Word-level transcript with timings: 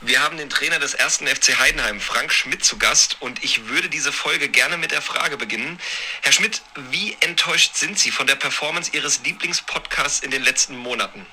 Wir 0.00 0.22
haben 0.22 0.38
den 0.38 0.48
Trainer 0.48 0.78
des 0.78 0.94
ersten 0.94 1.26
FC 1.26 1.58
Heidenheim, 1.58 2.00
Frank 2.00 2.32
Schmidt, 2.32 2.64
zu 2.64 2.78
Gast 2.78 3.16
und 3.18 3.42
ich 3.42 3.66
würde 3.66 3.88
diese 3.88 4.12
Folge 4.12 4.48
gerne 4.48 4.76
mit 4.76 4.92
der 4.92 5.02
Frage 5.02 5.36
beginnen. 5.36 5.80
Herr 6.22 6.30
Schmidt, 6.30 6.62
wie 6.90 7.16
enttäuscht 7.18 7.74
sind 7.74 7.98
Sie 7.98 8.12
von 8.12 8.28
der 8.28 8.36
Performance 8.36 8.92
Ihres 8.92 9.20
Lieblingspodcasts 9.24 10.20
in 10.20 10.30
den 10.30 10.44
letzten 10.44 10.76
Monaten? 10.76 11.26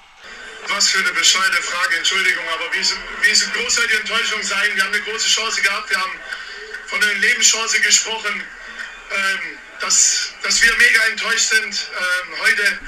Was 0.68 0.90
für 0.90 0.98
eine 0.98 1.14
bescheuerte 1.14 1.62
Frage, 1.62 1.98
Entschuldigung, 1.98 2.44
aber 2.56 2.74
wie, 2.74 2.80
wie 2.80 3.36
so 3.36 3.46
groß 3.52 3.76
soll 3.76 3.88
die 3.88 3.98
Enttäuschung 3.98 4.42
sein? 4.42 4.72
Wir 4.74 4.84
haben 4.84 4.94
eine 4.94 5.04
große 5.04 5.30
Chance 5.30 5.62
gehabt, 5.62 5.92
wir 5.92 6.02
haben 6.02 6.20
von 6.88 7.04
einer 7.04 7.14
Lebenschance 7.14 7.80
gesprochen, 7.82 8.44
ähm, 9.12 9.60
dass, 9.80 10.34
dass 10.42 10.64
wir 10.64 10.76
mega 10.78 11.06
enttäuscht 11.06 11.50
sind 11.50 11.88
ähm, 12.00 12.40
heute. 12.40 12.80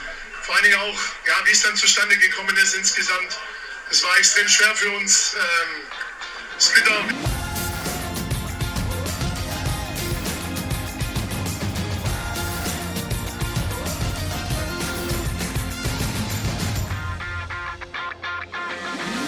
Vor 0.42 0.56
allen 0.56 0.64
Dingen 0.64 0.80
auch, 0.80 1.00
ja, 1.28 1.46
wie 1.46 1.52
es 1.52 1.62
dann 1.62 1.76
zustande 1.76 2.18
gekommen 2.18 2.56
ist 2.58 2.74
insgesamt. 2.74 3.38
Es 3.90 4.04
war 4.04 4.18
extrem 4.18 4.48
schwer 4.50 4.76
für 4.76 4.92
uns. 4.98 5.34
Ähm, 5.36 5.82
es 6.58 6.68
ist 6.68 6.76
bitter. 6.76 6.92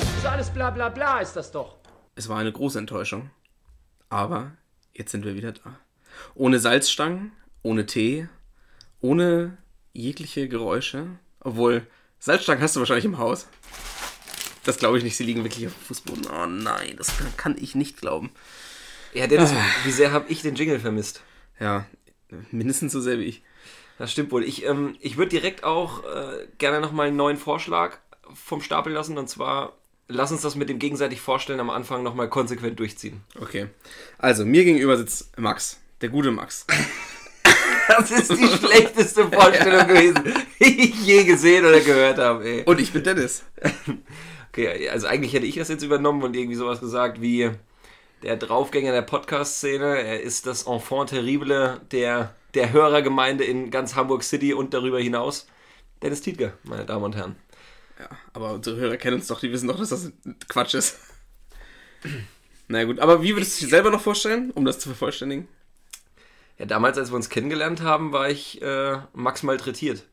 Das 0.02 0.18
ist 0.18 0.26
alles 0.26 0.50
bla 0.50 0.70
bla 0.72 0.90
bla, 0.90 1.20
ist 1.20 1.34
das 1.34 1.52
doch. 1.54 1.78
Es 2.16 2.28
war 2.28 2.40
eine 2.40 2.52
große 2.52 2.80
Enttäuschung. 2.80 3.32
Aber 4.10 4.52
jetzt 4.94 5.12
sind 5.12 5.24
wir 5.24 5.36
wieder 5.36 5.54
da. 5.54 5.80
Ohne 6.36 6.60
Salzstangen, 6.60 7.32
ohne 7.62 7.86
Tee, 7.86 8.28
ohne 9.00 9.58
jegliche 9.94 10.50
Geräusche. 10.50 11.08
Obwohl, 11.40 11.88
Salzstangen 12.20 12.62
hast 12.62 12.76
du 12.76 12.82
wahrscheinlich 12.82 13.06
im 13.06 13.20
Haus. 13.20 13.48
Das 14.64 14.78
glaube 14.78 14.98
ich 14.98 15.04
nicht, 15.04 15.16
sie 15.16 15.24
liegen 15.24 15.44
wirklich 15.44 15.68
auf 15.68 15.74
dem 15.74 15.84
Fußboden. 15.84 16.28
Oh 16.28 16.46
nein, 16.46 16.96
das 16.98 17.14
kann 17.38 17.56
ich 17.60 17.76
nicht 17.76 18.00
glauben. 18.00 18.32
Ja, 19.14 19.28
Dennis, 19.28 19.52
wie 19.86 19.92
sehr 19.92 20.12
habe 20.12 20.30
ich 20.30 20.42
den 20.42 20.56
Jingle 20.56 20.80
vermisst? 20.80 21.22
Ja, 21.60 21.86
mindestens 22.52 22.92
so 22.92 23.02
sehr 23.02 23.20
wie 23.20 23.26
ich. 23.26 23.42
Das 23.98 24.12
stimmt 24.12 24.32
wohl. 24.32 24.44
Ich, 24.44 24.66
ähm, 24.66 24.96
ich 25.02 25.18
würde 25.18 25.30
direkt 25.30 25.64
auch 25.64 26.04
äh, 26.06 26.48
gerne 26.58 26.80
nochmal 26.80 27.08
einen 27.08 27.18
neuen 27.18 27.38
Vorschlag 27.38 27.98
vom 28.34 28.62
Stapel 28.62 28.94
lassen. 28.94 29.18
Und 29.18 29.28
zwar, 29.30 29.74
lass 30.08 30.32
uns 30.32 30.42
das 30.42 30.56
mit 30.56 30.70
dem 30.70 30.80
gegenseitig 30.80 31.20
Vorstellen 31.20 31.60
am 31.60 31.70
Anfang 31.70 32.02
nochmal 32.02 32.30
konsequent 32.30 32.80
durchziehen. 32.80 33.24
Okay. 33.40 33.68
Also, 34.18 34.46
mir 34.46 34.64
gegenüber 34.64 34.98
sitzt 34.98 35.38
Max. 35.38 35.80
Der 36.02 36.10
gute 36.10 36.32
Max. 36.32 36.66
Das 37.90 38.12
ist 38.12 38.30
die 38.30 38.48
schlechteste 38.48 39.28
Vorstellung 39.30 39.88
gewesen, 39.88 40.22
die 40.60 40.90
ich 40.90 41.08
je 41.08 41.24
gesehen 41.24 41.66
oder 41.66 41.80
gehört 41.80 42.20
habe. 42.20 42.48
Ey. 42.48 42.64
Und 42.64 42.80
ich 42.80 42.94
bin 42.94 43.04
Dennis. 43.04 43.44
Okay, 44.50 44.90
also 44.90 45.08
eigentlich 45.08 45.34
hätte 45.34 45.46
ich 45.46 45.56
das 45.56 45.70
jetzt 45.70 45.84
übernommen 45.84 46.24
und 46.24 46.36
irgendwie 46.36 46.56
sowas 46.56 46.80
gesagt 46.80 47.22
wie 47.22 47.52
der 48.24 48.38
Draufgänger 48.38 48.92
der 48.92 49.04
Podcast-Szene. 49.04 50.02
Er 50.02 50.22
ist 50.22 50.46
das 50.46 50.64
Enfant 50.64 51.12
terrible 51.12 51.82
der, 51.92 52.36
der 52.54 52.74
Hörergemeinde 52.74 53.44
in 53.44 53.72
ganz 53.72 53.96
Hamburg 53.96 54.24
City 54.24 54.54
und 54.54 54.74
darüber 54.74 55.00
hinaus. 55.00 55.48
Dennis 56.02 56.22
Tietke, 56.22 56.54
meine 56.64 56.86
Damen 56.86 57.06
und 57.06 57.16
Herren. 57.16 57.36
Ja, 58.00 58.10
aber 58.34 58.54
unsere 58.54 58.78
Hörer 58.78 58.98
kennen 58.98 59.18
uns 59.18 59.28
doch, 59.28 59.40
die 59.40 59.52
wissen 59.52 59.68
doch, 59.68 59.78
dass 59.78 59.90
das 59.90 60.12
Quatsch 60.48 60.74
ist. 60.74 60.98
Na 62.68 62.84
gut, 62.86 63.00
aber 63.00 63.22
wie 63.22 63.36
würdest 63.36 63.58
du 63.58 63.66
dich 63.66 63.70
selber 63.70 63.92
noch 63.92 64.02
vorstellen, 64.02 64.52
um 64.52 64.64
das 64.64 64.80
zu 64.80 64.90
vervollständigen? 64.90 65.48
Ja, 66.58 66.66
damals, 66.66 66.98
als 66.98 67.12
wir 67.12 67.16
uns 67.16 67.30
kennengelernt 67.30 67.82
haben, 67.82 68.12
war 68.12 68.30
ich 68.30 68.62
äh, 68.62 68.98
Max 69.14 69.44
malträtiert. 69.44 70.06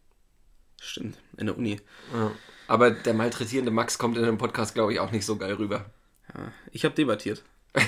Stimmt, 0.81 1.19
in 1.37 1.47
der 1.47 1.57
Uni. 1.57 1.81
Ja. 2.13 2.33
Aber 2.69 2.91
der 2.91 3.15
malträtierende 3.15 3.71
Max 3.71 3.99
kommt 3.99 4.17
in 4.17 4.25
einem 4.25 4.39
Podcast, 4.39 4.75
glaube 4.75 4.93
ich, 4.93 5.01
auch 5.01 5.13
nicht 5.13 5.25
so 5.25 5.37
geil 5.37 5.55
rüber. 5.55 5.87
Ja, 6.35 6.53
ich 6.73 6.85
habe 6.85 6.95
debattiert. 6.95 7.43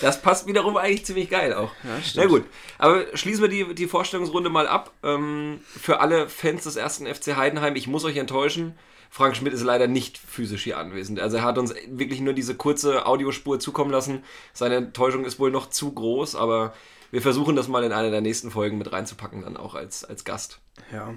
Das 0.00 0.20
passt 0.20 0.46
wiederum 0.46 0.76
eigentlich 0.76 1.06
ziemlich 1.06 1.30
geil 1.30 1.54
auch. 1.54 1.70
Ja. 1.84 2.00
Na 2.16 2.26
gut, 2.26 2.44
aber 2.78 3.16
schließen 3.16 3.42
wir 3.42 3.48
die, 3.48 3.74
die 3.74 3.86
Vorstellungsrunde 3.86 4.50
mal 4.50 4.66
ab. 4.66 4.92
Ähm, 5.02 5.60
für 5.66 6.00
alle 6.00 6.28
Fans 6.28 6.64
des 6.64 6.76
ersten 6.76 7.06
FC 7.06 7.36
Heidenheim, 7.36 7.76
ich 7.76 7.86
muss 7.86 8.04
euch 8.04 8.16
enttäuschen, 8.16 8.74
Frank 9.08 9.36
Schmidt 9.36 9.52
ist 9.52 9.62
leider 9.62 9.86
nicht 9.86 10.18
physisch 10.18 10.64
hier 10.64 10.78
anwesend. 10.78 11.20
Also 11.20 11.36
er 11.36 11.44
hat 11.44 11.58
uns 11.58 11.72
wirklich 11.88 12.20
nur 12.20 12.32
diese 12.32 12.56
kurze 12.56 13.06
Audiospur 13.06 13.60
zukommen 13.60 13.92
lassen. 13.92 14.24
Seine 14.52 14.74
Enttäuschung 14.76 15.24
ist 15.24 15.38
wohl 15.38 15.52
noch 15.52 15.70
zu 15.70 15.92
groß, 15.92 16.34
aber 16.34 16.74
wir 17.12 17.22
versuchen 17.22 17.54
das 17.54 17.68
mal 17.68 17.84
in 17.84 17.92
einer 17.92 18.10
der 18.10 18.20
nächsten 18.20 18.50
Folgen 18.50 18.76
mit 18.76 18.92
reinzupacken, 18.92 19.42
dann 19.42 19.56
auch 19.56 19.76
als, 19.76 20.04
als 20.04 20.24
Gast. 20.24 20.58
Ja. 20.92 21.14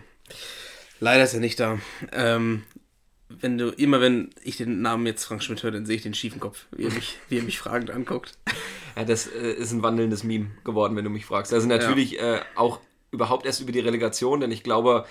Leider 1.00 1.24
ist 1.24 1.34
er 1.34 1.40
nicht 1.40 1.59
da. 1.59 1.80
Ähm, 2.12 2.63
wenn 3.30 3.58
du, 3.58 3.69
immer 3.69 4.00
wenn 4.02 4.30
ich 4.44 4.58
den 4.58 4.81
Namen 4.81 5.06
jetzt 5.06 5.25
Frank 5.25 5.44
Schmidt 5.44 5.62
höre, 5.63 5.72
dann 5.72 5.85
sehe 5.85 5.97
ich 5.97 6.02
den 6.02 6.13
schiefen 6.13 6.40
Kopf, 6.40 6.66
wie 6.72 6.85
er 6.85 6.91
mich, 6.91 7.18
wie 7.30 7.38
er 7.38 7.44
mich 7.44 7.59
fragend 7.59 7.91
anguckt. 7.91 8.38
Ja, 8.96 9.03
das 9.03 9.28
äh, 9.28 9.52
ist 9.52 9.72
ein 9.74 9.84
wandelndes 9.84 10.24
Meme 10.24 10.47
geworden, 10.63 10.96
wenn 10.96 11.03
du 11.03 11.12
mich 11.12 11.24
fragst. 11.28 11.53
Also 11.53 11.68
natürlich 11.68 12.19
äh, 12.19 12.40
auch 12.56 12.80
überhaupt 13.12 13.46
erst 13.46 13.62
über 13.62 13.72
die 13.72 13.80
Relegation, 13.80 14.40
denn 14.40 14.50
ich 14.50 14.63
glaube, 14.63 15.06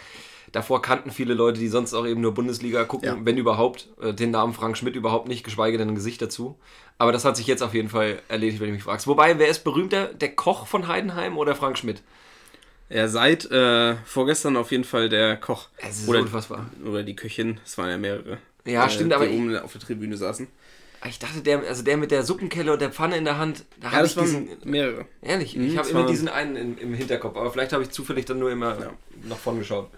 davor 0.50 0.82
kannten 0.82 1.12
viele 1.12 1.34
Leute, 1.34 1.60
die 1.60 1.68
sonst 1.68 1.94
auch 1.94 2.04
eben 2.04 2.20
nur 2.20 2.34
Bundesliga 2.34 2.82
gucken, 2.82 3.08
Ja. 3.08 3.16
wenn 3.22 3.38
überhaupt, 3.38 3.88
äh, 4.02 4.12
den 4.12 4.32
Namen 4.32 4.54
Frank 4.54 4.76
Schmidt 4.76 4.96
überhaupt 4.96 5.28
nicht, 5.28 5.44
geschweige 5.44 5.78
denn 5.78 5.90
ein 5.90 5.94
Gesicht 5.94 6.20
dazu. 6.20 6.58
Aber 6.98 7.12
das 7.12 7.24
hat 7.24 7.36
sich 7.36 7.46
jetzt 7.46 7.62
auf 7.62 7.74
jeden 7.74 7.88
Fall 7.88 8.20
erledigt, 8.26 8.58
wenn 8.58 8.66
du 8.70 8.74
mich 8.74 8.82
fragst. 8.82 9.06
Wobei, 9.06 9.38
wer 9.38 9.46
ist 9.46 9.62
berühmter, 9.62 10.06
der 10.14 10.34
Koch 10.34 10.66
von 10.66 10.88
Heidenheim 10.88 11.38
oder 11.38 11.54
Frank 11.54 11.78
Schmidt? 11.78 12.02
Er 12.88 13.08
seit 13.08 13.50
äh, 13.50 13.96
vorgestern 14.04 14.56
auf 14.56 14.70
jeden 14.70 14.84
Fall 14.84 15.08
der 15.08 15.36
Koch. 15.36 15.68
Es 15.78 16.00
ist 16.00 16.08
oder, 16.08 16.20
unfassbar. 16.20 16.66
oder 16.84 17.02
die 17.02 17.16
Köchin, 17.16 17.58
es 17.64 17.76
waren 17.78 17.90
ja 17.90 17.98
mehrere. 17.98 18.38
Ja, 18.64 18.88
stimmt, 18.88 19.12
aber 19.12 19.26
die 19.26 19.32
ich- 19.34 19.40
oben 19.40 19.56
auf 19.58 19.72
der 19.72 19.80
Tribüne 19.80 20.16
saßen. 20.16 20.46
Ich 21.06 21.18
dachte, 21.20 21.40
der, 21.40 21.60
also 21.68 21.82
der 21.84 21.96
mit 21.98 22.10
der 22.10 22.24
Suppenkelle 22.24 22.72
und 22.72 22.80
der 22.80 22.90
Pfanne 22.90 23.16
in 23.16 23.24
der 23.24 23.38
Hand, 23.38 23.64
da 23.80 23.88
Ja, 23.88 23.92
habe 23.98 24.06
ich 24.06 24.16
waren 24.16 24.24
diesen. 24.24 24.48
mehrere. 24.64 25.04
Ehrlich, 25.22 25.54
Mhm, 25.54 25.66
ich 25.68 25.76
habe 25.76 25.88
immer 25.90 26.06
diesen 26.06 26.28
einen 26.28 26.56
im, 26.56 26.78
im 26.78 26.94
Hinterkopf, 26.94 27.36
aber 27.36 27.52
vielleicht 27.52 27.72
habe 27.72 27.82
ich 27.84 27.90
zufällig 27.90 28.24
dann 28.24 28.38
nur 28.40 28.50
immer 28.50 28.76
nach 29.22 29.36
vorn 29.36 29.58
geschaut. 29.58 29.90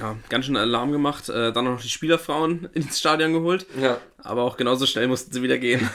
Ja, 0.00 0.16
ganz 0.30 0.46
schön 0.46 0.56
Alarm 0.56 0.92
gemacht. 0.92 1.28
Äh, 1.28 1.52
dann 1.52 1.64
noch 1.64 1.82
die 1.82 1.88
Spielerfrauen 1.90 2.68
ins 2.74 2.98
Stadion 2.98 3.32
geholt. 3.34 3.66
Ja, 3.78 3.98
Aber 4.22 4.42
auch 4.42 4.56
genauso 4.56 4.86
schnell 4.86 5.08
mussten 5.08 5.32
sie 5.32 5.42
wieder 5.42 5.58
gehen. 5.58 5.86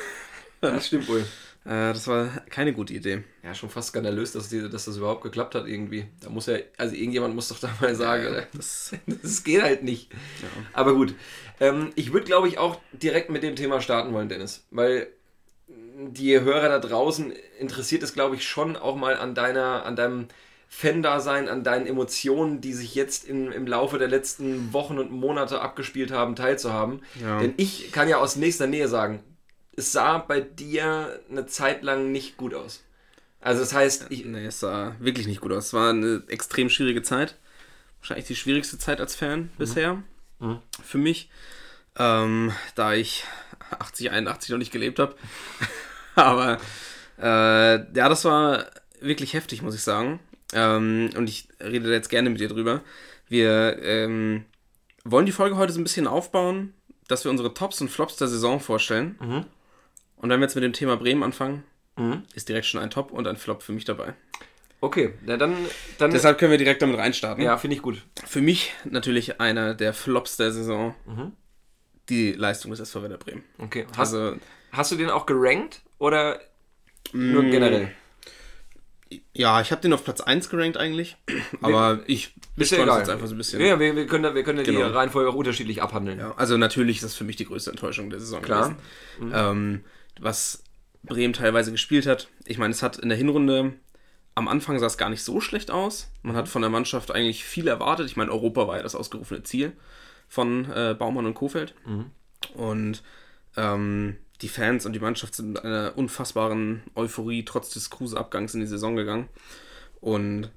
das 0.61 0.88
stimmt 0.88 1.07
wohl. 1.07 1.25
Äh, 1.65 1.93
das 1.93 2.07
war 2.07 2.27
keine 2.49 2.73
gute 2.73 2.93
Idee. 2.93 3.23
Ja, 3.43 3.53
schon 3.53 3.69
fast 3.69 3.89
skandalös, 3.89 4.31
dass, 4.31 4.49
die, 4.49 4.69
dass 4.69 4.85
das 4.85 4.97
überhaupt 4.97 5.23
geklappt 5.23 5.55
hat 5.55 5.67
irgendwie. 5.67 6.05
Da 6.21 6.29
muss 6.29 6.45
ja, 6.47 6.57
also 6.77 6.95
irgendjemand 6.95 7.35
muss 7.35 7.49
doch 7.49 7.59
da 7.59 7.69
mal 7.81 7.93
sagen, 7.95 8.23
Ja, 8.33 8.43
das- 8.53 8.93
das 9.05 9.43
geht 9.43 9.61
halt 9.61 9.83
nicht. 9.83 10.09
Aber 10.73 10.93
gut, 10.95 11.13
ähm, 11.59 11.91
ich 11.95 12.13
würde 12.13 12.25
glaube 12.25 12.47
ich 12.47 12.57
auch 12.57 12.79
direkt 12.93 13.29
mit 13.29 13.43
dem 13.43 13.55
Thema 13.55 13.81
starten 13.81 14.13
wollen, 14.13 14.29
Dennis, 14.29 14.65
weil 14.71 15.07
die 15.67 16.39
Hörer 16.39 16.69
da 16.69 16.79
draußen 16.79 17.33
interessiert 17.59 18.03
es 18.03 18.13
glaube 18.13 18.35
ich 18.35 18.47
schon 18.47 18.75
auch 18.77 18.95
mal 18.95 19.17
an 19.17 19.35
deiner, 19.35 19.85
an 19.85 19.95
deinem 19.97 20.27
Fan-Dasein, 20.69 21.49
an 21.49 21.63
deinen 21.63 21.87
Emotionen, 21.87 22.61
die 22.61 22.73
sich 22.73 22.95
jetzt 22.95 23.25
in, 23.27 23.51
im 23.51 23.67
Laufe 23.67 23.97
der 23.97 24.07
letzten 24.07 24.71
Wochen 24.71 24.97
und 24.99 25.11
Monate 25.11 25.61
abgespielt 25.61 26.11
haben, 26.11 26.35
teilzuhaben. 26.35 27.01
Ja. 27.21 27.39
Denn 27.39 27.53
ich 27.57 27.91
kann 27.91 28.07
ja 28.07 28.17
aus 28.19 28.35
nächster 28.35 28.67
Nähe 28.67 28.87
sagen, 28.87 29.19
es 29.79 29.91
sah 29.91 30.19
bei 30.19 30.41
dir 30.41 31.19
eine 31.29 31.45
Zeit 31.47 31.84
lang 31.84 32.12
nicht 32.12 32.38
gut 32.38 32.53
aus. 32.53 32.84
Also 33.41 33.62
das 33.62 33.73
heißt, 33.73 34.07
ich, 34.09 34.25
Nee, 34.25 34.45
es 34.45 34.59
sah 34.59 34.95
wirklich 35.00 35.25
nicht 35.25 35.41
gut 35.41 35.51
aus. 35.51 35.67
Es 35.67 35.73
war 35.73 35.90
eine 35.90 36.23
extrem 36.28 36.69
schwierige 36.69 37.01
Zeit. 37.01 37.35
Wahrscheinlich 38.01 38.28
die 38.28 38.35
schwierigste 38.35 38.78
Zeit 38.78 39.00
als 39.00 39.16
Fan 39.16 39.50
bisher. 39.57 40.03
Für 40.84 40.97
mich. 40.97 41.29
Ähm, 41.97 42.53
da 42.75 42.94
ich 42.94 43.23
80, 43.78 44.12
81 44.12 44.51
noch 44.51 44.57
nicht 44.57 44.72
gelebt 44.72 45.00
habe. 45.00 45.16
Aber 46.16 46.59
äh, 47.18 47.78
ja, 47.94 48.09
das 48.09 48.25
war 48.25 48.66
wirklich 49.01 49.34
heftig, 49.34 49.62
muss 49.62 49.75
ich 49.75 49.81
sagen. 49.84 50.19
Ähm, 50.53 51.09
und 51.16 51.29
ich 51.29 51.47
rede 51.62 51.88
da 51.88 51.94
jetzt 51.94 52.09
gerne 52.09 52.29
mit 52.29 52.39
dir 52.39 52.47
drüber. 52.50 52.81
Wir 53.28 53.79
ähm, 53.81 54.45
wollen 55.03 55.25
die 55.25 55.31
Folge 55.31 55.56
heute 55.57 55.72
so 55.72 55.79
ein 55.79 55.84
bisschen 55.84 56.07
aufbauen, 56.07 56.73
dass 57.07 57.23
wir 57.23 57.31
unsere 57.31 57.53
Tops 57.53 57.79
und 57.81 57.89
Flops 57.89 58.18
der 58.18 58.28
Saison 58.28 58.59
vorstellen. 58.59 59.45
Und 60.19 60.30
wenn 60.30 60.39
wir 60.39 60.45
jetzt 60.45 60.56
mit 60.56 60.63
dem 60.63 60.74
Thema 60.74 60.95
Bremen 60.98 61.24
anfangen, 61.24 61.63
ist 62.33 62.48
direkt 62.48 62.66
schon 62.68 62.80
ein 62.80 62.89
Top 62.92 63.12
und 63.12 63.27
ein 63.27 63.36
Flop 63.36 63.62
für 63.63 63.74
mich 63.74 63.83
dabei. 63.83 64.13
okay, 64.80 65.13
na 65.25 65.36
dann, 65.36 65.54
dann 65.98 66.12
Deshalb 66.12 66.38
können 66.38 66.51
wir 66.51 66.57
direkt 66.57 66.81
damit 66.81 66.98
reinstarten. 66.98 67.44
ja, 67.44 67.57
finde 67.57 67.75
ich 67.75 67.81
gut. 67.81 68.01
Für 68.25 68.39
mich 68.42 68.71
natürlich 68.86 69.42
einer 69.42 69.74
der 69.75 69.94
Flops 69.94 70.38
der 70.38 70.51
Saison. 70.51 70.95
Die 72.07 72.31
Leistung 72.33 72.71
des 72.71 72.80
SV 72.80 73.01
Werder 73.01 73.18
Bremen. 73.18 73.44
Okay, 73.57 73.86
hast, 73.92 74.13
Also, 74.13 74.38
hast 74.71 74.92
du 74.92 74.95
den 74.95 75.10
auch 75.10 75.25
gerankt 75.25 75.81
oder 75.98 76.39
nur 77.12 77.44
Mm. 77.44 77.51
generell? 77.51 77.92
ja, 79.33 79.60
ich 79.62 79.72
habe 79.72 79.81
den 79.81 79.92
auf 79.94 80.04
Platz 80.04 80.22
1 80.22 80.50
gerankt 80.50 80.77
eigentlich. 80.77 81.18
Aber 81.62 82.00
ich 82.07 82.25
ja 82.25 82.31
mische 82.56 82.75
das 82.75 82.83
egal. 82.83 83.00
jetzt 83.00 83.10
einfach 83.10 83.27
so 83.27 83.33
ein 83.36 83.38
bisschen. 83.38 83.60
Ja, 83.62 83.80
wir, 83.80 83.95
wir 83.95 84.06
können, 84.07 84.33
wir 84.36 84.44
können 84.44 84.60
ja 84.60 84.63
die 84.63 84.72
Genau. 84.72 84.88
Reihenfolge 84.89 85.30
auch 85.30 85.36
unterschiedlich 85.36 85.81
abhandeln. 85.81 86.19
Ja, 86.19 86.33
also 86.38 86.57
natürlich 86.57 86.98
ist 86.98 87.04
das 87.06 87.15
für 87.15 87.24
mich 87.24 87.36
die 87.36 87.45
größte 87.45 87.72
Enttäuschung 87.72 88.10
der 88.10 88.19
Saison 88.19 88.42
Klar. 88.42 88.75
gewesen. 89.19 89.31
Ähm, 89.33 89.83
was 90.21 90.63
Bremen 91.04 91.33
teilweise 91.33 91.71
gespielt 91.71 92.06
hat. 92.06 92.30
Ich 92.45 92.57
meine, 92.57 92.71
es 92.71 92.83
hat 92.83 92.98
in 92.98 93.10
der 93.10 93.18
Hinrunde 93.18 93.74
am 94.36 94.48
Anfang 94.48 94.80
sah 94.80 94.86
es 94.86 94.98
gar 94.98 95.10
nicht 95.10 95.24
so 95.24 95.42
schlecht 95.42 95.71
aus. 95.71 96.12
Man 96.21 96.36
hat 96.36 96.48
von 96.48 96.62
der 96.62 96.71
Mannschaft 96.71 97.12
eigentlich 97.12 97.44
viel 97.44 97.68
erwartet. 97.68 98.07
Ich 98.07 98.16
meine, 98.16 98.31
Europa 98.31 98.68
war 98.68 98.77
ja 98.77 98.83
das 98.83 98.95
ausgerufene 98.95 99.44
Ziel 99.44 99.74
von 100.27 100.71
äh, 100.71 100.95
Baumann 100.98 101.25
und 101.25 101.33
Kofeld. 101.33 101.74
Und 102.54 103.04
Ähm, 103.57 104.18
die 104.42 104.48
Fans 104.48 104.86
und 104.86 104.94
die 104.94 105.00
Mannschaft 105.00 105.36
sind 105.36 105.54
mit 105.54 105.66
einer 105.66 105.98
unfassbaren 105.98 106.83
Euphorie 106.95 107.44
trotz 107.44 107.72
des 107.72 107.89
Kruse-Abgangs 107.89 108.54
in 108.54 108.62
die 108.62 108.68
Saison 108.68 108.95
gegangen. 108.95 109.27
Und 110.00 110.51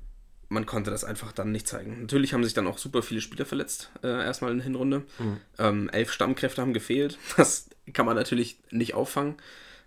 man 0.53 0.67
konnte 0.67 0.91
das 0.91 1.05
einfach 1.05 1.33
dann 1.33 1.51
nicht 1.53 1.67
zeigen. 1.67 2.03
Natürlich 2.03 2.33
haben 2.35 2.45
sich 2.45 2.55
dann 2.55 2.67
auch 2.67 2.79
super 2.79 3.03
viele 3.03 3.21
Spieler 3.21 3.47
verletzt, 3.47 3.91
äh, 4.03 4.09
erstmal 4.09 4.51
in 4.53 4.59
der 4.59 4.65
Hinrunde. 4.65 5.03
Ähm, 5.59 5.89
elf 5.91 6.13
Stammkräfte 6.13 6.61
haben 6.61 6.73
gefehlt. 6.75 7.19
Das 7.37 7.69
kann 7.93 8.07
man 8.07 8.17
natürlich 8.17 8.59
nicht 8.71 8.95
auffangen. 8.95 9.35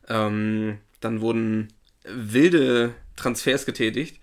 Ähm, 0.09 0.79
dann 1.00 1.21
wurden 1.21 1.69
wilde 2.03 2.94
Transfers 3.15 3.65
getätigt. 3.65 4.19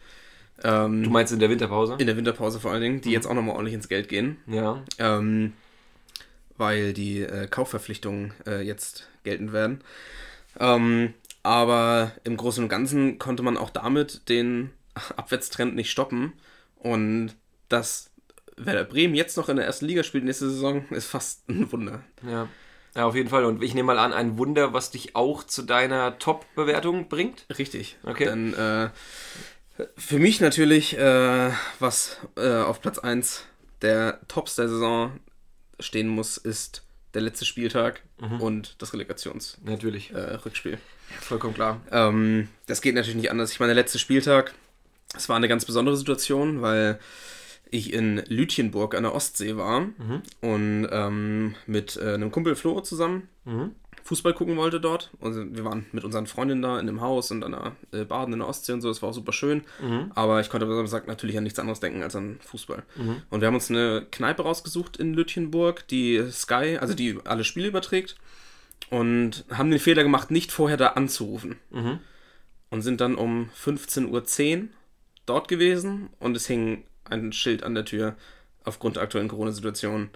Ähm, 0.62 1.02
Du 1.02 1.10
meinst 1.10 1.32
in 1.32 1.38
der 1.38 1.48
Winterpause? 1.50 1.96
in 1.98 2.06
der 2.06 2.16
Winterpause 2.16 2.60
vor 2.60 2.70
allen 2.72 2.82
Dingen, 2.82 3.00
die 3.00 3.10
jetzt 3.10 3.26
auch 3.26 3.34
nochmal 3.34 3.54
ordentlich 3.54 3.74
ins 3.74 3.88
Geld 3.88 4.08
gehen. 4.08 4.36
ja. 4.46 4.82
Ähm, 4.98 5.52
weil 6.58 6.92
die 6.92 7.22
äh, 7.22 7.46
Kaufverpflichtungen 7.48 8.34
äh, 8.46 8.60
jetzt 8.60 9.08
geltend 9.24 9.52
werden. 9.52 9.80
Ähm, 10.60 11.14
aber 11.42 12.12
im 12.24 12.36
Großen 12.36 12.62
und 12.62 12.68
Ganzen 12.68 13.18
konnte 13.18 13.42
man 13.42 13.56
auch 13.56 13.70
damit 13.70 14.28
den 14.28 14.70
Abwärtstrend 14.94 15.74
nicht 15.74 15.90
stoppen. 15.90 16.32
Und 16.76 17.34
dass 17.68 18.10
Werder 18.56 18.84
Bremen 18.84 19.14
jetzt 19.14 19.36
noch 19.36 19.48
in 19.48 19.56
der 19.56 19.66
ersten 19.66 19.86
Liga 19.86 20.02
spielt 20.02 20.24
nächste 20.24 20.50
Saison, 20.50 20.86
ist 20.90 21.06
fast 21.06 21.48
ein 21.48 21.70
Wunder. 21.72 22.02
Ja. 22.26 22.48
Ja, 22.94 23.06
auf 23.06 23.14
jeden 23.14 23.30
Fall. 23.30 23.46
Und 23.46 23.62
ich 23.62 23.72
nehme 23.72 23.86
mal 23.86 23.98
an, 23.98 24.12
ein 24.12 24.36
Wunder, 24.36 24.74
was 24.74 24.90
dich 24.90 25.16
auch 25.16 25.44
zu 25.44 25.62
deiner 25.62 26.18
Top-Bewertung 26.18 27.08
bringt. 27.08 27.46
Richtig. 27.56 27.96
Okay. 28.02 28.26
Dann 28.26 28.52
äh, 28.52 28.90
für 29.96 30.18
mich 30.18 30.42
natürlich, 30.42 30.98
äh, 30.98 31.50
was 31.78 32.18
äh, 32.36 32.50
auf 32.50 32.82
Platz 32.82 32.98
1 32.98 33.46
der 33.80 34.20
Tops 34.28 34.56
der 34.56 34.68
Saison 34.68 35.18
stehen 35.80 36.08
muss, 36.08 36.36
ist 36.36 36.82
der 37.14 37.22
letzte 37.22 37.44
Spieltag 37.44 38.02
und 38.38 38.80
das 38.80 38.92
Relegationsrückspiel. 38.92 39.70
Natürlich. 39.70 40.12
Äh, 40.12 40.34
Rückspiel. 40.36 40.78
Vollkommen 41.20 41.54
klar. 41.54 41.80
Ähm, 41.90 42.48
das 42.66 42.80
geht 42.80 42.94
natürlich 42.94 43.16
nicht 43.16 43.30
anders. 43.30 43.52
Ich 43.52 43.60
meine, 43.60 43.74
der 43.74 43.82
letzte 43.82 43.98
Spieltag, 43.98 44.54
es 45.16 45.28
war 45.28 45.36
eine 45.36 45.48
ganz 45.48 45.64
besondere 45.64 45.96
Situation, 45.96 46.62
weil 46.62 46.98
ich 47.70 47.92
in 47.92 48.22
Lütjenburg 48.28 48.94
an 48.94 49.04
der 49.04 49.14
Ostsee 49.14 49.56
war 49.56 49.86
und 50.42 50.88
ähm, 50.90 51.54
mit 51.66 51.96
äh, 51.96 52.14
einem 52.14 52.30
Kumpel 52.30 52.54
Flo 52.54 52.80
zusammen 52.80 53.28
Fußball 54.04 54.34
gucken 54.34 54.56
wollte 54.56 54.80
dort. 54.80 55.10
Also 55.20 55.42
wir 55.48 55.64
waren 55.64 55.86
mit 55.92 56.04
unseren 56.04 56.26
Freundinnen 56.26 56.60
da 56.60 56.78
in 56.80 56.86
dem 56.86 57.00
Haus 57.00 57.30
und 57.30 57.44
an 57.44 57.52
der 57.52 58.00
äh, 58.00 58.04
Baden 58.04 58.32
in 58.34 58.40
der 58.40 58.48
Ostsee 58.48 58.72
und 58.72 58.80
so. 58.80 58.88
Das 58.88 59.00
war 59.00 59.10
auch 59.10 59.14
super 59.14 59.32
schön. 59.32 59.62
Aber 60.14 60.40
ich 60.40 60.50
konnte 60.50 60.66
am 60.66 60.74
Samstag 60.74 61.06
natürlich 61.06 61.38
an 61.38 61.44
nichts 61.44 61.58
anderes 61.58 61.80
denken 61.80 62.02
als 62.02 62.16
an 62.16 62.38
Fußball. 62.44 62.82
Und 63.30 63.40
wir 63.40 63.46
haben 63.46 63.54
uns 63.54 63.70
eine 63.70 64.06
Kneipe 64.10 64.42
rausgesucht 64.42 64.96
in 64.96 65.14
Lütjenburg, 65.14 65.86
die 65.88 66.22
Sky, 66.30 66.78
also 66.80 66.94
die 66.94 67.18
alle 67.24 67.44
Spiele 67.44 67.68
überträgt. 67.68 68.16
Und 68.90 69.44
haben 69.50 69.70
den 69.70 69.80
Fehler 69.80 70.02
gemacht, 70.02 70.30
nicht 70.30 70.52
vorher 70.52 70.76
da 70.76 70.88
anzurufen 70.88 71.56
und 72.70 72.82
sind 72.82 73.00
dann 73.00 73.14
um 73.14 73.48
15.10 73.64 74.08
Uhr 74.10 74.68
dort 75.26 75.48
gewesen 75.48 76.10
und 76.18 76.36
es 76.36 76.46
hing 76.46 76.84
ein 77.04 77.32
Schild 77.32 77.62
an 77.62 77.74
der 77.74 77.84
Tür. 77.84 78.16
Aufgrund 78.64 78.96
der 78.96 79.02
aktuellen 79.02 79.28
Corona-Situation 79.28 80.10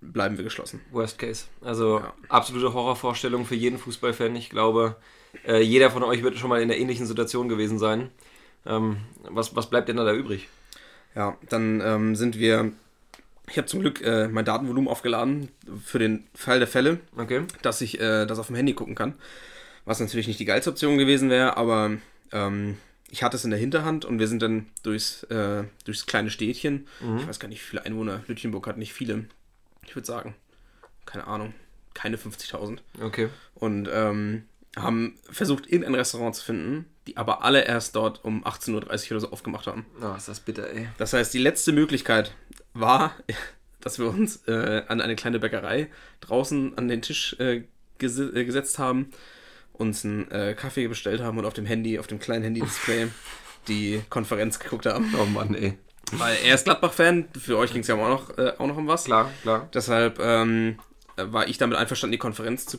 bleiben 0.00 0.36
wir 0.36 0.44
geschlossen. 0.44 0.80
Worst 0.90 1.18
Case. 1.18 1.46
Also 1.62 2.00
Ja. 2.00 2.12
absolute 2.28 2.74
Horrorvorstellung 2.74 3.46
für 3.46 3.54
jeden 3.54 3.78
Fußballfan. 3.78 4.36
Ich 4.36 4.50
glaube, 4.50 4.96
äh, 5.46 5.60
jeder 5.62 5.90
von 5.90 6.02
euch 6.02 6.22
wird 6.22 6.36
schon 6.36 6.50
mal 6.50 6.60
in 6.60 6.68
der 6.68 6.78
ähnlichen 6.78 7.06
Situation 7.06 7.48
gewesen 7.48 7.78
sein. 7.78 8.10
Ähm, 8.66 8.98
was, 9.22 9.56
was 9.56 9.70
bleibt 9.70 9.88
denn 9.88 9.96
da, 9.96 10.04
da 10.04 10.12
übrig? 10.12 10.48
Ja, 11.14 11.36
dann 11.48 11.80
ähm, 11.80 12.16
sind 12.16 12.38
wir. 12.38 12.72
Ich 13.48 13.58
habe 13.58 13.66
zum 13.66 13.80
Glück 13.80 14.00
äh, 14.00 14.26
mein 14.28 14.44
Datenvolumen 14.46 14.88
aufgeladen 14.88 15.50
für 15.84 15.98
den 15.98 16.26
Fall 16.34 16.58
der 16.60 16.68
Fälle, 16.68 16.98
Okay. 17.16 17.42
dass 17.60 17.82
ich 17.82 18.00
äh, 18.00 18.24
das 18.26 18.38
auf 18.38 18.46
dem 18.46 18.56
Handy 18.56 18.72
gucken 18.72 18.94
kann. 18.94 19.14
Was 19.84 20.00
natürlich 20.00 20.26
nicht 20.26 20.40
die 20.40 20.46
geilste 20.46 20.70
Option 20.70 20.96
gewesen 20.96 21.28
wäre, 21.28 21.58
aber 21.58 21.92
ähm, 22.32 22.78
ich 23.10 23.22
hatte 23.22 23.36
es 23.36 23.44
in 23.44 23.50
der 23.50 23.60
Hinterhand 23.60 24.04
und 24.04 24.18
wir 24.18 24.28
sind 24.28 24.42
dann 24.42 24.66
durchs, 24.82 25.22
äh, 25.24 25.64
durchs 25.84 26.06
kleine 26.06 26.30
Städtchen. 26.30 26.86
Ich 27.18 27.28
weiß 27.28 27.38
gar 27.38 27.48
nicht, 27.48 27.60
wie 27.60 27.70
viele 27.70 27.84
Einwohner. 27.84 28.22
Lütjenburg 28.26 28.66
hat 28.66 28.76
nicht 28.78 28.92
viele. 28.92 29.26
Ich 29.86 29.94
würde 29.94 30.06
sagen, 30.06 30.34
keine 31.06 31.26
Ahnung, 31.26 31.54
keine 31.92 32.16
50.000. 32.16 32.78
Okay. 33.00 33.28
Und 33.54 33.88
ähm, 33.92 34.44
haben 34.76 35.18
versucht, 35.30 35.66
irgendein 35.66 35.94
Restaurant 35.94 36.34
zu 36.34 36.44
finden, 36.44 36.86
die 37.06 37.16
aber 37.16 37.44
alle 37.44 37.64
erst 37.64 37.94
dort 37.96 38.24
um 38.24 38.44
18.30 38.44 38.72
Uhr 38.72 39.10
oder 39.12 39.20
so 39.20 39.30
aufgemacht 39.30 39.66
haben. 39.66 39.86
Ah, 40.00 40.16
ist 40.16 40.28
das 40.28 40.40
bitter, 40.40 40.68
ey. 40.70 40.88
Das 40.98 41.12
heißt, 41.12 41.32
die 41.32 41.38
letzte 41.38 41.72
Möglichkeit 41.72 42.34
war, 42.72 43.14
dass 43.80 43.98
wir 43.98 44.06
uns 44.06 44.48
äh, 44.48 44.82
an 44.88 45.00
eine 45.00 45.16
kleine 45.16 45.38
Bäckerei 45.38 45.88
draußen 46.20 46.76
an 46.76 46.88
den 46.88 47.02
Tisch 47.02 47.36
äh, 47.38 47.64
gese 47.98 48.30
äh, 48.34 48.44
gesetzt 48.44 48.78
haben, 48.78 49.10
uns 49.74 50.04
einen 50.04 50.30
äh, 50.30 50.54
Kaffee 50.54 50.88
bestellt 50.88 51.20
haben 51.20 51.38
und 51.38 51.44
auf 51.44 51.54
dem 51.54 51.66
Handy, 51.66 51.98
auf 51.98 52.06
dem 52.06 52.18
kleinen 52.18 52.42
Handy-Display 52.44 53.08
die 53.68 54.00
Konferenz 54.08 54.58
geguckt 54.58 54.86
haben. 54.86 55.12
Oh 55.20 55.26
Mann, 55.26 55.54
ey. 55.54 55.78
Weil 56.12 56.36
er 56.44 56.54
ist 56.54 56.64
Gladbach-Fan, 56.64 57.26
für 57.38 57.56
euch 57.58 57.72
ging 57.72 57.80
es 57.82 57.88
ja 57.88 57.94
auch 57.96 58.08
noch, 58.08 58.38
äh, 58.38 58.52
auch 58.58 58.66
noch 58.66 58.76
um 58.76 58.86
was. 58.86 59.04
Klar, 59.04 59.30
klar. 59.42 59.68
Deshalb 59.74 60.18
ähm, 60.20 60.78
war 61.16 61.48
ich 61.48 61.58
damit 61.58 61.76
einverstanden, 61.78 62.12
die 62.12 62.18
Konferenz 62.18 62.66
zu 62.66 62.78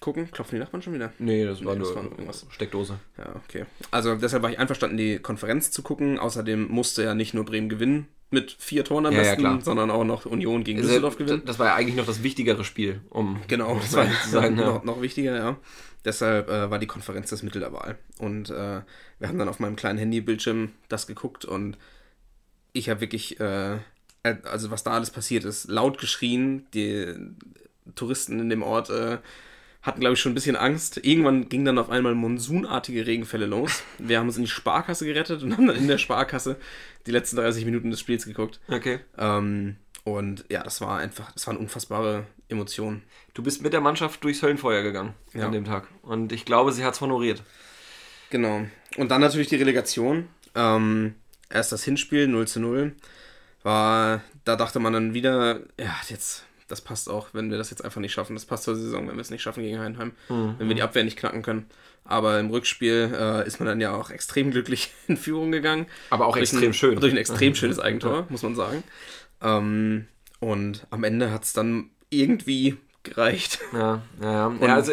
gucken. 0.00 0.30
Klopfen 0.30 0.56
die 0.56 0.60
Nachbarn 0.60 0.82
schon 0.82 0.92
wieder? 0.94 1.12
Nee, 1.18 1.44
das 1.44 1.64
war 1.64 1.72
Nee, 1.74 1.80
das 1.80 1.88
nur 1.88 1.96
war 1.96 2.04
irgendwas. 2.04 2.46
Steckdose. 2.50 2.98
Ja, 3.18 3.34
okay. 3.48 3.64
Also 3.90 4.14
deshalb 4.14 4.42
war 4.42 4.50
ich 4.50 4.58
einverstanden, 4.58 4.96
die 4.98 5.18
Konferenz 5.18 5.70
zu 5.70 5.82
gucken. 5.82 6.18
Außerdem 6.18 6.68
musste 6.68 7.02
ja 7.02 7.14
nicht 7.14 7.34
nur 7.34 7.44
Bremen 7.44 7.68
gewinnen 7.68 8.06
mit 8.30 8.54
vier 8.58 8.84
Toren 8.84 9.06
am 9.06 9.12
Ja, 9.14 9.18
ja, 9.22 9.24
besten, 9.30 9.40
klar. 9.42 9.60
sondern 9.62 9.90
auch 9.90 10.04
noch 10.04 10.26
Union 10.26 10.62
gegen 10.62 10.80
Düsseldorf 10.82 11.16
gewinnen. 11.16 11.42
Das 11.46 11.58
war 11.58 11.66
ja 11.68 11.74
eigentlich 11.74 11.96
noch 11.96 12.06
das 12.06 12.22
wichtigere 12.22 12.64
Spiel, 12.64 13.00
um 13.08 13.40
Genau, 13.48 13.74
das 13.76 13.84
das 13.92 13.96
war 13.96 14.06
zu 14.22 14.28
sagen. 14.30 14.58
Ja. 14.58 14.66
noch, 14.66 14.84
noch 14.84 15.00
wichtiger, 15.00 15.34
ja. 15.36 15.56
Deshalb 16.06 16.48
äh, 16.48 16.70
war 16.70 16.78
die 16.78 16.86
Konferenz 16.86 17.30
das 17.30 17.42
Mittel 17.42 17.60
der 17.60 17.72
Wahl. 17.72 17.98
Und 18.20 18.48
äh, 18.48 18.80
wir 19.18 19.28
haben 19.28 19.38
dann 19.38 19.48
auf 19.48 19.58
meinem 19.58 19.74
kleinen 19.74 19.98
Handybildschirm 19.98 20.70
das 20.88 21.08
geguckt 21.08 21.44
und 21.44 21.76
ich 22.72 22.88
habe 22.88 23.00
wirklich, 23.00 23.40
äh, 23.40 23.74
äh, 24.22 24.36
also 24.44 24.70
was 24.70 24.84
da 24.84 24.92
alles 24.92 25.10
passiert 25.10 25.44
ist, 25.44 25.68
laut 25.68 25.98
geschrien. 25.98 26.66
Die 26.74 27.12
Touristen 27.96 28.38
in 28.38 28.48
dem 28.50 28.62
Ort 28.62 28.88
äh, 28.90 29.18
hatten, 29.82 30.00
glaube 30.00 30.14
ich, 30.14 30.20
schon 30.20 30.32
ein 30.32 30.36
bisschen 30.36 30.56
Angst. 30.56 31.04
Irgendwann 31.04 31.48
ging 31.48 31.64
dann 31.64 31.78
auf 31.78 31.90
einmal 31.90 32.14
monsunartige 32.14 33.06
Regenfälle 33.06 33.46
los. 33.46 33.82
Wir 33.98 34.18
haben 34.20 34.28
uns 34.28 34.36
in 34.36 34.44
die 34.44 34.50
Sparkasse 34.50 35.06
gerettet 35.06 35.42
und 35.42 35.52
haben 35.56 35.66
dann 35.66 35.76
in 35.76 35.88
der 35.88 35.98
Sparkasse 35.98 36.56
die 37.06 37.12
letzten 37.12 37.36
30 37.36 37.64
Minuten 37.64 37.90
des 37.90 37.98
Spiels 37.98 38.26
geguckt. 38.26 38.60
Okay. 38.68 39.00
Ähm, 39.18 39.76
und 40.04 40.44
ja, 40.48 40.62
das 40.62 40.80
war 40.80 40.98
einfach, 40.98 41.32
das 41.32 41.46
waren 41.48 41.56
unfassbare 41.56 42.26
Emotionen. 42.48 43.02
Du 43.34 43.42
bist 43.42 43.62
mit 43.62 43.72
der 43.72 43.80
Mannschaft 43.80 44.22
durchs 44.24 44.42
Höllenfeuer 44.42 44.82
gegangen 44.82 45.14
Ja. 45.34 45.46
an 45.46 45.52
dem 45.52 45.64
Tag. 45.64 45.88
Und 46.02 46.32
ich 46.32 46.44
glaube, 46.44 46.72
sie 46.72 46.84
hat 46.84 46.94
es 46.94 47.00
honoriert. 47.00 47.42
Genau. 48.30 48.66
Und 48.96 49.10
dann 49.10 49.20
natürlich 49.20 49.48
die 49.48 49.56
Relegation. 49.56 50.28
Ähm, 50.54 51.14
erst 51.50 51.72
das 51.72 51.84
Hinspiel 51.84 52.28
0 52.28 52.46
zu 52.48 52.60
0. 52.60 52.94
War, 53.62 54.22
da 54.44 54.56
dachte 54.56 54.78
man 54.78 54.92
dann 54.92 55.12
wieder, 55.12 55.60
ja, 55.78 55.94
jetzt, 56.08 56.44
das 56.68 56.80
passt 56.80 57.08
auch, 57.10 57.28
wenn 57.32 57.50
wir 57.50 57.58
das 57.58 57.70
jetzt 57.70 57.84
einfach 57.84 58.00
nicht 58.00 58.12
schaffen. 58.12 58.34
Das 58.34 58.44
passt 58.46 58.62
zur 58.64 58.76
Saison, 58.76 59.08
wenn 59.08 59.16
wir 59.16 59.20
es 59.20 59.30
nicht 59.30 59.42
schaffen 59.42 59.62
gegen 59.62 59.78
Heidenheim. 59.80 60.12
Wenn 60.28 60.68
wir 60.68 60.74
die 60.76 60.82
Abwehr 60.82 61.04
nicht 61.04 61.18
knacken 61.18 61.42
können. 61.42 61.66
Aber 62.04 62.38
im 62.38 62.50
Rückspiel 62.50 63.12
äh, 63.12 63.46
ist 63.46 63.58
man 63.58 63.66
dann 63.66 63.80
ja 63.80 63.92
auch 63.94 64.10
extrem 64.10 64.52
glücklich 64.52 64.92
in 65.08 65.16
Führung 65.16 65.50
gegangen. 65.50 65.86
Aber 66.10 66.26
auch 66.26 66.34
Durch 66.36 66.52
extrem 66.52 66.70
ein, 66.70 66.74
schön. 66.74 67.00
Durch 67.00 67.12
ein 67.12 67.18
extrem 67.18 67.54
schönes 67.56 67.80
Eigentor, 67.80 68.26
muss 68.28 68.42
man 68.42 68.54
sagen. 68.54 68.84
Ähm, 69.42 70.06
und 70.38 70.86
am 70.90 71.02
Ende 71.02 71.32
hat 71.32 71.42
es 71.44 71.52
dann 71.52 71.90
irgendwie 72.10 72.76
gereicht. 73.02 73.60
Ja, 73.72 74.02
ja, 74.20 74.32
ja. 74.32 74.52
ja 74.60 74.74
also 74.74 74.92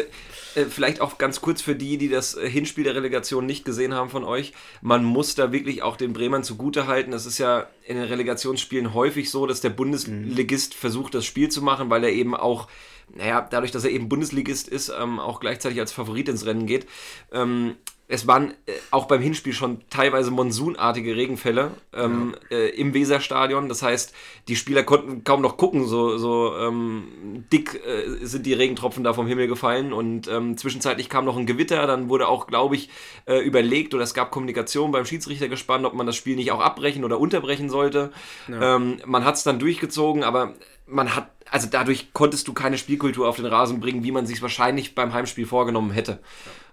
äh, 0.54 0.64
vielleicht 0.66 1.00
auch 1.00 1.18
ganz 1.18 1.40
kurz 1.40 1.60
für 1.62 1.74
die, 1.74 1.98
die 1.98 2.08
das 2.08 2.36
äh, 2.36 2.48
Hinspiel 2.48 2.84
der 2.84 2.94
Relegation 2.94 3.46
nicht 3.46 3.64
gesehen 3.64 3.94
haben 3.94 4.10
von 4.10 4.24
euch. 4.24 4.52
Man 4.82 5.04
muss 5.04 5.34
da 5.34 5.52
wirklich 5.52 5.82
auch 5.82 5.96
den 5.96 6.12
Bremern 6.12 6.44
zugute 6.44 6.86
halten. 6.86 7.12
Es 7.12 7.26
ist 7.26 7.38
ja 7.38 7.66
in 7.86 7.96
den 7.96 8.06
Relegationsspielen 8.06 8.94
häufig 8.94 9.30
so, 9.30 9.46
dass 9.46 9.60
der 9.60 9.70
Bundesligist 9.70 10.74
versucht, 10.74 11.14
das 11.14 11.24
Spiel 11.24 11.50
zu 11.50 11.62
machen, 11.62 11.90
weil 11.90 12.04
er 12.04 12.12
eben 12.12 12.34
auch, 12.34 12.68
naja, 13.14 13.46
dadurch, 13.48 13.72
dass 13.72 13.84
er 13.84 13.90
eben 13.90 14.08
Bundesligist 14.08 14.68
ist, 14.68 14.92
ähm, 14.96 15.18
auch 15.18 15.40
gleichzeitig 15.40 15.80
als 15.80 15.92
Favorit 15.92 16.28
ins 16.28 16.46
Rennen 16.46 16.66
geht. 16.66 16.86
Ähm, 17.32 17.76
es 18.06 18.26
waren 18.26 18.50
äh, 18.66 18.72
auch 18.90 19.06
beim 19.06 19.22
Hinspiel 19.22 19.54
schon 19.54 19.80
teilweise 19.88 20.30
monsunartige 20.30 21.16
Regenfälle 21.16 21.70
ähm, 21.94 22.34
äh, 22.50 22.68
im 22.70 22.92
Weserstadion. 22.92 23.68
Das 23.68 23.82
heißt, 23.82 24.14
die 24.46 24.56
Spieler 24.56 24.82
konnten 24.82 25.24
kaum 25.24 25.40
noch 25.40 25.56
gucken, 25.56 25.86
so, 25.86 26.18
so 26.18 26.54
ähm, 26.56 27.44
dick 27.50 27.80
äh, 27.86 28.24
sind 28.26 28.44
die 28.44 28.52
Regentropfen 28.52 29.04
da 29.04 29.14
vom 29.14 29.26
Himmel 29.26 29.46
gefallen. 29.46 29.94
Und 29.94 30.28
ähm, 30.28 30.58
zwischenzeitlich 30.58 31.08
kam 31.08 31.24
noch 31.24 31.38
ein 31.38 31.46
Gewitter. 31.46 31.86
Dann 31.86 32.10
wurde 32.10 32.28
auch, 32.28 32.46
glaube 32.46 32.74
ich, 32.76 32.90
äh, 33.24 33.38
überlegt 33.38 33.94
oder 33.94 34.04
es 34.04 34.12
gab 34.12 34.30
Kommunikation 34.30 34.92
beim 34.92 35.06
Schiedsrichter 35.06 35.48
gespannt, 35.48 35.86
ob 35.86 35.94
man 35.94 36.06
das 36.06 36.16
Spiel 36.16 36.36
nicht 36.36 36.52
auch 36.52 36.60
abbrechen 36.60 37.04
oder 37.04 37.18
unterbrechen 37.18 37.70
sollte. 37.70 38.12
Ähm, 38.48 38.98
man 39.06 39.24
hat 39.24 39.36
es 39.36 39.44
dann 39.44 39.58
durchgezogen, 39.58 40.24
aber 40.24 40.54
man 40.86 41.16
hat, 41.16 41.30
also 41.50 41.68
dadurch 41.70 42.12
konntest 42.12 42.48
du 42.48 42.52
keine 42.52 42.76
Spielkultur 42.76 43.26
auf 43.26 43.36
den 43.36 43.46
Rasen 43.46 43.80
bringen, 43.80 44.04
wie 44.04 44.12
man 44.12 44.26
sich 44.26 44.42
wahrscheinlich 44.42 44.94
beim 44.94 45.14
Heimspiel 45.14 45.46
vorgenommen 45.46 45.90
hätte. 45.90 46.18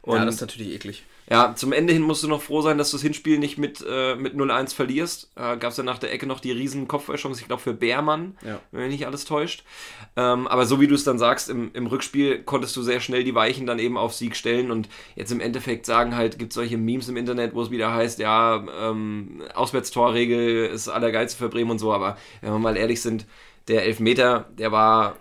Und 0.02 0.18
ja, 0.18 0.26
das 0.26 0.36
ist 0.36 0.42
natürlich 0.42 0.74
eklig. 0.74 1.06
Ja, 1.32 1.56
zum 1.56 1.72
Ende 1.72 1.94
hin 1.94 2.02
musst 2.02 2.24
du 2.24 2.28
noch 2.28 2.42
froh 2.42 2.62
sein, 2.62 2.78
dass 2.78 2.92
du 2.92 2.98
das 2.98 3.04
Hinspiel 3.04 3.40
nicht 3.40 3.58
mit, 3.58 3.82
äh, 3.90 4.16
mit 4.16 4.36
0-1 4.36 4.74
verlierst. 4.76 5.32
Äh, 5.38 5.56
Gab 5.56 5.72
es 5.72 5.78
ja 5.78 5.84
nach 5.84 5.98
der 5.98 6.12
Ecke 6.12 6.28
noch 6.28 6.42
die 6.42 6.52
riesen 6.52 6.90
Kopfballchance, 6.90 7.40
ich 7.40 7.48
glaube 7.48 7.62
für 7.62 7.74
Bärmann, 7.74 8.38
Ja. 8.46 8.60
wenn 8.72 8.82
mich 8.82 8.92
nicht 8.92 9.06
alles 9.08 9.24
täuscht. 9.24 9.64
Ähm, 10.18 10.46
aber 10.48 10.66
so 10.66 10.82
wie 10.82 10.88
du 10.88 10.94
es 10.96 11.06
dann 11.06 11.18
sagst, 11.18 11.50
im, 11.50 11.72
im 11.74 11.88
Rückspiel 11.88 12.44
konntest 12.44 12.76
du 12.76 12.82
sehr 12.82 13.00
schnell 13.00 13.24
die 13.24 13.34
Weichen 13.34 13.66
dann 13.66 13.80
eben 13.80 13.98
auf 13.98 14.14
Sieg 14.14 14.36
stellen 14.36 14.72
und 14.72 14.90
jetzt 15.16 15.32
im 15.32 15.40
Endeffekt 15.40 15.86
sagen 15.86 16.18
halt, 16.18 16.38
gibt 16.38 16.52
es 16.52 16.56
solche 16.56 16.78
Memes 16.78 17.08
im 17.08 17.16
Internet, 17.16 17.56
wo 17.56 17.62
es 17.62 17.72
wieder 17.72 17.94
heißt, 17.94 18.20
ja, 18.20 18.64
ähm, 18.82 19.42
Auswärtstorregel 19.56 20.66
ist 20.66 20.90
Allergeilste 20.90 21.38
für 21.38 21.50
Bremen 21.50 21.72
und 21.72 21.80
so, 21.80 21.94
aber 21.94 22.18
wenn 22.42 22.52
wir 22.52 22.60
mal 22.60 22.76
ehrlich 22.76 23.02
sind, 23.02 23.26
der 23.70 23.86
Elfmeter, 23.86 24.50
der 24.58 24.72
war 24.74 25.16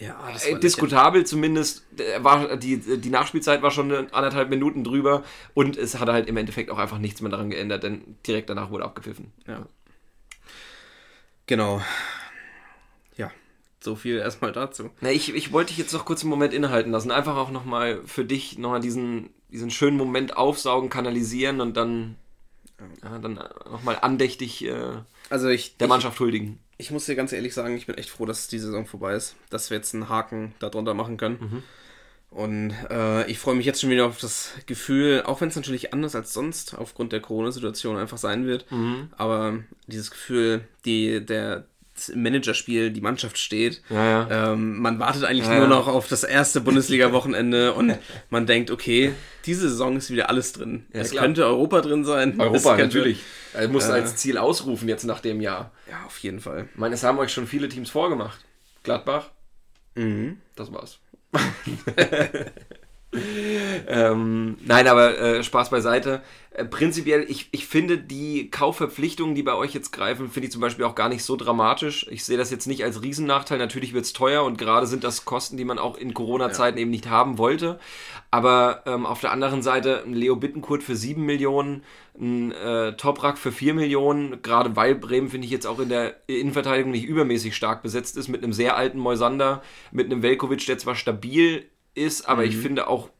Ja, 0.00 0.18
das 0.32 0.46
äh, 0.46 0.58
diskutabel 0.58 1.26
zumindest. 1.26 1.84
War, 2.20 2.56
die, 2.56 2.78
die 2.78 3.10
Nachspielzeit 3.10 3.60
war 3.60 3.70
schon 3.70 3.92
anderthalb 4.12 4.48
Minuten 4.48 4.82
drüber 4.82 5.22
und 5.52 5.76
es 5.76 5.98
hat 5.98 6.08
halt 6.08 6.26
im 6.26 6.38
Endeffekt 6.38 6.70
auch 6.70 6.78
einfach 6.78 6.98
nichts 6.98 7.20
mehr 7.20 7.30
daran 7.30 7.50
geändert, 7.50 7.82
denn 7.82 8.16
direkt 8.26 8.48
danach 8.48 8.70
wurde 8.70 8.84
abgepfiffen. 8.84 9.30
Ja. 9.46 9.66
Genau. 11.44 11.82
Ja, 13.18 13.30
so 13.80 13.94
viel 13.94 14.16
erstmal 14.16 14.52
dazu. 14.52 14.90
Na, 15.02 15.10
ich, 15.10 15.34
ich 15.34 15.52
wollte 15.52 15.68
dich 15.68 15.78
jetzt 15.78 15.92
noch 15.92 16.06
kurz 16.06 16.22
einen 16.22 16.30
Moment 16.30 16.54
innehalten 16.54 16.92
lassen. 16.92 17.10
Einfach 17.10 17.36
auch 17.36 17.50
nochmal 17.50 18.00
für 18.06 18.24
dich 18.24 18.56
nochmal 18.56 18.80
diesen, 18.80 19.28
diesen 19.50 19.70
schönen 19.70 19.98
Moment 19.98 20.34
aufsaugen, 20.34 20.88
kanalisieren 20.88 21.60
und 21.60 21.76
dann, 21.76 22.16
ja, 23.02 23.18
dann 23.18 23.34
nochmal 23.70 23.98
andächtig 24.00 24.64
äh, 24.64 24.92
Also 25.28 25.48
ich, 25.48 25.76
der 25.76 25.86
ich, 25.86 25.88
Mannschaft 25.90 26.18
huldigen. 26.20 26.58
Ich 26.80 26.90
muss 26.90 27.06
dir 27.06 27.14
ganz 27.14 27.32
ehrlich 27.32 27.54
sagen, 27.54 27.76
ich 27.76 27.86
bin 27.86 27.96
echt 27.96 28.10
froh, 28.10 28.26
dass 28.26 28.48
die 28.48 28.58
Saison 28.58 28.86
vorbei 28.86 29.14
ist. 29.14 29.36
Dass 29.50 29.70
wir 29.70 29.76
jetzt 29.76 29.94
einen 29.94 30.08
Haken 30.08 30.54
darunter 30.58 30.94
machen 30.94 31.16
können. 31.16 31.38
Und 32.30 32.72
äh, 32.90 33.28
ich 33.28 33.38
freue 33.40 33.56
mich 33.56 33.66
jetzt 33.66 33.80
schon 33.80 33.90
wieder 33.90 34.06
auf 34.06 34.18
das 34.18 34.52
Gefühl, 34.66 35.22
auch 35.26 35.40
wenn 35.40 35.48
es 35.48 35.56
natürlich 35.56 35.92
anders 35.92 36.14
als 36.14 36.32
sonst 36.32 36.74
aufgrund 36.78 37.12
der 37.12 37.20
Corona-Situation 37.20 37.96
einfach 37.96 38.18
sein 38.18 38.46
wird, 38.46 38.66
aber 39.16 39.58
dieses 39.88 40.12
Gefühl, 40.12 40.60
die, 40.84 41.26
der 41.26 41.64
das 42.08 42.16
Managerspiel, 42.16 42.90
die 42.90 43.00
Mannschaft 43.00 43.38
steht, 43.38 43.82
Ja, 43.90 44.28
ja. 44.28 44.52
Ähm, 44.52 44.78
man 44.78 44.98
wartet 44.98 45.24
eigentlich 45.24 45.46
Ja, 45.46 45.58
nur 45.58 45.68
noch 45.68 45.86
auf 45.88 46.08
das 46.08 46.24
erste 46.24 46.60
Bundesliga-Wochenende 46.60 47.72
und 47.74 47.96
man 48.30 48.46
denkt, 48.46 48.70
okay, 48.70 49.12
diese 49.46 49.68
Saison 49.68 49.96
ist 49.96 50.10
wieder 50.10 50.28
alles 50.28 50.52
drin. 50.52 50.86
Es 50.92 51.10
klar. 51.10 51.24
könnte 51.24 51.44
Europa 51.46 51.80
drin 51.80 52.04
sein. 52.04 52.40
Europa, 52.40 52.70
könnte, 52.76 52.98
natürlich. 52.98 53.22
Er 53.52 53.68
muss 53.68 53.84
als 53.90 54.16
Ziel 54.16 54.38
ausrufen 54.38 54.88
jetzt 54.88 55.04
nach 55.04 55.20
dem 55.20 55.40
Jahr. 55.40 55.72
Ja, 55.90 56.04
auf 56.06 56.18
jeden 56.18 56.40
Fall. 56.40 56.68
Ich 56.72 56.78
meine, 56.78 56.94
es 56.94 57.02
haben 57.04 57.18
euch 57.18 57.32
schon 57.32 57.46
viele 57.46 57.68
Teams 57.68 57.90
vorgemacht. 57.90 58.44
Gladbach, 58.82 59.30
Mhm. 59.96 60.38
Das 60.56 60.72
war's. 60.72 60.98
ähm, 63.12 64.56
nein, 64.64 64.86
aber 64.86 65.18
äh, 65.18 65.42
Spaß 65.42 65.70
beiseite. 65.70 66.22
Äh, 66.52 66.64
prinzipiell, 66.64 67.24
ich, 67.28 67.48
ich 67.50 67.66
finde 67.66 67.98
die 67.98 68.50
Kaufverpflichtungen, 68.50 69.34
die 69.34 69.42
bei 69.42 69.54
euch 69.54 69.74
jetzt 69.74 69.92
greifen, 69.92 70.30
finde 70.30 70.46
ich 70.46 70.52
zum 70.52 70.60
Beispiel 70.60 70.84
auch 70.84 70.94
gar 70.94 71.08
nicht 71.08 71.24
so 71.24 71.34
dramatisch. 71.34 72.06
Ich 72.10 72.24
sehe 72.24 72.38
das 72.38 72.52
jetzt 72.52 72.66
nicht 72.66 72.84
als 72.84 73.02
Riesennachteil. 73.02 73.58
Natürlich 73.58 73.94
wird 73.94 74.04
es 74.04 74.12
teuer 74.12 74.44
und 74.44 74.58
gerade 74.58 74.86
sind 74.86 75.02
das 75.02 75.24
Kosten, 75.24 75.56
die 75.56 75.64
man 75.64 75.78
auch 75.78 75.96
in 75.96 76.14
Corona-Zeiten 76.14 76.78
eben 76.78 76.90
nicht 76.90 77.08
haben 77.08 77.36
wollte. 77.38 77.80
Aber 78.30 78.82
ähm, 78.86 79.06
auf 79.06 79.20
der 79.20 79.32
anderen 79.32 79.62
Seite 79.62 80.04
ein 80.04 80.14
Leo 80.14 80.36
Bittenkurt 80.36 80.84
für 80.84 80.94
7 80.94 81.24
Millionen, 81.24 81.82
ein 82.16 82.52
äh, 82.52 82.96
Toprak 82.96 83.38
für 83.38 83.50
4 83.50 83.74
Millionen, 83.74 84.40
gerade 84.42 84.76
weil 84.76 84.94
Bremen, 84.94 85.30
finde 85.30 85.46
ich, 85.46 85.50
jetzt 85.50 85.66
auch 85.66 85.80
in 85.80 85.88
der 85.88 86.16
Innenverteidigung 86.28 86.92
nicht 86.92 87.06
übermäßig 87.06 87.56
stark 87.56 87.82
besetzt 87.82 88.16
ist, 88.16 88.28
mit 88.28 88.44
einem 88.44 88.52
sehr 88.52 88.76
alten 88.76 88.98
Moisander, 88.98 89.62
mit 89.90 90.06
einem 90.06 90.22
Velkovic, 90.22 90.64
der 90.66 90.78
zwar 90.78 90.94
stabil 90.94 91.68
ist, 91.94 92.28
aber 92.28 92.44
ich 92.44 92.56
finde 92.56 92.88
auch 92.88 93.10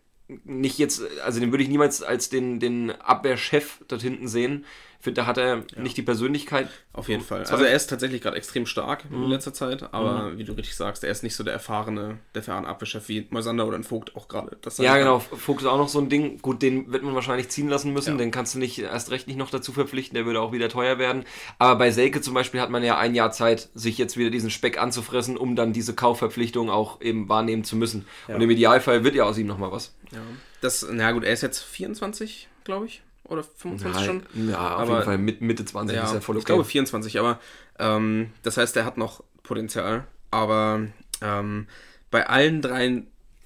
nicht 0.44 0.78
jetzt, 0.78 1.02
also 1.24 1.40
den 1.40 1.50
würde 1.50 1.64
ich 1.64 1.68
niemals 1.68 2.02
als 2.02 2.28
den, 2.28 2.60
den 2.60 2.90
Abwehrchef 2.90 3.80
dort 3.88 4.02
hinten 4.02 4.28
sehen. 4.28 4.64
Ich 5.00 5.04
finde, 5.04 5.22
da 5.22 5.26
hat 5.26 5.38
er 5.38 5.62
nicht 5.78 5.96
die 5.96 6.02
Persönlichkeit. 6.02 6.68
Auf 6.92 7.08
jeden 7.08 7.22
Fall. 7.22 7.44
Also 7.44 7.64
er 7.64 7.74
ist 7.74 7.86
tatsächlich 7.86 8.20
gerade 8.20 8.36
extrem 8.36 8.66
stark 8.66 9.10
Mhm. 9.10 9.22
in 9.24 9.30
letzter 9.30 9.54
Zeit, 9.54 9.94
aber 9.94 10.36
wie 10.36 10.44
du 10.44 10.52
richtig 10.52 10.76
sagst, 10.76 11.02
er 11.04 11.10
ist 11.10 11.22
nicht 11.22 11.34
so 11.34 11.42
der 11.42 11.54
erfahrene, 11.54 12.18
der 12.34 12.40
erfahrene 12.40 12.68
Abwehrchef 12.68 13.08
wie 13.08 13.26
Moisander 13.30 13.66
oder 13.66 13.76
ein 13.78 13.84
Vogt 13.84 14.14
auch 14.14 14.28
gerade. 14.28 14.58
Ja, 14.76 14.98
genau. 14.98 15.18
Fuchs 15.20 15.62
ist 15.62 15.68
auch 15.68 15.78
noch 15.78 15.88
so 15.88 16.00
ein 16.00 16.10
Ding. 16.10 16.42
Gut, 16.42 16.60
den 16.60 16.92
wird 16.92 17.02
man 17.02 17.14
wahrscheinlich 17.14 17.48
ziehen 17.48 17.68
lassen 17.70 17.94
müssen. 17.94 18.10
Ja. 18.12 18.16
Den 18.18 18.30
kannst 18.30 18.54
du 18.54 18.58
nicht 18.58 18.78
erst 18.78 19.10
recht 19.10 19.26
nicht 19.26 19.38
noch 19.38 19.48
dazu 19.48 19.72
verpflichten. 19.72 20.14
Der 20.16 20.26
würde 20.26 20.40
auch 20.42 20.52
wieder 20.52 20.68
teuer 20.68 20.98
werden. 20.98 21.24
Aber 21.58 21.76
bei 21.78 21.90
Selke 21.90 22.20
zum 22.20 22.34
Beispiel 22.34 22.60
hat 22.60 22.68
man 22.68 22.84
ja 22.84 22.98
ein 22.98 23.14
Jahr 23.14 23.30
Zeit, 23.32 23.70
sich 23.74 23.96
jetzt 23.96 24.18
wieder 24.18 24.28
diesen 24.28 24.50
Speck 24.50 24.76
anzufressen, 24.78 25.38
um 25.38 25.56
dann 25.56 25.72
diese 25.72 25.94
Kaufverpflichtung 25.94 26.68
auch 26.68 27.00
eben 27.00 27.26
wahrnehmen 27.30 27.64
zu 27.64 27.74
müssen. 27.74 28.06
Und 28.28 28.42
im 28.42 28.50
Idealfall 28.50 29.02
wird 29.02 29.14
ja 29.14 29.24
aus 29.24 29.38
ihm 29.38 29.46
nochmal 29.46 29.72
was. 29.72 29.94
Ja. 30.12 30.18
Das, 30.60 30.86
na 30.90 31.12
gut, 31.12 31.24
er 31.24 31.32
ist 31.32 31.40
jetzt 31.42 31.60
24, 31.62 32.48
glaube 32.64 32.84
ich. 32.84 33.00
Oder 33.30 33.42
25 33.44 34.04
schon. 34.04 34.22
Ja, 34.48 34.74
auf 34.74 34.80
Aber- 34.82 34.92
jeden 34.92 35.04
Fall 35.04 35.18
mit 35.18 35.40
Mitte 35.40 35.64
20 35.64 35.96
ist 35.96 36.12
ja 36.14 36.20
voll 36.20 36.34
okay. 36.36 36.40
Ich 36.40 36.46
glaube 36.46 36.64
24, 36.64 37.18
aber 37.18 37.40
ähm, 37.78 38.30
das 38.42 38.56
heißt, 38.58 38.76
er 38.76 38.84
hat 38.84 38.98
noch 38.98 39.22
Potenzial. 39.42 40.04
Aber 40.30 40.80
ähm, 41.22 41.66
bei 42.10 42.26
allen 42.28 42.60
drei 42.60 43.02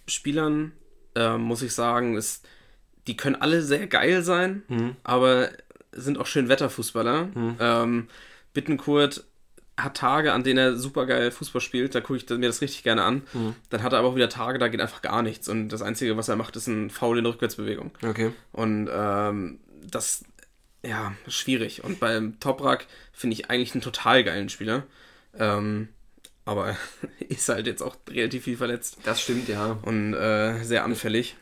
Spielern 0.08 0.72
ähm, 1.14 1.42
muss 1.42 1.62
ich 1.62 1.72
sagen, 1.74 2.16
ist, 2.16 2.46
die 3.06 3.16
können 3.16 3.36
alle 3.36 3.62
sehr 3.62 3.86
geil 3.86 4.22
sein, 4.22 4.62
Mhm. 4.68 4.96
aber 5.04 5.50
sind 5.92 6.18
auch 6.18 6.26
schön 6.26 6.48
Wetterfußballer. 6.48 7.28
Ähm, 7.60 8.08
Bittenkurt 8.52 9.24
hat 9.76 9.96
Tage, 9.96 10.32
an 10.32 10.44
denen 10.44 10.58
er 10.58 10.76
super 10.76 11.04
geil 11.06 11.30
Fußball 11.30 11.60
spielt, 11.60 11.94
da 11.94 12.00
gucke 12.00 12.16
ich 12.18 12.28
mir 12.28 12.46
das 12.46 12.60
richtig 12.62 12.82
gerne 12.84 13.02
an. 13.02 13.22
Mhm. 13.32 13.54
Dann 13.70 13.82
hat 13.82 13.92
er 13.92 13.98
aber 13.98 14.08
auch 14.08 14.14
wieder 14.16 14.28
Tage, 14.28 14.58
da 14.58 14.68
geht 14.68 14.80
einfach 14.80 15.02
gar 15.02 15.22
nichts. 15.22 15.48
Und 15.48 15.68
das 15.70 15.82
Einzige, 15.82 16.16
was 16.16 16.28
er 16.28 16.36
macht, 16.36 16.54
ist 16.56 16.68
ein 16.68 16.90
Foul 16.90 17.18
in 17.18 17.26
Rückwärtsbewegung. 17.26 17.90
okay. 18.08 18.32
Und 18.52 18.88
ähm, 18.92 19.58
das, 19.90 20.24
ja, 20.82 21.14
schwierig. 21.28 21.84
Und 21.84 22.00
beim 22.00 22.38
Toprak 22.40 22.86
finde 23.12 23.34
ich 23.34 23.50
eigentlich 23.50 23.74
einen 23.74 23.82
total 23.82 24.24
geilen 24.24 24.48
Spieler. 24.48 24.84
Ähm, 25.38 25.88
aber 26.44 26.76
ist 27.28 27.48
halt 27.48 27.66
jetzt 27.66 27.82
auch 27.82 27.96
relativ 28.08 28.44
viel 28.44 28.56
verletzt 28.56 28.98
Das 29.04 29.22
stimmt, 29.22 29.48
ja. 29.48 29.78
und 29.82 30.14
äh, 30.14 30.62
sehr 30.62 30.84
anfällig. 30.84 31.36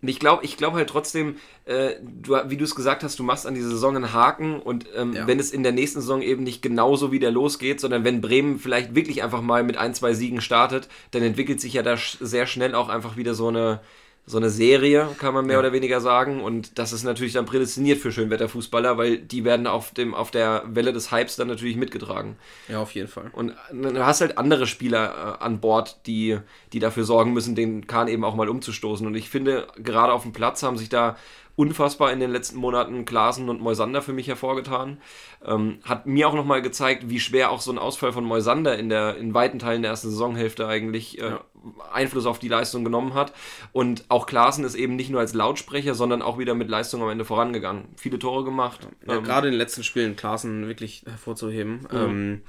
Ich 0.00 0.20
glaube 0.20 0.44
ich 0.44 0.56
glaub 0.56 0.74
halt 0.74 0.88
trotzdem, 0.88 1.38
äh, 1.64 1.94
du, 2.00 2.36
wie 2.46 2.56
du 2.56 2.62
es 2.64 2.76
gesagt 2.76 3.02
hast, 3.02 3.18
du 3.18 3.24
machst 3.24 3.46
an 3.48 3.54
dieser 3.54 3.70
Saison 3.70 3.96
einen 3.96 4.12
Haken 4.12 4.60
und 4.62 4.86
ähm, 4.94 5.12
Ja. 5.14 5.26
wenn 5.26 5.40
es 5.40 5.50
in 5.50 5.64
der 5.64 5.72
nächsten 5.72 6.00
Saison 6.00 6.22
eben 6.22 6.44
nicht 6.44 6.62
genauso 6.62 7.10
wieder 7.10 7.32
losgeht, 7.32 7.80
sondern 7.80 8.04
wenn 8.04 8.20
Bremen 8.20 8.60
vielleicht 8.60 8.94
wirklich 8.94 9.24
einfach 9.24 9.42
mal 9.42 9.64
mit 9.64 9.76
ein, 9.76 9.94
zwei 9.94 10.14
Siegen 10.14 10.40
startet, 10.40 10.88
dann 11.10 11.22
entwickelt 11.22 11.60
sich 11.60 11.72
ja 11.72 11.82
da 11.82 11.96
sehr 11.96 12.46
schnell 12.46 12.76
auch 12.76 12.88
einfach 12.90 13.16
wieder 13.16 13.34
so 13.34 13.48
eine, 13.48 13.80
so 14.28 14.36
eine 14.36 14.50
Serie, 14.50 15.08
kann 15.18 15.32
man 15.32 15.46
mehr 15.46 15.54
Ja. 15.54 15.60
oder 15.60 15.72
weniger 15.72 16.00
sagen. 16.02 16.42
Und 16.42 16.78
das 16.78 16.92
ist 16.92 17.02
natürlich 17.02 17.32
dann 17.32 17.46
prädestiniert 17.46 17.98
für 17.98 18.12
Schönwetterfußballer, 18.12 18.98
weil 18.98 19.16
die 19.18 19.44
werden 19.44 19.66
auf, 19.66 19.92
dem, 19.94 20.14
auf 20.14 20.30
der 20.30 20.62
Welle 20.66 20.92
des 20.92 21.10
Hypes 21.10 21.36
dann 21.36 21.48
natürlich 21.48 21.76
mitgetragen. 21.76 22.36
Ja, 22.68 22.80
auf 22.80 22.92
jeden 22.92 23.08
Fall. 23.08 23.30
Und 23.32 23.54
du 23.72 24.04
hast 24.04 24.20
halt 24.20 24.36
andere 24.36 24.66
Spieler 24.66 25.38
äh, 25.40 25.42
an 25.44 25.60
Bord, 25.60 26.00
die, 26.06 26.38
die 26.74 26.78
dafür 26.78 27.04
sorgen 27.04 27.32
müssen, 27.32 27.54
den 27.54 27.86
Kahn 27.86 28.06
eben 28.08 28.22
auch 28.22 28.34
mal 28.34 28.50
umzustoßen. 28.50 29.06
Und 29.06 29.14
ich 29.14 29.30
finde, 29.30 29.66
gerade 29.76 30.12
auf 30.12 30.22
dem 30.24 30.32
Platz 30.32 30.62
haben 30.62 30.76
sich 30.76 30.90
da 30.90 31.16
unfassbar 31.56 32.12
in 32.12 32.20
den 32.20 32.30
letzten 32.30 32.56
Monaten 32.58 33.04
Klaasen 33.04 33.48
und 33.48 33.60
Moisander 33.60 34.00
für 34.00 34.12
mich 34.12 34.28
hervorgetan. 34.28 34.98
Ähm, 35.44 35.78
hat 35.84 36.06
mir 36.06 36.28
auch 36.28 36.34
nochmal 36.34 36.62
gezeigt, 36.62 37.10
wie 37.10 37.18
schwer 37.18 37.50
auch 37.50 37.60
so 37.60 37.72
ein 37.72 37.78
Ausfall 37.78 38.12
von 38.12 38.22
Moisander 38.24 38.78
in, 38.78 38.88
der, 38.88 39.16
in 39.16 39.34
weiten 39.34 39.58
Teilen 39.58 39.82
der 39.82 39.90
ersten 39.90 40.10
Saisonhälfte 40.10 40.68
eigentlich 40.68 41.20
äh, 41.20 41.32
Einfluss 41.92 42.26
auf 42.26 42.38
die 42.38 42.48
Leistung 42.48 42.84
genommen 42.84 43.14
hat. 43.14 43.32
Und 43.72 44.04
auch 44.08 44.26
Klaasen 44.26 44.64
ist 44.64 44.74
eben 44.74 44.96
nicht 44.96 45.10
nur 45.10 45.20
als 45.20 45.34
Lautsprecher, 45.34 45.94
sondern 45.94 46.22
auch 46.22 46.38
wieder 46.38 46.54
mit 46.54 46.68
Leistung 46.68 47.02
am 47.02 47.08
Ende 47.10 47.24
vorangegangen. 47.24 47.86
Viele 47.96 48.18
Tore 48.18 48.44
gemacht. 48.44 48.88
Ja, 49.06 49.16
Ähm, 49.16 49.24
Gerade 49.24 49.48
in 49.48 49.52
den 49.54 49.58
letzten 49.58 49.84
Spielen 49.84 50.16
Klaassen 50.16 50.66
wirklich 50.66 51.02
hervorzuheben. 51.06 51.86
Ähm, 51.92 52.42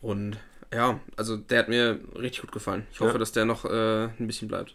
und 0.00 0.38
ja, 0.72 0.98
also 1.16 1.36
der 1.36 1.60
hat 1.60 1.68
mir 1.68 2.00
richtig 2.18 2.40
gut 2.42 2.52
gefallen. 2.52 2.86
Ich 2.92 3.00
hoffe, 3.00 3.12
Ja. 3.12 3.18
dass 3.18 3.32
der 3.32 3.44
noch 3.44 3.64
äh, 3.64 4.04
ein 4.18 4.26
bisschen 4.26 4.48
bleibt. 4.48 4.74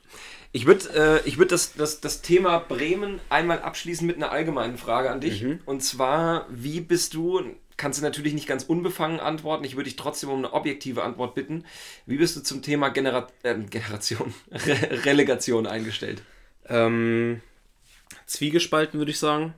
Ich 0.53 0.65
würde 0.65 0.85
äh, 1.23 1.27
ich 1.27 1.37
würd 1.37 1.51
das, 1.51 1.73
das, 1.73 1.99
das 1.99 2.21
Thema 2.21 2.57
Bremen 2.59 3.19
einmal 3.29 3.59
abschließen 3.61 4.07
mit 4.07 4.15
einer 4.15 4.31
allgemeinen 4.31 4.77
Frage 4.77 5.11
an 5.11 5.19
dich. 5.19 5.45
Und 5.65 5.83
zwar, 5.83 6.45
wie 6.49 6.79
bist 6.81 7.13
du, 7.15 7.41
kannst 7.79 7.99
du 7.99 8.03
natürlich 8.03 8.33
nicht 8.33 8.47
ganz 8.47 8.63
unbefangen 8.63 9.19
antworten, 9.19 9.63
ich 9.63 9.75
würde 9.75 9.85
dich 9.85 9.95
trotzdem 9.95 10.29
um 10.29 10.39
eine 10.39 10.53
objektive 10.53 11.01
Antwort 11.01 11.33
bitten, 11.33 11.65
wie 12.05 12.17
bist 12.17 12.35
du 12.35 12.41
zum 12.41 12.61
Thema 12.61 12.89
Genera 12.89 13.27
äh, 13.41 13.55
Generation, 13.55 14.33
Re 14.51 15.05
Relegation 15.05 15.65
eingestellt? 15.65 16.21
Ähm, 16.67 17.41
zwiegespalten 18.27 18.99
würde 18.99 19.11
ich 19.11 19.19
sagen. 19.19 19.55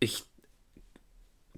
Ich 0.00 0.24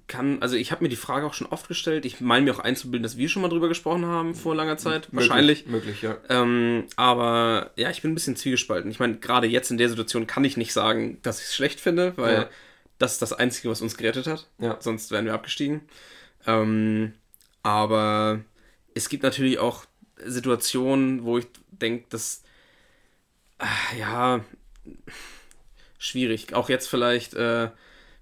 kann, 0.07 0.41
also 0.41 0.55
ich 0.55 0.71
habe 0.71 0.83
mir 0.83 0.89
die 0.89 0.95
Frage 0.95 1.25
auch 1.25 1.33
schon 1.33 1.47
oft 1.47 1.67
gestellt. 1.67 2.05
Ich 2.05 2.21
meine 2.21 2.45
mir 2.45 2.55
auch 2.55 2.59
einzubilden, 2.59 3.03
dass 3.03 3.17
wir 3.17 3.29
schon 3.29 3.41
mal 3.41 3.49
drüber 3.49 3.67
gesprochen 3.67 4.05
haben 4.05 4.35
vor 4.35 4.55
langer 4.55 4.77
Zeit. 4.77 5.09
Wahrscheinlich. 5.11 5.67
Möglich, 5.67 6.01
ja. 6.01 6.17
Ähm, 6.29 6.85
aber 6.95 7.71
ja, 7.75 7.89
ich 7.89 8.01
bin 8.01 8.11
ein 8.11 8.15
bisschen 8.15 8.35
zwiegespalten. 8.35 8.89
Ich 8.89 8.99
meine, 8.99 9.17
gerade 9.17 9.47
jetzt 9.47 9.69
in 9.69 9.77
der 9.77 9.89
Situation 9.89 10.25
kann 10.25 10.45
ich 10.45 10.57
nicht 10.57 10.73
sagen, 10.73 11.19
dass 11.23 11.39
ich 11.39 11.47
es 11.47 11.55
schlecht 11.55 11.79
finde, 11.81 12.13
weil 12.15 12.33
Ja. 12.33 12.49
Das 12.97 13.13
ist 13.13 13.21
das 13.21 13.33
Einzige, 13.33 13.69
was 13.69 13.81
uns 13.81 13.97
gerettet 13.97 14.27
hat. 14.27 14.47
Ja. 14.59 14.77
Sonst 14.79 15.11
wären 15.11 15.25
wir 15.25 15.33
abgestiegen. 15.33 15.81
Ähm, 16.45 17.13
aber 17.63 18.41
es 18.93 19.09
gibt 19.09 19.23
natürlich 19.23 19.59
auch 19.59 19.85
Situationen, 20.23 21.23
wo 21.23 21.37
ich 21.37 21.47
denke, 21.71 22.05
dass 22.09 22.43
ah, 23.59 23.95
ja, 23.97 24.45
schwierig. 25.99 26.53
Auch 26.53 26.69
jetzt 26.69 26.87
vielleicht, 26.87 27.33
äh, 27.33 27.69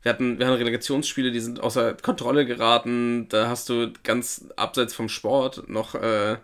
wir, 0.02 0.12
hatten, 0.12 0.40
wir 0.40 0.48
hatten 0.48 0.58
Relegationsspiele, 0.58 1.32
die 1.32 1.40
sind 1.40 1.60
außer 1.62 1.94
Kontrolle 1.94 2.46
geraten. 2.46 3.28
Da 3.30 3.48
hast 3.48 3.70
du 3.70 3.94
ganz 4.04 4.48
abseits 4.56 4.94
vom 4.94 5.10
Sport 5.10 5.70
noch 5.70 5.96
äh, 5.96 6.38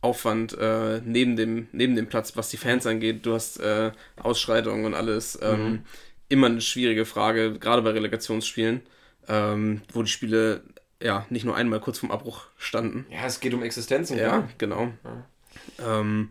Aufwand 0.00 0.52
äh, 0.58 1.00
neben, 1.02 1.36
dem, 1.36 1.68
neben 1.72 1.96
dem 1.96 2.06
Platz, 2.06 2.36
was 2.36 2.50
die 2.50 2.58
Fans 2.58 2.86
angeht. 2.86 3.24
Du 3.24 3.32
hast 3.32 3.58
äh, 3.60 3.92
Ausschreitungen 4.16 4.84
und 4.84 4.94
alles. 4.94 5.38
Ähm, 5.42 5.70
mhm. 5.70 5.82
Immer 6.34 6.48
eine 6.48 6.60
schwierige 6.60 7.04
Frage, 7.04 7.60
gerade 7.60 7.80
bei 7.82 7.90
Relegationsspielen, 7.90 8.82
ähm, 9.28 9.82
wo 9.92 10.02
die 10.02 10.10
Spiele 10.10 10.64
ja 11.00 11.26
nicht 11.30 11.44
nur 11.44 11.54
einmal 11.54 11.78
kurz 11.78 12.00
vorm 12.00 12.10
Abbruch 12.10 12.46
standen. 12.58 13.06
Ja, 13.08 13.24
es 13.24 13.38
geht 13.38 13.54
um 13.54 13.62
Existenzen. 13.62 14.18
Ja, 14.18 14.28
klar. 14.28 14.48
genau. 14.58 14.92
Ja. 15.78 16.00
Ähm, 16.00 16.30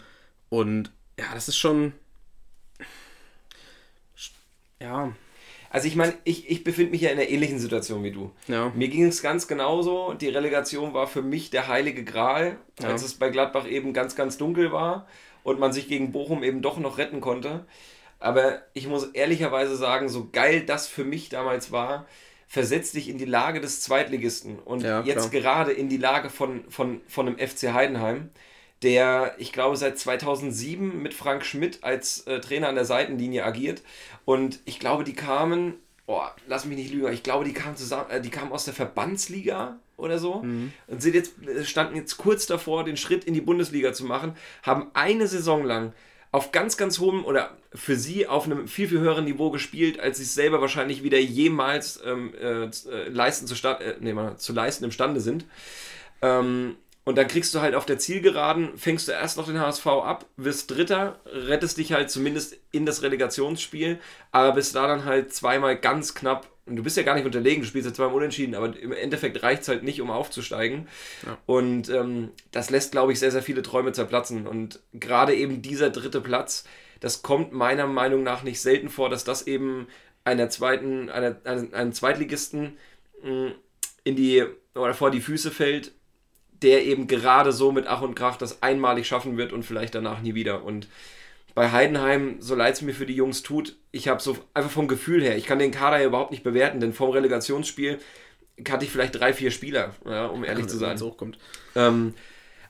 und 0.49 0.91
ja, 1.17 1.27
das 1.33 1.47
ist 1.47 1.57
schon. 1.57 1.93
Ja. 4.81 5.13
Also 5.69 5.87
ich 5.87 5.95
meine, 5.95 6.15
ich, 6.25 6.51
ich 6.51 6.65
befinde 6.65 6.91
mich 6.91 6.99
ja 6.99 7.11
in 7.11 7.17
einer 7.17 7.29
ähnlichen 7.29 7.59
Situation 7.59 8.03
wie 8.03 8.11
du. 8.11 8.31
Ja. 8.49 8.73
Mir 8.75 8.89
ging 8.89 9.05
es 9.05 9.21
ganz 9.21 9.47
genauso. 9.47 10.15
Die 10.15 10.27
Relegation 10.27 10.93
war 10.93 11.07
für 11.07 11.21
mich 11.21 11.49
der 11.49 11.69
heilige 11.69 12.03
Gral, 12.03 12.57
ja. 12.81 12.89
als 12.89 13.03
es 13.03 13.13
bei 13.13 13.29
Gladbach 13.29 13.65
eben 13.65 13.93
ganz, 13.93 14.17
ganz 14.17 14.37
dunkel 14.37 14.73
war 14.73 15.07
und 15.43 15.61
man 15.61 15.71
sich 15.71 15.87
gegen 15.87 16.11
Bochum 16.11 16.43
eben 16.43 16.61
doch 16.61 16.77
noch 16.77 16.97
retten 16.97 17.21
konnte. 17.21 17.65
Aber 18.23 18.61
ich 18.73 18.87
muss 18.87 19.03
ehrlicherweise 19.11 19.75
sagen, 19.75 20.07
so 20.07 20.29
geil 20.31 20.63
das 20.65 20.87
für 20.87 21.03
mich 21.03 21.27
damals 21.27 21.73
war, 21.73 22.05
versetzt 22.47 22.95
dich 22.95 23.09
in 23.09 23.17
die 23.17 23.25
Lage 23.25 23.59
des 23.59 23.81
Zweitligisten 23.81 24.59
und 24.59 24.83
ja, 24.83 25.01
jetzt 25.01 25.31
gerade 25.31 25.73
in 25.73 25.89
die 25.89 25.97
Lage 25.97 26.29
von, 26.29 26.63
von, 26.69 27.01
von 27.07 27.27
einem 27.27 27.37
FC 27.37 27.73
Heidenheim 27.73 28.29
der, 28.81 29.35
ich 29.37 29.51
glaube, 29.53 29.77
seit 29.77 29.97
2007 29.97 31.01
mit 31.01 31.13
Frank 31.13 31.45
Schmidt 31.45 31.83
als 31.83 32.27
äh, 32.27 32.39
Trainer 32.41 32.67
an 32.67 32.75
der 32.75 32.85
Seitenlinie 32.85 33.45
agiert. 33.45 33.81
Und 34.25 34.59
ich 34.65 34.77
glaube, 34.77 35.05
die 35.05 35.13
kamen, 35.13 35.75
oh, 36.05 36.21
lass 36.47 36.65
mich 36.65 36.77
nicht 36.77 36.91
lügen, 36.91 37.11
ich 37.13 37.23
glaube, 37.23 37.45
die 37.45 37.53
kamen 37.53 37.77
zusammen, 37.77 38.09
äh, 38.09 38.19
die 38.19 38.29
kamen 38.29 38.51
aus 38.51 38.65
der 38.65 38.73
Verbandsliga 38.73 39.79
oder 39.95 40.19
so 40.19 40.43
mhm. 40.43 40.73
und 40.87 41.01
sind 41.01 41.15
jetzt, 41.15 41.33
äh, 41.47 41.63
standen 41.63 41.95
jetzt 41.95 42.17
kurz 42.17 42.45
davor, 42.45 42.83
den 42.83 42.97
Schritt 42.97 43.23
in 43.23 43.33
die 43.33 43.41
Bundesliga 43.41 43.93
zu 43.93 44.03
machen, 44.03 44.35
haben 44.63 44.91
eine 44.93 45.27
Saison 45.27 45.63
lang 45.63 45.93
auf 46.33 46.51
ganz, 46.51 46.77
ganz 46.77 46.97
hohem 46.97 47.23
oder 47.23 47.51
für 47.75 47.95
sie 47.95 48.27
auf 48.27 48.45
einem 48.45 48.67
viel, 48.67 48.87
viel 48.87 48.99
höheren 48.99 49.23
Niveau 49.23 49.51
gespielt, 49.51 49.99
als 49.99 50.17
sie 50.17 50.23
es 50.23 50.33
selber 50.33 50.61
wahrscheinlich 50.61 51.03
wieder 51.03 51.19
jemals 51.19 52.01
ähm, 52.03 52.33
äh, 52.33 52.65
äh 52.65 53.09
leisten 53.09 53.45
zu, 53.45 53.55
äh, 53.67 53.95
nee, 53.99 54.15
zu 54.37 54.51
leisten 54.51 54.83
imstande 54.83 55.21
sind. 55.21 55.45
Ähm, 56.23 56.75
und 57.03 57.19
dann 57.19 57.27
kriegst 57.27 57.53
du 57.53 57.61
halt 57.61 57.75
auf 57.75 57.85
der 57.85 57.99
Zielgeraden, 57.99 58.79
fängst 58.79 59.07
du 59.07 59.11
erst 59.11 59.37
noch 59.37 59.45
den 59.45 59.59
HSV 59.59 59.85
ab, 59.85 60.25
wirst 60.35 60.71
Dritter, 60.71 61.19
rettest 61.25 61.77
dich 61.77 61.93
halt 61.93 62.09
zumindest 62.09 62.57
in 62.71 62.87
das 62.87 63.03
Relegationsspiel, 63.03 63.99
aber 64.31 64.53
bist 64.53 64.75
da 64.75 64.87
dann 64.87 65.05
halt 65.05 65.33
zweimal 65.35 65.77
ganz 65.77 66.15
knapp. 66.15 66.47
Und 66.65 66.77
du 66.77 66.83
bist 66.83 66.95
ja 66.95 67.03
gar 67.03 67.15
nicht 67.15 67.25
unterlegen, 67.25 67.61
du 67.61 67.67
spielst 67.67 67.87
ja 67.87 67.93
zweimal 67.93 68.15
unentschieden, 68.15 68.55
aber 68.55 68.77
im 68.77 68.93
Endeffekt 68.93 69.43
reicht 69.43 69.63
es 69.63 69.67
halt 69.67 69.83
nicht, 69.83 70.01
um 70.01 70.09
aufzusteigen. 70.09 70.87
Ja. 71.25 71.37
Und 71.45 71.89
ähm, 71.89 72.29
das 72.51 72.69
lässt, 72.69 72.93
glaube 72.93 73.11
ich, 73.11 73.19
sehr, 73.19 73.31
sehr 73.31 73.43
viele 73.43 73.61
Träume 73.61 73.91
zerplatzen. 73.91 74.47
Und 74.47 74.79
gerade 74.93 75.35
eben 75.35 75.61
dieser 75.61 75.89
dritte 75.89 76.21
Platz, 76.21 76.63
das 77.01 77.21
kommt 77.21 77.51
meiner 77.51 77.87
Meinung 77.87 78.23
nach 78.23 78.43
nicht 78.43 78.61
selten 78.61 78.89
vor, 78.89 79.09
dass 79.09 79.25
das 79.25 79.45
eben 79.45 79.87
einer 80.23 80.49
zweiten, 80.49 81.09
einer, 81.09 81.35
einem 81.43 81.91
Zweitligisten 81.91 82.77
mh, 83.23 83.31
mm, 83.31 83.51
in 84.05 84.15
die 84.15 84.43
oder 84.73 84.93
vor 84.93 85.11
die 85.11 85.21
Füße 85.21 85.51
fällt 85.51 85.91
der 86.63 86.85
eben 86.85 87.07
gerade 87.07 87.51
so 87.51 87.71
mit 87.71 87.87
Ach 87.87 88.01
und 88.01 88.15
Krach 88.15 88.37
das 88.37 88.63
einmalig 88.63 89.05
schaffen 89.05 89.37
wird 89.37 89.53
und 89.53 89.63
vielleicht 89.63 89.95
danach 89.95 90.21
nie 90.21 90.33
wieder. 90.33 90.63
Und 90.63 90.87
bei 91.55 91.71
Heidenheim, 91.71 92.37
so 92.39 92.55
leid 92.55 92.75
es 92.75 92.81
mir 92.81 92.93
für 92.93 93.05
die 93.05 93.15
Jungs 93.15 93.43
tut, 93.43 93.75
ich 93.91 94.07
habe 94.07 94.21
so 94.21 94.37
einfach 94.53 94.71
vom 94.71 94.87
Gefühl 94.87 95.21
her, 95.21 95.37
ich 95.37 95.45
kann 95.45 95.59
den 95.59 95.71
Kader 95.71 95.99
ja 95.99 96.07
überhaupt 96.07 96.31
nicht 96.31 96.43
bewerten, 96.43 96.79
denn 96.79 96.93
vom 96.93 97.11
Relegationsspiel 97.11 97.99
hatte 98.69 98.85
ich 98.85 98.91
vielleicht 98.91 99.15
drei, 99.15 99.33
vier 99.33 99.51
Spieler, 99.51 99.95
ja, 100.05 100.25
um 100.27 100.43
ehrlich 100.43 100.65
ja, 100.65 100.69
zu 100.69 100.77
sein. 100.77 100.99
Hochkommt. 100.99 101.37
Ähm, 101.75 102.13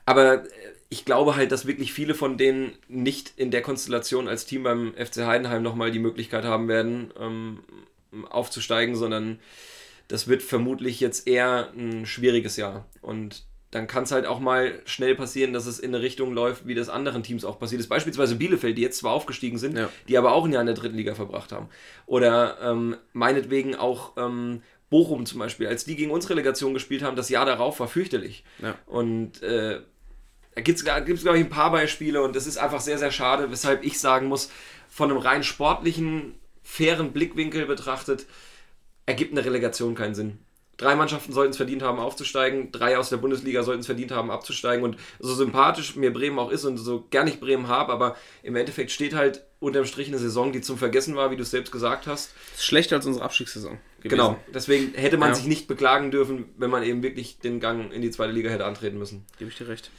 aber 0.06 0.44
ich 0.88 1.04
glaube 1.04 1.36
halt, 1.36 1.50
dass 1.50 1.66
wirklich 1.66 1.92
viele 1.92 2.14
von 2.14 2.36
denen 2.36 2.72
nicht 2.88 3.32
in 3.36 3.50
der 3.50 3.62
Konstellation 3.62 4.28
als 4.28 4.46
Team 4.46 4.62
beim 4.62 4.94
FC 4.94 5.26
Heidenheim 5.26 5.62
nochmal 5.62 5.90
die 5.90 5.98
Möglichkeit 5.98 6.44
haben 6.44 6.68
werden, 6.68 7.12
ähm, 7.18 7.60
aufzusteigen, 8.30 8.94
sondern 8.94 9.40
das 10.08 10.28
wird 10.28 10.42
vermutlich 10.42 11.00
jetzt 11.00 11.26
eher 11.26 11.72
ein 11.74 12.06
schwieriges 12.06 12.56
Jahr. 12.56 12.86
Und 13.00 13.44
dann 13.74 13.88
kann 13.88 14.04
es 14.04 14.12
halt 14.12 14.24
auch 14.24 14.38
mal 14.38 14.80
schnell 14.84 15.16
passieren, 15.16 15.52
dass 15.52 15.66
es 15.66 15.80
in 15.80 15.92
eine 15.92 16.02
Richtung 16.02 16.32
läuft, 16.32 16.68
wie 16.68 16.76
das 16.76 16.88
anderen 16.88 17.24
Teams 17.24 17.44
auch 17.44 17.58
passiert 17.58 17.80
ist. 17.80 17.88
Beispielsweise 17.88 18.36
Bielefeld, 18.36 18.78
die 18.78 18.82
jetzt 18.82 18.98
zwar 18.98 19.12
aufgestiegen 19.12 19.58
sind, 19.58 19.76
ja. 19.76 19.88
die 20.06 20.16
aber 20.16 20.32
auch 20.32 20.44
ein 20.44 20.52
Jahr 20.52 20.62
in 20.62 20.66
der 20.66 20.76
dritten 20.76 20.96
Liga 20.96 21.16
verbracht 21.16 21.50
haben. 21.50 21.68
Oder 22.06 22.58
ähm, 22.62 22.96
meinetwegen 23.12 23.74
auch 23.74 24.12
ähm, 24.16 24.62
Bochum 24.90 25.26
zum 25.26 25.40
Beispiel, 25.40 25.66
als 25.66 25.84
die 25.84 25.96
gegen 25.96 26.12
uns 26.12 26.30
Relegation 26.30 26.72
gespielt 26.72 27.02
haben, 27.02 27.16
das 27.16 27.30
Jahr 27.30 27.46
darauf 27.46 27.80
war 27.80 27.88
fürchterlich. 27.88 28.44
Ja. 28.62 28.76
Und 28.86 29.42
äh, 29.42 29.80
da 30.54 30.60
gibt 30.60 30.78
es, 30.78 30.84
glaube 30.84 31.10
ich, 31.10 31.44
ein 31.44 31.50
paar 31.50 31.72
Beispiele 31.72 32.22
und 32.22 32.36
es 32.36 32.46
ist 32.46 32.58
einfach 32.58 32.80
sehr, 32.80 32.98
sehr 32.98 33.10
schade, 33.10 33.50
weshalb 33.50 33.84
ich 33.84 33.98
sagen 33.98 34.28
muss, 34.28 34.52
von 34.88 35.10
einem 35.10 35.18
rein 35.18 35.42
sportlichen, 35.42 36.36
fairen 36.62 37.10
Blickwinkel 37.10 37.66
betrachtet, 37.66 38.26
ergibt 39.04 39.32
eine 39.32 39.44
Relegation 39.44 39.96
keinen 39.96 40.14
Sinn. 40.14 40.38
Drei 40.76 40.96
Mannschaften 40.96 41.32
sollten 41.32 41.50
es 41.50 41.56
verdient 41.56 41.82
haben, 41.82 41.98
aufzusteigen. 41.98 42.72
Drei 42.72 42.98
aus 42.98 43.10
der 43.10 43.18
Bundesliga 43.18 43.62
sollten 43.62 43.80
es 43.80 43.86
verdient 43.86 44.10
haben, 44.10 44.30
abzusteigen. 44.30 44.84
Und 44.84 44.96
so 45.20 45.34
sympathisch 45.34 45.96
mir 45.96 46.12
Bremen 46.12 46.38
auch 46.38 46.50
ist 46.50 46.64
und 46.64 46.76
so 46.78 47.06
gern 47.10 47.26
ich 47.26 47.40
Bremen 47.40 47.68
habe, 47.68 47.92
aber 47.92 48.16
im 48.42 48.56
Endeffekt 48.56 48.90
steht 48.90 49.14
halt 49.14 49.44
unterm 49.60 49.86
Strich 49.86 50.08
eine 50.08 50.18
Saison, 50.18 50.52
die 50.52 50.60
zum 50.60 50.78
Vergessen 50.78 51.16
war, 51.16 51.30
wie 51.30 51.36
du 51.36 51.42
es 51.42 51.50
selbst 51.50 51.70
gesagt 51.70 52.06
hast. 52.06 52.32
Schlechter 52.58 52.96
als 52.96 53.06
unsere 53.06 53.24
Abstiegssaison. 53.24 53.78
Gewesen. 54.00 54.10
Genau. 54.10 54.36
Deswegen 54.52 54.92
hätte 54.94 55.16
man 55.16 55.30
ja. 55.30 55.34
sich 55.34 55.46
nicht 55.46 55.66
beklagen 55.66 56.10
dürfen, 56.10 56.46
wenn 56.58 56.70
man 56.70 56.82
eben 56.82 57.02
wirklich 57.02 57.38
den 57.38 57.60
Gang 57.60 57.92
in 57.92 58.02
die 58.02 58.10
zweite 58.10 58.32
Liga 58.32 58.50
hätte 58.50 58.66
antreten 58.66 58.98
müssen. 58.98 59.24
Gebe 59.38 59.50
ich 59.50 59.56
dir 59.56 59.68
recht. 59.68 59.90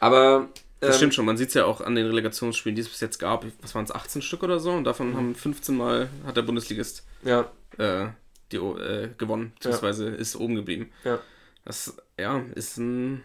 Aber 0.00 0.48
das 0.80 0.90
ähm, 0.90 0.96
stimmt 0.96 1.14
schon, 1.14 1.24
man 1.24 1.36
sieht 1.36 1.48
es 1.48 1.54
ja 1.54 1.64
auch 1.64 1.80
an 1.80 1.94
den 1.94 2.06
Relegationsspielen, 2.06 2.76
die 2.76 2.82
es 2.82 2.88
bis 2.88 3.00
jetzt 3.00 3.18
gab. 3.18 3.44
Was 3.62 3.74
waren 3.74 3.84
es, 3.84 3.90
18 3.90 4.22
Stück 4.22 4.42
oder 4.42 4.60
so? 4.60 4.72
Und 4.72 4.84
davon 4.84 5.10
mhm. 5.10 5.16
haben 5.16 5.34
15 5.34 5.76
Mal 5.76 6.08
hat 6.24 6.36
der 6.36 6.42
Bundesligist 6.42 7.04
ja. 7.24 7.50
äh, 7.78 8.08
die, 8.52 8.56
äh, 8.56 9.10
gewonnen, 9.18 9.52
beziehungsweise 9.54 10.10
ja. 10.10 10.14
ist 10.14 10.36
oben 10.36 10.54
geblieben. 10.54 10.90
Ja. 11.04 11.18
Das 11.64 11.96
ja, 12.18 12.42
ist 12.54 12.78
ein 12.78 13.22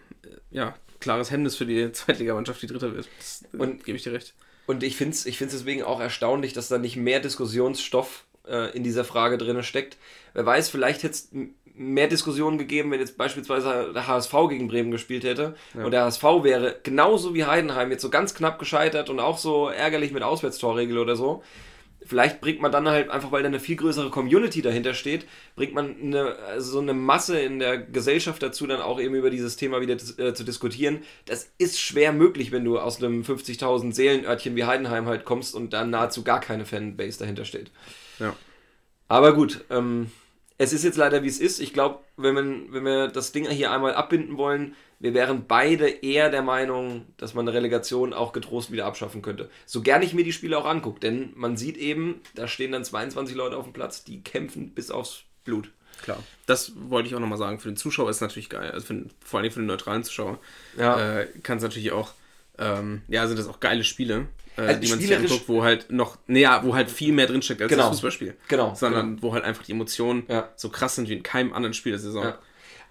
ja, 0.51 0.75
klares 0.99 1.31
Hemmnis 1.31 1.55
für 1.55 1.65
die 1.65 1.91
Zweitligamannschaft, 1.91 2.61
die 2.61 2.67
Dritter 2.67 2.93
wird. 2.93 3.07
Das, 3.17 3.43
äh, 3.53 3.57
und 3.57 3.83
gebe 3.85 3.97
ich 3.97 4.03
dir 4.03 4.13
recht. 4.13 4.33
Und 4.65 4.83
ich 4.83 4.95
finde 4.95 5.13
es 5.13 5.25
ich 5.25 5.37
deswegen 5.37 5.83
auch 5.83 5.99
erstaunlich, 5.99 6.53
dass 6.53 6.69
da 6.69 6.77
nicht 6.77 6.95
mehr 6.95 7.19
Diskussionsstoff 7.19 8.25
äh, 8.47 8.75
in 8.75 8.83
dieser 8.83 9.03
Frage 9.03 9.37
drin 9.37 9.61
steckt. 9.63 9.97
Wer 10.33 10.45
weiß, 10.45 10.69
vielleicht 10.69 11.03
hätte 11.03 11.13
es 11.13 11.29
mehr 11.75 12.07
Diskussionen 12.07 12.57
gegeben, 12.57 12.91
wenn 12.91 12.99
jetzt 12.99 13.17
beispielsweise 13.17 13.91
der 13.93 14.07
HSV 14.07 14.33
gegen 14.49 14.67
Bremen 14.67 14.91
gespielt 14.91 15.23
hätte. 15.23 15.55
Ja. 15.73 15.85
Und 15.85 15.91
der 15.91 16.03
HSV 16.03 16.23
wäre 16.41 16.79
genauso 16.83 17.33
wie 17.33 17.45
Heidenheim 17.45 17.91
jetzt 17.91 18.01
so 18.01 18.09
ganz 18.09 18.33
knapp 18.35 18.59
gescheitert 18.59 19.09
und 19.09 19.19
auch 19.19 19.37
so 19.37 19.69
ärgerlich 19.69 20.11
mit 20.11 20.23
Auswärtstorregel 20.23 20.97
oder 20.97 21.15
so 21.15 21.43
vielleicht 22.05 22.41
bringt 22.41 22.61
man 22.61 22.71
dann 22.71 22.87
halt 22.87 23.09
einfach, 23.09 23.31
weil 23.31 23.43
da 23.43 23.47
eine 23.47 23.59
viel 23.59 23.75
größere 23.75 24.09
Community 24.09 24.61
dahinter 24.61 24.93
steht, 24.93 25.25
bringt 25.55 25.73
man 25.73 25.95
eine, 26.01 26.35
so 26.59 26.79
eine 26.79 26.93
Masse 26.93 27.39
in 27.39 27.59
der 27.59 27.77
Gesellschaft 27.77 28.41
dazu, 28.41 28.67
dann 28.67 28.81
auch 28.81 28.99
eben 28.99 29.15
über 29.15 29.29
dieses 29.29 29.55
Thema 29.55 29.81
wieder 29.81 29.93
äh, 29.93 30.33
zu 30.33 30.43
diskutieren. 30.43 30.99
Das 31.25 31.51
ist 31.57 31.79
schwer 31.79 32.13
möglich, 32.13 32.51
wenn 32.51 32.65
du 32.65 32.79
aus 32.79 33.01
einem 33.01 33.21
50.000 33.21 33.93
Seelenörtchen 33.93 34.55
wie 34.55 34.65
Heidenheim 34.65 35.05
halt 35.05 35.25
kommst 35.25 35.55
und 35.55 35.73
dann 35.73 35.89
nahezu 35.89 36.23
gar 36.23 36.39
keine 36.39 36.65
Fanbase 36.65 37.19
dahinter 37.19 37.45
steht. 37.45 37.71
Ja. 38.19 38.35
Aber 39.07 39.33
gut, 39.33 39.65
ähm, 39.69 40.11
es 40.57 40.73
ist 40.73 40.83
jetzt 40.83 40.97
leider 40.97 41.23
wie 41.23 41.27
es 41.27 41.39
ist. 41.39 41.59
Ich 41.59 41.73
glaube, 41.73 41.99
wenn, 42.17 42.71
wenn 42.71 42.85
wir 42.85 43.07
das 43.07 43.31
Ding 43.31 43.49
hier 43.49 43.71
einmal 43.71 43.93
abbinden 43.95 44.37
wollen, 44.37 44.75
wir 44.99 45.13
wären 45.13 45.47
beide 45.47 45.89
eher 45.89 46.29
der 46.29 46.43
Meinung, 46.43 47.05
dass 47.17 47.33
man 47.33 47.47
eine 47.47 47.57
Relegation 47.57 48.13
auch 48.13 48.31
getrost 48.31 48.71
wieder 48.71 48.85
abschaffen 48.85 49.21
könnte. 49.21 49.49
So 49.65 49.81
gern 49.81 50.01
ich 50.01 50.13
mir 50.13 50.23
die 50.23 50.31
Spiele 50.31 50.57
auch 50.57 50.65
angucke, 50.65 51.01
denn 51.01 51.33
man 51.35 51.57
sieht 51.57 51.77
eben, 51.77 52.21
da 52.35 52.47
stehen 52.47 52.71
dann 52.71 52.85
22 52.85 53.35
Leute 53.35 53.57
auf 53.57 53.65
dem 53.65 53.73
Platz, 53.73 54.03
die 54.05 54.23
kämpfen 54.23 54.69
bis 54.69 54.91
aufs 54.91 55.23
Blut. 55.43 55.71
Klar, 56.01 56.23
das 56.45 56.71
wollte 56.75 57.09
ich 57.09 57.15
auch 57.15 57.19
nochmal 57.19 57.37
sagen. 57.37 57.59
Für 57.59 57.69
den 57.69 57.77
Zuschauer 57.77 58.09
ist 58.09 58.17
es 58.17 58.21
natürlich 58.21 58.49
geil, 58.49 58.71
also 58.71 58.85
für, 58.85 59.05
vor 59.23 59.39
allem 59.39 59.51
für 59.51 59.59
den 59.59 59.67
neutralen 59.67 60.03
Zuschauer 60.03 60.39
ja. 60.77 61.19
äh, 61.19 61.27
kann 61.43 61.57
es 61.57 61.63
natürlich 61.63 61.91
auch, 61.91 62.13
ähm, 62.57 63.01
ja, 63.07 63.27
sind 63.27 63.37
das 63.37 63.47
auch 63.47 63.59
geile 63.59 63.83
Spiele. 63.83 64.27
Äh, 64.57 64.61
also 64.61 64.79
die 64.79 64.89
man 64.89 64.99
sich 64.99 65.15
anguckt, 65.15 65.47
wo 65.47 65.63
halt 65.63 65.91
noch, 65.91 66.17
näher, 66.27 66.61
wo 66.63 66.75
halt 66.75 66.91
viel 66.91 67.13
mehr 67.13 67.27
drinsteckt 67.27 67.61
als 67.61 67.69
genau. 67.69 67.83
das 67.83 67.91
Fußballspiel. 67.91 68.35
Genau. 68.47 68.75
Sondern 68.75 69.15
genau. 69.15 69.21
wo 69.21 69.33
halt 69.33 69.43
einfach 69.43 69.63
die 69.63 69.71
Emotionen 69.71 70.23
ja. 70.27 70.49
so 70.55 70.69
krass 70.69 70.95
sind 70.95 71.09
wie 71.09 71.13
in 71.13 71.23
keinem 71.23 71.53
anderen 71.53 71.73
Spiel 71.73 71.91
der 71.91 71.99
Saison. 71.99 72.23
Ja 72.23 72.39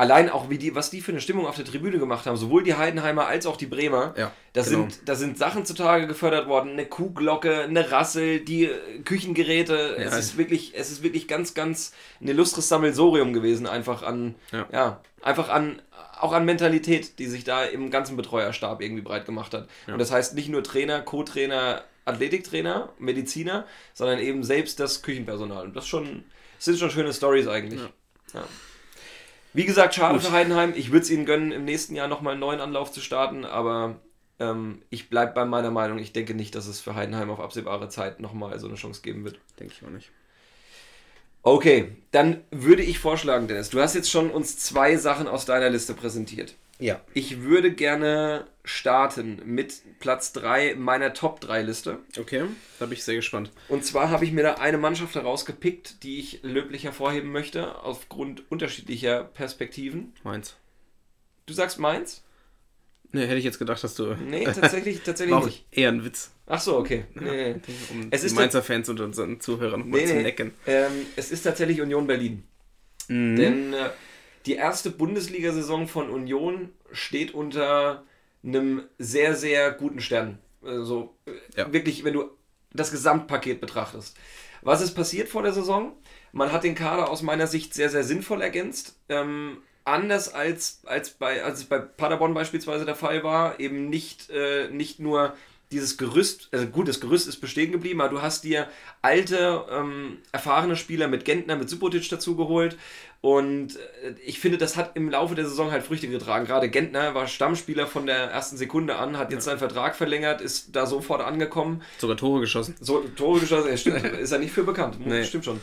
allein 0.02 0.30
auch 0.30 0.50
wie 0.50 0.58
die, 0.58 0.74
was 0.74 0.90
die 0.90 1.00
für 1.00 1.12
eine 1.12 1.20
Stimmung 1.20 1.46
auf 1.46 1.54
der 1.54 1.64
Tribüne 1.64 2.00
gemacht 2.00 2.26
haben, 2.26 2.36
sowohl 2.36 2.64
die 2.64 2.74
Heidenheimer 2.74 3.28
als 3.28 3.46
auch 3.46 3.56
die 3.56 3.66
Bremer. 3.66 4.14
Ja, 4.16 4.32
da, 4.52 4.62
genau. 4.62 4.88
sind, 4.88 5.08
da 5.08 5.14
sind 5.14 5.38
Sachen 5.38 5.64
zutage 5.64 6.08
gefördert 6.08 6.48
worden, 6.48 6.72
eine 6.72 6.86
Kuhglocke, 6.86 7.62
eine 7.62 7.92
Rassel, 7.92 8.40
die 8.40 8.68
Küchengeräte. 9.04 9.94
Ja, 9.96 10.06
es 10.06 10.18
ist 10.18 10.38
wirklich, 10.38 10.72
es 10.74 10.90
ist 10.90 11.04
wirklich 11.04 11.28
ganz, 11.28 11.54
ganz 11.54 11.92
ein 12.20 12.26
illustres 12.26 12.68
Sammelsorium 12.68 13.32
gewesen, 13.32 13.68
einfach 13.68 14.02
an, 14.02 14.34
ja, 14.50 14.66
ja 14.72 15.00
einfach 15.22 15.48
an, 15.48 15.80
auch 16.18 16.32
an 16.32 16.44
Mentalität, 16.44 17.20
die 17.20 17.26
sich 17.26 17.44
da 17.44 17.64
im 17.64 17.92
ganzen 17.92 18.16
Betreuerstab 18.16 18.82
irgendwie 18.82 19.02
breit 19.02 19.24
gemacht 19.24 19.54
hat. 19.54 19.68
Und 19.86 20.00
das 20.00 20.10
heißt 20.10 20.34
nicht 20.34 20.48
nur 20.48 20.64
Trainer, 20.64 21.00
Co-Trainer, 21.02 21.84
Athletiktrainer, 22.06 22.88
Mediziner, 22.98 23.66
sondern 23.94 24.18
eben 24.18 24.42
selbst 24.42 24.80
das 24.80 25.02
Küchenpersonal. 25.02 25.66
Und 25.66 25.76
das 25.76 25.86
schon, 25.86 26.24
das 26.56 26.64
sind 26.64 26.80
schon 26.80 26.90
schöne 26.90 27.12
Stories 27.12 27.46
eigentlich. 27.46 27.80
Ja. 28.34 28.42
Wie 29.54 29.64
gesagt, 29.64 29.94
schade 29.94 30.18
für 30.20 30.32
Heidenheim. 30.32 30.72
Ich 30.74 30.90
würde 30.90 31.02
es 31.02 31.10
ihnen 31.10 31.26
gönnen, 31.26 31.52
im 31.52 31.64
nächsten 31.64 31.94
Jahr 31.94 32.08
nochmal 32.08 32.32
einen 32.32 32.40
neuen 32.40 32.60
Anlauf 32.60 32.90
zu 32.90 33.00
starten, 33.00 33.44
aber 33.44 33.96
ähm, 34.38 34.82
ich 34.90 35.10
bleibe 35.10 35.32
bei 35.32 35.44
meiner 35.44 35.70
Meinung. 35.70 35.98
Ich 35.98 36.12
denke 36.12 36.34
nicht, 36.34 36.54
dass 36.54 36.66
es 36.66 36.80
für 36.80 36.94
Heidenheim 36.94 37.30
auf 37.30 37.40
absehbare 37.40 37.88
Zeit 37.88 38.20
nochmal 38.20 38.58
so 38.58 38.66
eine 38.66 38.76
Chance 38.76 39.02
geben 39.02 39.24
wird. 39.24 39.38
Denke 39.58 39.74
ich 39.76 39.86
auch 39.86 39.90
nicht. 39.90 40.10
Okay, 41.42 41.96
dann 42.12 42.44
würde 42.50 42.82
ich 42.82 42.98
vorschlagen, 42.98 43.48
Dennis, 43.48 43.70
du 43.70 43.80
hast 43.80 43.94
jetzt 43.94 44.10
schon 44.10 44.30
uns 44.30 44.58
zwei 44.58 44.96
Sachen 44.96 45.26
aus 45.26 45.44
deiner 45.44 45.70
Liste 45.70 45.92
präsentiert. 45.92 46.54
Ja. 46.82 47.00
Ich 47.14 47.42
würde 47.42 47.72
gerne 47.72 48.46
starten 48.64 49.40
mit 49.44 49.82
Platz 50.00 50.32
3 50.32 50.74
meiner 50.74 51.14
Top 51.14 51.40
3 51.40 51.62
Liste. 51.62 51.98
Okay, 52.18 52.44
da 52.78 52.86
bin 52.86 52.94
ich 52.94 53.04
sehr 53.04 53.14
gespannt. 53.14 53.52
Und 53.68 53.84
zwar 53.84 54.10
habe 54.10 54.24
ich 54.24 54.32
mir 54.32 54.42
da 54.42 54.54
eine 54.54 54.78
Mannschaft 54.78 55.14
herausgepickt, 55.14 56.02
die 56.02 56.18
ich 56.18 56.40
löblich 56.42 56.84
hervorheben 56.84 57.30
möchte, 57.30 57.76
aufgrund 57.82 58.50
unterschiedlicher 58.50 59.22
Perspektiven. 59.24 60.12
Mainz. 60.24 60.56
Du 61.46 61.54
sagst 61.54 61.78
Mainz? 61.78 62.24
Ne, 63.12 63.22
hätte 63.26 63.36
ich 63.36 63.44
jetzt 63.44 63.58
gedacht, 63.58 63.82
dass 63.84 63.94
du. 63.94 64.14
Nee, 64.14 64.44
tatsächlich, 64.44 65.00
tatsächlich 65.04 65.34
War 65.36 65.44
nicht. 65.44 65.66
eher 65.70 65.90
ein 65.90 66.04
Witz. 66.04 66.32
Ach 66.46 66.60
so, 66.60 66.78
okay. 66.78 67.04
Nee, 67.14 67.54
nee. 67.54 67.60
Um 67.90 68.08
Es 68.10 68.24
ist 68.24 68.34
Mainzer 68.34 68.62
Fans 68.62 68.88
und 68.88 69.00
unseren 69.00 69.38
Zuhörern 69.40 69.80
nochmal 69.80 70.00
Nee, 70.00 70.06
zu 70.06 70.14
nee. 70.14 70.22
necken. 70.22 70.52
Ähm, 70.66 71.06
es 71.14 71.30
ist 71.30 71.42
tatsächlich 71.42 71.80
Union 71.80 72.06
Berlin. 72.06 72.42
Mhm. 73.08 73.36
Denn 73.36 73.72
äh, 73.74 73.90
die 74.46 74.54
erste 74.54 74.90
Bundesliga-Saison 74.90 75.88
von 75.88 76.10
Union 76.10 76.70
steht 76.92 77.34
unter 77.34 78.04
einem 78.44 78.82
sehr, 78.98 79.34
sehr 79.34 79.70
guten 79.72 80.00
Stern. 80.00 80.38
Also 80.62 81.14
Ja. 81.56 81.72
wirklich, 81.72 82.04
wenn 82.04 82.14
du 82.14 82.30
das 82.72 82.90
Gesamtpaket 82.90 83.60
betrachtest. 83.60 84.16
Was 84.62 84.80
ist 84.80 84.94
passiert 84.94 85.28
vor 85.28 85.42
der 85.42 85.52
Saison? 85.52 85.92
Man 86.32 86.52
hat 86.52 86.64
den 86.64 86.74
Kader 86.74 87.10
aus 87.10 87.22
meiner 87.22 87.46
Sicht 87.46 87.74
sehr, 87.74 87.90
sehr 87.90 88.04
sinnvoll 88.04 88.40
ergänzt. 88.40 88.96
Ähm, 89.08 89.58
anders 89.84 90.32
als, 90.32 90.80
als, 90.86 91.10
bei, 91.10 91.42
als 91.44 91.58
es 91.60 91.64
bei 91.64 91.78
Paderborn 91.78 92.34
beispielsweise 92.34 92.84
der 92.84 92.94
Fall 92.94 93.22
war, 93.24 93.60
eben 93.60 93.90
nicht, 93.90 94.30
äh, 94.30 94.68
nicht 94.70 95.00
nur 95.00 95.34
dieses 95.72 95.96
Gerüst, 95.96 96.48
also 96.52 96.66
gut, 96.66 96.86
das 96.86 97.00
Gerüst 97.00 97.26
ist 97.26 97.40
bestehen 97.40 97.72
geblieben, 97.72 98.00
aber 98.00 98.10
du 98.10 98.22
hast 98.22 98.44
dir 98.44 98.68
alte, 99.00 99.64
ähm, 99.70 100.18
erfahrene 100.30 100.76
Spieler 100.76 101.08
mit 101.08 101.24
Gentner, 101.24 101.56
mit 101.56 101.68
Subotic 101.70 102.08
dazu 102.10 102.36
geholt 102.36 102.76
und 103.22 103.76
äh, 103.76 104.14
ich 104.26 104.40
finde, 104.40 104.58
das 104.58 104.76
hat 104.76 104.90
im 104.96 105.08
Laufe 105.08 105.36
der 105.36 105.44
Saison 105.44 105.70
halt 105.70 105.84
Früchte 105.84 106.08
getragen. 106.08 106.44
Gerade 106.44 106.68
Gentner 106.68 107.14
war 107.14 107.28
Stammspieler 107.28 107.86
von 107.86 108.04
der 108.04 108.16
ersten 108.16 108.56
Sekunde 108.56 108.96
an, 108.96 109.16
hat 109.16 109.30
jetzt 109.30 109.44
seinen 109.44 109.58
Vertrag 109.58 109.94
verlängert, 109.94 110.40
ist 110.40 110.74
da 110.74 110.86
sofort 110.86 111.22
angekommen 111.22 111.82
Sogar 111.98 112.16
Tore 112.16 112.40
geschossen. 112.40 112.74
so 112.80 112.98
Tore 113.16 113.38
geschossen, 113.38 113.70
ja, 113.70 113.76
stimmt, 113.76 114.04
ist 114.20 114.32
er 114.32 114.40
nicht 114.40 114.52
für 114.52 114.64
bekannt. 114.64 114.98
Nee. 115.06 115.22
Stimmt 115.24 115.44
schon. 115.44 115.60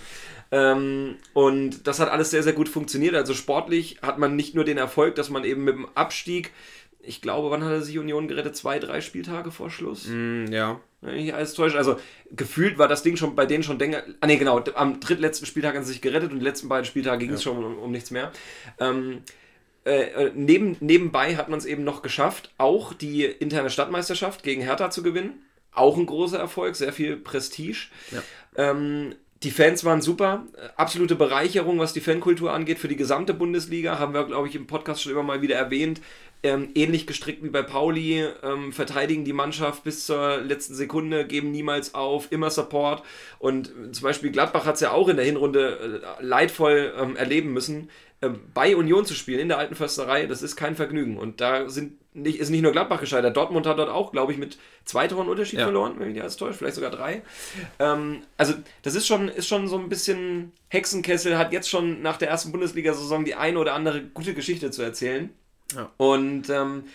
Ähm, 0.51 1.17
und 1.33 1.85
das 1.85 1.99
hat 1.99 2.09
alles 2.09 2.31
sehr, 2.31 2.43
sehr 2.43 2.53
gut 2.53 2.69
funktioniert. 2.69 3.13
Also 3.13 3.33
sportlich 3.33 3.97
hat 4.01 4.17
man 4.17 4.37
nicht 4.37 4.55
nur 4.55 4.63
den 4.63 4.77
Erfolg, 4.77 5.15
dass 5.15 5.29
man 5.29 5.43
eben 5.43 5.65
mit 5.65 5.75
dem 5.75 5.87
Abstieg, 5.95 6.53
ich 7.01 7.21
glaube, 7.21 7.49
wann 7.49 7.63
hat 7.63 7.71
er 7.71 7.81
sich 7.81 7.97
Union 7.97 8.27
gerettet? 8.27 8.55
Zwei, 8.55 8.79
drei 8.79 9.01
Spieltage 9.01 9.51
vor 9.51 9.69
Schluss? 9.69 10.07
Mhm, 10.07 10.47
ja. 10.51 10.79
Wenn 11.01 11.15
ich 11.15 11.33
alles 11.33 11.53
täusche. 11.53 11.77
Also 11.77 11.97
gefühlt 12.31 12.77
war 12.77 12.87
das 12.87 13.03
Ding 13.03 13.15
schon 13.15 13.35
bei 13.35 13.45
denen 13.45 13.63
schon 13.63 13.79
länger. 13.79 14.03
Ah 14.19 14.27
ne, 14.27 14.37
genau, 14.37 14.59
am 14.75 14.99
drittletzten 14.99 15.45
Spieltag 15.45 15.75
haben 15.75 15.83
sie 15.83 15.93
sich 15.93 16.01
gerettet 16.01 16.31
und 16.31 16.39
die 16.39 16.45
letzten 16.45 16.67
beiden 16.67 16.85
Spieltage 16.85 17.25
ging 17.25 17.33
es 17.33 17.43
schon 17.43 17.63
um, 17.63 17.79
um 17.79 17.91
nichts 17.91 18.11
mehr. 18.11 18.31
Ähm, 18.79 19.21
äh, 19.85 20.01
äh, 20.01 20.31
neben, 20.35 20.75
nebenbei 20.81 21.37
hat 21.37 21.47
man 21.47 21.57
es 21.57 21.65
eben 21.65 21.85
noch 21.85 22.01
geschafft, 22.01 22.53
auch 22.57 22.93
die 22.93 23.23
interne 23.23 23.69
Stadtmeisterschaft 23.69 24.43
gegen 24.43 24.61
Hertha 24.61 24.91
zu 24.91 25.01
gewinnen. 25.01 25.45
Auch 25.71 25.97
ein 25.97 26.05
großer 26.05 26.37
Erfolg, 26.37 26.75
sehr 26.75 26.91
viel 26.91 27.15
Prestige. 27.15 27.87
Ja. 28.11 28.21
Ähm, 28.57 29.15
die 29.43 29.51
Fans 29.51 29.85
waren 29.85 30.01
super, 30.01 30.45
Äh, 30.57 30.69
absolute 30.75 31.15
Bereicherung, 31.15 31.79
was 31.79 31.93
die 31.93 32.01
Fankultur 32.01 32.51
angeht 32.51 32.77
für 32.77 32.89
die 32.89 32.97
gesamte 32.97 33.33
Bundesliga, 33.33 33.97
haben 33.97 34.13
wir, 34.13 34.25
glaube 34.25 34.49
ich, 34.49 34.55
im 34.55 34.67
Podcast 34.67 35.01
schon 35.01 35.13
immer 35.13 35.23
mal 35.23 35.41
wieder 35.41 35.55
erwähnt. 35.55 36.01
Ähm, 36.41 36.69
ähnlich 36.73 37.05
gestrickt 37.05 37.43
wie 37.43 37.49
bei 37.49 37.63
Pauli, 37.63 38.25
ähm, 38.43 38.71
verteidigen 38.71 39.25
die 39.25 39.33
Mannschaft 39.33 39.83
bis 39.83 40.05
zur 40.05 40.37
letzten 40.37 40.73
Sekunde, 40.73 41.27
geben 41.27 41.51
niemals 41.51 41.95
auf, 41.95 42.31
immer 42.31 42.49
Support. 42.49 43.03
Und 43.39 43.71
zum 43.91 44.03
Beispiel 44.03 44.31
Gladbach 44.31 44.65
hat 44.65 44.75
es 44.75 44.81
ja 44.81 44.91
auch 44.91 45.09
in 45.09 45.17
der 45.17 45.25
Hinrunde 45.25 46.01
äh, 46.19 46.23
leidvoll 46.23 46.93
ähm, 46.97 47.17
erleben 47.17 47.51
müssen, 47.51 47.89
ähm, 48.21 48.39
bei 48.53 48.75
Union 48.75 49.05
zu 49.05 49.15
spielen, 49.15 49.39
in 49.41 49.47
der 49.49 49.57
alten 49.57 49.75
Försterei, 49.75 50.27
das 50.27 50.41
ist 50.41 50.55
kein 50.55 50.77
Vergnügen. 50.77 51.17
Und 51.17 51.41
da 51.41 51.67
sind 51.69 51.97
nicht, 52.13 52.39
ist 52.39 52.49
nicht 52.49 52.61
nur 52.61 52.71
Gladbach 52.71 53.01
gescheitert, 53.01 53.35
Dortmund 53.35 53.65
hat 53.65 53.77
dort 53.77 53.89
auch, 53.89 54.11
glaube 54.13 54.31
ich, 54.31 54.37
mit 54.37 54.57
zwei 54.85 55.07
Toren 55.07 55.27
Unterschied 55.27 55.59
Ja. 55.59 55.65
verloren, 55.65 55.95
wenn 55.97 56.07
ich 56.07 56.13
nicht 56.13 56.21
alles 56.21 56.37
täusche, 56.37 56.53
vielleicht 56.57 56.75
sogar 56.75 56.91
drei. 56.91 57.21
Ähm, 57.79 58.21
also 58.37 58.53
das 58.81 58.95
ist 58.95 59.07
schon, 59.07 59.27
ist 59.27 59.47
schon 59.47 59.67
so 59.67 59.77
ein 59.77 59.89
bisschen 59.89 60.53
Hexenkessel, 60.69 61.37
hat 61.37 61.51
jetzt 61.51 61.69
schon 61.69 62.01
nach 62.01 62.17
der 62.17 62.29
ersten 62.29 62.51
Bundesliga-Saison 62.51 63.25
die 63.25 63.35
eine 63.35 63.59
oder 63.59 63.73
andere 63.73 64.03
gute 64.03 64.33
Geschichte 64.33 64.71
zu 64.71 64.81
erzählen. 64.81 65.29
Ja. 65.75 65.91
Und 65.97 66.49
ähm, 66.49 66.85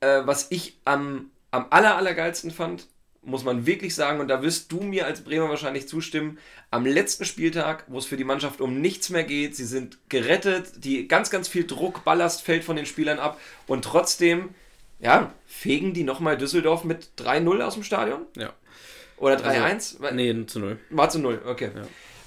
äh, 0.00 0.20
was 0.24 0.46
ich 0.50 0.78
am, 0.84 1.30
am 1.50 1.66
aller, 1.70 1.96
allergeilsten 1.96 2.50
fand, 2.50 2.86
muss 3.22 3.44
man 3.44 3.66
wirklich 3.66 3.94
sagen, 3.94 4.20
und 4.20 4.28
da 4.28 4.42
wirst 4.42 4.72
du 4.72 4.80
mir 4.80 5.04
als 5.06 5.20
Bremer 5.22 5.48
wahrscheinlich 5.50 5.86
zustimmen, 5.88 6.38
am 6.70 6.86
letzten 6.86 7.26
Spieltag, 7.26 7.84
wo 7.88 7.98
es 7.98 8.06
für 8.06 8.16
die 8.16 8.24
Mannschaft 8.24 8.60
um 8.62 8.80
nichts 8.80 9.10
mehr 9.10 9.24
geht, 9.24 9.54
sie 9.56 9.66
sind 9.66 9.98
gerettet, 10.08 10.84
die 10.84 11.06
ganz, 11.06 11.28
ganz 11.28 11.46
viel 11.46 11.66
Druck, 11.66 12.02
Ballast 12.04 12.40
fällt 12.42 12.64
von 12.64 12.76
den 12.76 12.86
Spielern 12.86 13.18
ab 13.18 13.38
und 13.66 13.84
trotzdem, 13.84 14.50
ja, 15.00 15.32
fegen 15.46 15.92
die 15.92 16.04
nochmal 16.04 16.38
Düsseldorf 16.38 16.84
mit 16.84 17.08
3-0 17.18 17.60
aus 17.60 17.74
dem 17.74 17.82
Stadion? 17.82 18.22
Ja. 18.36 18.54
Oder 19.18 19.36
3-1? 19.36 19.96
Weil- 20.00 20.14
Nee, 20.14 20.46
zu 20.46 20.58
null. 20.60 20.78
war 20.88 21.10
zu 21.10 21.18
null, 21.18 21.42
okay. 21.46 21.70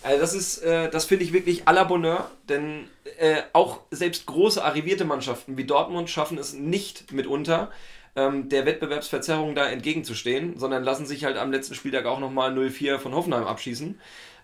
Also 0.03 0.19
das 0.19 0.33
ist, 0.33 0.57
äh, 0.59 0.89
das 0.89 1.05
finde 1.05 1.23
ich 1.23 1.31
wirklich 1.31 1.65
à 1.65 1.71
la 1.71 1.85
Bonheur, 1.85 2.29
denn 2.49 2.89
äh, 3.19 3.41
auch 3.53 3.79
selbst 3.89 4.25
große 4.25 4.63
arrivierte 4.63 5.05
Mannschaften 5.05 5.57
wie 5.57 5.63
Dortmund 5.63 6.09
schaffen 6.09 6.37
es 6.37 6.53
nicht 6.53 7.13
mitunter, 7.13 7.71
ähm, 8.15 8.49
der 8.49 8.65
Wettbewerbsverzerrung 8.65 9.55
da 9.55 9.67
entgegenzustehen, 9.69 10.59
sondern 10.59 10.83
lassen 10.83 11.05
sich 11.05 11.23
halt 11.23 11.37
am 11.37 11.51
letzten 11.51 11.73
Spieltag 11.73 12.05
auch 12.05 12.19
nochmal 12.19 12.51
0-4 12.51 12.99
von 12.99 13.15
Hoffenheim 13.15 13.45
abschießen. 13.45 13.99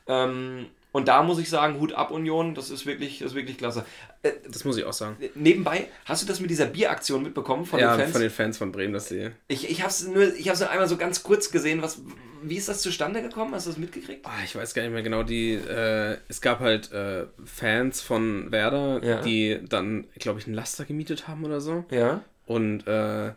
Ähm, 0.08 0.68
und 1.00 1.08
da 1.08 1.24
muss 1.24 1.40
ich 1.40 1.50
sagen, 1.50 1.80
Hut 1.80 1.94
ab 1.94 2.12
Union, 2.12 2.54
das 2.54 2.70
ist 2.70 2.86
wirklich, 2.86 3.20
das 3.20 3.30
ist 3.32 3.36
wirklich 3.36 3.58
klasse. 3.58 3.86
Äh, 4.22 4.32
Das 4.50 4.64
muss 4.66 4.78
ich 4.78 4.84
auch 4.84 4.94
sagen. 4.94 5.18
nebenbei, 5.36 5.88
hast 6.06 6.22
du 6.22 6.28
das 6.28 6.40
mit 6.40 6.50
dieser 6.52 6.66
Bieraktion 6.68 7.24
mitbekommen 7.24 7.66
von 7.66 7.80
ja, 7.80 7.96
den 7.96 8.02
Fans? 8.02 8.12
von 8.12 8.22
den 8.22 8.30
Fans 8.30 8.58
von 8.58 8.72
Bremen, 8.72 8.94
dass 8.94 9.10
sie. 9.10 9.32
ich 9.48 9.70
ich 9.70 9.80
habe 9.82 9.90
es 9.90 10.08
nur, 10.08 10.34
ich 10.36 10.48
hab's 10.50 10.60
nur 10.60 10.70
einmal 10.70 10.88
so 10.88 10.98
ganz 10.98 11.24
kurz 11.24 11.52
gesehen. 11.52 11.82
Was, 11.82 12.02
wie 12.44 12.56
ist 12.58 12.70
das 12.70 12.82
zustande 12.82 13.22
gekommen? 13.22 13.54
Hast 13.56 13.66
du 13.66 13.72
das 13.72 13.80
mitgekriegt? 13.80 14.26
Ah, 14.26 14.44
ich 14.46 14.56
weiß 14.56 14.74
gar 14.74 14.84
nicht 14.84 14.92
mehr 14.94 15.02
genau, 15.04 15.24
die, 15.24 15.54
äh, 15.54 16.18
es 16.28 16.42
gab 16.42 16.60
halt 16.60 16.92
äh, 16.92 17.26
Fans 17.46 18.02
von 18.02 18.52
Werder, 18.52 19.04
Ja. 19.04 19.22
die 19.22 19.60
dann, 19.68 20.06
glaube 20.20 20.40
ich, 20.40 20.46
einen 20.46 20.56
Laster 20.56 20.86
gemietet 20.86 21.28
haben 21.28 21.44
oder 21.46 21.62
so. 21.62 21.86
Ja. 21.92 22.24
Und 22.46 22.88
äh, 22.88 23.32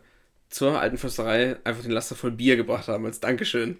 zur 0.49 0.79
alten 0.79 0.97
Försterei 0.97 1.55
einfach 1.63 1.81
den 1.83 1.91
Laster 1.91 2.15
voll 2.15 2.31
Bier 2.31 2.55
gebracht 2.57 2.87
haben 2.87 3.05
als 3.05 3.19
Dankeschön 3.19 3.77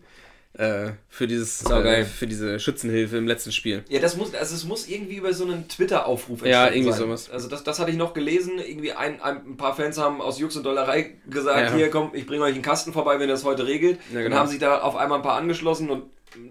äh, 0.54 0.92
für 1.10 1.26
dieses 1.28 1.64
äh, 1.70 2.06
für 2.06 2.28
diese 2.28 2.60
Schützenhilfe 2.60 3.18
im 3.18 3.28
letzten 3.28 3.52
Spiel. 3.52 3.84
Ja, 3.90 4.00
das 4.00 4.16
muss, 4.18 4.36
also 4.36 4.56
es 4.56 4.64
muss 4.66 4.88
irgendwie 4.88 5.16
über 5.16 5.34
so 5.34 5.46
einen 5.46 5.68
Twitter-Aufruf 5.68 6.42
Ja, 6.46 6.68
entstanden 6.68 6.74
irgendwie 6.76 6.92
sein. 6.92 7.00
sowas. 7.00 7.30
Also 7.32 7.48
das, 7.50 7.64
das 7.64 7.80
hatte 7.80 7.90
ich 7.92 7.98
noch 7.98 8.14
gelesen. 8.14 8.60
Irgendwie 8.60 8.92
ein, 8.92 9.20
ein, 9.22 9.58
paar 9.58 9.76
Fans 9.76 9.98
haben 9.98 10.22
aus 10.22 10.40
Jux 10.40 10.56
und 10.56 10.64
Dollerei 10.64 11.16
gesagt, 11.30 11.72
Ja. 11.72 11.76
hier 11.76 11.90
komm, 11.90 12.12
ich 12.14 12.28
bringe 12.28 12.44
euch 12.44 12.54
einen 12.54 12.62
Kasten 12.62 12.94
vorbei, 12.94 13.16
wenn 13.16 13.30
ihr 13.30 13.34
das 13.34 13.44
heute 13.44 13.66
regelt. 13.66 13.98
Ja, 14.10 14.16
Dann 14.16 14.24
genau. 14.26 14.36
haben 14.38 14.48
sich 14.50 14.60
da 14.60 14.82
auf 14.82 14.96
einmal 14.96 15.20
ein 15.20 15.24
paar 15.24 15.38
angeschlossen 15.38 15.90
und 15.90 16.04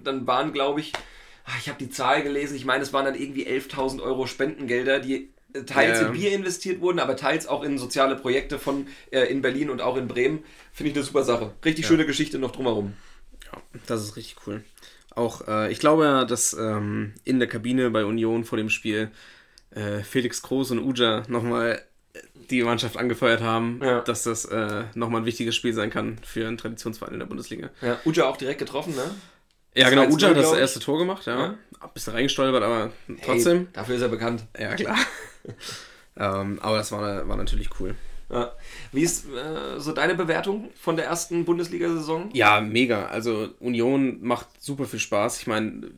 dann 0.03 0.27
waren, 0.27 0.53
glaube 0.53 0.81
ich, 0.81 0.93
ah, 1.45 1.53
ich 1.61 1.69
habe 1.69 1.79
die 1.79 1.91
Zahl 1.91 2.23
gelesen, 2.23 2.57
ich 2.57 2.65
meine, 2.65 2.83
es 2.83 2.93
waren 2.93 3.05
dann 3.05 3.15
irgendwie 3.15 3.47
11.000 3.47 4.01
Euro 4.03 4.27
Spendengelder, 4.27 4.99
die 5.01 5.29
äh, 5.55 5.63
teils 5.63 6.01
Ja. 6.01 6.07
in 6.09 6.13
Bier 6.13 6.33
investiert 6.33 6.81
wurden, 6.81 6.99
aber 6.99 7.15
teils 7.17 7.47
auch 7.47 7.63
in 7.63 7.79
soziale 7.79 8.17
Projekte 8.17 8.59
von 8.59 8.87
äh, 9.13 9.23
in 9.31 9.43
Berlin 9.43 9.71
und 9.71 9.81
auch 9.81 9.97
in 9.97 10.09
Bremen. 10.09 10.43
Finde 10.73 10.91
ich 10.91 10.97
eine 10.97 11.05
super 11.05 11.23
Sache. 11.25 11.53
Richtig 11.65 11.87
schöne 11.87 12.05
Geschichte 12.07 12.39
noch 12.41 12.51
drumherum. 12.51 12.95
Ja, 13.53 13.61
das 13.87 14.03
ist 14.03 14.17
richtig 14.17 14.37
cool. 14.47 14.65
Auch, 15.15 15.47
äh, 15.47 15.71
ich 15.71 15.79
glaube 15.79 16.05
ja, 16.05 16.25
dass 16.25 16.55
ähm, 16.55 17.15
in 17.25 17.39
der 17.39 17.49
Kabine 17.49 17.91
bei 17.91 18.05
Union 18.05 18.45
vor 18.45 18.57
dem 18.57 18.71
Spiel 18.71 19.11
äh, 19.71 20.01
Felix 20.03 20.43
Groß 20.43 20.71
und 20.73 20.79
Uja 20.81 21.23
nochmal 21.29 21.83
die 22.51 22.63
Mannschaft 22.63 22.97
angefeuert 22.97 23.41
haben, 23.41 23.81
Ja. 23.83 24.01
dass 24.01 24.23
das 24.25 24.45
äh, 24.47 24.85
nochmal 24.95 25.23
ein 25.23 25.27
wichtiges 25.27 25.55
Spiel 25.57 25.73
sein 25.73 25.91
kann 25.91 26.19
für 26.25 26.47
einen 26.47 26.59
Traditionsverein 26.59 27.15
in 27.15 27.21
der 27.21 27.27
Bundesliga. 27.27 27.71
Ja, 27.81 27.99
Uja 28.05 28.27
auch 28.27 28.37
direkt 28.37 28.59
getroffen, 28.59 28.95
ne? 28.95 29.11
Ja, 29.75 29.89
genau, 29.89 30.03
2-0, 30.03 30.13
Uja 30.15 30.29
hat 30.29 30.37
das 30.37 30.53
erste 30.53 30.81
Tor 30.81 30.99
gemacht, 30.99 31.25
ja. 31.27 31.39
Ja. 31.39 31.55
Ein 31.81 31.91
bisschen 31.95 32.13
reingestolpert, 32.13 32.63
aber 32.63 32.91
trotzdem. 33.25 33.57
Hey, 33.59 33.67
dafür 33.73 33.97
ist 33.97 34.03
er 34.03 34.09
bekannt. 34.09 34.45
Ja, 34.59 34.75
klar. 34.75 34.99
ähm, 36.17 36.59
aber 36.61 36.77
das 36.77 36.93
war, 36.93 37.27
war 37.27 37.37
natürlich 37.37 37.71
cool. 37.81 37.95
Ja. 38.33 38.53
Wie 38.93 39.03
ist 39.03 39.27
äh, 39.27 39.79
so 39.79 39.93
deine 39.93 40.15
Bewertung 40.15 40.71
von 40.75 40.97
der 40.97 41.07
ersten 41.07 41.45
Bundesliga-Saison? 41.45 42.31
Ja, 42.33 42.61
mega. 42.61 43.07
Also 43.07 43.51
Union 43.61 44.19
macht 44.23 44.49
super 44.59 44.87
viel 44.87 44.99
Spaß. 45.01 45.41
Ich 45.41 45.47
meine, 45.47 45.91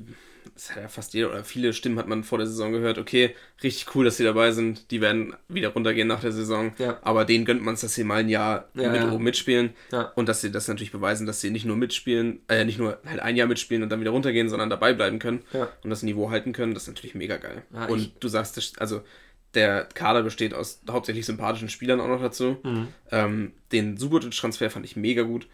das 0.55 0.71
hat 0.71 0.83
ja 0.83 0.89
fast 0.89 1.15
jeder 1.15 1.31
oder 1.31 1.43
viele 1.43 1.73
Stimmen 1.73 1.99
hat 1.99 2.07
man 2.07 2.23
vor 2.23 2.39
der 2.39 2.47
Saison 2.47 2.71
gehört, 2.71 2.99
okay, 2.99 3.35
richtig 3.63 3.93
cool, 3.95 4.05
dass 4.05 4.19
sie 4.19 4.25
dabei 4.25 4.53
sind, 4.53 4.91
die 4.93 5.01
werden 5.01 5.35
wieder 5.49 5.71
runtergehen 5.71 6.07
nach 6.07 6.21
der 6.21 6.31
Saison, 6.31 6.73
Ja. 6.79 6.99
aber 7.03 7.25
denen 7.25 7.45
gönnt 7.45 7.63
man 7.63 7.75
es, 7.75 7.81
dass 7.81 7.95
sie 7.97 8.05
mal 8.05 8.21
ein 8.21 8.29
Jahr 8.29 8.69
Ja, 8.75 8.91
mit 8.93 9.01
ja. 9.01 9.11
oben 9.11 9.25
mitspielen 9.25 9.71
und 10.15 10.29
dass 10.29 10.43
sie 10.43 10.53
das 10.53 10.69
natürlich 10.69 10.93
beweisen, 10.93 11.27
dass 11.27 11.41
sie 11.41 11.51
nicht 11.51 11.65
nur 11.65 11.77
mitspielen, 11.77 12.41
äh, 12.49 12.65
nicht 12.65 12.79
nur 12.79 12.99
halt 13.05 13.19
ein 13.21 13.35
Jahr 13.35 13.49
mitspielen 13.49 13.83
und 13.83 13.89
dann 13.89 14.01
wieder 14.01 14.13
runtergehen, 14.13 14.49
sondern 14.49 14.71
dabei 14.71 14.93
bleiben 14.93 15.19
können 15.19 15.43
und 15.83 15.91
das 15.91 16.05
Niveau 16.05 16.31
halten 16.31 16.53
können, 16.53 16.73
das 16.73 16.85
ist 16.85 16.89
natürlich 16.89 17.17
mega 17.17 17.37
geil. 17.39 17.63
Und 17.89 18.13
du 18.21 18.29
sagst, 18.29 18.81
also 18.81 19.03
der 19.55 19.85
Kader 19.85 20.23
besteht 20.23 20.55
aus 20.55 20.81
hauptsächlich 20.91 21.27
sympathischen 21.27 21.69
Spielern 21.69 22.01
auch 22.01 22.09
noch 22.09 22.21
dazu. 22.21 22.59
Mhm. 22.63 22.89
Ähm, 23.11 23.53
den 23.73 23.97
Subotic-Transfer 23.97 24.71
fand 24.71 24.85
ich 24.85 24.97
mega 24.97 25.23
gut. 25.23 25.49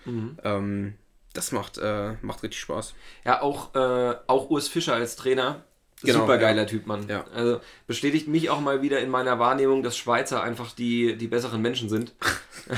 Ähm, 0.44 0.94
das 1.32 1.52
macht, 1.52 1.78
äh, 1.78 2.14
macht 2.22 2.42
richtig 2.42 2.60
Spaß. 2.60 2.94
Ja, 3.24 3.40
auch, 3.42 3.74
äh, 3.74 4.16
auch 4.26 4.50
Urs 4.50 4.68
Fischer 4.68 4.94
als 4.94 5.16
Trainer. 5.16 5.64
Genau, 6.02 6.20
Super 6.20 6.38
geiler 6.38 6.62
ja. 6.62 6.68
Typ, 6.68 6.86
Mann. 6.86 7.06
Ja. 7.08 7.26
Also 7.34 7.60
bestätigt 7.86 8.26
mich 8.26 8.48
auch 8.48 8.60
mal 8.60 8.80
wieder 8.80 9.00
in 9.00 9.10
meiner 9.10 9.38
Wahrnehmung, 9.38 9.82
dass 9.82 9.98
Schweizer 9.98 10.42
einfach 10.42 10.72
die, 10.72 11.16
die 11.16 11.26
besseren 11.26 11.60
Menschen 11.60 11.88
sind. 11.88 12.14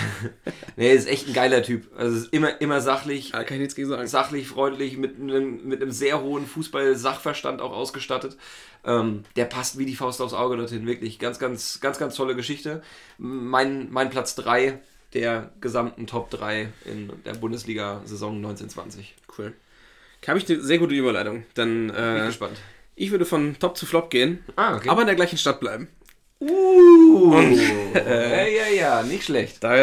nee, 0.77 0.93
ist 0.93 1.09
echt 1.09 1.29
ein 1.29 1.33
geiler 1.33 1.63
Typ. 1.63 1.87
Also 1.97 2.17
ist 2.17 2.33
immer, 2.33 2.61
immer 2.61 2.81
sachlich, 2.81 3.31
Da 3.31 3.45
kann 3.45 3.57
ich 3.57 3.61
nichts 3.61 3.75
gegen 3.77 3.89
sagen. 3.89 4.07
sachlich, 4.09 4.49
freundlich, 4.49 4.97
mit 4.97 5.21
einem, 5.21 5.67
mit 5.67 5.81
einem 5.81 5.93
sehr 5.93 6.21
hohen 6.21 6.47
Fußball-Sachverstand 6.47 7.61
auch 7.61 7.73
ausgestattet. 7.73 8.37
Ähm, 8.85 9.25
der 9.37 9.45
passt 9.45 9.79
wie 9.79 9.87
die 9.87 9.95
Faust 9.95 10.21
aufs 10.21 10.35
Auge 10.35 10.57
dorthin, 10.57 10.87
wirklich. 10.87 11.19
Ganz, 11.21 11.39
ganz, 11.39 11.81
ganz, 11.81 11.99
ganz 11.99 12.17
tolle 12.17 12.35
Geschichte. 12.35 12.83
Mein, 13.19 13.93
mein 13.93 14.11
Platz 14.11 14.35
3 14.35 14.81
der 15.15 15.51
gesamten 15.61 16.07
Top 16.07 16.31
3 16.31 16.69
in 16.87 17.13
der 17.25 17.35
Bundesliga-Saison 17.35 18.37
1920. 18.37 19.15
Cool. 19.37 19.53
Habe 20.27 20.39
ich 20.39 20.49
eine 20.49 20.61
sehr 20.61 20.79
gute 20.79 20.95
Überleitung. 20.95 21.45
Dann, 21.55 21.89
Bin 21.89 21.97
äh, 21.97 22.27
gespannt. 22.27 22.59
Ich 22.95 23.11
würde 23.11 23.25
von 23.25 23.59
Top 23.59 23.77
zu 23.77 23.87
Flop 23.87 24.11
gehen, 24.11 24.45
Ah, 24.57 24.77
okay. 24.77 24.89
aber 24.89 25.01
in 25.03 25.07
der 25.07 25.17
gleichen 25.17 25.39
Stadt 25.39 25.61
bleiben. 25.61 25.89
Uh, 26.41 27.41
ja, 27.95 28.43
ja, 28.47 28.67
ja, 28.75 29.03
nicht 29.05 29.25
schlecht. 29.25 29.63
Da 29.63 29.77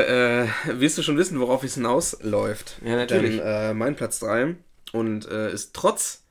äh, 0.44 0.48
wirst 0.68 0.98
du 0.98 1.02
schon 1.04 1.18
wissen, 1.18 1.40
worauf 1.40 1.64
es 1.64 1.76
hinausläuft. 1.76 2.78
Ja, 2.84 2.98
natürlich. 2.98 3.38
Denn 3.38 3.46
äh, 3.46 3.74
mein 3.74 3.96
Platz 3.96 4.20
3 4.20 4.56
und 4.92 5.26
äh, 5.30 5.54
ist 5.54 5.74
trotz 5.74 6.24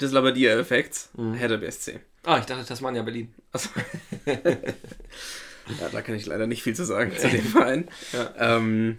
des 0.00 0.10
Labadia-Effekts 0.12 1.10
Mhm. 1.16 1.34
Hertha 1.34 1.56
BSC. 1.56 2.00
Ah, 2.24 2.38
ich 2.38 2.46
dachte 2.46 2.64
Tasmania 2.66 3.02
Berlin. 3.02 3.32
Achso. 3.52 3.68
ja, 4.26 5.88
da 5.92 6.02
kann 6.02 6.16
ich 6.16 6.26
leider 6.26 6.46
nicht 6.48 6.62
viel 6.64 6.74
zu 6.74 6.84
sagen 6.84 7.12
zu 7.16 7.28
dem 7.28 7.44
Verein. 7.44 7.88
Ja. 8.12 8.56
Ähm, 8.56 8.98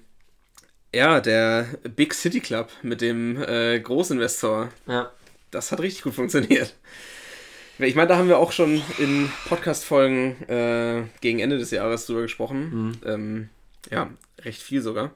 ja, 0.95 1.19
der 1.19 1.67
Big 1.95 2.13
City 2.13 2.39
Club 2.39 2.69
mit 2.81 3.01
dem 3.01 3.41
äh, 3.43 3.77
Großinvestor, 3.81 4.69
Ja. 4.87 5.11
das 5.51 5.71
hat 5.73 5.81
richtig 5.81 6.03
gut 6.03 6.15
funktioniert. 6.15 6.73
Ich 7.79 7.95
meine, 7.95 8.07
da 8.07 8.17
haben 8.17 8.27
wir 8.27 8.39
auch 8.39 8.51
schon 8.51 8.81
in 8.97 9.29
Podcast-Folgen 9.47 10.41
äh, 10.49 11.03
gegen 11.21 11.39
Ende 11.39 11.57
des 11.59 11.69
Jahres 11.71 12.05
drüber 12.07 12.23
gesprochen. 12.23 12.97
Ähm, 13.05 13.49
ja, 13.91 14.09
recht 14.41 14.61
viel 14.61 14.81
sogar. 14.81 15.11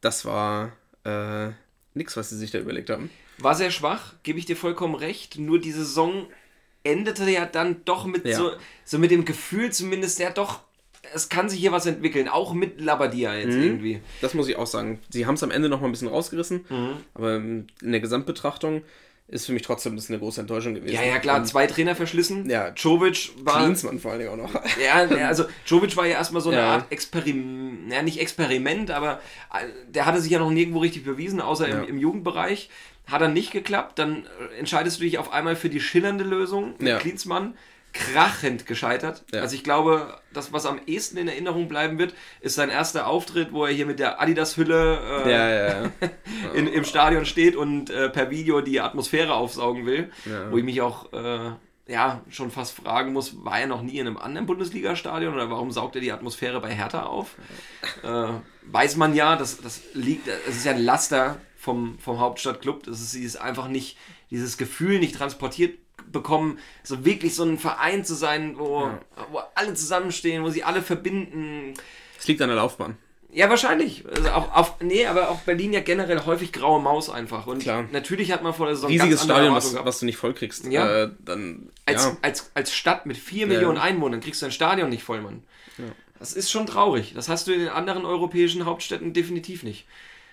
Das 0.00 0.24
war 0.24 0.72
äh, 1.04 1.48
nix, 1.94 2.16
was 2.16 2.30
sie 2.30 2.36
sich 2.36 2.52
da 2.52 2.58
überlegt 2.58 2.90
haben. 2.90 3.10
War 3.38 3.54
sehr 3.56 3.70
schwach, 3.72 4.14
gebe 4.22 4.38
ich 4.38 4.46
dir 4.46 4.56
vollkommen 4.56 4.94
recht. 4.94 5.38
Nur 5.38 5.60
die 5.60 5.72
Saison 5.72 6.26
endete 6.84 7.28
ja 7.28 7.46
dann 7.46 7.84
doch 7.84 8.04
mit 8.06 8.24
Ja. 8.24 8.36
so, 8.36 8.52
so 8.84 8.98
mit 8.98 9.10
dem 9.10 9.24
Gefühl 9.24 9.72
zumindest, 9.72 10.20
ja 10.20 10.30
doch, 10.30 10.60
es 11.14 11.28
kann 11.28 11.48
sich 11.48 11.58
hier 11.58 11.72
was 11.72 11.86
entwickeln. 11.86 12.28
Auch 12.28 12.52
mit 12.52 12.80
Labadia 12.80 13.34
jetzt 13.34 13.56
Mhm. 13.56 13.62
irgendwie. 13.62 14.00
Das 14.20 14.34
muss 14.34 14.48
ich 14.48 14.56
auch 14.56 14.66
sagen. 14.66 15.00
Sie 15.10 15.26
haben 15.26 15.34
es 15.34 15.42
am 15.42 15.50
Ende 15.50 15.68
noch 15.68 15.80
mal 15.80 15.88
ein 15.88 15.92
bisschen 15.92 16.08
rausgerissen, 16.08 16.64
Mhm. 16.68 16.92
aber 17.14 17.36
in 17.36 17.66
der 17.82 18.00
Gesamtbetrachtung 18.00 18.82
ist 19.28 19.44
für 19.46 19.52
mich 19.52 19.62
trotzdem 19.62 19.94
das 19.94 20.08
eine 20.08 20.18
große 20.18 20.40
Enttäuschung 20.40 20.74
gewesen. 20.74 20.94
Ja, 20.94 21.02
ja, 21.02 21.18
klar, 21.18 21.44
zwei 21.44 21.66
Trainer 21.66 21.94
verschlissen. 21.94 22.48
Ja. 22.48 22.70
Jovic 22.74 23.30
war. 23.42 23.62
Klinsmann 23.62 23.98
vor 23.98 24.12
allen 24.12 24.20
Dingen 24.20 24.32
auch 24.32 24.36
noch. 24.52 24.54
Ja, 24.82 25.04
ja, 25.04 25.28
also 25.28 25.44
Jovic 25.66 25.96
war 25.96 26.06
ja 26.06 26.16
erstmal 26.16 26.40
so 26.42 26.48
eine 26.50 26.58
Ja. 26.58 26.70
Art 26.74 26.90
Experiment, 26.90 27.92
ja 27.92 28.02
nicht 28.02 28.20
Experiment, 28.20 28.90
aber 28.90 29.20
äh, 29.52 29.66
der 29.88 30.06
hatte 30.06 30.20
sich 30.20 30.30
ja 30.32 30.38
noch 30.38 30.50
nirgendwo 30.50 30.78
richtig 30.80 31.04
bewiesen, 31.04 31.40
außer 31.40 31.68
Ja. 31.68 31.82
im, 31.82 31.88
im 31.88 31.98
Jugendbereich. 31.98 32.70
Hat 33.06 33.20
dann 33.22 33.32
nicht 33.32 33.52
geklappt, 33.52 33.98
dann 33.98 34.24
äh, 34.54 34.58
entscheidest 34.58 34.98
du 34.98 35.04
dich 35.04 35.18
auf 35.18 35.32
einmal 35.32 35.56
für 35.56 35.68
die 35.70 35.80
schillernde 35.80 36.24
Lösung 36.24 36.74
mit 36.78 36.88
Ja. 36.88 36.98
Klinsmann. 36.98 37.54
Krachend 37.98 38.66
gescheitert. 38.66 39.24
Ja. 39.32 39.40
Also 39.40 39.56
ich 39.56 39.64
glaube, 39.64 40.20
das, 40.32 40.52
was 40.52 40.66
am 40.66 40.80
ehesten 40.86 41.16
in 41.18 41.28
Erinnerung 41.28 41.68
bleiben 41.68 41.98
wird, 41.98 42.14
ist 42.40 42.54
sein 42.54 42.70
erster 42.70 43.06
Auftritt, 43.06 43.52
wo 43.52 43.64
er 43.64 43.72
hier 43.72 43.86
mit 43.86 43.98
der 43.98 44.20
Adidas-Hülle 44.20 45.24
äh, 45.24 45.30
Ja, 45.30 45.50
ja, 45.50 45.90
in, 46.54 46.68
im 46.68 46.84
Stadion 46.84 47.26
steht 47.26 47.56
und 47.56 47.90
äh, 47.90 48.08
per 48.08 48.30
Video 48.30 48.60
die 48.60 48.80
Atmosphäre 48.80 49.34
aufsaugen 49.34 49.84
will. 49.86 50.10
Wo 50.50 50.58
ich 50.58 50.64
mich 50.64 50.80
auch 50.80 51.12
äh, 51.12 51.50
ja, 51.88 52.22
schon 52.28 52.50
fast 52.50 52.76
fragen 52.76 53.12
muss, 53.12 53.44
war 53.44 53.60
er 53.60 53.66
noch 53.66 53.82
nie 53.82 53.98
in 53.98 54.06
einem 54.06 54.18
anderen 54.18 54.46
Bundesliga-Stadion 54.46 55.34
oder 55.34 55.50
warum 55.50 55.70
saugt 55.70 55.94
er 55.96 56.02
die 56.02 56.12
Atmosphäre 56.12 56.60
bei 56.60 56.72
Hertha 56.72 57.04
auf? 57.04 57.34
Äh, 58.02 58.28
weiß 58.70 58.96
man 58.96 59.14
ja, 59.14 59.36
das, 59.36 59.60
das 59.60 59.80
liegt, 59.94 60.28
es 60.28 60.56
ist 60.56 60.66
ja 60.66 60.72
ein 60.72 60.82
Laster 60.82 61.40
vom, 61.56 61.98
vom 61.98 62.20
Hauptstadtclub, 62.20 62.84
das 62.84 63.00
ist, 63.00 63.12
sie 63.12 63.24
ist 63.24 63.36
einfach 63.36 63.68
nicht, 63.68 63.96
dieses 64.30 64.58
Gefühl 64.58 64.98
nicht 64.98 65.16
transportiert 65.16 65.78
bekommen, 66.12 66.58
so 66.82 67.04
wirklich 67.04 67.34
so 67.34 67.44
ein 67.44 67.58
Verein 67.58 68.04
zu 68.04 68.14
sein, 68.14 68.58
wo, 68.58 68.90
wo 69.30 69.40
alle 69.54 69.74
zusammenstehen, 69.74 70.42
wo 70.44 70.50
sie 70.50 70.64
alle 70.64 70.82
verbinden, 70.82 71.74
Es 72.18 72.26
liegt 72.28 72.40
an 72.42 72.48
der 72.48 72.56
Laufbahn. 72.56 72.96
ja, 73.32 73.48
wahrscheinlich. 73.50 74.04
Also 74.08 74.30
auch 74.30 74.52
auf, 74.54 74.80
nee, 74.80 75.06
aber 75.06 75.28
auch 75.30 75.40
Berlin 75.40 75.72
ja 75.72 75.80
generell 75.80 76.24
häufig 76.24 76.52
graue 76.52 76.80
Maus 76.80 77.10
einfach. 77.10 77.46
Und 77.46 77.62
Klar. 77.62 77.84
natürlich 77.92 78.32
hat 78.32 78.42
man 78.42 78.54
vor 78.54 78.66
der 78.66 78.74
Saison 78.74 78.90
Riesiges 78.90 79.24
Stadion, 79.24 79.54
was, 79.54 79.74
was 79.84 80.00
du 80.00 80.06
nicht 80.06 80.16
voll 80.16 80.34
kriegst. 80.34 80.64
Ja. 80.66 81.04
Äh, 81.04 81.10
dann, 81.24 81.70
als, 81.86 82.04
ja. 82.04 82.16
als, 82.22 82.50
als 82.54 82.74
Stadt 82.74 83.06
mit 83.06 83.16
4 83.16 83.40
Ja. 83.40 83.46
Millionen 83.46 83.78
Einwohnern 83.78 84.20
kriegst 84.20 84.40
du 84.42 84.46
ein 84.46 84.52
Stadion 84.52 84.88
nicht 84.88 85.02
voll, 85.04 85.20
Mann. 85.20 85.42
Das 86.18 86.32
ist 86.32 86.50
schon 86.50 86.66
traurig. 86.66 87.12
Das 87.14 87.28
hast 87.28 87.46
du 87.46 87.52
in 87.52 87.60
den 87.60 87.68
anderen 87.68 88.04
europäischen 88.04 88.64
Hauptstädten 88.66 89.12
definitiv 89.12 89.62
nicht. 89.62 89.86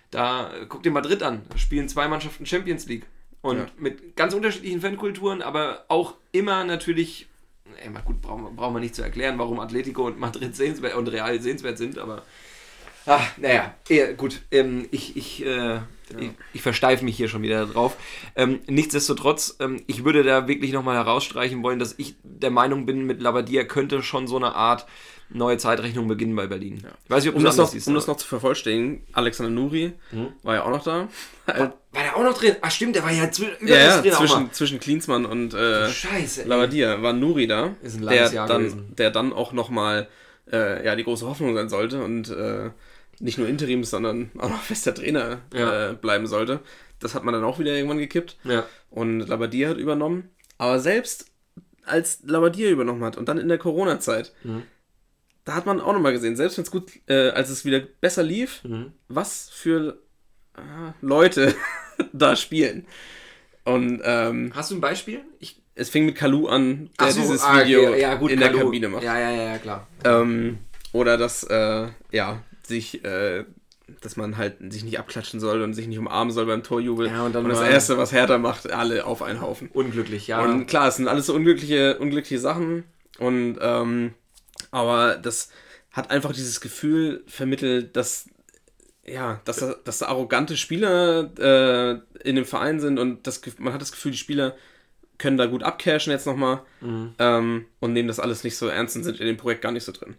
Da 0.09 0.51
äh, 0.53 0.65
guck 0.67 0.81
dir 0.81 0.91
Madrid 0.91 1.21
an. 1.21 1.43
Da 1.49 1.57
spielen 1.59 1.87
zwei 1.89 2.07
Mannschaften 2.07 2.45
Champions 2.45 2.87
League. 2.87 3.05
Und 3.45 3.57
Ja. 3.57 3.67
mit 3.77 4.15
ganz 4.15 4.33
unterschiedlichen 4.33 4.81
Fankulturen, 4.81 5.43
aber 5.43 5.85
auch 5.87 6.15
immer 6.31 6.63
natürlich. 6.63 7.27
Ey, 7.83 7.91
gut, 8.03 8.19
brauchen 8.19 8.43
wir, 8.43 8.49
brauchen 8.49 8.73
wir 8.73 8.79
nicht 8.79 8.95
zu 8.95 9.03
erklären, 9.03 9.37
warum 9.37 9.59
Atletico 9.59 10.07
und 10.07 10.19
Madrid 10.19 10.55
sehenswert 10.55 10.95
und 10.95 11.07
Real 11.09 11.39
sehenswert 11.39 11.77
sind, 11.77 11.99
aber. 11.99 12.23
Ah, 13.05 13.21
naja, 13.37 13.75
eher, 13.87 14.15
gut. 14.15 14.41
Ähm, 14.49 14.87
ich, 14.89 15.15
ich, 15.15 15.45
äh, 15.45 15.75
ich, 16.17 16.31
ich 16.53 16.61
versteife 16.63 17.05
mich 17.05 17.17
hier 17.17 17.27
schon 17.27 17.43
wieder 17.43 17.67
drauf. 17.67 17.97
Ähm, 18.35 18.61
nichtsdestotrotz, 18.65 19.57
ähm, 19.59 19.83
ich 19.85 20.03
würde 20.03 20.23
da 20.23 20.47
wirklich 20.47 20.73
nochmal 20.73 20.95
herausstreichen 20.95 21.61
wollen, 21.61 21.77
dass 21.77 21.93
ich 21.99 22.15
der 22.23 22.49
Meinung 22.49 22.87
bin, 22.87 23.05
mit 23.05 23.21
Labadia 23.21 23.63
könnte 23.63 24.01
schon 24.01 24.27
so 24.27 24.37
eine 24.37 24.55
Art 24.55 24.87
neue 25.35 25.57
Zeitrechnung 25.57 26.07
beginnen 26.07 26.35
bei 26.35 26.47
Berlin. 26.47 26.83
Ich 27.03 27.09
weiß 27.09 27.23
nicht, 27.23 27.33
ob 27.33 27.37
um, 27.37 27.43
das 27.43 27.57
noch, 27.57 27.67
siehst, 27.69 27.87
um 27.87 27.93
das 27.93 28.07
noch 28.07 28.17
zu 28.17 28.25
vervollständigen, 28.27 29.05
Alexander 29.13 29.51
Nuri 29.51 29.93
Mhm. 30.11 30.27
war 30.43 30.55
ja 30.55 30.63
auch 30.63 30.69
noch 30.69 30.83
da. 30.83 31.07
War 31.45 31.73
der 31.93 32.15
auch 32.15 32.23
noch 32.23 32.37
drin? 32.37 32.55
Ach 32.61 32.71
stimmt, 32.71 32.95
der 32.95 33.03
war 33.03 33.11
ja 33.11 33.25
zw- 33.25 33.57
über 33.59 33.69
ja, 33.71 34.01
ja, 34.03 34.13
zwischen, 34.13 34.51
zwischen 34.53 34.79
Klinsmann 34.79 35.25
und 35.25 35.53
äh, 35.53 35.89
Scheiße. 35.89 36.43
Lavadia 36.45 37.01
war 37.01 37.13
Nuri 37.13 37.47
da, 37.47 37.75
Ist 37.83 37.97
ein 37.97 38.05
der 38.05 38.31
Jahr 38.33 38.47
dann, 38.47 38.59
gewesen. 38.63 38.95
der 38.97 39.11
dann 39.11 39.33
auch 39.33 39.51
nochmal 39.53 40.07
äh, 40.51 40.85
ja, 40.85 40.95
die 40.95 41.03
große 41.03 41.25
Hoffnung 41.27 41.53
sein 41.55 41.69
sollte 41.69 42.03
und 42.03 42.29
äh, 42.29 42.71
nicht 43.19 43.37
nur 43.37 43.47
Interims, 43.47 43.89
sondern 43.91 44.31
auch 44.37 44.49
noch 44.49 44.61
fester 44.61 44.93
Trainer 44.93 45.39
Ja. 45.53 45.91
äh, 45.91 45.93
bleiben 45.93 46.27
sollte. 46.27 46.59
Das 46.99 47.13
hat 47.15 47.23
man 47.23 47.33
dann 47.33 47.43
auch 47.43 47.59
wieder 47.59 47.73
irgendwann 47.73 47.97
gekippt 47.97 48.37
Ja. 48.43 48.65
und 48.89 49.21
Labadia 49.27 49.69
hat 49.69 49.77
übernommen. 49.77 50.29
Aber 50.57 50.79
selbst 50.79 51.25
als 51.85 52.19
Labadia 52.25 52.69
übernommen 52.69 53.03
hat 53.03 53.15
und 53.17 53.27
dann 53.29 53.37
in 53.37 53.47
der 53.47 53.57
Corona-Zeit, 53.57 54.33
Mhm. 54.43 54.63
Da 55.45 55.55
hat 55.55 55.65
man 55.65 55.79
auch 55.79 55.93
nochmal 55.93 56.11
gesehen, 56.11 56.35
selbst 56.35 56.57
wenn 56.57 56.63
es 56.63 56.71
gut, 56.71 56.91
äh, 57.07 57.29
als 57.29 57.49
es 57.49 57.63
wieder 57.65 57.79
besser 57.79 58.23
lief, 58.23 58.63
Mhm. 58.63 58.91
was 59.07 59.49
für 59.51 59.99
äh, 60.57 60.59
Leute 61.01 61.55
da 62.13 62.35
spielen. 62.35 62.85
Und 63.63 64.01
ähm, 64.03 64.51
Hast 64.53 64.71
du 64.71 64.75
ein 64.75 64.81
Beispiel? 64.81 65.21
Ich, 65.39 65.61
es 65.75 65.89
fing 65.89 66.05
mit 66.05 66.15
Kalu 66.15 66.47
an, 66.47 66.89
der 66.99 67.11
so, 67.11 67.21
dieses 67.21 67.41
ah, 67.43 67.63
Video 67.63 67.89
okay, 67.89 68.01
ja, 68.01 68.15
gut, 68.15 68.31
in 68.31 68.39
der 68.39 68.49
Kalu. 68.49 68.65
Kabine 68.65 68.89
macht. 68.89 69.03
Ja, 69.03 69.19
ja, 69.19 69.31
ja, 69.31 69.57
klar. 69.57 69.87
Ähm, 70.03 70.59
oder 70.93 71.17
dass, 71.17 71.43
äh, 71.43 71.87
ja, 72.11 72.41
sich, 72.63 73.03
äh, 73.03 73.43
dass 74.01 74.17
man 74.17 74.37
halt 74.37 74.71
sich 74.71 74.83
nicht 74.83 74.97
abklatschen 74.99 75.39
soll 75.39 75.61
und 75.61 75.73
sich 75.73 75.87
nicht 75.87 75.97
umarmen 75.99 76.31
soll 76.33 76.45
beim 76.45 76.63
Torjubel. 76.63 77.07
Ja, 77.07 77.23
und 77.25 77.33
dann 77.35 77.47
das 77.49 77.59
mal- 77.59 77.69
Erste, 77.69 77.97
was 77.97 78.11
Hertha 78.11 78.37
macht, 78.37 78.71
alle 78.71 79.05
auf 79.05 79.21
einen 79.21 79.41
Haufen. 79.41 79.69
Unglücklich, 79.73 80.27
ja. 80.27 80.41
Und 80.43 80.67
klar, 80.67 80.87
es 80.87 80.95
sind 80.95 81.07
alles 81.07 81.25
so 81.27 81.33
unglückliche, 81.35 81.97
unglückliche 81.99 82.39
Sachen. 82.39 82.83
Und 83.19 83.57
ähm, 83.61 84.13
aber 84.75 85.15
das 85.15 85.49
hat 85.91 86.11
einfach 86.11 86.33
dieses 86.33 86.59
Gefühl 86.61 87.23
vermittelt, 87.27 87.95
dass 87.95 88.29
ja, 89.05 89.39
dass 89.45 89.57
da, 89.57 89.75
dass 89.83 89.99
da 89.99 90.07
arrogante 90.07 90.57
Spieler 90.57 91.29
äh, 91.39 91.99
in 92.27 92.35
dem 92.35 92.45
Verein 92.45 92.79
sind 92.79 92.97
und 92.99 93.27
das, 93.27 93.41
man 93.59 93.71
hat 93.73 93.81
das 93.81 93.91
Gefühl, 93.91 94.11
die 94.11 94.17
Spieler 94.17 94.55
können 95.17 95.37
da 95.37 95.45
gut 95.45 95.63
abcashen 95.63 96.11
jetzt 96.11 96.25
nochmal 96.25 96.61
ähm, 97.19 97.65
und 97.79 97.93
nehmen 97.93 98.07
das 98.07 98.19
alles 98.19 98.43
nicht 98.43 98.57
so 98.57 98.67
ernst 98.67 98.95
und 98.97 99.03
sind 99.03 99.19
in 99.19 99.27
dem 99.27 99.37
Projekt 99.37 99.61
gar 99.61 99.71
nicht 99.71 99.83
so 99.85 99.91
drin. 99.91 100.15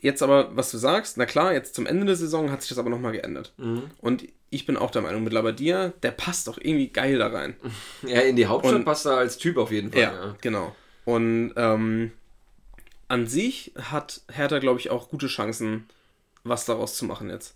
Jetzt 0.00 0.22
aber, 0.22 0.54
was 0.56 0.70
du 0.70 0.78
sagst, 0.78 1.16
na 1.18 1.26
klar, 1.26 1.52
jetzt 1.52 1.74
zum 1.74 1.84
Ende 1.86 2.06
der 2.06 2.16
Saison 2.16 2.50
hat 2.50 2.62
sich 2.62 2.68
das 2.68 2.78
aber 2.78 2.90
nochmal 2.90 3.12
geändert. 3.12 3.52
Und 4.00 4.24
ich 4.50 4.64
bin 4.66 4.76
auch 4.76 4.90
der 4.90 5.02
Meinung 5.02 5.24
mit 5.24 5.32
Labadia, 5.32 5.92
der 6.02 6.12
passt 6.12 6.48
auch 6.48 6.58
irgendwie 6.58 6.88
geil 6.88 7.18
da 7.18 7.26
rein. 7.28 7.56
Ja, 8.06 8.20
in 8.20 8.36
die 8.36 8.46
Hauptstadt 8.46 8.76
Und- 8.76 8.84
passt 8.84 9.04
er 9.06 9.16
als 9.16 9.36
Typ 9.36 9.56
auf 9.58 9.72
jeden 9.72 9.90
Fall. 9.90 10.00
Ja, 10.00 10.12
Ja. 10.12 10.36
genau. 10.40 10.76
Und 11.04 11.52
ähm, 11.56 12.12
an 13.08 13.26
sich 13.26 13.72
hat 13.80 14.22
Hertha, 14.30 14.58
glaube 14.58 14.80
ich, 14.80 14.90
auch 14.90 15.08
gute 15.08 15.26
Chancen, 15.28 15.86
was 16.44 16.64
daraus 16.64 16.96
zu 16.96 17.04
machen 17.04 17.28
jetzt. 17.30 17.54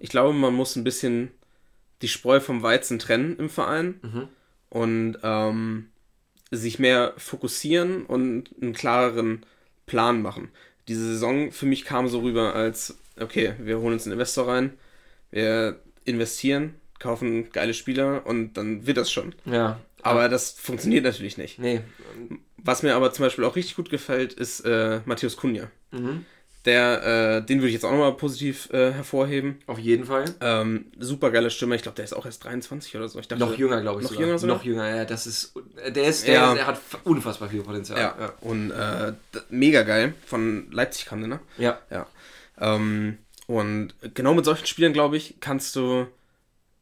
Ich 0.00 0.08
glaube, 0.10 0.32
man 0.32 0.54
muss 0.54 0.76
ein 0.76 0.84
bisschen 0.84 1.30
die 2.02 2.08
Spreu 2.08 2.40
vom 2.40 2.62
Weizen 2.62 2.98
trennen 2.98 3.36
im 3.38 3.48
Verein 3.48 4.00
und 4.70 5.18
ähm, 5.22 5.88
sich 6.50 6.78
mehr 6.78 7.14
fokussieren 7.16 8.04
und 8.04 8.50
einen 8.60 8.72
klareren 8.74 9.44
Plan 9.86 10.22
machen. 10.22 10.48
Diese 10.88 11.04
Saison 11.06 11.52
für 11.52 11.66
mich 11.66 11.84
kam 11.84 12.08
so 12.08 12.20
rüber 12.20 12.54
als, 12.54 12.98
okay, 13.20 13.54
wir 13.58 13.78
holen 13.78 13.92
uns 13.94 14.04
einen 14.04 14.14
Investor 14.14 14.48
rein, 14.48 14.72
wir 15.30 15.80
investieren, 16.04 16.74
kaufen 16.98 17.50
geile 17.52 17.74
Spieler 17.74 18.26
und 18.26 18.54
dann 18.54 18.86
wird 18.86 18.96
das 18.96 19.10
schon. 19.12 19.34
ja. 19.46 19.80
Aber 20.04 20.28
das 20.28 20.50
funktioniert 20.50 21.04
natürlich 21.04 21.38
nicht. 21.38 21.60
Nee. 21.60 21.80
Was 22.64 22.82
mir 22.82 22.94
aber 22.94 23.12
zum 23.12 23.24
Beispiel 23.24 23.44
auch 23.44 23.56
richtig 23.56 23.76
gut 23.76 23.90
gefällt, 23.90 24.32
ist 24.34 24.60
äh, 24.60 25.00
Matthäus 25.04 25.36
Kunja. 25.36 25.68
Mhm. 25.90 26.24
Der, 26.64 27.38
äh, 27.38 27.44
den 27.44 27.58
würde 27.58 27.68
ich 27.68 27.74
jetzt 27.74 27.84
auch 27.84 27.90
nochmal 27.90 28.12
positiv 28.12 28.68
äh, 28.72 28.92
hervorheben. 28.92 29.58
Auf 29.66 29.80
jeden 29.80 30.04
Fall. 30.04 30.26
Ähm, 30.40 30.84
super 31.00 31.32
geile 31.32 31.50
Stimme. 31.50 31.74
Ich 31.74 31.82
glaube, 31.82 31.96
der 31.96 32.04
ist 32.04 32.12
auch 32.12 32.24
erst 32.24 32.44
23 32.44 32.94
oder 32.94 33.08
so. 33.08 33.18
Ich 33.18 33.26
dachte, 33.26 33.42
Noch 33.44 33.58
jünger, 33.58 33.80
glaube 33.80 33.98
ich. 34.00 34.04
Noch 34.04 34.12
sogar. 34.12 34.26
jünger 34.26 34.38
sogar? 34.38 34.56
Noch 34.58 34.64
jünger, 34.64 34.88
ja. 34.96 35.04
Das 35.04 35.26
ist. 35.26 35.54
Der 35.88 36.04
ist, 36.04 36.24
der, 36.28 36.34
Ja. 36.34 36.54
der 36.54 36.66
hat 36.68 36.80
unfassbar 37.02 37.48
viel 37.48 37.62
Potenzial. 37.62 37.98
Ja, 37.98 38.32
und 38.42 38.70
äh, 38.70 39.12
mega 39.50 39.82
geil. 39.82 40.14
Von 40.24 40.70
Leipzig 40.70 41.06
kam 41.06 41.18
der, 41.18 41.28
ne? 41.28 41.40
Ja. 41.58 41.80
Ja. 41.90 42.06
Ähm, 42.60 43.18
und 43.48 43.94
genau 44.14 44.32
mit 44.34 44.44
solchen 44.44 44.66
Spielern, 44.66 44.92
glaube 44.92 45.16
ich, 45.16 45.34
kannst 45.40 45.74
du 45.74 46.06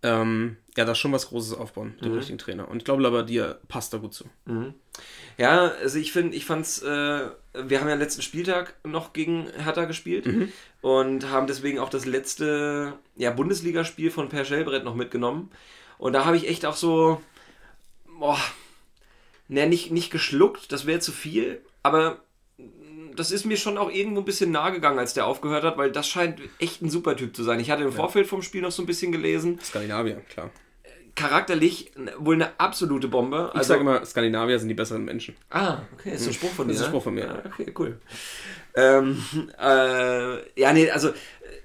ähm, 0.03 0.57
ja 0.77 0.85
da 0.85 0.95
schon 0.95 1.13
was 1.13 1.29
Großes 1.29 1.55
aufbauen 1.55 1.95
mit 1.97 2.05
dem 2.05 2.15
richtigen 2.15 2.39
Trainer. 2.39 2.69
Und 2.69 2.79
ich 2.79 2.85
glaube, 2.85 3.03
Labadia 3.03 3.59
passt 3.69 3.93
da 3.93 3.99
gut 3.99 4.15
zu. 4.15 4.25
Ja, 5.37 5.73
also 5.81 5.99
ich 5.99 6.13
finde, 6.13 6.37
ich 6.37 6.45
fand's, 6.45 6.83
äh, 6.83 7.31
wir 7.55 7.81
haben 7.81 7.89
ja 7.89 7.95
letzten 7.95 8.23
Spieltag 8.23 8.75
noch 8.85 9.13
gegen 9.13 9.49
Hertha 9.57 9.85
gespielt 9.85 10.27
und 10.81 11.31
haben 11.31 11.47
deswegen 11.47 11.79
auch 11.79 11.89
das 11.89 12.07
letzte 12.07 12.95
ja, 13.17 13.31
Bundesligaspiel 13.31 14.11
von 14.11 14.29
Per 14.29 14.45
Schellbrett 14.45 14.85
noch 14.85 14.95
mitgenommen. 14.95 15.51
Und 15.99 16.13
da 16.13 16.25
habe 16.25 16.37
ich 16.37 16.49
echt 16.49 16.65
auch 16.65 16.77
so, 16.77 17.21
boah, 18.19 18.39
ne, 19.49 19.67
nicht, 19.67 19.91
nicht 19.91 20.11
geschluckt, 20.11 20.73
das 20.73 20.87
wäre 20.87 21.01
zu 21.01 21.13
viel, 21.13 21.61
aber 21.83 22.23
das 23.21 23.31
ist 23.31 23.45
mir 23.45 23.59
schon 23.59 23.77
auch 23.77 23.91
irgendwo 23.91 24.21
ein 24.21 24.25
bisschen 24.25 24.51
nahe 24.51 24.73
gegangen, 24.73 24.99
als 24.99 25.13
der 25.13 25.27
aufgehört 25.27 25.63
hat, 25.63 25.77
weil 25.77 25.93
das 25.93 26.09
scheint 26.09 26.41
echt 26.59 26.81
ein 26.81 26.89
super 26.89 27.15
Typ 27.17 27.37
zu 27.37 27.43
sein. 27.45 27.61
Ich 27.61 27.71
hatte 27.71 27.83
im 27.85 27.93
Vorfeld 27.93 28.27
vom 28.27 28.41
Spiel 28.43 28.63
noch 28.63 28.73
so 28.73 28.83
ein 28.83 28.87
bisschen 28.87 29.13
gelesen. 29.13 29.61
Skandinavier, 29.63 30.23
klar. 30.33 30.51
Charakterlich 31.17 31.93
wohl 32.19 32.37
eine 32.37 32.59
absolute 32.59 33.09
Bombe. 33.09 33.51
Ich 33.53 33.59
Also, 33.59 33.69
sage 33.69 33.81
immer, 33.83 34.05
Skandinavier 34.07 34.59
sind 34.59 34.69
die 34.69 34.75
besseren 34.75 35.05
Menschen. 35.05 35.37
Ah, 35.51 35.79
okay, 35.93 36.15
ist 36.15 36.27
ein 36.27 36.33
Spruch 36.33 36.51
von 36.51 36.67
dir. 36.67 36.73
Das 36.73 36.81
ist 36.81 36.87
ein 36.87 36.93
ne? 36.93 36.93
Spruch 36.93 37.03
von 37.05 37.15
mir. 37.15 37.29
Ah, 37.31 37.43
okay, 37.53 37.73
cool. 37.79 38.01
Ähm, 38.75 39.23
äh, 39.61 40.61
ja, 40.61 40.73
nee, 40.73 40.91
also 40.91 41.11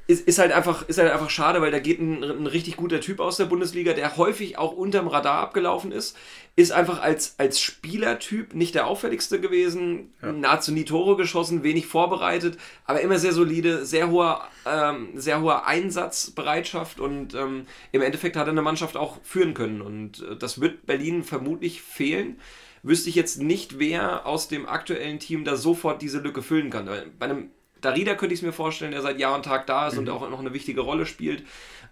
ist, 0.08 0.28
ist, 0.28 0.38
halt 0.38 0.52
einfach, 0.52 0.88
ist 0.88 1.00
halt 1.00 1.12
einfach 1.12 1.32
schade, 1.32 1.62
weil 1.62 1.72
da 1.72 1.80
geht 1.80 2.00
ein, 2.00 2.24
ein 2.24 2.48
richtig 2.48 2.78
guter 2.78 3.02
Typ 3.02 3.20
aus 3.20 3.38
der 3.38 3.46
Bundesliga, 3.46 3.94
der 3.94 4.18
häufig 4.18 4.58
auch 4.58 4.72
unterm 4.72 5.08
Radar 5.08 5.40
abgelaufen 5.40 5.92
ist. 5.92 6.16
Ist 6.56 6.72
einfach 6.72 7.02
als, 7.02 7.36
als 7.40 7.60
Spielertyp 7.60 8.54
nicht 8.54 8.76
der 8.76 8.86
auffälligste 8.86 9.42
gewesen, 9.42 10.14
nahezu 10.22 10.72
nie 10.72 10.86
Tore 10.86 11.18
geschossen, 11.18 11.64
wenig 11.64 11.88
vorbereitet, 11.88 12.58
aber 12.86 13.02
immer 13.02 13.18
sehr 13.18 13.34
solide, 13.34 13.86
sehr 13.86 14.12
hoher, 14.12 14.48
ähm, 14.66 15.10
sehr 15.16 15.42
hoher 15.42 15.66
Einsatzbereitschaft 15.66 17.00
und 17.00 17.34
ähm, 17.34 17.66
im 17.92 18.02
Endeffekt 18.02 18.36
hat 18.36 18.48
er 18.48 18.52
eine 18.52 18.62
Mannschaft 18.62 18.98
auch 18.98 19.18
führen 19.24 19.56
können. 19.56 19.82
Und 19.82 20.22
äh, 20.22 20.36
das 20.38 20.62
wird 20.62 20.86
Berlin 20.86 21.24
vermutlich 21.24 21.82
fehlen 21.82 22.38
wüsste 22.86 23.10
ich 23.10 23.16
jetzt 23.16 23.42
nicht, 23.42 23.80
wer 23.80 24.28
aus 24.28 24.48
dem 24.48 24.68
aktuellen 24.68 25.18
Team 25.18 25.44
da 25.44 25.56
sofort 25.56 26.04
diese 26.04 26.20
Lücke 26.20 26.44
füllen 26.44 26.70
kann. 26.70 26.86
Bei 27.18 27.26
einem 27.26 27.50
Darida 27.86 28.16
könnte 28.16 28.34
ich 28.34 28.40
es 28.40 28.46
mir 28.46 28.52
vorstellen, 28.52 28.92
der 28.92 29.02
seit 29.02 29.20
Jahr 29.20 29.36
und 29.36 29.46
Tag 29.46 29.68
da 29.68 29.88
ist 29.88 29.98
und 29.98 30.10
auch 30.10 30.30
noch 30.30 30.40
eine 30.40 30.54
wichtige 30.54 30.82
Rolle 30.82 31.06
spielt. 31.06 31.44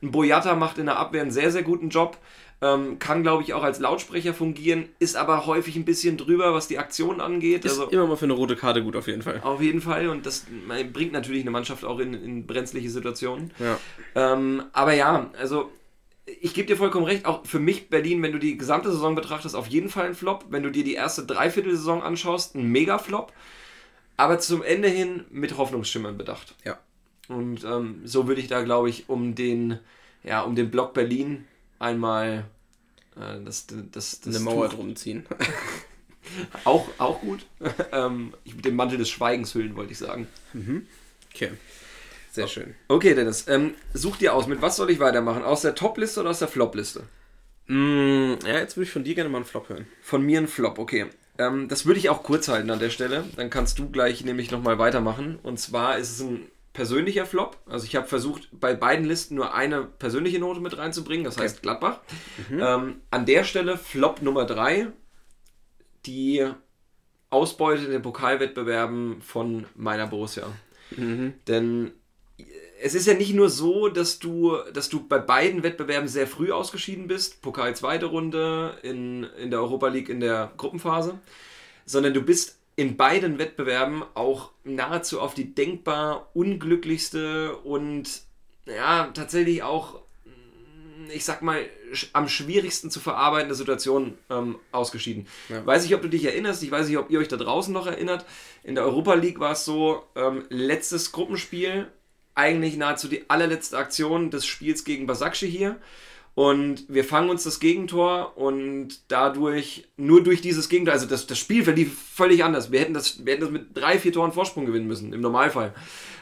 Ein 0.02 0.12
Boyata 0.12 0.56
macht 0.56 0.78
in 0.78 0.88
der 0.88 0.98
Abwehr 0.98 1.22
einen 1.22 1.32
sehr, 1.32 1.52
sehr 1.52 1.64
guten 1.64 1.90
Job. 1.90 2.18
Ähm, 2.62 2.98
kann, 2.98 3.24
glaube 3.24 3.44
ich, 3.44 3.54
auch 3.54 3.64
als 3.64 3.80
Lautsprecher 3.80 4.34
fungieren, 4.34 4.88
ist 5.00 5.18
aber 5.18 5.46
häufig 5.46 5.76
ein 5.76 5.84
bisschen 5.84 6.16
drüber, 6.16 6.54
was 6.54 6.70
die 6.70 6.78
Aktion 6.80 7.20
angeht. 7.20 7.66
Ist 7.66 7.72
Also 7.74 7.90
immer 7.90 8.08
mal 8.08 8.16
für 8.16 8.24
eine 8.24 8.34
rote 8.34 8.56
Karte 8.56 8.82
gut 8.84 8.96
auf 8.96 9.08
jeden 9.08 9.22
Fall. 9.22 9.42
auf 9.44 9.62
jeden 9.62 9.82
Fall 9.82 10.08
und 10.08 10.26
das 10.26 10.46
bringt 10.94 11.12
natürlich 11.12 11.42
eine 11.42 11.52
Mannschaft 11.52 11.84
auch 11.84 12.00
in, 12.00 12.14
in 12.14 12.48
brenzliche 12.48 12.90
Situationen. 12.90 13.52
Ja. 13.60 13.78
Ähm, 14.16 14.64
aber 14.72 14.94
ja, 14.94 15.30
also 15.38 15.72
ich 16.26 16.54
gebe 16.54 16.68
dir 16.68 16.78
vollkommen 16.78 17.06
recht, 17.06 17.26
auch 17.26 17.46
für 17.46 17.60
mich 17.60 17.90
Berlin, 17.90 18.22
wenn 18.24 18.32
du 18.32 18.40
die 18.40 18.58
gesamte 18.58 18.92
Saison 18.92 19.14
betrachtest, 19.14 19.58
auf 19.58 19.68
jeden 19.68 19.90
Fall 19.90 20.06
ein 20.08 20.16
Flop. 20.16 20.46
Wenn 20.50 20.64
du 20.64 20.72
dir 20.72 20.86
die 20.86 20.94
erste 20.94 21.26
Dreiviertelsaison 21.26 22.02
anschaust, 22.02 22.56
ein 22.56 22.72
Mega-Flop. 22.72 23.34
Aber 24.18 24.40
zum 24.40 24.64
Ende 24.64 24.88
hin 24.88 25.26
mit 25.32 25.58
Hoffnungsschimmern 25.58 26.18
bedacht. 26.18 26.56
Ja. 26.64 26.80
Und 27.28 27.64
ähm, 27.64 28.02
so 28.06 28.28
würde 28.28 28.42
ich 28.42 28.48
da, 28.48 28.62
glaube 28.64 28.90
ich, 28.90 29.10
um 29.10 29.34
den, 29.36 29.80
ja, 30.24 30.42
um 30.42 30.56
den 30.56 30.70
Block 30.72 30.94
Berlin 30.94 31.46
einmal 31.80 32.46
äh, 33.16 33.44
das, 33.44 33.66
das, 33.92 34.20
das 34.22 34.36
Eine 34.36 34.40
Mauer 34.44 34.70
Tuch- 34.70 34.76
drum 34.76 34.96
ziehen. 34.96 35.26
Auch, 36.64 36.88
auch 37.00 37.20
gut. 37.20 37.46
ähm, 37.92 38.34
ich 38.46 38.56
mit 38.56 38.64
dem 38.64 38.78
Mantel 38.78 38.98
des 38.98 39.10
Schweigens 39.10 39.54
hüllen, 39.56 39.76
wollte 39.76 39.92
ich 39.92 39.98
sagen. 39.98 40.28
Okay. 41.34 41.52
Sehr 42.32 42.48
schön. 42.48 42.76
Okay, 42.88 43.14
Dennis, 43.14 43.46
ähm, 43.50 43.74
such 43.94 44.18
dir 44.18 44.34
aus, 44.34 44.48
mit 44.48 44.62
was 44.62 44.78
soll 44.78 44.90
ich 44.90 45.00
weitermachen? 45.00 45.44
Aus 45.44 45.62
der 45.64 45.76
Top-Liste 45.76 46.22
oder 46.22 46.30
aus 46.30 46.40
der 46.40 46.48
Flop-Liste? 46.48 47.04
Mm, 47.68 48.36
ja, 48.46 48.58
jetzt 48.58 48.78
würde 48.78 48.86
ich 48.86 48.92
von 48.92 49.04
dir 49.04 49.16
gerne 49.16 49.30
mal 49.30 49.40
einen 49.40 49.46
Flop 49.46 49.68
hören. 49.68 49.86
Von 50.02 50.26
mir 50.26 50.40
ein 50.40 50.48
Flop, 50.48 50.80
okay. 50.80 51.08
Ähm, 51.38 51.68
das 51.68 51.86
würde 51.86 52.00
ich 52.00 52.10
auch 52.10 52.24
kurz 52.24 52.48
halten 52.48 52.70
an 52.70 52.80
der 52.80 52.90
Stelle. 52.90 53.24
Dann 53.36 53.50
kannst 53.50 53.80
du 53.80 53.90
gleich 53.90 54.24
nämlich 54.24 54.52
nochmal 54.52 54.80
weitermachen. 54.80 55.40
Und 55.42 55.60
zwar 55.60 55.98
ist 55.98 56.12
es 56.12 56.22
ein 56.22 56.48
persönlicher 56.74 57.26
Flop. 57.26 57.58
Also 57.68 57.86
ich 57.86 57.96
habe 57.96 58.08
versucht, 58.08 58.50
bei 58.52 58.74
beiden 58.74 59.06
Listen 59.06 59.36
nur 59.36 59.54
eine 59.54 59.84
persönliche 59.84 60.40
Note 60.40 60.60
mit 60.60 60.78
reinzubringen. 60.78 61.24
Das 61.24 61.38
heißt 61.38 61.62
Gladbach. 61.62 62.00
Ähm, 62.60 63.02
an 63.12 63.26
der 63.26 63.44
Stelle 63.44 63.78
Flop 63.78 64.22
Nummer 64.22 64.46
3. 64.46 64.88
Die 66.06 66.46
Ausbeute 67.30 67.86
in 67.86 67.92
den 67.92 68.02
Pokalwettbewerben 68.02 69.22
von 69.22 69.66
meiner 69.76 70.08
Borussia. 70.08 70.48
Denn 71.48 71.92
es 72.84 72.96
ist 72.96 73.08
ja 73.08 73.14
nicht 73.14 73.34
nur 73.34 73.50
so, 73.50 73.88
dass 73.88 74.20
du, 74.20 74.58
dass 74.74 74.90
du 74.90 75.08
bei 75.08 75.18
beiden 75.18 75.64
Wettbewerben 75.64 76.10
sehr 76.10 76.28
früh 76.28 76.52
ausgeschieden 76.52 77.08
bist, 77.08 77.42
Pokal 77.42 77.74
zweite 77.78 78.08
Runde, 78.08 78.78
in, 78.84 79.24
in 79.40 79.52
der 79.52 79.62
Europa 79.62 79.88
League 79.88 80.10
in 80.10 80.20
der 80.20 80.52
Gruppenphase, 80.58 81.18
sondern 81.86 82.14
du 82.14 82.22
bist 82.22 82.60
in 82.76 82.98
beiden 82.98 83.40
Wettbewerben 83.40 84.04
auch 84.16 84.52
nahezu 84.66 85.22
auf 85.22 85.34
die 85.34 85.56
denkbar 85.56 86.30
unglücklichste 86.34 87.56
und 87.56 88.24
ja, 88.66 89.10
tatsächlich 89.14 89.64
auch, 89.64 90.02
ich 91.10 91.24
sag 91.24 91.42
mal, 91.42 91.66
am 92.12 92.28
schwierigsten 92.28 92.92
zu 92.92 93.00
verarbeitende 93.00 93.56
Situation 93.56 94.18
ähm, 94.30 94.58
ausgeschieden. 94.74 95.28
Weiß 95.64 95.86
ich, 95.86 95.96
ob 95.96 96.02
du 96.02 96.10
dich 96.10 96.26
erinnerst, 96.26 96.62
ich 96.64 96.72
weiß 96.72 96.90
nicht, 96.90 96.98
ob 96.98 97.10
ihr 97.10 97.20
euch 97.20 97.30
da 97.30 97.38
draußen 97.38 97.74
noch 97.74 97.88
erinnert. 97.88 98.26
In 98.62 98.76
der 98.76 98.84
Europa 98.84 99.14
League 99.14 99.40
war 99.40 99.54
es 99.54 99.64
so, 99.64 100.04
ähm, 100.16 100.44
letztes 100.50 101.14
Gruppenspiel, 101.14 101.88
eigentlich 102.36 102.78
nahezu 102.78 103.08
die 103.08 103.30
allerletzte 103.30 103.78
Aktion 103.78 104.32
des 104.32 104.46
Spiels 104.46 104.84
gegen 104.84 105.08
Basakci 105.08 105.50
hier. 105.50 105.78
Und 106.36 106.86
wir 106.90 107.04
fangen 107.04 107.30
uns 107.30 107.44
das 107.44 107.60
Gegentor 107.60 108.38
und 108.38 109.12
dadurch, 109.12 109.88
nur 109.98 110.24
durch 110.24 110.42
dieses 110.42 110.68
Gegentor, 110.68 110.94
also 110.94 111.06
das, 111.06 111.28
das 111.28 111.38
Spiel 111.38 111.64
verlief 111.64 111.96
völlig 111.96 112.44
anders. 112.44 112.72
Wir 112.72 112.80
hätten, 112.80 112.96
das, 112.96 113.24
wir 113.24 113.34
hätten 113.34 113.44
das 113.44 113.52
mit 113.52 113.78
drei, 113.78 114.00
vier 114.00 114.12
Toren 114.12 114.32
Vorsprung 114.32 114.66
gewinnen 114.66 114.88
müssen, 114.88 115.14
im 115.14 115.22
Normalfall. 115.22 115.76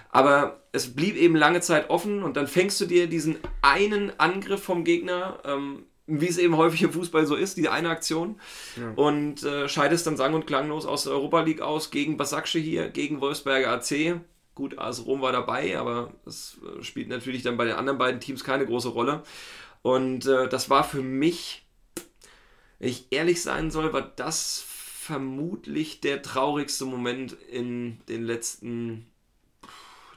Aber 0.09 0.63
es 0.73 0.93
blieb 0.93 1.15
eben 1.15 1.37
lange 1.37 1.61
Zeit 1.61 1.89
offen 1.89 2.23
und 2.23 2.35
dann 2.35 2.47
fängst 2.47 2.81
du 2.81 2.85
dir 2.85 3.07
diesen 3.07 3.37
einen 3.61 4.11
Angriff 4.19 4.61
vom 4.61 4.83
Gegner, 4.83 5.39
ähm, 5.45 5.85
wie 6.07 6.27
es 6.27 6.37
eben 6.37 6.57
häufig 6.57 6.83
im 6.83 6.91
Fußball 6.91 7.25
so 7.25 7.35
ist, 7.35 7.55
diese 7.55 7.71
eine 7.71 7.89
Aktion, 7.89 8.35
und 8.97 9.43
äh, 9.43 9.69
scheidest 9.69 10.07
dann 10.07 10.17
sang- 10.17 10.33
und 10.33 10.45
klanglos 10.45 10.85
aus 10.85 11.03
der 11.03 11.13
Europa 11.13 11.41
League 11.41 11.61
aus 11.61 11.89
gegen 11.89 12.17
Basakci 12.17 12.61
hier, 12.61 12.89
gegen 12.89 13.21
Wolfsberger 13.21 13.71
AC. 13.71 14.19
Gut, 14.53 14.77
AS 14.77 15.05
Rom 15.05 15.21
war 15.21 15.31
dabei, 15.31 15.77
aber 15.77 16.13
das 16.25 16.57
äh, 16.63 16.83
spielt 16.83 17.07
natürlich 17.07 17.41
dann 17.41 17.57
bei 17.57 17.65
den 17.65 17.75
anderen 17.75 17.97
beiden 17.97 18.19
Teams 18.19 18.43
keine 18.43 18.65
große 18.65 18.89
Rolle. 18.89 19.23
Und 19.81 20.25
äh, 20.25 20.49
das 20.49 20.69
war 20.69 20.83
für 20.83 21.01
mich, 21.01 21.65
wenn 22.79 22.89
ich 22.89 23.07
ehrlich 23.11 23.41
sein 23.41 23.71
soll, 23.71 23.93
war 23.93 24.01
das 24.01 24.63
vermutlich 24.67 26.01
der 26.01 26.21
traurigste 26.21 26.85
Moment 26.85 27.33
in 27.49 27.99
den 28.07 28.23
letzten 28.23 29.07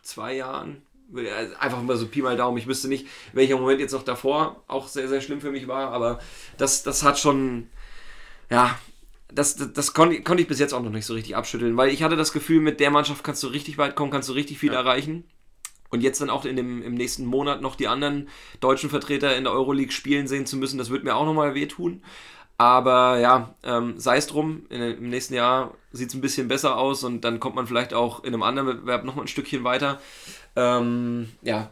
zwei 0.03 0.35
Jahren. 0.35 0.83
Also 1.15 1.57
Einfach 1.57 1.83
mal 1.83 1.97
so 1.97 2.07
Pi 2.07 2.23
mal 2.23 2.37
Daumen. 2.37 2.59
Ich 2.59 2.67
wüsste 2.67 2.89
nicht, 2.89 3.07
welcher 3.33 3.59
Moment 3.59 3.81
jetzt 3.81 3.93
noch 3.93 4.03
davor 4.03 4.63
auch 4.67 4.89
sehr, 4.89 5.09
sehr 5.09 5.21
schlimm 5.21 5.41
für 5.41 5.53
mich 5.53 5.69
war, 5.69 5.91
aber 5.91 6.19
das, 6.59 6.83
das 6.83 7.03
hat 7.03 7.19
schon, 7.19 7.69
ja, 8.51 8.79
das, 9.35 9.57
das, 9.57 9.73
das 9.73 9.95
konnte, 9.95 10.23
konnte 10.23 10.43
ich 10.43 10.49
bis 10.49 10.59
jetzt 10.59 10.73
auch 10.73 10.83
noch 10.83 10.91
nicht 10.91 11.07
so 11.07 11.15
richtig 11.15 11.37
abschütteln, 11.37 11.77
weil 11.77 11.91
ich 11.91 12.03
hatte 12.03 12.17
das 12.17 12.33
Gefühl, 12.33 12.61
mit 12.61 12.81
der 12.81 12.91
Mannschaft 12.91 13.25
kannst 13.25 13.43
du 13.43 13.49
richtig 13.49 13.79
weit 13.79 13.97
kommen, 13.97 14.11
kannst 14.11 14.29
du 14.29 14.33
richtig 14.33 14.59
viel 14.59 14.73
erreichen. 14.73 15.25
Und 15.91 16.01
jetzt 16.01 16.21
dann 16.21 16.31
auch 16.31 16.45
in 16.45 16.57
dem, 16.57 16.83
im 16.83 16.95
nächsten 16.95 17.25
Monat 17.25 17.61
noch 17.61 17.77
die 17.77 17.87
anderen 17.87 18.29
deutschen 18.59 18.91
Vertreter 18.91 19.37
in 19.37 19.45
der 19.45 19.53
Euroleague 19.53 19.93
spielen 19.93 20.27
sehen 20.27 20.45
zu 20.45 20.57
müssen, 20.57 20.79
das 20.79 20.91
wird 20.91 21.05
mir 21.05 21.15
auch 21.15 21.25
nochmal 21.25 21.55
wehtun. 21.55 22.03
Aber 22.57 23.19
ja, 23.19 23.55
ähm, 23.65 23.99
sei 23.99 24.17
es 24.17 24.27
drum, 24.27 24.67
in, 24.71 24.81
im 24.81 25.09
nächsten 25.09 25.35
Jahr 25.35 25.75
sieht 25.93 26.09
es 26.09 26.15
ein 26.15 26.21
bisschen 26.21 26.49
besser 26.49 26.77
aus 26.77 27.03
und 27.05 27.23
dann 27.23 27.41
kommt 27.41 27.57
man 27.57 27.67
vielleicht 27.67 27.95
auch 27.95 28.23
in 28.23 28.33
einem 28.33 28.43
anderen 28.43 28.69
Wettbewerb 28.69 29.05
nochmal 29.05 29.25
ein 29.25 29.29
Stückchen 29.29 29.65
weiter. 29.65 30.01
Ähm, 30.57 31.29
ja, 31.43 31.71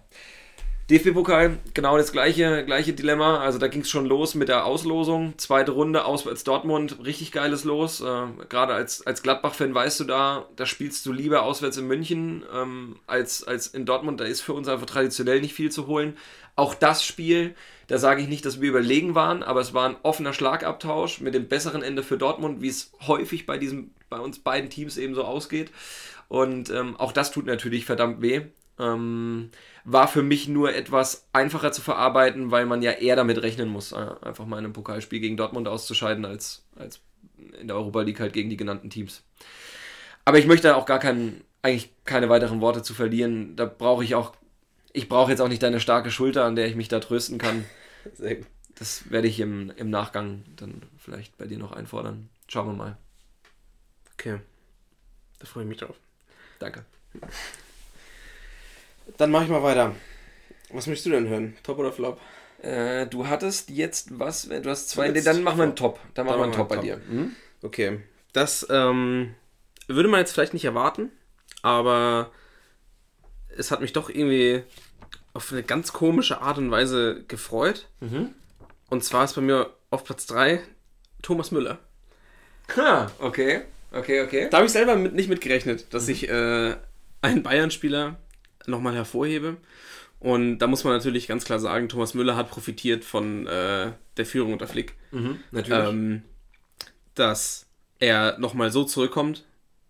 DFB-Pokal, 0.91 1.59
genau 1.75 1.97
das 1.97 2.11
gleiche, 2.11 2.65
gleiche 2.65 2.93
Dilemma. 2.93 3.39
Also 3.39 3.59
da 3.59 3.69
ging 3.69 3.83
es 3.83 3.91
schon 3.91 4.05
los 4.05 4.35
mit 4.35 4.49
der 4.49 4.67
Auslosung. 4.67 5.35
Zweite 5.39 5.71
Runde, 5.71 6.05
auswärts 6.05 6.43
Dortmund, 6.43 6.99
richtig 7.05 7.31
geiles 7.31 7.65
Los. 7.65 8.01
Äh, 8.01 8.27
Gerade 8.49 8.75
als, 8.75 9.07
als 9.07 9.23
Gladbach-Fan 9.23 9.73
weißt 9.75 10.01
du 10.01 10.05
da, 10.05 10.49
da 10.57 10.67
spielst 10.67 11.07
du 11.07 11.13
lieber 11.13 11.45
auswärts 11.45 11.77
in 11.77 11.87
München 11.87 12.43
ähm, 12.53 12.97
als, 13.07 13.45
als 13.45 13.69
in 13.69 13.87
Dortmund. 13.87 14.21
Da 14.21 14.25
ist 14.25 14.41
für 14.41 14.55
uns 14.55 14.67
einfach 14.67 14.87
traditionell 14.87 15.41
nicht 15.41 15.55
viel 15.55 15.71
zu 15.71 15.87
holen. 15.87 16.17
Auch 16.57 16.75
das 16.75 17.05
Spiel, 17.05 17.55
da 17.87 17.99
sage 17.99 18.21
ich 18.21 18.29
nicht, 18.29 18.45
dass 18.45 18.61
wir 18.61 18.69
überlegen 18.69 19.15
waren, 19.15 19.43
aber 19.43 19.61
es 19.61 19.73
war 19.73 19.89
ein 19.89 19.97
offener 20.03 20.33
Schlagabtausch 20.33 21.21
mit 21.21 21.33
dem 21.33 21.49
besseren 21.49 21.83
Ende 21.83 22.03
für 22.03 22.19
Dortmund, 22.19 22.61
wie 22.61 22.69
es 22.69 22.93
häufig 23.07 23.47
bei, 23.47 23.57
diesem, 23.57 23.93
bei 24.11 24.19
uns 24.19 24.41
beiden 24.41 24.69
Teams 24.69 24.99
eben 24.99 25.15
so 25.15 25.25
ausgeht. 25.25 25.71
Und 26.29 26.71
ähm, 26.71 26.97
auch 26.97 27.13
das 27.13 27.31
tut 27.31 27.47
natürlich 27.47 27.85
verdammt 27.85 28.21
weh. 28.21 28.43
Ähm, 28.79 29.51
war 29.85 30.09
für 30.09 30.23
mich 30.23 30.49
nur 30.49 30.75
etwas 30.75 31.29
einfacher 31.33 31.73
zu 31.73 31.83
verarbeiten, 31.83 32.51
weil 32.51 32.67
man 32.67 32.83
ja 32.83 32.93
eher 32.93 33.17
damit 33.17 33.43
rechnen 33.43 33.69
muss, 33.69 33.93
äh, 33.93 34.07
einfach 34.23 34.47
mal 34.47 34.59
in 34.59 34.65
einem 34.65 34.73
Pokalspiel 34.73 35.21
gegen 35.21 35.37
Dortmund 35.37 35.69
auszuscheiden, 35.69 36.25
als, 36.25 36.65
als 36.77 37.01
in 37.61 37.69
der 37.69 37.77
Europa 37.77 38.03
League 38.03 38.21
halt 38.21 38.33
gegen 38.33 38.51
die 38.51 38.57
genannten 38.57 38.91
Teams. 38.91 39.23
Aber 40.25 40.39
ich 40.39 40.47
möchte 40.47 40.77
auch 40.77 40.87
gar 40.87 40.99
kein, 40.99 41.43
eigentlich 41.63 41.91
keine 42.05 42.29
weiteren 42.29 42.61
Worte 42.61 42.83
zu 42.83 42.95
verlieren. 42.95 43.57
Da 43.57 43.67
brauche 43.67 44.05
ich 44.05 44.15
auch, 44.15 44.35
ich 44.93 45.09
brauche 45.09 45.31
jetzt 45.31 45.41
auch 45.41 45.49
nicht 45.49 45.63
deine 45.63 45.81
starke 45.81 46.11
Schulter, 46.11 46.45
an 46.45 46.57
der 46.57 46.67
ich 46.67 46.77
mich 46.77 46.89
da 46.89 47.01
trösten 47.01 47.39
kann. 47.39 47.65
Sehr 48.15 48.37
gut. 48.37 48.47
Das 48.77 49.11
werde 49.11 49.29
ich 49.29 49.39
im, 49.39 49.71
im 49.77 49.91
Nachgang 49.91 50.45
dann 50.57 50.83
vielleicht 50.97 51.37
bei 51.37 51.47
dir 51.47 51.59
noch 51.59 51.73
einfordern. 51.73 52.31
Schauen 52.49 52.69
wir 52.69 52.73
mal. 52.73 52.97
Okay. 54.15 54.41
Da 55.39 55.47
freue 55.47 55.65
ich 55.65 55.69
mich 55.69 55.79
drauf. 55.79 55.97
Danke. 56.59 56.85
Dann 59.17 59.31
mache 59.31 59.45
ich 59.45 59.51
mal 59.51 59.63
weiter. 59.63 59.95
Was 60.71 60.87
möchtest 60.87 61.07
du 61.07 61.11
denn 61.11 61.29
hören? 61.29 61.57
Top 61.63 61.79
oder 61.79 61.93
Flop? 61.93 62.21
Äh, 62.63 63.07
du 63.07 63.27
hattest 63.27 63.71
jetzt 63.71 64.19
was, 64.19 64.49
du 64.49 64.71
hast 64.71 64.89
zwei, 64.89 65.09
nee, 65.09 65.21
dann 65.21 65.43
machen 65.43 65.59
wir 65.59 65.65
einen 65.65 65.77
Top. 65.77 65.99
Dann 66.15 66.27
machen 66.27 66.39
wir 66.39 66.45
einen 66.45 66.53
Top 66.53 66.69
bei 66.69 66.77
Top. 66.77 66.85
dir. 66.85 67.01
Hm? 67.09 67.33
Okay. 67.63 68.01
Das 68.33 68.67
ähm, 68.71 69.35
würde 69.89 70.09
man 70.09 70.21
jetzt 70.21 70.33
vielleicht 70.33 70.55
nicht 70.55 70.65
erwarten, 70.65 71.11
aber 71.63 72.31
es 73.57 73.71
hat 73.71 73.81
mich 73.81 73.93
doch 73.93 74.09
irgendwie 74.09 74.63
auf 75.35 75.53
eine 75.53 75.63
ganz 75.63 75.93
komische 75.93 76.41
Art 76.41 76.59
und 76.59 76.71
Weise 76.71 77.25
gefreut. 77.27 77.89
Und 78.91 79.05
zwar 79.05 79.25
ist 79.25 79.35
bei 79.35 79.41
mir 79.41 79.71
auf 79.91 80.05
Platz 80.05 80.27
3 80.27 80.61
Thomas 81.23 81.51
Müller. 81.51 81.79
Ha, 82.77 83.11
okay. 83.19 83.63
Okay, 83.93 84.23
okay. 84.23 84.49
Da 84.51 84.59
habe 84.59 84.67
ich 84.67 84.73
selber 84.73 84.97
mit, 84.97 85.15
nicht 85.15 85.29
mitgerechnet, 85.29 85.93
dass 85.93 86.09
ich 86.09 86.29
äh, 86.29 86.75
einen 87.21 87.43
Bayern-Spieler 87.43 88.17
nochmal 88.67 88.95
hervorhebe. 88.95 89.57
Und 90.19 90.59
da 90.59 90.67
muss 90.69 90.85
man 90.85 90.93
natürlich 90.93 91.27
ganz 91.27 91.45
klar 91.45 91.59
sagen, 91.59 91.89
Thomas 91.89 92.15
Müller 92.15 92.37
hat 92.37 92.51
profitiert 92.51 93.05
von 93.05 93.47
äh, 93.47 93.93
der 94.17 94.27
Führung 94.27 94.53
unter 94.53 94.69
Flick. 94.69 94.95
Mhm, 95.11 95.41
natürlich. 95.51 95.89
ähm, 95.89 96.23
dass 97.15 97.67
er 97.99 98.39
nochmal 98.39 98.71
so 98.71 98.85
zurückkommt, 98.85 99.45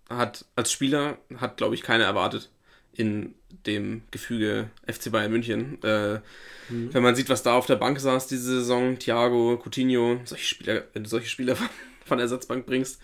hat 0.09 0.45
als 0.57 0.73
Spieler, 0.73 1.19
hat 1.37 1.57
glaube 1.57 1.75
ich 1.75 1.83
keiner 1.83 2.05
erwartet 2.05 2.51
in 2.95 3.35
dem 3.67 4.03
Gefüge 4.11 4.71
FC 4.87 5.11
Bayern 5.11 5.33
München. 5.33 5.83
Äh, 5.83 6.21
Wenn 6.69 7.03
man 7.03 7.15
sieht, 7.15 7.29
was 7.29 7.43
da 7.43 7.55
auf 7.55 7.67
der 7.67 7.77
Bank 7.77 8.01
saß 8.01 8.27
diese 8.27 8.61
Saison, 8.61 8.99
Thiago, 8.99 9.59
Coutinho, 9.63 10.21
solche 10.25 10.45
Spieler, 10.45 10.85
wenn 10.93 11.05
du 11.05 11.09
solche 11.11 11.29
Spieler 11.29 11.57
von, 11.57 11.69
von 12.05 12.19
der 12.19 12.25
Ersatzbank 12.25 12.67
bringst, 12.67 13.01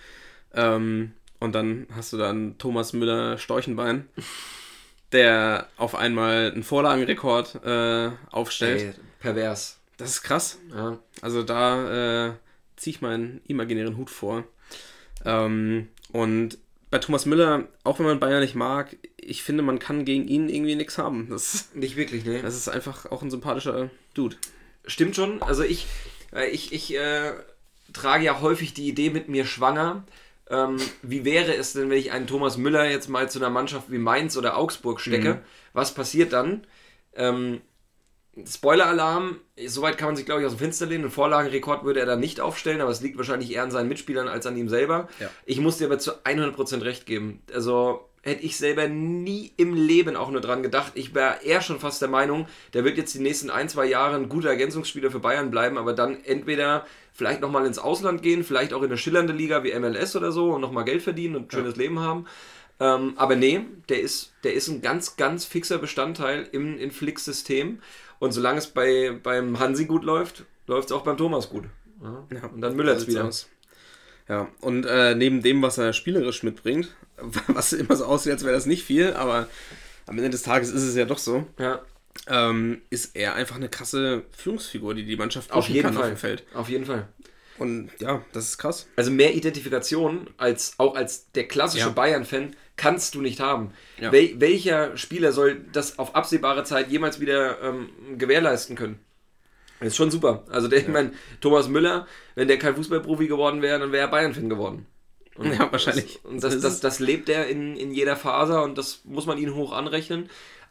ähm, 0.55 1.12
und 1.41 1.55
dann 1.55 1.87
hast 1.95 2.12
du 2.12 2.16
dann 2.16 2.59
Thomas 2.59 2.93
Müller 2.93 3.39
Storchenbein, 3.39 4.09
der 5.12 5.68
auf 5.76 5.94
einmal 5.94 6.52
einen 6.52 6.62
Vorlagenrekord 6.62 7.64
äh, 7.64 8.11
aufstellt. 8.30 8.80
Ey, 8.80 8.94
pervers. 9.20 9.78
Das 9.96 10.11
ist 10.11 10.22
krass. 10.22 10.59
Ja. 10.70 10.98
Also 11.22 11.42
da 11.42 12.28
äh, 12.28 12.32
ziehe 12.76 12.94
ich 12.96 13.02
meinen 13.02 13.40
imaginären 13.46 13.96
Hut 13.96 14.11
vor. 14.11 14.44
Ähm, 15.24 15.88
und 16.12 16.59
bei 16.90 16.98
Thomas 16.98 17.26
Müller, 17.26 17.68
auch 17.84 17.98
wenn 17.98 18.06
man 18.06 18.20
Bayern 18.20 18.40
nicht 18.40 18.54
mag, 18.54 18.96
ich 19.16 19.42
finde, 19.42 19.62
man 19.62 19.78
kann 19.78 20.04
gegen 20.04 20.26
ihn 20.26 20.48
irgendwie 20.48 20.74
nichts 20.74 20.96
haben. 20.98 21.28
Das, 21.28 21.68
Nicht 21.74 21.96
wirklich, 21.96 22.24
ne? 22.24 22.40
das 22.40 22.56
ist 22.56 22.68
einfach 22.68 23.06
auch 23.06 23.22
ein 23.22 23.30
sympathischer 23.30 23.90
Dude. 24.14 24.36
Stimmt 24.86 25.16
schon. 25.16 25.42
Also 25.42 25.62
ich, 25.62 25.86
äh, 26.34 26.48
ich, 26.48 26.72
ich 26.72 26.96
äh, 26.96 27.32
trage 27.92 28.24
ja 28.24 28.40
häufig 28.40 28.72
die 28.72 28.88
Idee 28.88 29.11
mit 29.11 29.28
mir 29.28 29.44
schwanger. 29.44 30.04
Ähm, 30.51 30.78
wie 31.03 31.24
wäre 31.24 31.55
es 31.55 31.74
denn, 31.74 31.90
wenn 31.90 31.99
ich 31.99 32.12
einen 32.12 32.26
Thomas 32.26 32.57
Müller 32.57 32.88
jetzt 32.88 33.09
mal 33.09 33.28
zu 33.30 33.38
einer 33.38 33.51
Mannschaft 33.51 33.90
wie 33.90 33.99
Mainz 33.99 34.36
oder 34.36 34.57
Augsburg 34.57 35.01
stecke? 35.01 35.42
Was 35.72 35.94
passiert 35.94 36.32
dann? 36.32 36.66
Ähm, 37.14 37.61
Spoiler-Alarm, 38.46 39.40
soweit 39.66 39.99
kann 39.99 40.09
man 40.09 40.16
sich, 40.16 40.24
glaube 40.24 40.40
ich, 40.40 40.46
aus 40.46 40.55
dem 40.55 40.61
Fenster 40.61 40.86
lehnen. 40.86 41.05
Einen 41.05 41.12
Vorlagenrekord 41.12 41.84
würde 41.84 42.01
er 42.01 42.07
dann 42.07 42.20
nicht 42.20 42.40
aufstellen, 42.40 42.80
aber 42.80 42.90
es 42.90 43.01
liegt 43.01 43.16
wahrscheinlich 43.16 43.53
eher 43.53 43.62
an 43.62 43.70
seinen 43.70 43.88
Mitspielern 43.88 44.28
als 44.28 44.46
an 44.46 44.57
ihm 44.57 44.68
selber. 44.68 45.09
Ja. 45.18 45.28
Ich 45.44 45.61
muss 45.61 45.78
dir 45.78 45.86
aber 45.86 45.99
zu 45.99 46.12
100% 46.24 46.84
recht 46.84 47.07
geben. 47.07 47.42
Also 47.53 48.09
hätte 48.22 48.44
ich 48.44 48.57
selber 48.57 48.88
nie 48.88 49.53
im 49.57 49.74
Leben 49.74 50.16
auch 50.16 50.30
nur 50.30 50.40
dran 50.40 50.62
gedacht. 50.62 50.92
Ich 50.94 51.14
wäre 51.14 51.42
eher 51.42 51.61
schon 51.61 51.80
fast 51.80 52.01
der 52.03 52.09
Meinung, 52.09 52.46
der 52.74 52.84
wird 52.84 52.96
jetzt 52.96 53.14
die 53.14 53.20
nächsten 53.20 53.51
ein, 53.51 53.68
zwei 53.68 53.86
Jahre 53.86 54.16
ein 54.16 54.28
guter 54.28 54.51
Ergänzungsspieler 54.51 55.11
für 55.11 55.20
Bayern 55.20 55.51
bleiben, 55.51 55.78
aber 55.78 55.92
dann 55.92 56.22
entweder 56.24 56.86
vielleicht 57.19 57.41
nochmal 57.41 57.66
ins 57.66 57.81
Ausland 57.81 58.23
gehen, 58.23 58.45
vielleicht 58.45 58.73
auch 58.73 58.83
in 58.83 58.91
eine 58.91 58.97
schillernde 58.97 59.33
Liga 59.33 59.64
wie 59.64 59.77
MLS 59.77 60.14
oder 60.14 60.31
so 60.31 60.53
und 60.53 60.61
nochmal 60.61 60.85
Geld 60.85 61.03
verdienen 61.03 61.35
und 61.35 61.49
ein 61.49 61.51
schönes 61.51 61.75
Leben 61.75 61.99
haben. 61.99 62.27
Ähm, 62.79 63.14
aber 63.16 63.35
nee, 63.35 63.62
der 63.89 64.01
ist, 64.01 64.35
der 64.45 64.55
ist 64.55 64.69
ein 64.69 64.83
ganz, 64.83 65.16
ganz 65.16 65.45
fixer 65.45 65.79
Bestandteil 65.79 66.49
im, 66.53 66.93
Flick-System. 66.93 67.81
Und 68.21 68.31
solange 68.31 68.59
es 68.59 68.69
bei, 68.69 69.19
beim 69.21 69.59
Hansi 69.59 69.87
gut 69.87 70.05
läuft, 70.05 70.45
läuft 70.69 70.91
es 70.91 70.93
auch 70.93 71.03
beim 71.03 71.16
Thomas 71.16 71.51
gut. 71.51 71.64
Ja. 72.01 72.47
Und 72.47 72.61
dann 72.61 72.77
Müller 72.77 73.05
wieder. 73.05 73.25
aus. 73.25 73.49
Ja, 74.29 74.47
und 74.61 74.87
äh, 74.87 75.16
neben 75.16 75.43
dem, 75.43 75.61
was 75.61 75.77
er 75.77 75.93
spielerisch 75.93 76.45
mitbringt, 76.45 76.95
was 77.49 77.73
immer 77.73 77.97
so 77.97 78.05
aussieht, 78.05 78.31
als 78.31 78.45
wäre 78.45 78.55
das 78.55 78.66
nicht 78.66 78.85
viel, 78.85 79.14
aber 79.14 79.49
am 80.07 80.19
Ende 80.19 80.31
des 80.31 80.43
Tages 80.43 80.71
ist 80.71 80.85
es 80.85 80.95
ja 80.95 81.05
doch 81.05 81.19
so, 81.19 81.47
Ja, 81.59 81.83
ähm, 82.27 82.83
ist 82.91 83.16
er 83.16 83.35
einfach 83.35 83.57
eine 83.57 83.69
krasse 83.69 84.25
Führungsfigur, 84.37 84.95
die 84.95 85.05
die 85.05 85.16
Mannschaft 85.16 85.53
auf 85.53 85.69
jeden 85.69 85.83
kann 85.83 85.97
auf 85.97 86.03
Fall. 86.03 86.11
dem 86.11 86.16
Feld. 86.16 86.45
Auf 86.55 86.69
jeden 86.69 86.85
Fall. 86.87 87.09
Und 87.59 87.91
ja, 87.99 88.23
das 88.33 88.51
ist 88.51 88.59
krass. 88.59 88.87
Also 88.97 89.11
mehr 89.11 89.35
Identifikation 89.35 90.31
als 90.37 90.75
auch 90.79 90.95
als 90.95 91.31
der 91.33 91.49
klassische 91.49 91.87
Ja. 91.87 91.93
Bayern-Fan 91.93 92.55
kannst 92.77 93.14
du 93.16 93.21
nicht 93.21 93.41
haben. 93.41 93.73
Ja. 94.01 94.12
Wel 94.12 94.39
welcher 94.41 94.97
Spieler 94.97 95.33
soll 95.33 95.64
das 95.73 95.99
auf 95.99 96.14
absehbare 96.14 96.62
Zeit 96.64 96.89
jemals 96.91 97.19
wieder 97.19 97.61
ähm, 97.61 97.89
gewährleisten 98.16 98.77
können? 98.77 99.01
Das 99.81 99.89
ist 99.89 99.97
schon 99.97 100.11
super. 100.11 100.45
Also 100.51 100.69
der, 100.69 100.81
ich 100.81 100.89
meine, 100.89 101.12
Thomas 101.41 101.69
Müller, 101.69 102.07
wenn 102.37 102.49
der 102.49 102.59
kein 102.59 102.77
Fußballprofi 102.77 103.27
geworden 103.27 103.62
wäre, 103.62 103.79
dann 103.81 103.91
wäre 103.93 104.07
er 104.07 104.09
Bayern-Fan 104.09 104.49
geworden. 104.49 104.87
Und 105.37 105.53
Ja, 105.53 105.71
wahrscheinlich. 105.71 106.21
Das, 106.23 106.31
und 106.31 106.43
das, 106.45 106.61
das, 106.61 106.81
das 106.81 106.99
lebt 107.01 107.29
er 107.29 107.47
in, 107.49 107.77
in 107.77 107.93
jeder 107.93 108.16
Faser 108.16 108.62
und 108.64 108.77
das 108.79 109.01
muss 109.05 109.27
man 109.27 109.39
ihn 109.39 109.55
hoch 109.55 109.73
anrechnen. 109.73 110.29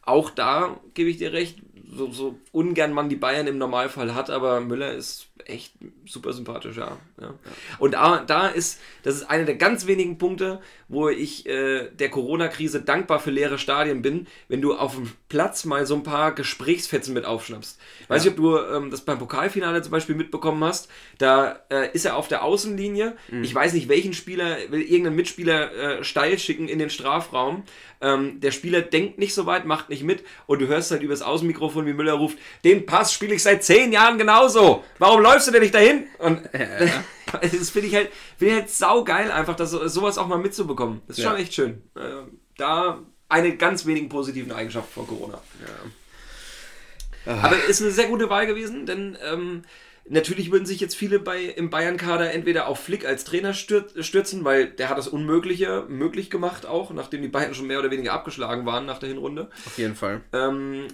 Auch 0.08 0.30
da 0.30 0.80
gebe 0.94 1.10
ich 1.10 1.18
dir 1.18 1.34
recht, 1.34 1.62
so, 1.86 2.12
so 2.12 2.40
ungern 2.54 2.94
man 2.94 3.10
die 3.10 3.18
Bayern 3.18 3.46
im 3.46 3.58
Normalfall 3.58 4.16
hat, 4.16 4.30
aber 4.30 4.62
Müller 4.62 4.94
ist 4.94 5.27
echt 5.46 5.74
super 6.06 6.34
sympathisch, 6.34 6.78
ja. 6.78 6.98
ja. 7.22 7.34
Und 7.80 7.94
da, 7.94 8.24
da 8.26 8.48
ist, 8.48 8.80
das 9.04 9.16
ist 9.16 9.24
einer 9.30 9.46
der 9.46 9.56
ganz 9.56 9.88
wenigen 9.88 10.18
Punkte, 10.18 10.62
wo 10.88 11.10
ich 11.10 11.46
äh, 11.46 11.90
der 11.90 12.10
Corona-Krise 12.10 12.82
dankbar 12.82 13.20
für 13.20 13.32
leere 13.32 13.58
Stadien 13.58 14.02
bin, 14.02 14.28
wenn 14.48 14.62
du 14.62 14.76
auf 14.76 14.96
dem 14.96 15.12
Platz 15.30 15.66
mal 15.66 15.86
so 15.86 15.96
ein 15.96 16.04
paar 16.04 16.34
Gesprächsfetzen 16.34 17.14
mit 17.14 17.26
aufschnappst. 17.26 17.80
Weiß 18.08 18.24
nicht, 18.24 18.32
ob 18.32 18.38
du 18.38 18.58
ähm, 18.58 18.92
das 18.92 19.02
beim 19.02 19.20
Pokalfinale 19.20 19.82
zum 19.82 19.92
Beispiel 19.92 20.16
mitbekommen 20.16 20.64
hast. 20.64 20.90
Da 21.18 21.60
äh, 21.70 21.92
ist 21.94 22.06
er 22.06 22.16
auf 22.16 22.28
der 22.28 22.44
Außenlinie. 22.44 23.16
Ich 23.42 23.54
weiß 23.54 23.74
nicht, 23.74 23.90
welchen 23.90 24.14
Spieler, 24.14 24.58
will 24.70 24.82
irgendeinen 24.82 25.16
Mitspieler 25.16 25.74
äh, 25.74 26.04
steil 26.04 26.40
schicken 26.40 26.68
in 26.68 26.80
den 26.80 26.90
Strafraum. 26.90 27.64
Ähm, 28.00 28.40
der 28.40 28.52
Spieler 28.52 28.82
denkt 28.82 29.18
nicht 29.18 29.34
so 29.34 29.46
weit, 29.46 29.66
macht 29.66 29.90
nicht 29.90 30.04
mit 30.04 30.24
und 30.46 30.60
du 30.60 30.68
hörst 30.68 30.92
halt 30.92 31.02
übers 31.02 31.22
Außenmikrofon, 31.22 31.86
wie 31.88 31.94
Müller 31.94 32.14
ruft, 32.14 32.38
den 32.64 32.86
Pass 32.86 33.12
spiele 33.12 33.34
ich 33.34 33.44
seit 33.44 33.64
zehn 33.64 33.92
Jahren 33.92 34.18
genauso. 34.18 34.84
Warum 35.00 35.22
läufst 35.32 35.48
du 35.48 35.52
denn 35.52 35.62
nicht 35.62 35.74
dahin? 35.76 36.06
Und 36.20 36.42
das 37.42 37.70
finde 37.70 37.88
ich 37.88 37.96
halt, 37.96 38.10
finde 38.38 38.54
ich 38.54 38.60
halt 38.62 38.70
saugeil, 38.70 39.32
einfach 39.32 39.56
das, 39.56 39.72
sowas 39.72 40.18
auch 40.18 40.28
mal 40.28 40.38
mitzubekommen. 40.38 41.02
Das 41.08 41.18
ist 41.18 41.24
Ja. 41.24 41.32
schon 41.32 41.40
echt 41.40 41.54
schön. 41.54 41.82
Äh, 41.96 42.30
da 42.58 43.00
eine 43.30 43.58
ganz 43.58 43.86
wenigen 43.86 44.10
positiven 44.10 44.52
Eigenschaften 44.52 44.94
von 44.94 45.08
Corona. 45.08 45.42
Aber 47.26 47.56
ist 47.66 47.82
eine 47.82 47.92
sehr 47.92 48.08
gute 48.08 48.30
Wahl 48.30 48.48
gewesen, 48.48 48.86
denn 48.86 49.18
ähm, 49.30 49.64
Natürlich 50.10 50.52
würden 50.52 50.66
sich 50.66 50.80
jetzt 50.80 50.96
viele 50.96 51.20
bei, 51.20 51.44
im 51.44 51.70
Bayern-Kader 51.70 52.32
entweder 52.32 52.68
auf 52.68 52.80
Flick 52.80 53.06
als 53.06 53.26
Trainer 53.26 53.54
stür 53.54 53.88
stürzen, 54.00 54.46
weil 54.46 54.68
der 54.68 54.88
hat 54.90 54.98
das 54.98 55.10
Unmögliche 55.10 55.84
möglich 55.90 56.30
gemacht 56.30 56.66
auch, 56.66 56.92
nachdem 56.92 57.22
die 57.22 57.28
Bayern 57.28 57.54
schon 57.54 57.68
mehr 57.68 57.80
oder 57.80 57.92
weniger 57.92 58.14
abgeschlagen 58.14 58.66
waren 58.66 58.86
nach 58.86 59.00
der 59.00 59.10
Hinrunde. 59.10 59.50
Auf 59.66 59.78
jeden 59.78 59.96
Fall. 59.96 60.22
Ähm, 60.32 60.86
äh, 60.86 60.88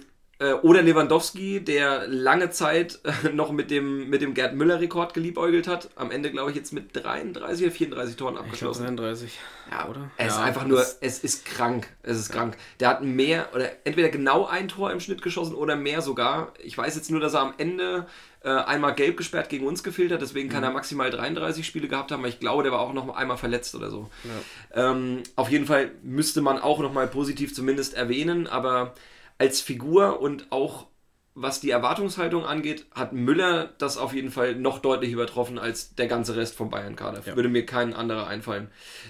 oder 0.62 0.82
Lewandowski, 0.82 1.60
der 1.64 2.06
lange 2.08 2.50
Zeit 2.50 2.98
äh, 3.04 3.28
noch 3.30 3.52
mit 3.52 3.70
dem, 3.70 4.08
mit 4.10 4.20
dem 4.22 4.34
Gerd 4.34 4.54
Müller-Rekord 4.54 5.14
geliebäugelt 5.14 5.68
hat. 5.68 5.90
Am 5.96 6.10
Ende, 6.10 6.30
glaube 6.30 6.50
ich, 6.50 6.56
jetzt 6.56 6.72
mit 6.72 6.94
33 6.96 7.64
oder 7.66 7.72
34 7.74 8.16
Toren 8.16 8.34
Ich 8.34 8.40
abgeschlossen. 8.40 8.84
33. 8.84 9.38
Ja, 9.70 9.88
oder? 9.88 10.10
Es 10.16 10.32
ist 10.32 10.38
Ja, 10.38 10.42
einfach 10.44 10.66
nur, 10.66 10.84
es 11.00 11.18
ist 11.20 11.44
krank. 11.44 11.88
Es 12.02 12.18
ist 12.18 12.32
krank. 12.32 12.56
Der 12.80 12.88
hat 12.88 13.02
mehr 13.02 13.48
oder 13.54 13.70
entweder 13.84 14.08
genau 14.08 14.46
ein 14.46 14.68
Tor 14.68 14.90
im 14.92 15.00
Schnitt 15.00 15.22
geschossen 15.22 15.54
oder 15.54 15.76
mehr 15.76 16.02
sogar. 16.02 16.52
Ich 16.62 16.76
weiß 16.76 16.94
jetzt 16.96 17.10
nur, 17.10 17.20
dass 17.20 17.34
er 17.34 17.40
am 17.40 17.54
Ende 17.58 18.06
äh, 18.42 18.50
einmal 18.50 18.94
gelb 18.94 19.16
gesperrt 19.16 19.48
gegen 19.48 19.66
uns 19.66 19.82
gefehlt 19.82 20.12
hat, 20.12 20.20
deswegen 20.20 20.48
Mhm. 20.48 20.52
kann 20.52 20.64
er 20.64 20.70
maximal 20.70 21.10
33 21.10 21.64
Spiele 21.66 21.88
gehabt 21.88 22.12
haben, 22.12 22.20
aber 22.20 22.28
ich 22.28 22.40
glaube, 22.40 22.62
der 22.62 22.72
war 22.72 22.80
auch 22.80 22.92
noch 22.92 23.08
einmal 23.16 23.38
verletzt 23.38 23.74
oder 23.74 23.90
so. 23.90 24.10
Ähm, 24.74 25.22
auf 25.36 25.48
jeden 25.48 25.64
Fall 25.66 25.92
müsste 26.02 26.42
man 26.42 26.58
auch 26.58 26.80
noch 26.80 26.92
mal 26.92 27.06
positiv 27.06 27.54
zumindest 27.54 27.94
erwähnen, 27.94 28.46
aber 28.46 28.92
als 29.38 29.60
Figur 29.60 30.20
und 30.20 30.50
auch 30.50 30.86
was 31.34 31.60
die 31.60 31.70
Erwartungshaltung 31.70 32.44
angeht, 32.44 32.86
hat 32.94 33.12
Müller 33.12 33.72
das 33.78 33.96
auf 33.96 34.14
jeden 34.14 34.30
Fall 34.30 34.54
noch 34.54 34.78
deutlich 34.78 35.10
übertroffen 35.10 35.58
als 35.58 35.94
der 35.96 36.06
ganze 36.06 36.36
Rest 36.36 36.54
vom 36.54 36.70
Bayern-Kader. 36.70 37.22
Ja. 37.26 37.34
Würde 37.34 37.48
mir 37.48 37.66
kein 37.66 37.92
anderer 37.92 38.28
einfallen. 38.28 38.68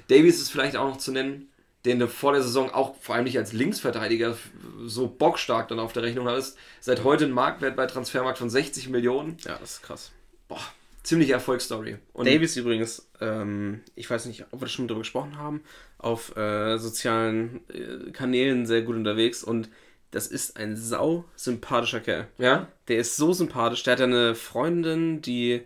Davies 0.08 0.40
ist 0.40 0.50
vielleicht 0.50 0.76
auch 0.76 0.88
noch 0.88 0.96
zu 0.96 1.12
nennen, 1.12 1.50
den 1.84 1.98
du 1.98 2.08
vor 2.08 2.32
der 2.32 2.42
Saison 2.42 2.70
auch 2.70 2.96
vor 2.96 3.14
allem 3.14 3.24
nicht 3.24 3.36
als 3.36 3.52
Linksverteidiger 3.52 4.38
so 4.86 5.06
bockstark 5.06 5.68
dann 5.68 5.78
auf 5.78 5.92
der 5.92 6.02
Rechnung 6.02 6.26
hattest. 6.26 6.56
Seit 6.80 7.04
heute 7.04 7.26
ein 7.26 7.30
Marktwert 7.30 7.76
bei 7.76 7.86
Transfermarkt 7.86 8.38
von 8.38 8.48
60 8.48 8.88
Millionen. 8.88 9.36
Ja, 9.44 9.58
das 9.58 9.72
ist 9.72 9.82
krass. 9.82 10.10
Boah, 10.48 10.62
ziemliche 11.02 11.34
Erfolgsstory. 11.34 11.98
Und 12.14 12.26
Davies 12.26 12.56
übrigens, 12.56 13.06
ähm, 13.20 13.82
ich 13.96 14.08
weiß 14.08 14.24
nicht, 14.26 14.46
ob 14.50 14.62
wir 14.62 14.68
schon 14.68 14.88
drüber 14.88 15.00
gesprochen 15.00 15.36
haben, 15.36 15.62
auf 15.98 16.34
äh, 16.38 16.78
sozialen 16.78 17.60
äh, 17.68 18.12
Kanälen 18.12 18.64
sehr 18.64 18.80
gut 18.80 18.96
unterwegs 18.96 19.44
und 19.44 19.68
das 20.14 20.26
ist 20.28 20.56
ein 20.56 20.76
sau 20.76 21.24
sympathischer 21.36 22.00
Kerl. 22.00 22.28
ja, 22.38 22.68
Der 22.88 22.98
ist 22.98 23.16
so 23.16 23.32
sympathisch. 23.32 23.82
Der 23.82 23.92
hat 23.94 24.00
eine 24.00 24.34
Freundin, 24.34 25.20
die 25.22 25.62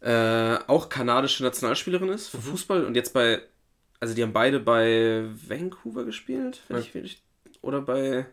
äh, 0.00 0.56
auch 0.66 0.88
kanadische 0.88 1.42
Nationalspielerin 1.44 2.08
ist 2.08 2.28
für 2.28 2.38
Fußball 2.40 2.84
und 2.84 2.94
jetzt 2.96 3.12
bei, 3.12 3.40
also 4.00 4.14
die 4.14 4.22
haben 4.22 4.32
beide 4.32 4.58
bei 4.60 5.24
Vancouver 5.48 6.04
gespielt, 6.04 6.62
wenn 6.68 6.76
Ja. 6.78 6.82
ich 6.82 6.94
wirklich, 6.94 7.22
oder 7.60 7.80
bei, 7.82 8.26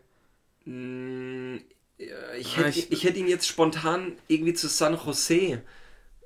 ja, 1.98 2.06
ich, 2.38 2.56
Ah, 2.56 2.62
hätte, 2.64 2.78
ich- 2.78 2.92
ich, 2.92 3.04
hätte 3.04 3.18
ihn 3.18 3.28
jetzt 3.28 3.46
spontan 3.46 4.12
irgendwie 4.28 4.54
zu 4.54 4.68
San 4.68 4.98
Jose 5.04 5.62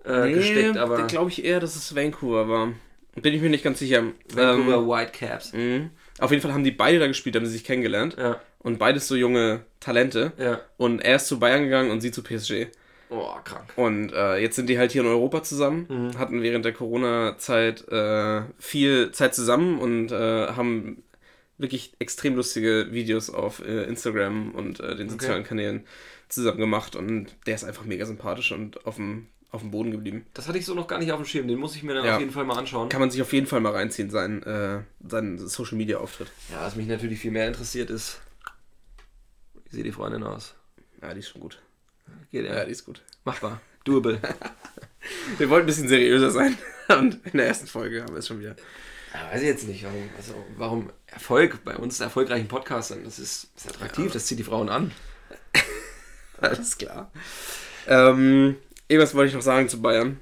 äh, 0.04 0.20
nee, 0.26 0.34
gesteckt, 0.34 0.76
aber 0.76 1.06
glaube 1.06 1.30
ich 1.30 1.44
eher, 1.44 1.60
dass 1.60 1.76
es 1.76 1.94
Vancouver 1.94 2.48
war. 2.48 2.72
Bin 3.20 3.32
ich 3.32 3.40
mir 3.40 3.48
nicht 3.50 3.64
ganz 3.64 3.78
sicher. 3.78 4.02
Vancouver 4.32 4.76
Ähm, 4.78 4.88
Whitecaps. 4.88 5.52
Mhm. 5.52 5.90
Auf 6.18 6.30
jeden 6.30 6.42
Fall 6.42 6.52
haben 6.52 6.64
die 6.64 6.72
beide 6.72 6.98
da 6.98 7.06
gespielt, 7.06 7.36
haben 7.36 7.46
sie 7.46 7.52
sich 7.52 7.64
kennengelernt. 7.64 8.16
Ja, 8.18 8.40
Und 8.64 8.78
beides 8.80 9.06
so 9.06 9.14
junge 9.14 9.60
Talente. 9.78 10.32
ja. 10.38 10.60
Und 10.78 11.00
er 11.00 11.16
ist 11.16 11.28
zu 11.28 11.38
Bayern 11.38 11.62
gegangen 11.64 11.90
und 11.92 12.00
sie 12.00 12.10
zu 12.10 12.22
PSG. 12.24 12.66
Oh, 13.10 13.28
krank. 13.44 13.66
Und 13.76 14.12
äh, 14.12 14.38
jetzt 14.38 14.56
sind 14.56 14.68
die 14.68 14.78
halt 14.78 14.90
hier 14.90 15.02
in 15.02 15.06
Europa 15.08 15.42
zusammen, 15.44 15.86
Mhm. 15.88 16.18
hatten 16.18 16.42
während 16.42 16.64
der 16.64 16.72
Corona-Zeit 16.72 17.86
äh, 17.88 18.42
viel 18.58 19.12
Zeit 19.12 19.34
zusammen 19.34 19.78
und 19.78 20.10
äh, 20.10 20.48
haben 20.48 21.02
wirklich 21.58 21.92
extrem 22.00 22.34
lustige 22.34 22.88
Videos 22.90 23.30
auf 23.30 23.60
äh, 23.64 23.84
Instagram 23.84 24.50
und 24.52 24.80
äh, 24.80 24.96
den 24.96 25.08
sozialen 25.08 25.44
Kanälen 25.44 25.84
zusammen 26.28 26.58
gemacht. 26.58 26.96
Und 26.96 27.36
der 27.46 27.54
ist 27.54 27.64
einfach 27.64 27.84
mega 27.84 28.06
sympathisch 28.06 28.50
und 28.50 28.84
auf 28.86 28.96
dem, 28.96 29.28
auf 29.52 29.60
dem 29.60 29.70
Boden 29.70 29.90
geblieben. 29.92 30.26
Das 30.34 30.48
hatte 30.48 30.58
ich 30.58 30.64
so 30.66 30.74
noch 30.74 30.88
gar 30.88 30.98
nicht 30.98 31.12
auf 31.12 31.20
dem 31.20 31.26
Schirm. 31.26 31.46
Den 31.46 31.58
muss 31.58 31.76
ich 31.76 31.82
mir 31.84 31.94
dann 31.94 32.04
Ja. 32.06 32.14
auf 32.14 32.20
jeden 32.20 32.32
Fall 32.32 32.44
mal 32.44 32.56
anschauen. 32.58 32.88
Kann 32.88 33.00
man 33.00 33.10
sich 33.10 33.22
auf 33.22 33.32
jeden 33.32 33.46
Fall 33.46 33.60
mal 33.60 33.72
reinziehen, 33.72 34.10
seinen, 34.10 34.42
äh, 34.42 34.80
seinen 35.06 35.38
Social-Media-Auftritt. 35.38 36.28
Ja, 36.50 36.62
was 36.62 36.74
mich 36.74 36.88
natürlich 36.88 37.20
viel 37.20 37.30
mehr 37.30 37.46
interessiert 37.46 37.90
ist, 37.90 38.20
wie 39.74 39.78
sieht 39.78 39.86
die 39.86 39.92
Freundin 39.92 40.22
aus? 40.22 40.54
Ja, 41.02 41.12
die 41.12 41.18
ist 41.18 41.30
schon 41.30 41.40
gut. 41.40 41.60
Geht 42.30 42.44
Ja, 42.44 42.54
ja. 42.54 42.64
die 42.64 42.70
ist 42.70 42.84
gut. 42.84 43.02
Machbar. 43.24 43.60
Doable. 43.82 44.20
Wir 45.38 45.50
wollten 45.50 45.64
ein 45.64 45.66
bisschen 45.66 45.88
seriöser 45.88 46.30
sein. 46.30 46.56
Und 46.88 47.26
in 47.26 47.38
der 47.38 47.48
ersten 47.48 47.66
Folge 47.66 48.02
haben 48.02 48.12
wir 48.12 48.20
es 48.20 48.28
schon 48.28 48.38
wieder. 48.38 48.54
Ja, 49.12 49.32
weiß 49.32 49.40
ich 49.42 49.48
jetzt 49.48 49.66
nicht, 49.66 49.82
warum, 49.82 50.08
also, 50.16 50.34
warum 50.56 50.92
Erfolg 51.06 51.64
bei 51.64 51.76
uns, 51.76 51.98
erfolgreichen 51.98 52.46
Podcastern, 52.46 53.02
das 53.02 53.18
ist, 53.18 53.50
ist 53.56 53.68
attraktiv, 53.68 54.12
das 54.12 54.26
zieht 54.26 54.38
die 54.38 54.44
Frauen 54.44 54.68
an. 54.68 54.92
Alles 56.40 56.78
klar. 56.78 57.10
Ähm, 57.88 58.56
irgendwas 58.86 59.14
wollte 59.14 59.30
ich 59.30 59.34
noch 59.34 59.42
sagen 59.42 59.68
zu 59.68 59.82
Bayern. 59.82 60.20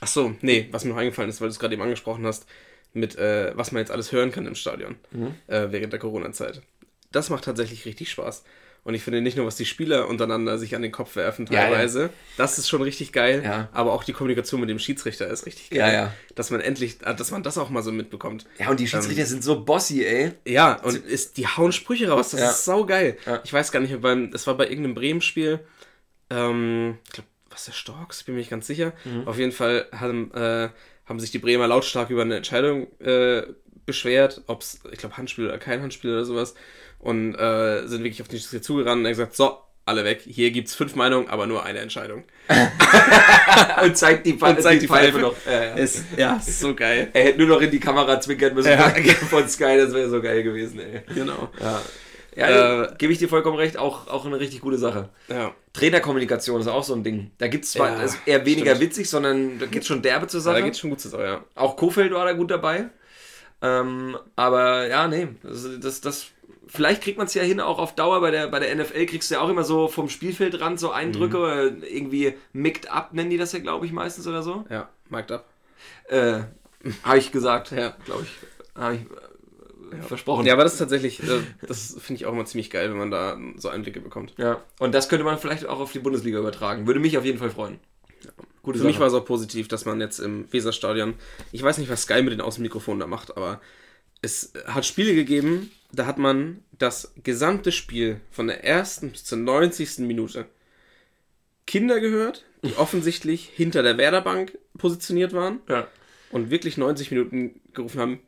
Ach 0.00 0.08
so, 0.08 0.34
nee, 0.42 0.68
was 0.70 0.84
mir 0.84 0.90
noch 0.90 0.98
eingefallen 0.98 1.30
ist, 1.30 1.40
weil 1.40 1.48
du 1.48 1.52
es 1.52 1.58
gerade 1.58 1.74
eben 1.74 1.82
angesprochen 1.82 2.26
hast, 2.26 2.46
mit 2.92 3.16
äh, 3.16 3.56
was 3.56 3.72
man 3.72 3.80
jetzt 3.80 3.90
alles 3.90 4.12
hören 4.12 4.32
kann 4.32 4.46
im 4.46 4.54
Stadion 4.54 4.96
äh, 5.46 5.68
während 5.70 5.92
der 5.94 6.00
Corona-Zeit. 6.00 6.62
Das 7.12 7.30
macht 7.30 7.44
tatsächlich 7.44 7.84
richtig 7.84 8.10
Spaß. 8.10 8.44
Und 8.84 8.94
ich 8.94 9.02
finde 9.04 9.20
nicht 9.20 9.36
nur, 9.36 9.46
was 9.46 9.54
die 9.54 9.64
Spieler 9.64 10.08
untereinander 10.08 10.58
sich 10.58 10.74
an 10.74 10.82
den 10.82 10.90
Kopf 10.90 11.14
werfen 11.14 11.46
Ja, 11.46 11.52
ja. 11.52 11.60
teilweise, 11.68 12.10
das 12.36 12.58
ist 12.58 12.68
schon 12.68 12.82
richtig 12.82 13.12
geil, 13.12 13.40
Ja. 13.44 13.68
aber 13.72 13.92
auch 13.92 14.02
die 14.02 14.12
Kommunikation 14.12 14.58
mit 14.60 14.68
dem 14.70 14.80
Schiedsrichter 14.80 15.28
ist 15.28 15.46
richtig 15.46 15.70
geil. 15.70 15.78
Ja, 15.78 15.92
ja. 15.92 16.14
Dass 16.34 16.50
man 16.50 16.60
endlich, 16.60 16.96
äh, 17.06 17.14
dass 17.14 17.30
man 17.30 17.44
das 17.44 17.58
auch 17.58 17.70
mal 17.70 17.82
so 17.84 17.92
mitbekommt. 17.92 18.44
Ja, 18.58 18.70
und 18.70 18.80
die 18.80 18.88
Schiedsrichter 18.88 19.24
sind 19.24 19.44
so 19.44 19.64
bossy, 19.64 20.04
ey. 20.04 20.32
Ja, 20.44 20.80
und 20.82 20.96
ist, 20.96 21.36
die 21.36 21.46
hauen 21.46 21.70
Sprüche 21.70 22.08
raus, 22.08 22.30
das 22.30 22.40
Ja. 22.40 22.50
ist 22.50 22.64
saugeil. 22.64 23.16
Ja. 23.24 23.40
Ich 23.44 23.52
weiß 23.52 23.70
gar 23.70 23.78
nicht, 23.78 24.00
beim, 24.00 24.32
es 24.34 24.48
war 24.48 24.56
bei 24.56 24.64
irgendeinem 24.68 24.96
Bremen-Spiel, 24.96 25.60
ähm, 26.30 26.98
ich 27.06 27.12
glaube, 27.12 27.28
was 27.50 27.66
der 27.66 27.72
Storks, 27.72 28.24
bin 28.24 28.34
mir 28.34 28.40
nicht 28.40 28.50
ganz 28.50 28.66
sicher. 28.66 28.92
Mhm. 29.04 29.28
Auf 29.28 29.38
jeden 29.38 29.52
Fall 29.52 29.86
haben, 29.92 30.32
äh, 30.34 30.70
haben 31.06 31.20
sich 31.20 31.30
die 31.30 31.38
Bremer 31.38 31.66
lautstark 31.68 32.10
über 32.10 32.22
eine 32.22 32.36
Entscheidung 32.36 32.88
äh, 33.00 33.42
beschwert, 33.84 34.42
ob 34.46 34.62
es, 34.62 34.80
ich 34.90 34.98
glaube, 34.98 35.16
Handspiel 35.16 35.46
oder 35.46 35.58
kein 35.58 35.82
Handspiel 35.82 36.10
oder 36.12 36.24
sowas. 36.24 36.54
Und 37.02 37.34
äh, 37.34 37.86
sind 37.86 38.02
wirklich 38.04 38.22
auf 38.22 38.28
die 38.28 38.36
Schiedsrichter 38.38 38.62
zugerannt 38.62 39.00
und 39.00 39.04
haben 39.06 39.12
gesagt, 39.12 39.36
so, 39.36 39.58
alle 39.84 40.04
weg, 40.04 40.22
hier 40.24 40.50
gibt 40.52 40.68
es 40.68 40.74
fünf 40.76 40.94
Meinungen, 40.94 41.28
aber 41.28 41.46
nur 41.48 41.64
eine 41.64 41.80
Entscheidung. 41.80 42.22
Und 43.82 43.96
zeigt 43.96 44.24
die, 44.26 44.34
Und 44.34 44.62
zeigt 44.62 44.82
die 44.82 44.86
Pfeife. 44.86 45.18
noch. 45.18 45.34
Ja, 45.44 45.52
ja. 45.64 45.74
Ist, 45.74 46.04
ja, 46.16 46.36
ist 46.36 46.60
so 46.60 46.72
geil. 46.74 47.08
Er 47.12 47.24
hätte 47.24 47.38
nur 47.40 47.48
noch 47.48 47.60
in 47.60 47.70
die 47.72 47.80
Kamera 47.80 48.20
zwinkern 48.20 48.54
müssen 48.54 48.70
Ja. 48.70 48.90
von 49.28 49.48
Sky, 49.48 49.76
das 49.76 49.92
wäre 49.92 50.08
so 50.08 50.22
geil 50.22 50.44
gewesen, 50.44 50.78
ey. 50.78 51.02
Genau. 51.12 51.50
Ja, 51.60 51.80
ja 52.36 52.82
Äh, 52.84 52.94
gebe 52.96 53.12
ich 53.12 53.18
dir 53.18 53.28
vollkommen 53.28 53.56
recht, 53.56 53.76
auch, 53.76 54.06
auch 54.06 54.24
eine 54.24 54.38
richtig 54.38 54.60
gute 54.60 54.78
Sache. 54.78 55.08
Ja. 55.28 55.52
Trainerkommunikation 55.72 56.60
ist 56.60 56.68
auch 56.68 56.84
so 56.84 56.94
ein 56.94 57.02
Ding. 57.02 57.32
Da 57.38 57.48
gibt 57.48 57.64
es 57.64 57.72
zwar 57.72 57.90
Ja, 58.00 58.08
eher 58.24 58.46
weniger 58.46 58.76
stimmt. 58.76 58.90
witzig, 58.90 59.10
sondern 59.10 59.58
da 59.58 59.66
geht 59.66 59.84
schon 59.84 60.00
derbe 60.02 60.28
zur 60.28 60.38
Da 60.40 60.44
Sache. 60.44 60.62
geht 60.62 60.76
schon 60.76 60.90
gut 60.90 61.00
zu 61.00 61.08
Sau, 61.08 61.20
ja. 61.20 61.44
Auch 61.56 61.76
Kofeld 61.76 62.12
war 62.12 62.24
da 62.24 62.34
gut 62.34 62.52
dabei. 62.52 62.84
Ähm, 63.60 64.16
aber 64.36 64.86
ja, 64.88 65.08
nee, 65.08 65.28
das, 65.42 65.66
das, 65.80 66.00
das 66.00 66.26
vielleicht 66.72 67.02
kriegt 67.02 67.18
man 67.18 67.26
es 67.26 67.34
ja 67.34 67.42
hin, 67.42 67.60
auch 67.60 67.78
auf 67.78 67.94
Dauer. 67.94 68.20
Bei 68.20 68.30
der, 68.30 68.48
bei 68.48 68.58
der 68.58 68.74
NFL 68.74 69.06
kriegst 69.06 69.30
du 69.30 69.34
ja 69.36 69.40
auch 69.40 69.48
immer 69.48 69.64
so 69.64 69.88
vom 69.88 70.08
Spielfeldrand 70.08 70.80
so 70.80 70.90
Eindrücke, 70.90 71.72
Mhm. 71.76 71.82
irgendwie 71.84 72.34
mic'd 72.52 72.88
up 72.90 73.12
nennen 73.12 73.30
die 73.30 73.38
das 73.38 73.52
ja, 73.52 73.58
glaube 73.58 73.86
ich, 73.86 73.92
meistens 73.92 74.26
oder 74.26 74.42
so. 74.42 74.64
Ja, 74.70 74.88
marked 75.08 75.32
up. 75.32 75.46
Äh, 76.08 76.40
Habe 77.04 77.18
ich 77.18 77.30
gesagt, 77.30 77.70
Ja. 77.70 77.94
glaube 78.04 78.24
ich. 78.24 78.80
Habe 78.80 78.94
ich 78.96 79.00
äh, 79.98 80.02
versprochen. 80.02 80.46
Ja, 80.46 80.54
aber 80.54 80.64
das 80.64 80.72
ist 80.72 80.78
tatsächlich, 80.78 81.22
äh, 81.22 81.40
das 81.68 81.96
finde 82.00 82.20
ich 82.20 82.26
auch 82.26 82.32
immer 82.32 82.44
ziemlich 82.46 82.70
geil, 82.70 82.90
wenn 82.90 82.98
man 82.98 83.10
da 83.10 83.38
so 83.56 83.68
Einblicke 83.68 84.00
bekommt. 84.00 84.34
Ja, 84.38 84.60
und 84.80 84.92
das 84.94 85.08
könnte 85.08 85.24
man 85.24 85.38
vielleicht 85.38 85.66
auch 85.66 85.78
auf 85.80 85.92
die 85.92 85.98
Bundesliga 86.00 86.38
übertragen. 86.38 86.86
Würde 86.86 86.98
mich 87.00 87.16
auf 87.18 87.24
jeden 87.24 87.38
Fall 87.38 87.50
freuen. 87.50 87.78
Gute 88.62 88.78
Für 88.78 88.84
mich 88.84 88.98
war 89.00 89.08
es 89.08 89.14
auch 89.14 89.24
positiv, 89.24 89.66
dass 89.68 89.84
man 89.84 90.00
jetzt 90.00 90.18
im 90.20 90.50
Weserstadion, 90.52 91.14
ich 91.50 91.62
weiß 91.62 91.78
nicht, 91.78 91.90
was 91.90 92.02
Sky 92.02 92.22
mit 92.22 92.32
den 92.32 92.40
Außenmikrofonen 92.40 93.00
da 93.00 93.06
macht, 93.08 93.36
aber 93.36 93.60
es 94.22 94.52
hat 94.66 94.86
Spiele 94.86 95.14
gegeben, 95.14 95.70
da 95.92 96.06
hat 96.06 96.18
man 96.18 96.62
das 96.78 97.12
gesamte 97.22 97.70
Spiel 97.72 98.20
von 98.30 98.46
der 98.46 98.64
ersten 98.64 99.10
bis 99.10 99.24
zur 99.24 99.38
90. 99.38 99.98
Minute 99.98 100.46
Kinder 101.66 102.00
gehört, 102.00 102.44
die 102.64 102.74
offensichtlich 102.76 103.50
hinter 103.54 103.82
der 103.82 103.98
Werderbank 103.98 104.58
positioniert 104.78 105.32
waren 105.32 105.60
Ja. 105.68 105.86
und 106.30 106.50
wirklich 106.50 106.76
90 106.76 107.10
Minuten 107.10 107.60
gerufen 107.72 108.00
haben: 108.00 108.20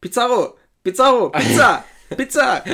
Pizarro, 0.00 0.56
Pizarro, 0.82 1.30
Pizza, 1.30 1.84
Pizza, 2.16 2.64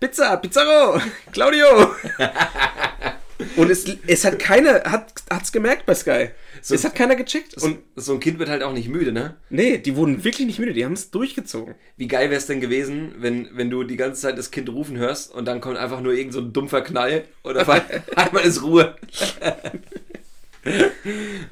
Pizza, 0.00 0.36
Pizarro, 0.36 1.00
Claudio. 1.32 1.94
Und 3.56 3.70
es, 3.70 3.86
es 4.06 4.24
hat 4.26 4.38
keiner, 4.38 4.82
hat 4.84 5.19
hat's 5.30 5.52
gemerkt 5.52 5.86
bei 5.86 5.94
Sky. 5.94 6.30
es 6.60 6.84
hat 6.84 6.94
keiner 6.94 7.14
gecheckt. 7.14 7.54
Und 7.62 7.78
so 7.94 8.14
ein 8.14 8.20
Kind 8.20 8.38
wird 8.38 8.48
halt 8.48 8.62
auch 8.62 8.72
nicht 8.72 8.88
müde, 8.88 9.12
ne? 9.12 9.36
nee, 9.48 9.78
die 9.78 9.96
wurden 9.96 10.24
wirklich 10.24 10.46
nicht 10.46 10.58
müde, 10.58 10.72
die 10.72 10.84
haben 10.84 10.92
es 10.92 11.10
durchgezogen. 11.10 11.74
Wie 11.96 12.08
geil 12.08 12.30
wäre 12.30 12.38
es 12.38 12.46
denn 12.46 12.60
gewesen, 12.60 13.14
wenn, 13.18 13.48
wenn 13.56 13.70
du 13.70 13.84
die 13.84 13.96
ganze 13.96 14.20
Zeit 14.20 14.36
das 14.36 14.50
Kind 14.50 14.68
rufen 14.68 14.98
hörst 14.98 15.32
und 15.32 15.46
dann 15.46 15.60
kommt 15.60 15.76
einfach 15.76 16.00
nur 16.00 16.12
irgend 16.12 16.34
so 16.34 16.40
ein 16.40 16.52
dumpfer 16.52 16.82
Knall 16.82 17.24
oder 17.44 17.60
einmal 18.16 18.44
ist 18.44 18.62
Ruhe. 18.62 18.96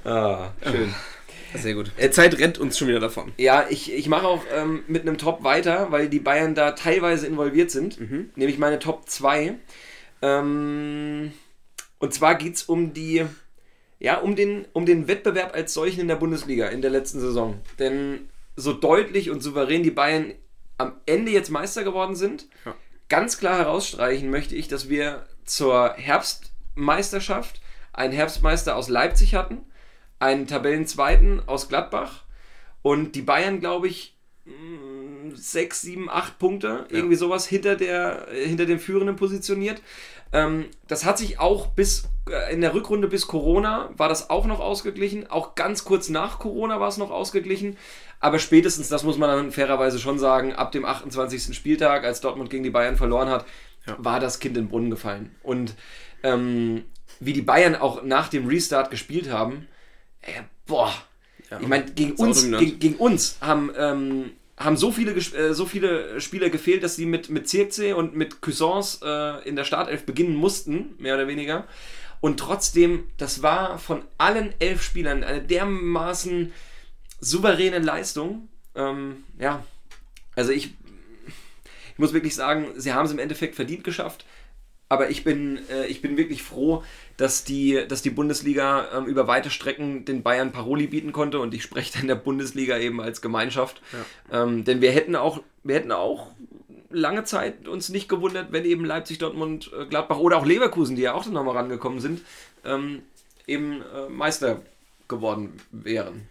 ah, 0.05 0.51
schön. 0.65 0.95
Sehr 1.55 1.75
gut. 1.75 1.93
Äh, 1.97 2.11
Zeit 2.11 2.39
rennt 2.39 2.59
uns 2.59 2.77
schon 2.77 2.89
wieder 2.89 3.01
davon. 3.01 3.33
Ja, 3.39 3.67
ich, 3.71 3.93
ich 3.93 4.09
mache 4.09 4.27
auch 4.27 4.45
ähm, 4.55 4.83
mit 4.87 5.03
einem 5.03 5.17
Top 5.17 5.45
weiter, 5.45 5.91
weil 5.91 6.09
die 6.09 6.19
Bayern 6.19 6.55
da 6.55 6.73
teilweise 6.73 7.27
involviert 7.27 7.71
sind. 7.71 7.99
Nämlich 8.37 8.59
meine 8.59 8.79
Top 8.79 9.09
2. 9.09 9.55
Ähm, 10.21 11.33
und 11.99 12.15
zwar 12.15 12.35
geht 12.35 12.57
es 12.57 12.65
um 12.65 12.93
die 12.93 13.25
ja, 13.99 14.19
um 14.19 14.37
den, 14.37 14.67
um 14.73 14.87
den 14.87 15.09
Wettbewerb 15.09 15.55
als 15.55 15.75
solchen 15.75 16.01
in 16.01 16.09
der 16.09 16.17
Bundesliga 16.17 16.69
in 16.69 16.83
der 16.83 16.91
letzten 16.91 17.21
Saison. 17.21 17.61
Denn 17.79 18.29
so 18.57 18.73
deutlich 18.73 19.31
und 19.31 19.43
souverän 19.43 19.83
die 19.83 19.91
Bayern 19.91 20.33
am 20.79 20.93
Ende 21.07 21.33
jetzt 21.33 21.51
Meister 21.51 21.83
geworden 21.85 22.15
sind, 22.15 22.47
Ja. 22.65 22.75
ganz 23.09 23.39
klar 23.39 23.59
herausstreichen 23.59 24.31
möchte 24.31 24.55
ich, 24.55 24.69
dass 24.69 24.89
wir 24.89 25.27
zur 25.45 25.95
Herbstmeisterschaft 25.95 27.61
einen 27.93 28.13
Herbstmeister 28.13 28.77
aus 28.77 28.89
Leipzig 28.89 29.35
hatten, 29.35 29.59
einen 30.21 30.47
Tabellenzweiten 30.47 31.43
aus 31.49 31.69
Gladbach 31.69 32.25
und 32.83 33.15
die 33.15 33.23
Bayern, 33.23 33.61
glaube 33.61 33.89
ich, 33.89 34.17
mh, 34.45 35.35
sechs, 35.35 35.81
sieben, 35.83 36.09
acht 36.09 36.39
Punkte, 36.39 36.87
irgendwie 36.91 37.17
sowas 37.17 37.47
hinter, 37.47 37.77
der, 37.77 38.29
hinter 38.33 38.67
den 38.67 38.79
Führenden 38.79 39.17
positioniert. 39.17 39.83
Ähm, 40.33 40.67
das 40.87 41.05
hat 41.05 41.19
sich 41.19 41.39
auch 41.39 41.69
bis 41.69 42.05
in 42.51 42.61
der 42.61 42.75
Rückrunde 42.75 43.09
bis 43.09 43.27
Corona 43.27 43.91
war 43.97 44.09
das 44.09 44.31
auch 44.31 44.47
noch 44.47 44.61
ausgeglichen. 44.61 45.31
Auch 45.31 45.55
ganz 45.55 45.85
kurz 45.85 46.09
nach 46.09 46.39
Corona 46.39 46.81
war 46.81 46.89
es 46.89 46.97
noch 46.97 47.11
ausgeglichen. 47.11 47.77
Aber 48.21 48.39
spätestens, 48.39 48.89
das 48.89 49.05
muss 49.05 49.19
man 49.19 49.31
dann 49.31 49.53
fairerweise 49.53 49.99
schon 49.99 50.19
sagen, 50.19 50.53
ab 50.53 50.73
dem 50.73 50.85
28. 50.85 51.57
Spieltag, 51.57 52.05
als 52.05 52.21
Dortmund 52.21 52.51
gegen 52.51 52.65
die 52.65 52.71
Bayern 52.71 52.97
verloren 52.97 53.29
hat, 53.29 53.47
war 53.97 54.21
das 54.21 54.41
Kind 54.41 54.57
in 54.57 54.65
den 54.65 54.69
Brunnen 54.69 54.91
gefallen. 54.91 55.35
Und 55.43 55.75
ähm, 56.23 56.85
wie 57.21 57.33
die 57.33 57.43
Bayern 57.43 57.75
auch 57.75 58.03
nach 58.03 58.29
dem 58.29 58.47
Restart 58.47 58.91
gespielt 58.91 59.31
haben, 59.31 59.67
äh, 60.23 60.43
boah, 60.67 60.93
ich 61.61 61.67
meine, 61.69 61.87
gegen 61.87 62.13
uns, 62.13 62.43
gegen, 62.43 62.79
gegen 62.79 62.97
uns 62.97 63.39
haben, 63.41 63.71
ähm, 63.77 64.33
haben 64.59 64.77
so 64.77 64.91
viele, 64.91 65.13
äh, 65.13 65.55
so 65.55 65.65
viele 65.65 66.21
Spieler 66.21 66.51
gefehlt, 66.51 66.83
dass 66.83 66.97
sie 66.97 67.07
mit, 67.07 67.31
mit 67.31 67.49
Zirkzee 67.49 67.93
und 67.93 68.15
mit 68.15 68.43
Cuisance 68.43 69.01
äh, 69.03 69.49
in 69.49 69.57
der 69.57 69.65
Startelf 69.65 70.05
beginnen 70.05 70.37
mussten, 70.37 70.95
mehr 70.99 71.15
oder 71.15 71.29
weniger. 71.29 71.67
Und 72.21 72.41
trotzdem, 72.41 73.05
das 73.17 73.43
war 73.43 73.79
von 73.79 74.03
allen 74.19 74.53
elf 74.59 74.83
Spielern 74.83 75.25
eine 75.25 75.43
dermaßen 75.43 76.53
souveräne 77.21 77.79
Leistung. 77.79 78.49
Ähm, 78.75 79.25
ja, 79.39 79.65
also 80.37 80.53
ich, 80.53 80.75
ich 81.93 81.99
muss 81.99 82.13
wirklich 82.13 82.35
sagen, 82.35 82.69
sie 82.77 82.93
haben 82.93 83.07
es 83.07 83.13
im 83.13 83.19
Endeffekt 83.19 83.55
verdient 83.55 83.85
geschafft. 83.85 84.25
Aber 84.91 85.11
ich 85.11 85.23
bin, 85.23 85.61
äh, 85.69 85.87
ich 85.87 86.01
bin 86.01 86.17
wirklich 86.17 86.43
froh, 86.43 86.83
dass 87.19 87.45
die, 87.45 87.85
dass 87.89 88.01
die 88.01 88.11
Bundesliga 88.11 88.89
ähm, 88.97 89.05
über 89.05 89.27
weite 89.27 89.51
Strecken 89.51 90.05
den 90.07 90.23
Bayern 90.23 90.51
Paroli 90.51 90.87
bieten 90.87 91.13
konnte 91.13 91.41
und 91.41 91.53
ich 91.53 91.63
spreche 91.63 91.99
dann 91.99 92.09
der 92.09 92.15
Bundesliga 92.15 92.79
eben 92.79 93.01
als 93.01 93.21
Gemeinschaft. 93.21 93.83
Ähm, 94.33 94.65
denn 94.65 94.81
wir 94.81 94.93
hätten 94.93 95.15
auch, 95.15 95.43
wir 95.63 95.75
hätten 95.75 95.93
auch 95.93 96.31
lange 96.91 97.25
Zeit 97.25 97.69
uns 97.69 97.89
nicht 97.89 98.09
gewundert, 98.09 98.53
wenn 98.53 98.65
eben 98.65 98.85
Leipzig, 98.85 99.19
Dortmund, 99.19 99.71
äh, 99.79 99.87
Gladbach 99.87 100.19
oder 100.19 100.39
auch 100.39 100.47
Leverkusen, 100.47 100.97
die 100.97 101.03
ja 101.03 101.15
auch 101.15 101.25
dann 101.25 101.35
nochmal 101.35 101.57
rangekommen 101.57 102.01
sind, 102.01 102.23
ähm, 102.65 103.03
eben 103.47 103.83
äh, 103.95 104.09
Meister 104.09 104.63
geworden 105.09 105.61
wären. 105.71 106.29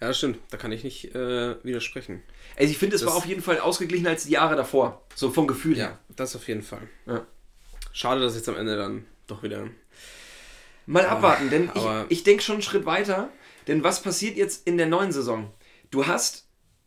Ja, 0.00 0.08
das 0.08 0.18
stimmt. 0.18 0.38
Da 0.50 0.56
kann 0.56 0.72
ich 0.72 0.82
nicht 0.84 1.14
äh, 1.14 1.54
widersprechen. 1.64 2.22
Also 2.58 2.70
ich 2.70 2.78
finde, 2.78 2.96
es 2.96 3.06
war 3.06 3.14
auf 3.14 3.26
jeden 3.26 3.42
Fall 3.42 3.60
ausgeglichen 3.60 4.06
als 4.06 4.24
die 4.24 4.32
Jahre 4.32 4.56
davor. 4.56 5.02
So 5.14 5.30
vom 5.30 5.46
Gefühl 5.46 5.76
her. 5.76 5.84
Ja, 5.84 5.98
das 6.16 6.34
auf 6.36 6.46
jeden 6.48 6.62
Fall. 6.62 6.82
Ja. 7.06 7.24
Schade, 7.92 8.20
dass 8.20 8.34
jetzt 8.34 8.48
am 8.48 8.56
Ende 8.56 8.76
dann 8.76 9.06
doch 9.28 9.42
wieder. 9.42 9.68
Mal 10.86 11.06
abwarten, 11.06 11.48
denn 11.48 11.70
aber- 11.70 12.06
ich, 12.08 12.18
ich 12.18 12.24
denke 12.24 12.42
schon 12.42 12.54
einen 12.56 12.62
Schritt 12.62 12.86
weiter. 12.86 13.30
Denn 13.66 13.82
was 13.82 14.02
passiert 14.02 14.36
jetzt 14.36 14.66
in 14.66 14.76
der 14.76 14.88
neuen 14.88 15.12
Saison? 15.12 15.50
Du 15.90 16.06
hast 16.06 16.43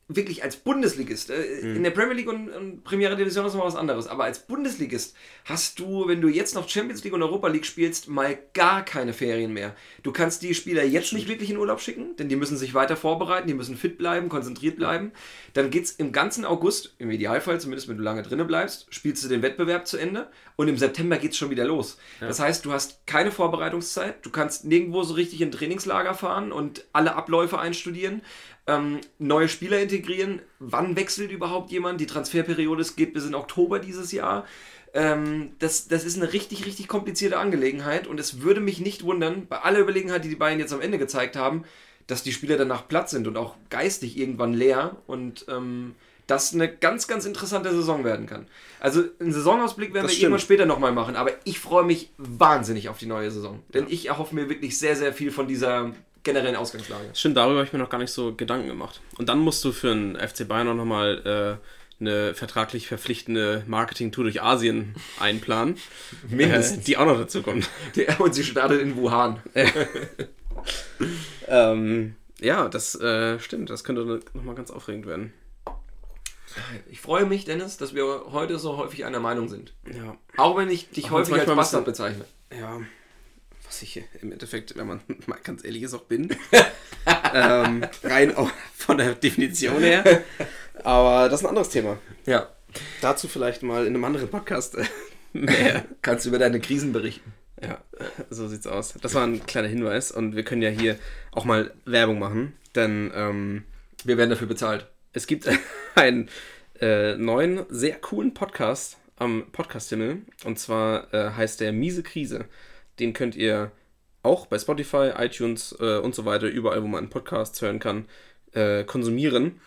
wirklich 0.10 0.41
als 0.41 0.55
Bundesligist, 0.55 1.30
äh, 1.30 1.60
in 1.60 1.84
der 1.84 1.91
Premier 1.91 2.14
League 2.14 2.30
und, 2.30 2.49
und 2.49 2.84
Premiere 2.86 3.18
Division 3.18 3.45
ist 3.45 3.55
noch 3.55 3.66
was 3.66 3.76
anderes, 3.76 4.08
aber 4.08 4.24
als 4.24 4.39
Bundesligist 4.39 5.16
hast 5.43 5.80
du, 5.80 6.08
wenn 6.08 6.22
du 6.22 6.30
jetzt 6.30 6.55
noch 6.55 6.70
Champions 6.70 7.03
League 7.03 7.14
und 7.14 7.22
Europa 7.22 7.49
League 7.49 7.66
spielst, 7.66 8.08
mal 8.08 8.38
gar 8.53 8.86
keine 8.86 9.12
Ferien 9.12 9.51
mehr. 9.51 9.76
Du 10.03 10.14
kannst 10.14 10.43
die 10.43 10.55
Spieler 10.55 10.86
jetzt 10.86 11.12
nicht 11.12 11.28
wirklich 11.28 11.49
in 11.49 11.58
Urlaub 11.58 11.82
schicken, 11.82 12.16
denn 12.16 12.30
die 12.30 12.38
müssen 12.38 12.55
sich 12.55 12.74
weiter 12.74 12.95
vorbereiten, 12.95 13.47
die 13.47 13.53
müssen 13.53 13.76
fit 13.76 13.97
bleiben, 13.97 14.30
konzentriert 14.30 14.78
bleiben. 14.78 15.12
Dann 15.53 15.72
geht 15.72 15.84
es 15.84 15.91
im 15.91 16.14
ganzen 16.14 16.45
August, 16.45 16.95
im 16.99 17.12
Idealfall 17.12 17.60
zumindest, 17.60 17.89
wenn 17.89 17.97
du 17.97 18.03
lange 18.03 18.24
drinne 18.24 18.45
bleibst, 18.45 18.88
spielst 18.89 19.26
du 19.26 19.28
den 19.28 19.41
Wettbewerb 19.41 19.88
zu 19.88 19.97
Ende 19.97 20.30
und 20.55 20.70
im 20.70 20.78
September 20.78 21.18
geht 21.18 21.32
es 21.32 21.38
schon 21.38 21.49
wieder 21.49 21.66
los. 21.66 21.97
Das 22.22 22.39
heißt, 22.39 22.64
du 22.64 22.72
hast 22.72 23.05
keine 23.08 23.32
Vorbereitungszeit, 23.32 24.26
du 24.26 24.30
kannst 24.30 24.64
nirgendwo 24.64 25.03
so 25.03 25.16
richtig 25.16 25.41
in 25.41 25.51
Trainingslager 25.51 26.14
fahren 26.14 26.53
und 26.53 26.86
alle 26.93 27.16
Abläufe 27.16 27.60
einstudieren 27.60 28.22
ähm, 28.68 28.99
neue 29.18 29.47
Spieler 29.47 29.80
integrieren. 29.80 30.41
Wann 30.59 30.95
wechselt 30.95 31.32
überhaupt 31.32 31.72
jemand? 31.72 32.01
Die 32.01 32.05
Transferperiode 32.05 32.82
es 32.82 32.95
geht 32.95 33.13
bis 33.13 33.26
in 33.26 33.36
Oktober 33.36 33.80
dieses 33.80 34.11
Jahr. 34.11 34.45
Ähm, 34.93 35.51
das, 35.59 35.88
das 35.88 36.03
ist 36.03 36.18
eine 36.18 36.34
richtig, 36.34 36.65
richtig 36.65 36.88
komplizierte 36.88 37.38
Angelegenheit 37.38 38.07
und 38.07 38.20
es 38.20 38.41
würde 38.41 38.61
mich 38.61 38.80
nicht 38.80 39.03
wundern, 39.03 39.47
bei 39.47 39.59
aller 39.59 39.80
Überlegenheit, 39.80 40.24
die 40.24 40.30
die 40.30 40.36
beiden 40.36 40.59
jetzt 40.59 40.74
am 40.74 40.82
Ende 40.82 40.97
gezeigt 40.97 41.36
haben, 41.36 41.63
dass 42.07 42.24
die 42.24 42.32
Spieler 42.32 42.57
danach 42.57 42.88
platt 42.88 43.09
sind 43.09 43.28
und 43.28 43.38
auch 43.38 43.55
geistig 43.70 44.18
irgendwann 44.18 44.53
leer 44.53 44.97
und 45.07 45.45
ähm, 45.49 45.95
das 46.26 46.53
eine 46.53 46.70
ganz, 46.70 47.07
ganz 47.07 47.26
interessante 47.26 47.72
Saison 47.72 48.03
werden 48.03 48.26
kann. 48.28 48.47
Also 48.80 49.03
einen 49.20 49.32
Saisonausblick 49.32 49.93
werden 49.93 50.03
Das 50.03 50.11
wir 50.11 50.15
stimmt. 50.15 50.24
irgendwann 50.24 50.41
später 50.41 50.65
nochmal 50.65 50.91
machen, 50.91 51.15
aber 51.15 51.32
ich 51.43 51.59
freue 51.59 51.86
mich 51.86 52.11
wahnsinnig 52.18 52.89
auf 52.89 52.97
die 52.97 53.05
neue 53.05 53.32
Saison, 53.32 53.59
denn 53.74 53.86
ich 53.89 54.07
erhoffe 54.07 54.36
mir 54.36 54.49
wirklich 54.49 54.78
sehr, 54.78 54.95
sehr 54.95 55.13
viel 55.13 55.32
von 55.32 55.47
dieser 55.47 55.93
generellen 56.24 56.55
Ausgangslage. 56.55 57.05
Stimmt, 57.13 57.38
darüber 57.38 57.57
habe 57.59 57.68
ich 57.68 57.74
mir 57.74 57.80
noch 57.80 57.89
gar 57.89 57.99
nicht 57.99 58.11
so 58.11 58.34
Gedanken 58.36 58.68
gemacht. 58.68 59.01
Und 59.18 59.30
dann 59.30 59.39
musst 59.39 59.63
du 59.63 59.72
für 59.72 59.91
einen 59.91 60.15
FC 60.15 60.47
Bayern 60.47 60.68
auch 60.70 60.76
nochmal 60.76 61.59
äh, 61.59 62.03
eine 62.03 62.34
vertraglich 62.34 62.88
verpflichtende 62.88 63.63
Marketing-Tour 63.68 64.26
durch 64.26 64.41
Asien 64.41 64.95
einplanen. 65.20 65.78
Mindestens. 66.30 66.80
Äh, 66.80 66.86
die 66.86 66.97
auch 66.97 67.05
noch 67.05 67.18
dazu 67.18 67.41
kommt. 67.41 67.70
Der, 67.95 68.20
und 68.20 68.34
sie 68.34 68.43
startet 68.43 68.82
in 68.82 68.95
Wuhan. 68.95 69.41
Ähm, 71.47 72.15
ja, 72.39 72.68
das 72.70 72.99
äh, 72.99 73.39
stimmt. 73.39 73.70
Das 73.70 73.84
könnte 73.84 74.20
nochmal 74.34 74.55
ganz 74.55 74.72
aufregend 74.72 75.05
werden. 75.05 75.34
Ich 76.89 77.01
freue 77.01 77.26
mich, 77.26 77.45
Dennis, 77.45 77.78
dass 77.78 77.93
wir 77.93 78.26
heute 78.32 78.57
so 78.57 78.78
häufig 78.78 79.05
einer 79.05 79.20
Meinung 79.20 79.47
sind. 79.47 79.74
Ja. 79.86 80.18
Auch 80.38 80.57
wenn 80.57 80.70
ich 80.70 80.89
dich 80.89 81.05
Auch 81.05 81.11
häufig 81.11 81.36
als 81.36 81.45
Bastard 81.45 81.86
bezeichne. 81.86 82.26
Ja, 82.57 82.80
was 83.68 83.82
ich 83.82 84.03
im 84.22 84.32
Endeffekt, 84.32 84.76
wenn 84.78 84.88
man 84.88 85.01
mal 85.26 85.39
ganz 85.43 85.63
ehrlich 85.63 85.84
ist, 85.84 85.93
auch 85.93 86.03
bin. 86.03 86.36
ähm, 87.34 87.86
rein 88.03 88.36
auch 88.36 88.51
von 88.76 88.97
der 88.97 89.15
Definition 89.15 89.82
her. 89.82 90.24
Aber 90.84 91.30
das 91.30 91.41
ist 91.41 91.45
ein 91.45 91.49
anderes 91.49 91.70
Thema. 91.70 91.97
Ja. 92.26 92.49
Dazu 93.01 93.28
vielleicht 93.28 93.63
mal 93.63 93.86
in 93.88 93.95
einem 93.95 94.03
anderen 94.03 94.30
Podcast 94.30 94.76
äh, 94.76 94.86
mehr. 95.34 95.86
Kannst 96.01 96.26
du 96.26 96.30
über 96.30 96.39
deine 96.39 96.59
Krisen 96.59 96.93
berichten. 96.93 97.34
Ja, 97.61 97.82
so 98.30 98.47
sieht's 98.47 98.68
aus. 98.68 98.93
Das 99.01 99.15
war 99.15 99.26
ein 99.26 99.45
kleiner 99.45 99.68
Hinweis 99.68 100.11
und 100.11 100.36
wir 100.36 100.43
können 100.43 100.61
ja 100.61 100.70
hier 100.70 100.97
auch 101.32 101.45
mal 101.45 101.74
Werbung 101.86 102.20
machen, 102.20 102.53
denn 102.76 103.11
ähm, 103.15 103.63
Wir 104.03 104.18
werden 104.18 104.30
dafür 104.30 104.47
bezahlt. 104.47 104.86
es 105.13 105.26
gibt 105.26 105.49
einen 105.95 106.30
äh, 106.80 107.15
neuen, 107.15 107.65
sehr 107.70 107.95
coolen 107.95 108.36
Podcast 108.36 108.97
am 109.15 109.47
Podcast-Himmel 109.51 110.22
und 110.43 110.59
zwar 110.59 111.11
äh, 111.13 111.32
heißt 111.32 111.59
der 111.59 111.74
Miese 111.74 112.03
Krise. 112.03 112.45
Den 113.00 113.14
könnt 113.14 113.36
ihr 113.36 113.72
auch 114.24 114.48
bei 114.48 114.60
Spotify, 114.60 115.12
iTunes 115.18 115.76
äh, 115.80 115.98
und 115.98 116.14
so 116.14 116.26
weiter, 116.26 116.48
überall, 116.48 116.84
wo 116.84 116.88
man 116.88 117.10
Podcasts 117.10 117.62
hören 117.62 117.80
kann, 117.80 118.06
äh, 118.54 118.84
konsumieren. 118.84 119.60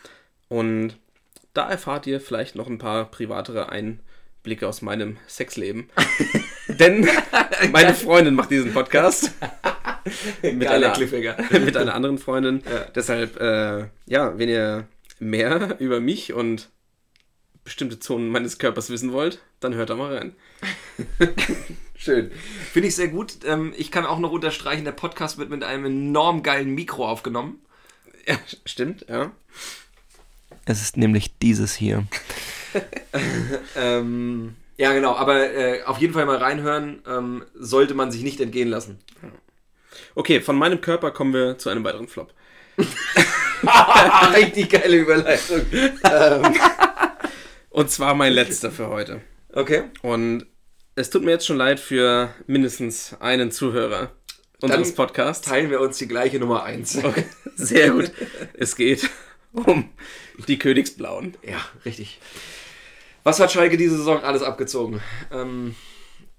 Und 0.49 0.97
da 1.55 1.69
erfahrt 1.69 2.07
ihr 2.07 2.21
vielleicht 2.21 2.55
noch 2.57 2.69
ein 2.69 2.79
paar 2.79 3.11
privatere 3.11 3.71
Einblicke 3.71 4.69
aus 4.69 4.83
meinem 4.83 5.17
Sexleben. 5.27 5.89
Denn 6.69 7.09
meine 7.73 7.95
Freundin 7.95 8.35
macht 8.35 8.51
diesen 8.51 8.73
Podcast. 8.73 9.33
mit, 10.43 10.67
einer, 10.69 10.99
mit 10.99 11.77
einer 11.77 11.95
anderen 11.95 12.19
Freundin. 12.19 12.63
Ja. 12.65 12.87
Deshalb, 12.95 13.41
äh, 13.41 13.87
ja, 14.07 14.39
wenn 14.39 14.49
ihr 14.49 14.87
mehr 15.19 15.77
über 15.79 16.01
mich 16.01 16.33
und 16.33 16.71
bestimmte 17.65 17.99
Zonen 17.99 18.31
meines 18.31 18.59
Körpers 18.59 18.91
wissen 18.91 19.13
wollt, 19.13 19.41
dann 19.61 19.75
hört 19.75 19.91
da 19.91 19.97
mal 19.97 20.17
rein. 20.17 20.37
Schön. 22.01 22.31
Finde 22.73 22.89
ich 22.89 22.97
sehr 22.97 23.09
gut. 23.09 23.45
Ähm, 23.45 23.75
ich 23.77 23.91
kann 23.91 24.07
auch 24.07 24.19
noch 24.19 24.33
unterstreichen, 24.33 24.87
der 24.87 24.93
Podcast 24.93 25.37
wird 25.37 25.51
mit 25.51 25.63
einem 25.63 25.85
enorm 25.85 26.43
geilen 26.43 26.75
Mikro 26.75 27.07
aufgenommen. 27.07 27.61
Ja, 28.27 28.39
stimmt, 28.65 29.05
ja. 29.07 29.33
Es 30.65 30.81
ist 30.81 30.97
nämlich 30.97 31.37
dieses 31.41 31.75
hier. 31.75 32.07
ähm, 33.77 34.57
ja, 34.79 34.95
genau. 34.95 35.15
Aber 35.15 35.53
äh, 35.53 35.83
auf 35.83 35.99
jeden 35.99 36.15
Fall 36.15 36.25
mal 36.25 36.39
reinhören, 36.39 37.03
ähm, 37.07 37.45
sollte 37.55 37.93
man 37.93 38.11
sich 38.11 38.23
nicht 38.23 38.41
entgehen 38.41 38.71
lassen. 38.71 38.99
Okay, 40.15 40.41
von 40.41 40.57
meinem 40.57 40.81
Körper 40.81 41.11
kommen 41.11 41.35
wir 41.35 41.59
zu 41.59 41.69
einem 41.69 41.85
weiteren 41.85 42.09
Flop. 42.09 42.33
Richtig 44.35 44.71
geile 44.71 44.97
Überleitung. 44.97 45.67
Und 47.69 47.91
zwar 47.91 48.15
mein 48.15 48.33
letzter 48.33 48.71
für 48.71 48.89
heute. 48.89 49.21
Okay. 49.53 49.83
Und 50.01 50.47
es 51.01 51.11
tut 51.11 51.25
mir 51.25 51.33
jetzt 51.33 51.47
schon 51.47 51.57
leid 51.57 51.81
für 51.81 52.35
mindestens 52.47 53.17
einen 53.21 53.51
Zuhörer 53.51 54.11
unseres 54.61 54.89
Dann 54.89 54.97
Podcasts. 54.97 55.47
Teilen 55.49 55.71
wir 55.71 55.81
uns 55.81 55.99
die 55.99 56.09
gleiche 56.09 56.39
Nummer 56.39 56.63
1. 56.65 56.99
Okay, 57.05 57.25
sehr 57.57 57.91
gut. 57.91 58.13
Es 58.55 58.77
geht 58.77 59.09
um 59.53 59.89
die 60.47 60.59
Königsblauen. 60.59 61.37
Ja, 61.43 61.59
richtig. 61.85 62.19
Was 63.25 63.41
hat 63.41 63.53
Schalke 63.53 63.77
diese 63.77 63.97
Saison 63.99 64.23
alles 64.23 64.43
abgezogen? 64.43 65.01
Ähm, 65.33 65.75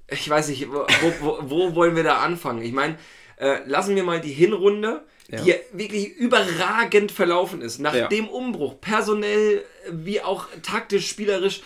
ich 0.07 0.27
weiß 0.29 0.47
nicht, 0.49 0.67
wo, 0.71 0.85
wo, 1.21 1.37
wo 1.41 1.75
wollen 1.75 1.95
wir 1.95 2.03
da 2.03 2.17
anfangen? 2.19 2.61
Ich 2.61 2.71
meine, 2.73 2.97
Äh, 3.37 3.61
lassen 3.65 3.95
wir 3.95 4.03
mal 4.03 4.21
die 4.21 4.31
Hinrunde, 4.33 5.03
Ja. 5.27 5.41
die 5.41 5.49
ja 5.49 5.55
wirklich 5.73 6.09
überragend 6.15 7.11
verlaufen 7.11 7.59
ist. 7.63 7.79
Nach 7.79 7.95
Ja. 7.95 8.07
dem 8.07 8.27
Umbruch, 8.27 8.79
personell 8.79 9.63
äh, 9.87 9.89
wie 9.93 10.21
auch 10.21 10.45
taktisch, 10.61 11.09
spielerisch. 11.09 11.61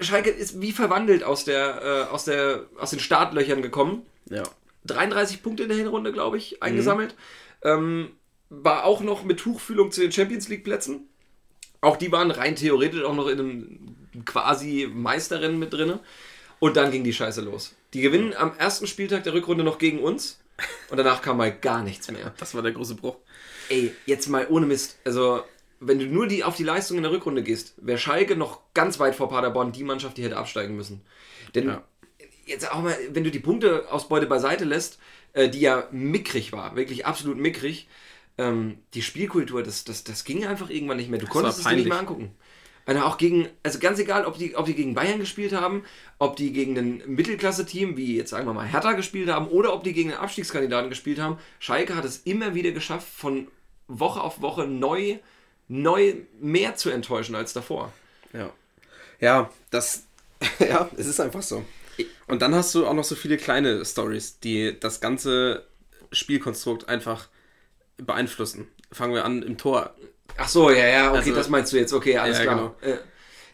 Schalke 0.00 0.30
ist 0.30 0.60
wie 0.60 0.72
verwandelt 0.72 1.24
aus, 1.24 1.44
der, 1.44 1.82
äh, 1.82 2.12
aus, 2.12 2.24
der, 2.24 2.66
aus 2.78 2.90
den 2.90 3.00
Startlöchern 3.00 3.62
gekommen. 3.62 4.04
Ja. 4.30 4.44
33 4.86 5.42
Punkte 5.42 5.64
in 5.64 5.68
der 5.68 5.78
Hinrunde, 5.78 6.12
glaube 6.12 6.36
ich, 6.38 6.62
eingesammelt. 6.62 7.14
Ähm, 7.62 8.10
war 8.50 8.84
auch 8.84 9.00
noch 9.00 9.24
mit 9.24 9.40
Tuchfühlung 9.40 9.90
zu 9.90 10.00
den 10.00 10.12
Champions 10.12 10.48
League 10.48 10.64
Plätzen. 10.64 11.08
Auch 11.80 11.96
die 11.96 12.10
waren 12.12 12.30
rein 12.30 12.56
theoretisch 12.56 13.04
auch 13.04 13.14
noch 13.14 13.28
in 13.28 13.38
einem 13.38 14.24
quasi 14.24 14.88
Meisterrennen 14.92 15.58
mit 15.58 15.72
drin. 15.72 15.98
Und 16.58 16.76
dann 16.76 16.90
ging 16.90 17.04
die 17.04 17.12
Scheiße 17.12 17.40
los. 17.42 17.74
Die 17.94 18.00
gewinnen 18.00 18.34
am 18.36 18.56
ersten 18.58 18.86
Spieltag 18.86 19.24
der 19.24 19.34
Rückrunde 19.34 19.64
noch 19.64 19.78
gegen 19.78 20.00
uns. 20.00 20.40
Und 20.90 20.96
danach 20.96 21.22
kam 21.22 21.36
mal 21.36 21.52
gar 21.52 21.82
nichts 21.82 22.10
mehr. 22.10 22.34
Das 22.38 22.54
war 22.54 22.62
der 22.62 22.72
große 22.72 22.96
Bruch. 22.96 23.16
Ey, 23.68 23.94
jetzt 24.06 24.28
mal 24.28 24.46
ohne 24.48 24.66
Mist. 24.66 24.98
Also, 25.04 25.44
wenn 25.80 25.98
du 25.98 26.06
nur 26.06 26.26
die, 26.26 26.44
auf 26.44 26.56
die 26.56 26.64
Leistung 26.64 26.96
in 26.96 27.02
der 27.02 27.12
Rückrunde 27.12 27.42
gehst, 27.42 27.74
wäre 27.78 27.98
Schalke 27.98 28.36
noch 28.36 28.60
ganz 28.74 28.98
weit 28.98 29.14
vor 29.14 29.28
Paderborn 29.28 29.72
die 29.72 29.84
Mannschaft, 29.84 30.16
die 30.16 30.24
hätte 30.24 30.36
absteigen 30.36 30.76
müssen. 30.76 31.02
Denn 31.54 31.68
Ja. 31.68 31.84
jetzt 32.46 32.70
auch 32.70 32.82
mal, 32.82 32.96
wenn 33.10 33.24
du 33.24 33.30
die 33.30 33.38
Punkteausbeute 33.38 34.26
beiseite 34.26 34.64
lässt, 34.64 34.98
äh, 35.32 35.48
die 35.48 35.60
ja 35.60 35.88
mickrig 35.92 36.52
war, 36.52 36.74
wirklich 36.76 37.06
absolut 37.06 37.38
mickrig, 37.38 37.88
ähm, 38.38 38.78
die 38.94 39.02
Spielkultur, 39.02 39.62
das, 39.62 39.84
das, 39.84 40.04
das 40.04 40.24
ging 40.24 40.46
einfach 40.46 40.70
irgendwann 40.70 40.96
nicht 40.96 41.10
mehr. 41.10 41.20
Du 41.20 41.26
konntest 41.26 41.58
es 41.58 41.64
dir 41.64 41.76
nicht 41.76 41.88
mehr 41.88 41.98
angucken. 41.98 42.34
Also 42.86 43.02
auch 43.02 43.18
gegen, 43.18 43.48
also 43.62 43.78
ganz 43.80 43.98
egal, 43.98 44.24
ob 44.24 44.38
die, 44.38 44.56
ob 44.56 44.64
die 44.64 44.74
gegen 44.74 44.94
Bayern 44.94 45.18
gespielt 45.18 45.52
haben, 45.52 45.84
ob 46.18 46.36
die 46.36 46.54
gegen 46.54 46.78
ein 46.78 47.02
Mittelklasse-Team, 47.06 47.98
wie 47.98 48.16
jetzt 48.16 48.30
sagen 48.30 48.46
wir 48.46 48.54
mal 48.54 48.66
Hertha 48.66 48.92
gespielt 48.92 49.28
haben, 49.28 49.48
oder 49.48 49.74
ob 49.74 49.84
die 49.84 49.92
gegen 49.92 50.10
einen 50.10 50.20
Abstiegskandidaten 50.20 50.88
gespielt 50.88 51.20
haben, 51.20 51.36
Schalke 51.58 51.94
hat 51.94 52.06
es 52.06 52.18
immer 52.18 52.54
wieder 52.54 52.70
geschafft, 52.70 53.06
von 53.06 53.48
Woche 53.88 54.22
auf 54.22 54.40
Woche 54.40 54.66
neu, 54.66 55.18
neu 55.68 56.14
mehr 56.40 56.76
zu 56.76 56.90
enttäuschen 56.90 57.34
als 57.34 57.52
davor. 57.52 57.92
Ja. 58.32 58.52
Ja, 59.20 59.50
das. 59.70 60.04
ja, 60.58 60.88
es 60.96 61.06
ist 61.06 61.20
einfach 61.20 61.42
so. 61.42 61.64
Und 62.28 62.42
dann 62.42 62.54
hast 62.54 62.74
du 62.74 62.86
auch 62.86 62.94
noch 62.94 63.04
so 63.04 63.14
viele 63.16 63.36
kleine 63.36 63.84
Stories, 63.84 64.38
die 64.40 64.78
das 64.78 65.00
ganze 65.00 65.64
Spielkonstrukt 66.12 66.88
einfach 66.88 67.28
beeinflussen. 67.96 68.68
Fangen 68.92 69.14
wir 69.14 69.24
an 69.24 69.42
im 69.42 69.58
Tor. 69.58 69.94
Ach 70.36 70.48
so, 70.48 70.70
ja, 70.70 70.86
ja, 70.86 71.08
okay, 71.08 71.18
Also- 71.18 71.34
das 71.34 71.48
meinst 71.48 71.72
du 71.72 71.76
jetzt, 71.78 71.92
okay, 71.92 72.16
alles 72.18 72.38
Ja, 72.38 72.44
klar. 72.44 72.74
Äh, 72.82 72.96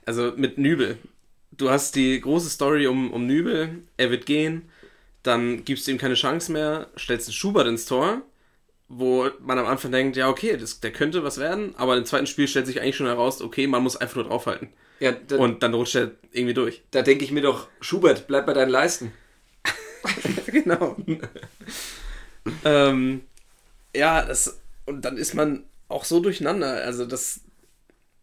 Also 0.06 0.32
mit 0.36 0.58
Nübel. 0.58 0.98
Du 1.52 1.70
hast 1.70 1.94
die 1.94 2.20
große 2.20 2.50
Story 2.50 2.86
um, 2.86 3.10
um 3.12 3.26
Nübel, 3.26 3.82
er 3.96 4.10
wird 4.10 4.26
gehen, 4.26 4.68
dann 5.22 5.64
gibst 5.64 5.86
du 5.86 5.92
ihm 5.92 5.98
keine 5.98 6.14
Chance 6.14 6.52
mehr, 6.52 6.88
stellst 6.98 7.28
einen 7.28 7.34
Schubert 7.34 7.66
ins 7.66 7.86
Tor, 7.86 8.20
wo 8.96 9.26
man 9.40 9.58
am 9.58 9.66
Anfang 9.66 9.90
denkt, 9.92 10.16
ja 10.16 10.28
okay, 10.28 10.56
das, 10.56 10.80
der 10.80 10.92
könnte 10.92 11.24
was 11.24 11.38
werden, 11.38 11.74
aber 11.76 11.96
im 11.96 12.04
zweiten 12.04 12.26
Spiel 12.26 12.46
stellt 12.48 12.66
sich 12.66 12.80
eigentlich 12.80 12.96
schon 12.96 13.06
heraus, 13.06 13.42
okay, 13.42 13.66
man 13.66 13.82
muss 13.82 13.96
einfach 13.96 14.16
nur 14.16 14.24
draufhalten. 14.26 14.68
ja, 15.00 15.12
da, 15.12 15.36
Und 15.36 15.62
dann 15.62 15.74
rutscht 15.74 15.96
er 15.96 16.12
irgendwie 16.32 16.54
durch. 16.54 16.82
da 16.92 17.02
denke 17.02 17.24
ich 17.24 17.32
mir 17.32 17.42
doch, 17.42 17.68
Schubert, 17.80 18.26
bleib 18.26 18.46
bei 18.46 18.52
deinen 18.54 18.70
Leisten. 18.70 19.12
genau. 20.46 20.96
ähm, 22.64 23.22
ja, 23.94 24.24
das, 24.24 24.60
und 24.86 25.04
dann 25.04 25.16
ist 25.16 25.34
man 25.34 25.64
auch 25.88 26.04
so 26.04 26.20
durcheinander. 26.20 26.82
Also 26.84 27.06
das, 27.06 27.40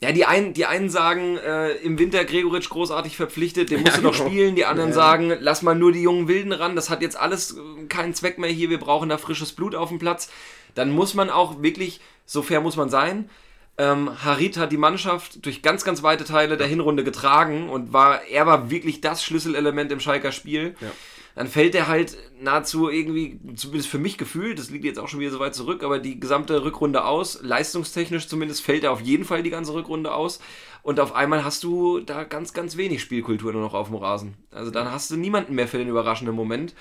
Ja, 0.01 0.11
die 0.11 0.25
einen, 0.25 0.53
die 0.53 0.65
einen 0.65 0.89
sagen, 0.89 1.37
äh, 1.37 1.71
im 1.73 1.97
Winter 1.99 2.25
Gregoritsch 2.25 2.69
großartig 2.69 3.15
verpflichtet, 3.17 3.69
den 3.71 3.81
musst 3.83 3.95
Ja, 3.95 4.01
du 4.01 4.07
noch 4.07 4.13
genau. 4.17 4.27
spielen. 4.29 4.55
Die 4.55 4.65
anderen 4.65 4.89
Ja. 4.91 4.95
sagen, 4.95 5.33
lass 5.39 5.61
mal 5.61 5.75
nur 5.75 5.91
die 5.91 6.01
jungen 6.01 6.27
Wilden 6.27 6.51
ran, 6.53 6.75
das 6.75 6.89
hat 6.89 7.01
jetzt 7.01 7.17
alles 7.17 7.55
keinen 7.89 8.13
Zweck 8.13 8.37
mehr 8.37 8.49
hier, 8.49 8.69
wir 8.69 8.79
brauchen 8.79 9.09
da 9.09 9.17
frisches 9.17 9.53
Blut 9.53 9.75
auf 9.75 9.89
dem 9.89 9.99
Platz. 9.99 10.29
Dann 10.75 10.91
muss 10.91 11.13
man 11.13 11.29
auch 11.29 11.61
wirklich, 11.61 12.01
so 12.25 12.41
fair 12.41 12.61
muss 12.61 12.77
man 12.77 12.89
sein. 12.89 13.29
Ähm, 13.77 14.11
Harit 14.23 14.57
hat 14.57 14.71
die 14.71 14.77
Mannschaft 14.77 15.45
durch 15.45 15.61
ganz, 15.61 15.83
ganz 15.83 16.03
weite 16.03 16.25
Teile 16.25 16.57
der 16.57 16.67
Hinrunde 16.67 17.03
getragen 17.03 17.69
und 17.69 17.93
war, 17.93 18.23
er 18.25 18.45
war 18.45 18.69
wirklich 18.69 19.01
das 19.01 19.23
Schlüsselelement 19.23 19.91
im 19.91 19.99
Schalker 19.99 20.31
Spiel. 20.31 20.75
Ja. 20.81 20.91
Dann 21.35 21.47
fällt 21.47 21.75
er 21.75 21.87
halt 21.87 22.17
nahezu 22.41 22.89
irgendwie, 22.89 23.39
zumindest 23.55 23.89
für 23.89 23.97
mich 23.97 24.17
gefühlt, 24.17 24.59
das 24.59 24.69
liegt 24.69 24.83
jetzt 24.83 24.99
auch 24.99 25.07
schon 25.07 25.21
wieder 25.21 25.31
so 25.31 25.39
weit 25.39 25.55
zurück, 25.55 25.83
aber 25.83 25.99
die 25.99 26.19
gesamte 26.19 26.63
Rückrunde 26.63 27.05
aus, 27.05 27.39
leistungstechnisch 27.41 28.27
zumindest, 28.27 28.61
fällt 28.61 28.83
er 28.83 28.91
auf 28.91 29.01
jeden 29.01 29.23
Fall 29.23 29.41
die 29.41 29.49
ganze 29.49 29.73
Rückrunde 29.73 30.13
aus. 30.13 30.39
Und 30.83 30.99
auf 30.99 31.13
einmal 31.13 31.45
hast 31.45 31.63
du 31.63 31.99
da 31.99 32.23
ganz, 32.23 32.53
ganz 32.53 32.75
wenig 32.75 33.01
Spielkultur 33.01 33.53
nur 33.53 33.61
noch 33.61 33.75
auf 33.75 33.87
dem 33.87 33.97
Rasen. 33.97 34.33
Also 34.51 34.71
dann 34.71 34.91
hast 34.91 35.11
du 35.11 35.15
niemanden 35.15 35.53
mehr 35.53 35.67
für 35.67 35.77
den 35.77 35.87
überraschenden 35.87 36.35
Moment. 36.35 36.73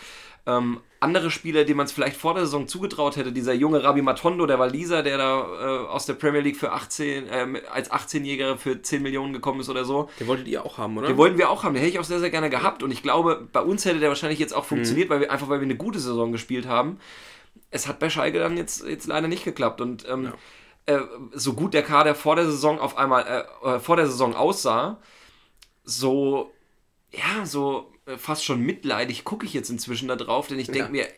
Ähm, 0.47 0.80
andere 1.01 1.30
Spieler, 1.30 1.64
denen 1.64 1.78
man 1.78 1.86
es 1.86 1.93
vielleicht 1.93 2.16
vor 2.16 2.34
der 2.34 2.45
Saison 2.45 2.68
zugetraut 2.68 3.16
hätte, 3.16 3.32
dieser 3.32 3.55
junge 3.55 3.82
Rabi 3.82 4.03
Matondo, 4.03 4.47
der 4.47 4.59
Waliser, 4.59 5.03
der 5.03 5.16
da 5.16 5.41
äh, 5.41 5.86
aus 5.86 6.07
der 6.07 6.14
Premier 6.14 6.41
League 6.41 6.57
für 6.57 6.72
18, 6.72 7.26
ähm, 7.30 7.59
als 7.72 7.91
18-Jähriger 7.91 8.57
für 8.57 8.82
10 8.82 9.03
Millionen 9.03 9.32
gekommen 9.32 9.61
ist 9.61 9.70
oder 9.70 9.84
so, 9.84 10.11
den 10.20 10.26
wolltet 10.26 10.49
ihr 10.49 10.64
auch 10.64 10.76
haben, 10.78 10.99
oder? 10.99 11.09
den 11.09 11.16
wollten 11.16 11.38
wir 11.38 11.49
auch 11.49 11.64
haben, 11.64 11.74
den 11.74 11.82
hätte 11.82 11.95
ich 11.95 11.99
auch 11.99 12.05
sehr, 12.05 12.20
sehr 12.20 12.30
gerne 12.30 12.51
gehabt. 12.51 12.82
Und 12.82 12.91
ich 12.91 13.03
glaube, 13.03 13.49
bei 13.53 13.61
uns 13.61 13.84
hätte 13.84 13.99
der 13.99 14.11
wahrscheinlich 14.11 14.38
jetzt 14.38 14.55
auch 14.55 14.64
funktioniert, 14.64 15.09
weil 15.09 15.20
wir 15.20 15.32
einfach 15.32 15.49
weil 15.49 15.61
wir 15.61 15.64
eine 15.64 15.76
gute 15.76 15.99
Saison 15.99 16.32
gespielt 16.32 16.66
haben. 16.66 16.99
Es 17.70 17.88
hat 17.88 17.99
bei 17.99 18.11
Schalke 18.11 18.38
dann 18.38 18.57
jetzt, 18.57 18.86
jetzt 18.86 19.07
leider 19.07 19.28
nicht 19.28 19.45
geklappt. 19.45 19.80
Und 19.80 20.07
ähm, 20.09 20.32
äh, 20.86 21.01
so 21.32 21.55
gut 21.55 21.72
der 21.72 21.82
Kader 21.82 22.14
vor 22.14 22.36
der 22.36 22.47
Saison 22.47 22.78
auf 22.78 22.97
einmal 22.99 23.47
äh, 23.64 23.76
äh, 23.76 23.80
vor 23.80 23.97
der 23.97 24.07
Saison 24.07 24.34
aussah, 24.34 24.99
so 25.84 26.53
ja, 27.12 27.45
so 27.45 27.89
äh, 27.89 27.89
fast 28.19 28.45
schon 28.45 28.61
mitleidig 28.61 29.25
gucke 29.25 29.47
ich 29.47 29.55
jetzt 29.55 29.71
inzwischen 29.71 30.09
da 30.09 30.17
drauf, 30.17 30.49
denn 30.49 30.59
ich 30.59 30.67
denke 30.67 30.85
Ja. 30.85 30.89
mir, 30.91 31.09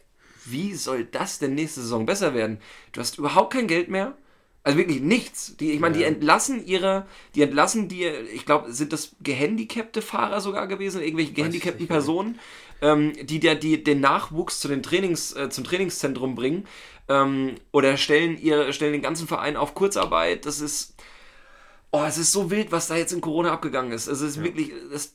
wie 0.45 0.75
soll 0.75 1.05
das 1.05 1.39
denn 1.39 1.55
nächste 1.55 1.81
Saison 1.81 2.05
besser 2.07 2.35
werden? 2.35 2.59
Du 2.93 3.01
hast 3.01 3.19
überhaupt 3.19 3.53
kein 3.53 3.67
Geld 3.69 3.89
mehr. 3.89 4.17
Also 4.65 4.79
wirklich 4.79 5.01
nichts. 5.01 5.57
Die, 5.57 5.73
ich 5.73 5.81
meine, 5.81 5.97
die 5.97 6.05
entlassen 6.05 6.65
ihre, 6.65 7.07
die 7.35 7.43
entlassen 7.43 7.89
die, 7.89 8.05
ich 8.07 8.47
glaube, 8.47 8.73
sind 8.73 8.93
das 8.93 9.17
gehandicapte 9.21 10.03
Fahrer 10.03 10.41
sogar 10.41 10.69
gewesen, 10.69 11.03
irgendwelche 11.03 11.33
gehandicapten. 11.33 11.89
Personen, 11.89 12.39
ähm, 12.81 13.13
die, 13.23 13.41
der, 13.41 13.57
die 13.57 13.83
den 13.83 14.01
Nachwuchs 14.01 14.61
zu 14.61 14.69
den 14.69 14.83
Trainings, 14.85 15.33
äh, 15.33 15.51
zum 15.51 15.65
Trainingszentrum 15.65 16.37
bringen 16.37 16.67
ähm, 17.09 17.57
oder 17.73 17.97
stellen, 17.97 18.39
ihre, 18.41 18.73
stellen 18.73 18.93
den 18.93 19.03
ganzen 19.03 19.27
Verein 19.27 19.57
auf 19.57 19.75
Kurzarbeit. 19.75 20.47
Das 20.47 20.61
ist, 20.61 20.95
oh, 21.91 22.05
es 22.07 22.17
ist 22.17 22.31
so 22.31 22.53
wild, 22.53 22.71
was 22.71 22.87
da 22.87 22.97
jetzt 22.97 23.13
in 23.13 23.21
Corona 23.21 23.53
abgegangen 23.53 23.91
ist. 23.91 24.07
Es 24.07 24.21
ist 24.21 24.45
wirklich, 24.45 24.71
das, 24.93 25.15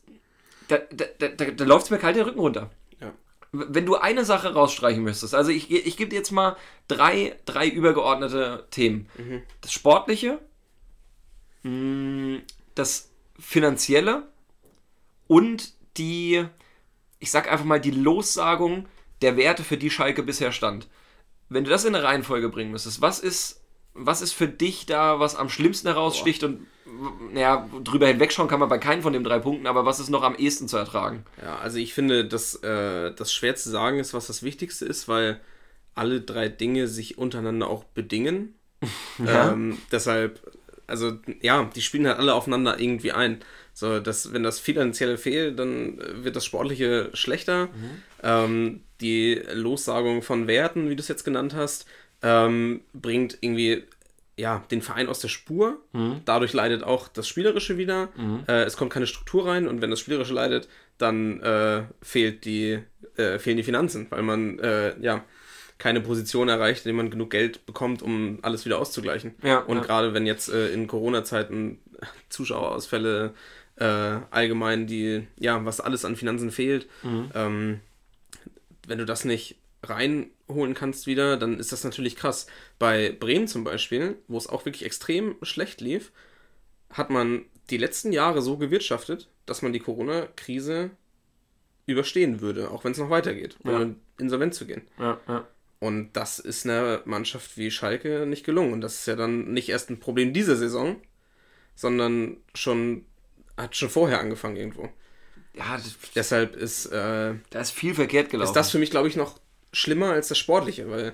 da, 0.67 0.77
da, 0.91 1.05
da, 1.29 1.45
da, 1.51 1.65
läuft 1.65 1.85
es 1.85 1.91
mir 1.91 1.97
kalt 1.97 2.15
den 2.15 2.23
Rücken 2.23 2.39
runter 2.39 2.69
Ja. 2.99 3.13
wenn 3.51 3.85
du 3.85 3.95
eine 3.95 4.25
Sache 4.25 4.53
rausstreichen 4.53 5.03
müsstest, 5.03 5.33
also 5.35 5.51
ich, 5.51 5.71
ich 5.71 5.97
gebe 5.97 6.09
dir 6.09 6.17
jetzt 6.17 6.31
mal 6.31 6.55
drei, 6.87 7.35
drei 7.45 7.67
übergeordnete 7.67 8.67
Themen. 8.71 9.09
Das 9.61 9.71
Sportliche, 9.71 10.39
mh, 11.63 12.39
das 12.75 13.09
Finanzielle 13.39 14.27
und 15.27 15.73
die, 15.97 16.45
ich 17.19 17.31
sag 17.31 17.51
einfach 17.51 17.65
mal, 17.65 17.79
die 17.81 17.91
Lossagung 17.91 18.87
der 19.21 19.35
Werte, 19.37 19.63
für 19.63 19.77
die 19.77 19.89
Schalke 19.89 20.23
bisher 20.23 20.51
stand. 20.51 20.87
Wenn 21.49 21.63
du 21.63 21.69
das 21.69 21.85
in 21.85 21.95
eine 21.95 22.03
Reihenfolge 22.03 22.49
bringen 22.49 22.71
müsstest, 22.71 23.01
was 23.01 23.19
ist, 23.19 23.61
was 23.97 24.21
ist 24.21 24.33
für 24.33 24.47
dich 24.47 24.85
da, 24.85 25.19
was 25.19 25.35
am 25.35 25.49
schlimmsten 25.49 25.87
heraussticht 25.87 26.43
und 26.43 26.67
naja, 27.33 27.69
drüber 27.83 28.07
hinwegschauen 28.07 28.47
kann 28.47 28.59
man 28.59 28.69
bei 28.69 28.77
keinen 28.77 29.01
von 29.01 29.13
den 29.13 29.23
drei 29.23 29.39
Punkten, 29.39 29.67
aber 29.67 29.85
was 29.85 29.99
ist 29.99 30.09
noch 30.09 30.23
am 30.23 30.35
ehesten 30.35 30.67
zu 30.67 30.77
ertragen? 30.77 31.25
Ja, 31.41 31.57
also 31.57 31.77
ich 31.77 31.93
finde, 31.93 32.25
dass 32.25 32.55
äh, 32.63 33.13
das 33.13 33.33
schwer 33.33 33.55
zu 33.55 33.69
sagen 33.69 33.99
ist, 33.99 34.13
was 34.13 34.27
das 34.27 34.43
Wichtigste 34.43 34.85
ist, 34.85 35.07
weil 35.07 35.39
alle 35.95 36.21
drei 36.21 36.47
Dinge 36.47 36.87
sich 36.87 37.17
untereinander 37.17 37.69
auch 37.69 37.83
bedingen. 37.83 38.53
Ähm, 39.25 39.79
deshalb, 39.91 40.39
also 40.85 41.13
ja, 41.41 41.67
die 41.75 41.81
spielen 41.81 42.05
halt 42.05 42.19
alle 42.19 42.35
aufeinander 42.35 42.79
irgendwie 42.79 43.11
ein. 43.11 43.39
So, 43.73 43.99
dass, 43.99 44.31
wenn 44.31 44.43
das 44.43 44.59
Finanzielle 44.59 45.17
fehlt, 45.17 45.57
dann 45.57 45.99
wird 46.23 46.35
das 46.35 46.45
Sportliche 46.45 47.09
schlechter. 47.13 47.69
Ähm, 48.21 48.81
die 49.01 49.41
Lossagung 49.53 50.21
von 50.21 50.47
Werten, 50.47 50.89
wie 50.89 50.95
du 50.95 51.01
es 51.01 51.07
jetzt 51.07 51.23
genannt 51.23 51.55
hast, 51.55 51.87
ähm, 52.27 52.81
bringt 52.93 53.37
irgendwie 53.41 53.83
ja, 54.35 54.63
den 54.69 54.81
Verein 54.81 55.07
aus 55.07 55.19
der 55.19 55.29
Spur. 55.29 55.79
Dadurch 56.25 56.53
leidet 56.53 56.83
auch 56.83 57.07
das 57.07 57.27
Spielerische 57.27 57.77
wieder. 57.77 58.09
Äh, 58.47 58.63
es 58.63 58.77
kommt 58.77 58.91
keine 58.91 59.07
Struktur 59.07 59.47
rein 59.47 59.67
und 59.67 59.81
wenn 59.81 59.89
das 59.89 59.99
Spielerische 59.99 60.33
leidet, 60.33 60.67
dann 60.97 61.41
äh, 61.41 61.83
fehlt 62.01 62.45
die, 62.45 62.79
äh, 63.15 63.39
fehlen 63.39 63.57
die 63.57 63.63
Finanzen, 63.63 64.07
weil 64.09 64.21
man 64.23 64.59
äh, 64.59 64.99
ja 64.99 65.23
keine 65.77 66.01
Position 66.01 66.49
erreicht, 66.49 66.85
in 66.85 66.89
der 66.89 66.95
man 66.95 67.11
genug 67.11 67.29
Geld 67.29 67.65
bekommt, 67.65 68.01
um 68.01 68.39
alles 68.41 68.65
wieder 68.65 68.79
auszugleichen. 68.79 69.35
Ja, 69.43 69.59
und 69.59 69.77
ja. 69.77 69.83
gerade 69.83 70.13
wenn 70.13 70.25
jetzt 70.25 70.49
äh, 70.49 70.69
in 70.69 70.87
Corona-Zeiten 70.87 71.79
Zuschauerausfälle 72.29 73.33
äh, 73.75 73.85
allgemein, 74.31 74.87
die, 74.87 75.27
ja, 75.39 75.63
was 75.65 75.79
alles 75.79 76.03
an 76.03 76.15
Finanzen 76.15 76.51
fehlt, 76.51 76.87
ähm, 77.35 77.79
wenn 78.87 78.97
du 78.97 79.05
das 79.05 79.23
nicht 79.23 79.57
reinholen 80.49 80.73
kannst 80.73 81.07
wieder, 81.07 81.37
dann 81.37 81.59
ist 81.59 81.71
das 81.71 81.83
natürlich 81.83 82.15
krass. 82.15 82.47
Bei 82.79 83.11
Bremen 83.11 83.47
zum 83.47 83.63
Beispiel, 83.63 84.17
wo 84.27 84.37
es 84.37 84.47
auch 84.47 84.65
wirklich 84.65 84.85
extrem 84.85 85.35
schlecht 85.41 85.81
lief, 85.81 86.11
hat 86.91 87.09
man 87.09 87.45
die 87.69 87.77
letzten 87.77 88.11
Jahre 88.13 88.41
so 88.41 88.57
gewirtschaftet, 88.57 89.29
dass 89.45 89.61
man 89.61 89.73
die 89.73 89.79
Corona-Krise 89.79 90.91
überstehen 91.85 92.41
würde, 92.41 92.71
auch 92.71 92.83
wenn 92.83 92.91
es 92.91 92.97
noch 92.97 93.09
weitergeht, 93.09 93.57
Ja. 93.63 93.75
ohne 93.75 93.95
insolvent 94.17 94.53
zu 94.53 94.65
gehen. 94.65 94.81
Ja, 94.99 95.19
ja. 95.27 95.47
Und 95.79 96.13
das 96.13 96.39
ist 96.39 96.65
einer 96.65 97.01
Mannschaft 97.05 97.55
wie 97.57 97.69
Schalke 97.69 98.25
nicht 98.25 98.43
gelungen. 98.45 98.73
Und 98.73 98.81
das 98.81 98.95
ist 98.95 99.05
ja 99.05 99.15
dann 99.15 99.53
nicht 99.53 99.69
erst 99.69 99.89
ein 99.91 99.99
Problem 99.99 100.33
dieser 100.33 100.55
Saison, 100.55 100.95
sondern 101.75 102.37
schon 102.55 103.05
hat 103.57 103.75
schon 103.75 103.89
vorher 103.89 104.19
angefangen 104.19 104.55
irgendwo. 104.57 104.89
Ja, 105.53 105.79
Deshalb 106.15 106.55
ist, 106.55 106.87
äh, 106.87 107.35
da 107.49 107.59
ist 107.59 107.71
viel 107.71 107.93
verkehrt 107.93 108.29
gelaufen. 108.31 108.49
ist 108.49 108.55
das 108.55 108.71
für 108.71 108.79
mich, 108.79 108.89
glaube 108.91 109.07
ich, 109.07 109.15
noch 109.15 109.39
schlimmer 109.77 110.11
als 110.11 110.27
das 110.27 110.37
Sportliche, 110.37 110.89
weil 110.89 111.13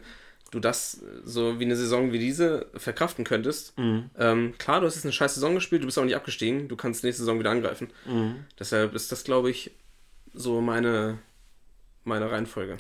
du 0.52 0.60
das 0.60 1.02
so 1.24 1.60
wie 1.60 1.66
eine 1.66 1.76
Saison 1.76 2.12
wie 2.12 2.20
diese 2.20 2.68
verkraften 2.76 3.26
könntest. 3.26 3.74
Ähm, 3.78 4.54
klar, 4.58 4.80
du 4.82 4.86
hast 4.88 4.96
jetzt 4.96 5.06
eine 5.06 5.12
scheiß 5.14 5.36
Saison 5.36 5.56
gespielt, 5.56 5.82
du 5.82 5.88
bist 5.88 5.98
auch 5.98 6.06
nicht 6.06 6.16
abgestiegen, 6.16 6.68
du 6.68 6.76
kannst 6.76 7.04
nächste 7.04 7.24
Saison 7.24 7.40
wieder 7.40 7.50
angreifen. 7.52 7.90
Deshalb 8.60 8.94
ist 8.94 9.12
das, 9.12 9.24
glaube 9.24 9.50
ich, 9.50 9.72
so 10.34 10.62
meine, 10.62 11.18
meine 12.04 12.30
Reihenfolge. 12.32 12.78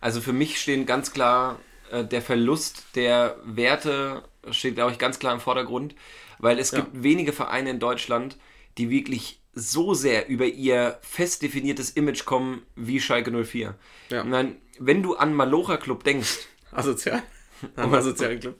Also 0.00 0.20
für 0.20 0.32
mich 0.32 0.60
stehen 0.60 0.86
ganz 0.86 1.12
klar 1.12 1.58
äh, 1.90 2.04
der 2.04 2.22
Verlust 2.22 2.84
der 2.94 3.36
Werte 3.44 4.22
steht, 4.50 4.74
glaube 4.76 4.92
ich, 4.92 4.98
ganz 4.98 5.18
klar 5.18 5.34
im 5.34 5.40
Vordergrund, 5.40 5.94
weil 6.38 6.58
es 6.58 6.70
Ja. 6.70 6.80
gibt 6.80 7.02
wenige 7.02 7.32
Vereine 7.32 7.70
in 7.70 7.80
Deutschland, 7.80 8.36
die 8.78 8.90
wirklich 8.90 9.40
so 9.58 9.94
sehr 9.94 10.28
über 10.28 10.44
ihr 10.44 10.98
fest 11.00 11.40
definiertes 11.42 11.90
Image 11.90 12.24
kommen 12.26 12.62
wie 12.76 13.00
Schalke 13.00 13.30
04. 13.44 13.74
Ja. 14.10 14.22
Meine, 14.22 14.56
wenn 14.78 15.02
du 15.02 15.16
an 15.16 15.32
Malocha 15.34 15.78
Club 15.78 16.04
denkst, 16.04 16.46
Asozial. 16.72 17.22
Am 17.76 17.92
asozialen 17.94 18.38
Club. 18.38 18.58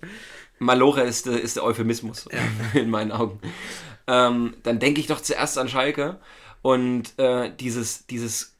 Malocha 0.58 1.02
ist, 1.02 1.26
der- 1.26 1.40
ist 1.42 1.56
der 1.56 1.64
Euphemismus 1.64 2.26
in 2.74 2.88
meinen 2.88 3.12
Augen. 3.12 3.40
Ähm, 4.06 4.54
dann 4.62 4.78
denke 4.78 5.00
ich 5.00 5.06
doch 5.06 5.20
zuerst 5.20 5.58
an 5.58 5.68
Schalke 5.68 6.18
und 6.62 7.18
äh, 7.18 7.54
dieses, 7.54 8.06
dieses 8.06 8.55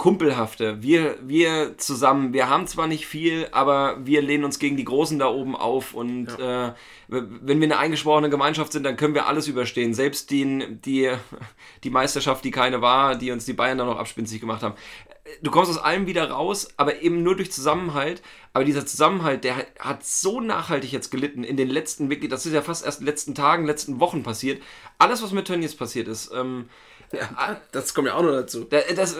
Kumpelhafte. 0.00 0.82
Wir, 0.82 1.18
wir 1.20 1.76
zusammen, 1.76 2.32
wir 2.32 2.48
haben 2.48 2.66
zwar 2.66 2.86
nicht 2.86 3.06
viel, 3.06 3.48
aber 3.52 3.98
wir 4.02 4.22
lehnen 4.22 4.44
uns 4.44 4.58
gegen 4.58 4.78
die 4.78 4.84
Großen 4.84 5.18
da 5.18 5.28
oben 5.28 5.54
auf 5.54 5.92
und 5.92 6.26
äh, 6.38 6.72
wenn 7.08 7.60
wir 7.60 7.66
eine 7.66 7.76
eingeschworene 7.76 8.30
Gemeinschaft 8.30 8.72
sind, 8.72 8.84
dann 8.84 8.96
können 8.96 9.12
wir 9.14 9.26
alles 9.26 9.46
überstehen. 9.46 9.92
Selbst 9.92 10.30
die, 10.30 10.78
die, 10.84 11.12
die 11.84 11.90
Meisterschaft, 11.90 12.46
die 12.46 12.50
keine 12.50 12.80
war, 12.80 13.14
die 13.14 13.30
uns 13.30 13.44
die 13.44 13.52
Bayern 13.52 13.76
dann 13.76 13.88
noch 13.88 13.98
abspinzig 13.98 14.40
gemacht 14.40 14.62
haben. 14.62 14.74
Du 15.42 15.50
kommst 15.50 15.70
aus 15.70 15.76
allem 15.78 16.06
wieder 16.06 16.30
raus, 16.30 16.68
aber 16.78 17.02
eben 17.02 17.22
nur 17.22 17.36
durch 17.36 17.52
Zusammenhalt. 17.52 18.22
Aber 18.54 18.64
dieser 18.64 18.86
Zusammenhalt, 18.86 19.44
der 19.44 19.66
hat 19.78 20.04
so 20.04 20.40
nachhaltig 20.40 20.92
jetzt 20.92 21.10
gelitten 21.10 21.44
in 21.44 21.58
den 21.58 21.68
letzten, 21.68 22.08
wirklich, 22.08 22.30
das 22.30 22.46
ist 22.46 22.54
ja 22.54 22.62
fast 22.62 22.86
erst 22.86 23.00
in 23.00 23.04
den 23.04 23.12
letzten 23.12 23.34
Tagen, 23.34 23.66
letzten 23.66 24.00
Wochen 24.00 24.22
passiert. 24.22 24.62
Alles, 24.98 25.22
was 25.22 25.32
mit 25.32 25.46
Tönnies 25.46 25.76
passiert 25.76 26.08
ist, 26.08 26.32
ähm, 26.34 26.70
Ja, 27.12 27.60
das 27.72 27.92
kommt 27.92 28.06
ja 28.06 28.14
auch 28.14 28.22
noch 28.22 28.30
dazu. 28.32 28.64
da- 28.64 28.80
das, 28.94 29.16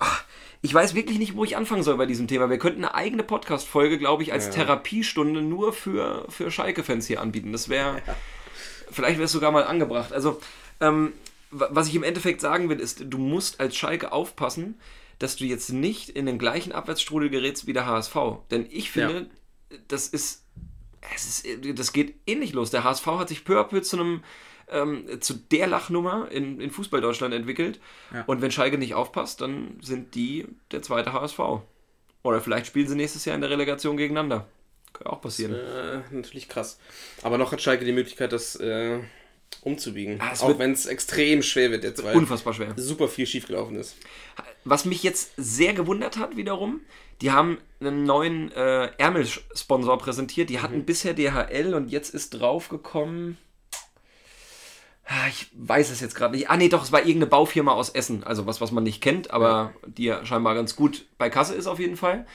ach, 0.00 0.24
ich 0.62 0.74
weiß 0.74 0.94
wirklich 0.94 1.18
nicht, 1.18 1.36
wo 1.36 1.44
ich 1.44 1.56
anfangen 1.56 1.82
soll 1.82 1.96
bei 1.96 2.06
diesem 2.06 2.26
Thema. 2.28 2.50
Wir 2.50 2.58
könnten 2.58 2.84
eine 2.84 2.94
eigene 2.94 3.22
Podcast-Folge, 3.22 3.98
glaube 3.98 4.22
ich, 4.24 4.32
als 4.32 4.48
Therapiestunde 4.50 5.40
nur 5.40 5.72
für, 5.72 6.26
für 6.28 6.50
Schalke-Fans 6.50 7.06
hier 7.06 7.20
anbieten. 7.20 7.52
Das 7.52 7.68
wäre, 7.68 8.02
vielleicht 8.90 9.16
wäre 9.16 9.24
es 9.26 9.32
sogar 9.32 9.52
mal 9.52 9.64
angebracht. 9.64 10.12
Also, 10.12 10.40
ähm, 10.80 11.12
wa- 11.50 11.68
was 11.70 11.88
ich 11.88 11.94
im 11.94 12.02
Endeffekt 12.02 12.40
sagen 12.42 12.68
will, 12.68 12.80
ist, 12.80 13.04
du 13.06 13.16
musst 13.18 13.60
als 13.60 13.76
Schalke 13.76 14.12
aufpassen, 14.12 14.78
dass 15.18 15.36
du 15.36 15.44
jetzt 15.44 15.70
nicht 15.72 16.08
in 16.10 16.26
den 16.26 16.38
gleichen 16.38 16.72
Abwärtsstrudel 16.72 17.30
gerätst 17.30 17.66
wie 17.66 17.72
der 17.72 17.86
HSV. 17.86 18.16
Denn 18.50 18.66
ich 18.70 18.90
finde, 18.90 19.30
das 19.88 20.08
ist, 20.08 20.44
es 21.14 21.44
ist, 21.44 21.78
das 21.78 21.92
geht 21.92 22.16
ähnlich 22.26 22.52
los. 22.52 22.70
Der 22.70 22.84
HSV 22.84 23.06
hat 23.06 23.28
sich 23.28 23.44
peu 23.44 23.58
à 23.60 23.64
peu 23.64 23.80
zu 23.82 23.98
einem, 23.98 24.22
ähm, 24.70 25.04
zu 25.20 25.34
der 25.34 25.66
Lachnummer 25.66 26.28
in, 26.30 26.60
in 26.60 26.70
Fußball-Deutschland 26.70 27.34
entwickelt. 27.34 27.80
Und 28.26 28.42
wenn 28.42 28.50
Schalke 28.50 28.78
nicht 28.78 28.94
aufpasst, 28.94 29.40
dann 29.40 29.78
sind 29.82 30.14
die 30.14 30.46
der 30.72 30.82
zweite 30.82 31.12
HSV. 31.12 31.38
Oder 32.22 32.40
vielleicht 32.40 32.66
spielen 32.66 32.88
sie 32.88 32.96
nächstes 32.96 33.24
Jahr 33.24 33.34
in 33.34 33.40
der 33.40 33.50
Relegation 33.50 33.96
gegeneinander. 33.96 34.46
Kann 34.92 35.06
auch 35.06 35.20
passieren. 35.20 35.54
Äh, 35.54 36.00
natürlich 36.10 36.48
krass. 36.48 36.78
Aber 37.22 37.38
noch 37.38 37.52
hat 37.52 37.62
Schalke 37.62 37.84
die 37.84 37.92
Möglichkeit, 37.92 38.32
das 38.32 38.56
äh, 38.56 38.98
umzubiegen. 39.62 40.20
Ah, 40.20 40.32
auch 40.40 40.58
wenn 40.58 40.72
es 40.72 40.86
extrem 40.86 41.42
schwer 41.42 41.70
wird 41.70 41.84
jetzt, 41.84 42.02
weil 42.02 42.16
Unfassbar 42.16 42.54
schwer. 42.54 42.74
super 42.76 43.08
viel 43.08 43.26
schiefgelaufen 43.26 43.76
ist. 43.76 43.96
Was 44.64 44.84
mich 44.84 45.02
jetzt 45.02 45.32
sehr 45.36 45.72
gewundert 45.72 46.16
hat 46.18 46.36
wiederum, 46.36 46.80
die 47.20 47.30
haben 47.30 47.58
einen 47.80 48.04
neuen 48.04 48.50
äh, 48.52 48.86
Ärmelsponsor 48.98 49.98
präsentiert. 49.98 50.50
Die 50.50 50.60
hatten 50.60 50.84
bisher 50.84 51.14
DHL 51.14 51.74
und 51.74 51.90
jetzt 51.90 52.14
ist 52.14 52.30
draufgekommen. 52.30 53.36
Ah, 55.12 55.26
Ich 55.28 55.48
weiß 55.54 55.90
es 55.90 56.00
jetzt 56.00 56.14
gerade 56.14 56.36
nicht. 56.36 56.50
Ah, 56.50 56.56
nee, 56.56 56.68
doch, 56.68 56.84
es 56.84 56.92
war 56.92 57.00
irgendeine 57.00 57.26
Baufirma 57.26 57.72
aus 57.72 57.90
Essen. 57.90 58.22
Also 58.22 58.46
was, 58.46 58.60
was 58.60 58.70
man 58.70 58.84
nicht 58.84 59.00
kennt, 59.00 59.32
aber 59.32 59.74
die 59.84 60.04
ja 60.04 60.24
scheinbar 60.24 60.54
ganz 60.54 60.76
gut 60.76 61.06
bei 61.18 61.28
Kasse 61.28 61.54
ist 61.54 61.66
auf 61.66 61.80
jeden 61.80 61.96
Fall. 61.96 62.26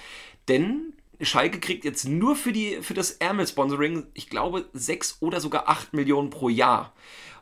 Denn 0.50 0.94
Schalke 1.22 1.62
kriegt 1.62 1.86
jetzt 1.86 2.06
nur 2.06 2.36
für, 2.36 2.52
die, 2.52 2.80
für 2.82 2.94
das 2.94 3.12
Ärmel-Sponsoring, 3.12 4.08
ich 4.14 4.30
glaube, 4.30 4.66
6 4.74 5.18
oder 5.22 5.40
sogar 5.40 5.70
8 5.70 5.94
Millionen 5.94 6.30
pro 6.30 6.50
Jahr. 6.50 6.92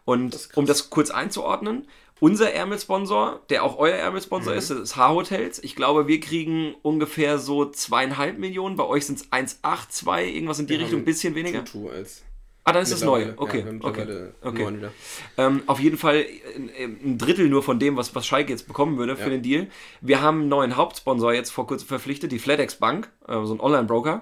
Und 0.06 0.50
um 0.54 0.68
das 0.68 0.92
kurz 0.92 1.10
einzuordnen, 1.10 1.88
unser 2.20 2.54
Ärmelsponsor, 2.54 3.42
der 3.50 3.64
auch 3.64 3.80
euer 3.80 3.96
Ärmelsponsor 3.96 4.54
ist, 4.54 4.70
das 4.70 4.78
ist 4.78 4.96
H-Hotels. 4.98 5.64
Ich 5.64 5.76
glaube, 5.76 6.08
wir 6.08 6.20
kriegen 6.20 6.76
ungefähr 6.84 7.40
so 7.40 7.66
zweieinhalb 7.66 8.38
Millionen. 8.38 8.76
Bei 8.76 8.86
euch 8.86 9.08
sind 9.08 9.20
es 9.20 9.32
1,82, 9.32 10.26
irgendwas 10.28 10.60
in 10.60 10.68
die 10.68 10.76
Richtung, 10.76 11.00
ein 11.00 11.06
bisschen 11.06 11.34
weniger. 11.34 11.66
Tutu 11.66 11.90
als 11.90 12.22
Ah, 12.66 12.72
dann 12.72 12.84
ist 12.84 12.92
es 12.94 13.04
neu. 13.04 13.34
Okay, 13.36 13.66
Ja, 13.68 13.88
okay. 13.88 14.32
okay. 14.42 14.90
Ähm, 15.38 15.64
auf 15.66 15.80
jeden 15.80 15.98
Fall 15.98 16.26
ein, 16.56 16.70
ein 17.04 17.18
Drittel 17.18 17.50
nur 17.50 17.62
von 17.62 17.78
dem, 17.78 17.98
was, 17.98 18.16
was 18.16 18.26
Schalke 18.26 18.52
jetzt 18.52 18.68
bekommen 18.68 18.98
würde 18.98 19.18
für 19.18 19.24
Ja. 19.24 19.30
den 19.30 19.42
Deal. 19.42 19.68
Wir 20.00 20.22
haben 20.22 20.42
einen 20.42 20.50
neuen 20.50 20.78
Hauptsponsor 20.78 21.34
jetzt 21.34 21.50
vor 21.52 21.68
kurzem 21.68 21.88
verpflichtet, 21.90 22.32
die 22.32 22.40
FedEx 22.40 22.76
Bank, 22.76 23.10
äh, 23.28 23.34
so 23.44 23.54
ein 23.54 23.60
Online-Broker. 23.60 24.22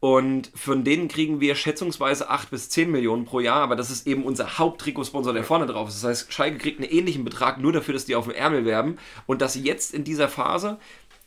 Und 0.00 0.50
von 0.56 0.82
denen 0.82 1.06
kriegen 1.06 1.40
wir 1.40 1.54
schätzungsweise 1.54 2.28
8 2.28 2.50
bis 2.50 2.68
10 2.70 2.90
Millionen 2.90 3.24
pro 3.24 3.38
Jahr, 3.38 3.62
aber 3.62 3.76
das 3.76 3.88
ist 3.88 4.06
eben 4.08 4.24
unser 4.24 4.58
Haupttrikotsponsor, 4.58 5.32
der 5.32 5.44
vorne 5.44 5.66
drauf 5.66 5.88
ist. 5.88 6.02
Das 6.02 6.10
heißt, 6.10 6.32
Schalke 6.32 6.58
kriegt 6.58 6.80
einen 6.80 6.90
ähnlichen 6.90 7.24
Betrag 7.24 7.58
nur 7.60 7.72
dafür, 7.72 7.94
dass 7.94 8.04
die 8.04 8.16
auf 8.16 8.24
dem 8.24 8.34
Ärmel 8.34 8.64
werben. 8.64 8.96
Und 9.26 9.40
das 9.42 9.54
jetzt 9.54 9.94
in 9.94 10.02
dieser 10.02 10.28
Phase, 10.28 10.78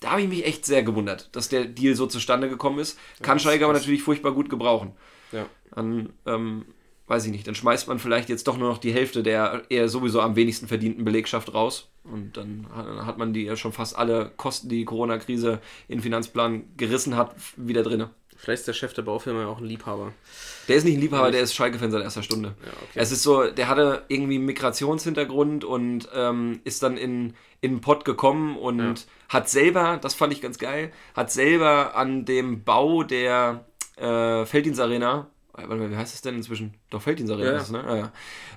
da 0.02 0.12
habe 0.12 0.24
ich 0.24 0.28
mich 0.28 0.46
echt 0.46 0.66
sehr 0.66 0.84
gewundert, 0.84 1.30
dass 1.32 1.48
der 1.48 1.64
Deal 1.66 1.96
so 1.96 2.06
zustande 2.08 2.50
gekommen 2.50 2.80
ist. 2.80 3.00
Kann 3.22 3.40
Schalke 3.40 3.64
aber 3.64 3.74
natürlich 3.74 4.04
furchtbar 4.04 4.34
gut 4.34 4.50
gebrauchen 4.50 4.92
Ja. 5.32 5.46
Dann 5.76 6.10
ähm, 6.26 6.66
weiß 7.08 7.26
ich 7.26 7.32
nicht, 7.32 7.46
dann 7.48 7.54
schmeißt 7.56 7.88
man 7.88 8.00
vielleicht 8.00 8.30
jetzt 8.30 8.48
doch 8.48 8.58
nur 8.58 8.70
noch 8.70 8.80
die 8.80 8.92
Hälfte 8.94 9.22
der 9.22 9.64
eher 9.70 9.90
sowieso 9.90 10.22
am 10.22 10.36
wenigsten 10.36 10.68
verdienten 10.68 11.06
Belegschaft 11.06 11.54
raus 11.54 11.90
und 12.04 12.36
dann 12.38 12.66
ha- 12.76 13.06
hat 13.06 13.18
man 13.20 13.32
die 13.34 13.44
ja 13.44 13.56
schon 13.56 13.74
fast 13.74 13.96
alle 13.96 14.32
Kosten, 14.38 14.70
die 14.70 14.78
die 14.80 14.86
Corona-Krise 14.86 15.60
in 15.88 15.98
den 15.98 16.02
Finanzplan 16.04 16.64
gerissen 16.78 17.16
hat, 17.16 17.36
wieder 17.58 17.84
drin. 17.84 18.08
Vielleicht 18.38 18.62
ist 18.62 18.68
der 18.68 18.74
Chef 18.74 18.94
der 18.94 19.04
Baufirma 19.04 19.42
ja 19.42 19.48
auch 19.48 19.60
ein 19.60 19.66
Liebhaber. 19.66 20.12
Der 20.68 20.76
ist 20.76 20.84
nicht 20.84 20.96
ein 20.96 21.02
Liebhaber, 21.02 21.32
der 21.32 21.42
ist 21.42 21.54
Schalke-Fan 21.56 21.90
seit 21.92 22.04
erster 22.04 22.22
Stunde. 22.22 22.56
okay. 22.62 22.92
Es 22.96 23.12
ist 23.12 23.24
so, 23.24 23.44
der 23.50 23.70
hatte 23.70 24.04
irgendwie 24.10 24.36
einen 24.36 24.46
Migrationshintergrund 24.46 25.64
und 25.64 26.10
ähm, 26.14 26.60
ist 26.64 26.84
dann 26.84 26.98
in, 26.98 27.34
in 27.62 27.76
den 27.76 27.82
Pott 27.82 28.04
gekommen 28.04 28.58
und 28.58 29.06
hat 29.30 29.50
selber, 29.50 29.98
das 30.02 30.16
fand 30.16 30.34
ich 30.34 30.42
ganz 30.42 30.58
geil, 30.58 30.92
hat 31.16 31.32
selber 31.32 31.96
an 31.96 32.26
dem 32.26 32.64
Bau 32.64 33.04
der 33.04 33.66
äh, 33.96 34.46
Felddienstarena, 34.46 35.28
warte 35.56 35.76
mal, 35.76 35.92
wie 35.92 35.96
heißt 35.98 36.14
es 36.14 36.22
denn 36.22 36.36
inzwischen? 36.36 36.74
Doch, 36.90 37.02
Felddienstarena 37.02 37.52
Ja, 37.52 37.58
ist 37.58 37.72
ne? 37.72 37.84
Ah, 37.84 37.96
ja. 37.98 38.12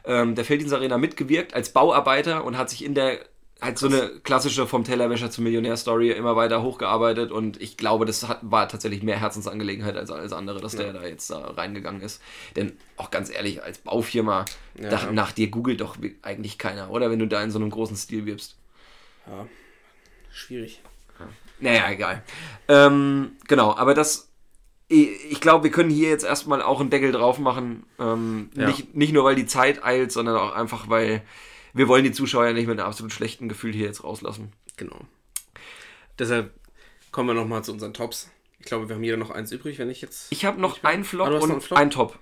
ähm, 0.04 0.34
der 0.34 0.44
Felddienstarena 0.44 0.98
mitgewirkt 0.98 1.54
als 1.54 1.70
Bauarbeiter 1.72 2.44
und 2.44 2.56
hat 2.56 2.70
sich 2.70 2.84
in 2.84 2.94
der 2.94 3.18
halt 3.60 3.76
so 3.76 3.88
eine 3.88 4.20
klassische 4.22 4.68
vom 4.68 4.84
Tellerwäscher 4.84 5.32
zum 5.32 5.42
Millionär-Story 5.42 6.12
immer 6.12 6.36
weiter 6.36 6.62
hochgearbeitet 6.62 7.32
und 7.32 7.60
ich 7.60 7.76
glaube, 7.76 8.04
das 8.04 8.28
hat, 8.28 8.38
war 8.42 8.68
tatsächlich 8.68 9.02
mehr 9.02 9.18
Herzensangelegenheit 9.18 9.96
als 9.96 10.12
alles 10.12 10.32
andere, 10.32 10.60
dass 10.60 10.76
der 10.76 10.92
da 10.92 11.04
jetzt 11.04 11.28
da 11.30 11.38
reingegangen 11.38 12.00
ist. 12.00 12.22
Denn 12.54 12.76
auch 12.96 13.10
ganz 13.10 13.30
ehrlich, 13.30 13.60
als 13.60 13.78
Baufirma, 13.78 14.44
Ja. 14.80 14.90
nach, 14.92 15.10
nach 15.10 15.32
dir 15.32 15.48
googelt 15.50 15.80
doch 15.80 15.96
eigentlich 16.22 16.56
keiner, 16.58 16.90
oder? 16.92 17.10
Wenn 17.10 17.18
du 17.18 17.26
da 17.26 17.42
in 17.42 17.50
so 17.50 17.58
einem 17.58 17.70
großen 17.70 17.96
Stil 17.96 18.26
wirbst. 18.26 18.54
Schwierig. 20.30 20.80
Naja, 21.60 21.90
egal. 21.90 22.22
Ähm, 22.68 23.32
genau, 23.48 23.74
aber 23.74 23.94
das, 23.94 24.27
ich 24.88 25.40
glaube, 25.40 25.64
wir 25.64 25.70
können 25.70 25.90
hier 25.90 26.08
jetzt 26.08 26.24
erstmal 26.24 26.62
auch 26.62 26.80
einen 26.80 26.90
Deckel 26.90 27.12
drauf 27.12 27.38
machen. 27.38 27.84
Ähm, 27.98 28.50
Ja. 28.54 28.66
nicht, 28.68 28.94
nicht 28.94 29.12
nur, 29.12 29.24
weil 29.24 29.34
die 29.34 29.46
Zeit 29.46 29.84
eilt, 29.84 30.12
sondern 30.12 30.36
auch 30.36 30.52
einfach, 30.52 30.88
weil 30.88 31.22
wir 31.74 31.88
wollen 31.88 32.04
die 32.04 32.12
Zuschauer 32.12 32.46
ja 32.46 32.52
nicht 32.54 32.66
mit 32.66 32.78
einem 32.80 32.88
absolut 32.88 33.12
schlechten 33.12 33.48
Gefühl 33.48 33.72
hier 33.72 33.86
jetzt 33.86 34.02
rauslassen. 34.02 34.52
Genau. 34.76 34.98
Deshalb 36.18 36.52
kommen 37.12 37.28
wir 37.28 37.34
nochmal 37.34 37.62
zu 37.62 37.72
unseren 37.72 37.92
Tops. 37.94 38.30
Ich 38.58 38.66
glaube, 38.66 38.88
wir 38.88 38.96
haben 38.96 39.04
jeder 39.04 39.16
noch 39.18 39.30
eins 39.30 39.52
übrig, 39.52 39.78
wenn 39.78 39.90
ich 39.90 40.00
jetzt. 40.00 40.32
Ich 40.32 40.44
habe 40.44 40.60
noch 40.60 40.82
einen 40.82 41.04
Flop 41.04 41.28
Ah, 41.28 41.38
und 41.38 41.50
einen 41.50 41.60
Flop? 41.60 41.78
einen 41.78 41.90
Top. 41.90 42.18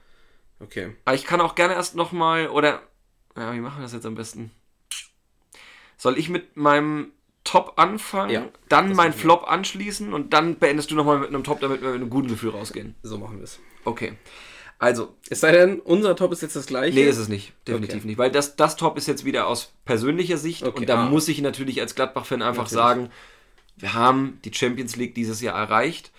Okay. 0.61 0.95
Aber 1.05 1.15
ich 1.15 1.25
kann 1.25 1.41
auch 1.41 1.55
gerne 1.55 1.75
erst 1.75 1.95
nochmal, 1.95 2.49
oder, 2.49 2.83
ja, 3.37 3.55
wie 3.55 3.61
machen 3.61 3.79
wir 3.79 3.83
das 3.83 3.93
jetzt 3.93 4.07
am 4.07 4.15
besten? 4.15 4.51
Soll 5.97 6.19
ich 6.19 6.29
mit 6.29 6.57
meinem 6.57 7.13
Top 7.47 7.75
anfangen, 7.77 8.31
Ja, 8.31 8.49
dann 8.69 8.95
wir. 8.97 9.13
Flop 9.13 9.45
anschließen 9.51 10.13
und 10.13 10.33
dann 10.33 10.57
beendest 10.57 10.91
du 10.91 10.95
nochmal 10.95 11.19
mit 11.19 11.29
einem 11.29 11.45
Top, 11.45 11.61
damit 11.61 11.81
wir 11.81 11.89
mit 11.91 12.01
einem 12.01 12.11
guten 12.11 12.29
Gefühl 12.29 12.51
rausgehen? 12.51 12.95
So 13.03 13.17
machen 13.17 13.39
wir 13.39 13.45
es. 13.45 13.61
Okay. 13.85 14.13
Also, 14.79 15.15
Es 15.31 15.41
sei 15.41 15.53
denn, 15.53 15.81
unser 15.81 16.17
Top 16.17 16.33
ist 16.33 16.43
jetzt 16.43 16.55
das 16.57 16.67
gleiche. 16.67 16.95
Nee, 16.95 17.07
ist 17.09 17.17
es 17.17 17.29
nicht. 17.29 17.53
Definitiv 17.67 17.99
Okay. 17.99 18.07
nicht. 18.09 18.19
Weil 18.19 18.31
das, 18.31 18.57
das 18.57 18.77
Top 18.77 18.99
ist 18.99 19.09
jetzt 19.09 19.25
wieder 19.25 19.47
aus 19.47 19.73
persönlicher 19.87 20.37
Sicht. 20.37 20.65
Okay, 20.65 20.81
Und 20.81 20.89
da 20.89 21.07
ah. 21.07 21.09
muss 21.09 21.29
ich 21.29 21.41
natürlich 21.41 21.81
als 21.81 21.95
Gladbach-Fan 21.95 22.43
einfach 22.43 22.65
Natürlich. 22.65 22.73
sagen, 22.85 23.11
wir 23.77 23.95
haben 23.95 24.39
die 24.45 24.53
Champions 24.53 24.97
League 24.97 25.15
dieses 25.15 25.41
Jahr 25.41 25.57
erreicht. 25.59 26.13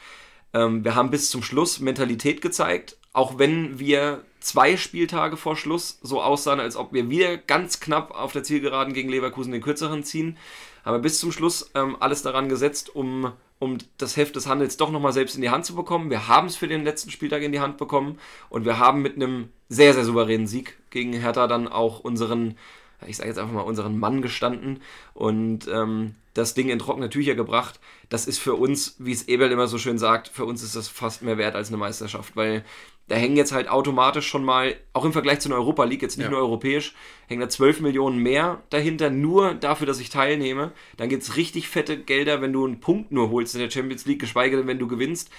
Ähm, 0.54 0.84
wir 0.84 0.96
haben 0.96 1.12
bis 1.12 1.30
zum 1.30 1.44
Schluss 1.44 1.80
Mentalität 1.80 2.42
gezeigt, 2.42 2.98
auch 3.14 3.38
wenn 3.38 3.78
wir 3.80 4.24
zwei 4.40 4.78
Spieltage 4.78 5.38
vor 5.38 5.56
Schluss 5.58 6.00
so 6.02 6.22
aussahen, 6.22 6.60
als 6.60 6.78
ob 6.78 6.94
wir 6.94 7.10
wieder 7.10 7.38
ganz 7.38 7.80
knapp 7.80 8.12
auf 8.12 8.32
der 8.32 8.44
Zielgeraden 8.44 8.94
gegen 8.94 9.10
Leverkusen 9.10 9.52
den 9.52 9.62
kürzeren 9.62 10.04
ziehen. 10.04 10.38
Haben 10.88 10.96
wir 10.96 11.02
bis 11.02 11.20
zum 11.20 11.34
Schluss 11.34 11.70
ähm, 11.76 11.98
alles 12.00 12.22
daran 12.22 12.48
gesetzt, 12.48 12.96
um, 12.96 13.34
um 13.60 13.78
das 13.98 14.16
Heft 14.16 14.38
des 14.38 14.48
Handels 14.48 14.78
doch 14.78 14.90
nochmal 14.90 15.12
selbst 15.12 15.36
in 15.36 15.42
die 15.42 15.50
Hand 15.50 15.66
zu 15.66 15.76
bekommen. 15.76 16.10
Wir 16.10 16.30
haben 16.30 16.48
es 16.48 16.56
für 16.56 16.70
den 16.70 16.86
letzten 16.86 17.12
Spieltag 17.12 17.42
in 17.42 17.52
die 17.52 17.60
Hand 17.60 17.78
bekommen 17.78 18.20
und 18.48 18.64
wir 18.64 18.80
haben 18.80 19.02
mit 19.02 19.18
einem 19.18 19.50
sehr, 19.68 19.94
sehr 19.94 20.06
souveränen 20.06 20.48
Sieg 20.48 20.78
gegen 20.90 21.12
Hertha 21.12 21.48
dann 21.48 21.68
auch 21.68 22.00
unseren 22.00 22.56
ich 23.06 23.18
sage 23.18 23.28
jetzt 23.28 23.38
einfach 23.38 23.54
mal, 23.54 23.62
unseren 23.62 24.00
Mann 24.00 24.22
gestanden 24.22 24.80
und 25.14 25.68
ähm, 25.68 26.16
das 26.38 26.54
Ding 26.54 26.70
in 26.70 26.80
trockene 26.80 27.10
Tücher 27.10 27.36
gebracht. 27.36 27.80
Das 28.10 28.28
ist 28.28 28.38
für 28.38 28.56
uns, 28.56 28.96
wie 29.00 29.12
es 29.12 29.28
Ebel 29.28 29.52
immer 29.52 29.68
so 29.68 29.78
schön 29.78 29.98
sagt, 29.98 30.28
für 30.28 30.46
uns 30.46 30.62
ist 30.64 30.76
das 30.76 30.88
fast 30.88 31.24
mehr 31.24 31.38
wert 31.38 31.56
als 31.56 31.70
eine 31.70 31.78
Meisterschaft, 31.78 32.36
weil 32.36 32.64
da 33.08 33.16
hängen 33.16 33.38
jetzt 33.38 33.54
halt 33.54 33.70
automatisch 33.70 34.28
schon 34.28 34.44
mal, 34.44 34.76
auch 34.94 35.06
im 35.06 35.14
Vergleich 35.14 35.40
zu 35.40 35.50
einer 35.50 35.58
Europa 35.58 35.86
League, 35.86 36.02
jetzt 36.02 36.18
nicht 36.18 36.26
ja. 36.26 36.32
nur 36.32 36.42
europäisch, 36.42 36.94
hängen 37.28 37.42
da 37.42 37.50
12 37.50 37.80
Millionen 37.80 38.20
mehr 38.20 38.62
dahinter, 38.70 39.10
nur 39.10 39.54
dafür, 39.54 39.88
dass 39.88 40.00
ich 40.00 40.10
teilnehme. 40.10 40.74
Dann 40.98 41.10
gibt 41.10 41.24
es 41.24 41.38
richtig 41.38 41.70
fette 41.70 41.98
Gelder, 41.98 42.42
wenn 42.42 42.54
du 42.54 42.66
einen 42.66 42.82
Punkt 42.82 43.12
nur 43.12 43.32
holst 43.32 43.56
in 43.56 43.62
der 43.62 43.72
Champions 43.72 44.06
League, 44.06 44.20
geschweige 44.20 44.58
denn, 44.58 44.68
wenn 44.68 44.80
du 44.80 44.88
gewinnst. 44.88 45.32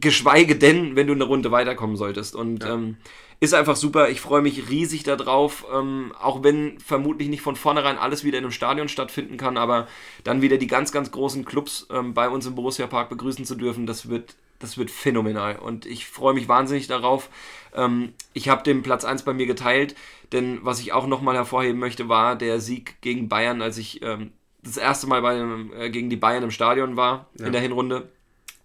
Geschweige 0.00 0.56
denn, 0.56 0.94
wenn 0.94 1.06
du 1.06 1.14
eine 1.14 1.24
Runde 1.24 1.50
weiterkommen 1.50 1.96
solltest. 1.96 2.36
Und 2.36 2.64
ja. 2.64 2.74
ähm, 2.74 2.96
ist 3.42 3.54
einfach 3.54 3.74
super. 3.74 4.08
Ich 4.08 4.20
freue 4.20 4.40
mich 4.40 4.68
riesig 4.70 5.02
darauf, 5.02 5.66
ähm, 5.72 6.12
auch 6.20 6.44
wenn 6.44 6.78
vermutlich 6.78 7.28
nicht 7.28 7.42
von 7.42 7.56
vornherein 7.56 7.98
alles 7.98 8.22
wieder 8.22 8.38
in 8.38 8.44
einem 8.44 8.52
Stadion 8.52 8.88
stattfinden 8.88 9.36
kann, 9.36 9.56
aber 9.56 9.88
dann 10.22 10.42
wieder 10.42 10.58
die 10.58 10.68
ganz, 10.68 10.92
ganz 10.92 11.10
großen 11.10 11.44
Clubs 11.44 11.88
ähm, 11.90 12.14
bei 12.14 12.28
uns 12.28 12.46
im 12.46 12.54
Borussia 12.54 12.86
Park 12.86 13.08
begrüßen 13.08 13.44
zu 13.44 13.56
dürfen, 13.56 13.84
das 13.84 14.08
wird, 14.08 14.36
das 14.60 14.78
wird 14.78 14.92
phänomenal. 14.92 15.56
Und 15.56 15.86
ich 15.86 16.06
freue 16.06 16.34
mich 16.34 16.46
wahnsinnig 16.46 16.86
darauf. 16.86 17.30
Ähm, 17.74 18.12
ich 18.32 18.48
habe 18.48 18.62
den 18.62 18.82
Platz 18.82 19.04
1 19.04 19.22
bei 19.22 19.32
mir 19.32 19.46
geteilt, 19.46 19.96
denn 20.30 20.60
was 20.62 20.78
ich 20.78 20.92
auch 20.92 21.08
nochmal 21.08 21.34
hervorheben 21.34 21.80
möchte, 21.80 22.08
war 22.08 22.36
der 22.36 22.60
Sieg 22.60 23.00
gegen 23.00 23.28
Bayern, 23.28 23.60
als 23.60 23.76
ich 23.76 24.02
ähm, 24.02 24.30
das 24.62 24.76
erste 24.76 25.08
Mal 25.08 25.20
bei, 25.20 25.36
äh, 25.76 25.90
gegen 25.90 26.10
die 26.10 26.16
Bayern 26.16 26.44
im 26.44 26.52
Stadion 26.52 26.96
war 26.96 27.26
ja. 27.40 27.46
in 27.46 27.52
der 27.52 27.60
Hinrunde 27.60 28.08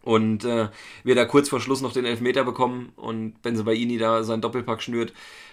und 0.07 0.45
äh, 0.45 0.69
wir 1.03 1.15
da 1.15 1.25
kurz 1.25 1.49
vor 1.49 1.59
Schluss 1.59 1.81
noch 1.81 1.91
den 1.91 2.05
Elfmeter 2.05 2.45
bekommen 2.45 2.93
und 2.95 3.41
Benzebaini 3.41 3.97
da 3.97 4.23
seinen 4.23 4.39
Doppelpack 4.39 4.81
schnürt. 4.81 5.11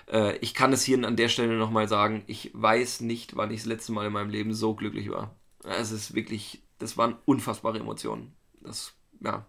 Äh, 0.08 0.36
ich 0.36 0.54
kann 0.54 0.72
es 0.72 0.84
hier 0.84 1.04
an 1.04 1.16
der 1.16 1.28
Stelle 1.28 1.56
nochmal 1.56 1.88
sagen, 1.88 2.22
ich 2.28 2.52
weiß 2.54 3.00
nicht, 3.00 3.34
wann 3.34 3.50
ich 3.50 3.62
das 3.62 3.66
letzte 3.66 3.90
Mal 3.90 4.06
in 4.06 4.12
meinem 4.12 4.30
Leben 4.30 4.54
so 4.54 4.74
glücklich 4.74 5.10
war. 5.10 5.34
Es 5.64 5.90
ist 5.90 6.14
wirklich, 6.14 6.62
das 6.78 6.96
waren 6.96 7.16
unfassbare 7.24 7.80
Emotionen. 7.80 8.32
Das, 8.60 8.94
ja. 9.24 9.44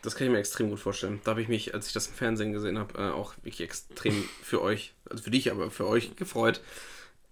Das 0.00 0.16
kann 0.16 0.26
ich 0.26 0.32
mir 0.32 0.38
extrem 0.38 0.70
gut 0.70 0.80
vorstellen. 0.80 1.20
Da 1.24 1.32
habe 1.32 1.42
ich 1.42 1.48
mich, 1.48 1.74
als 1.74 1.88
ich 1.88 1.92
das 1.92 2.06
im 2.06 2.14
Fernsehen 2.14 2.52
gesehen 2.52 2.78
habe, 2.78 2.98
äh, 2.98 3.10
auch 3.10 3.34
wirklich 3.42 3.60
extrem 3.60 4.26
für 4.42 4.62
euch, 4.62 4.94
also 5.04 5.22
für 5.22 5.30
dich, 5.30 5.50
aber 5.50 5.70
für 5.70 5.86
euch 5.86 6.16
gefreut, 6.16 6.62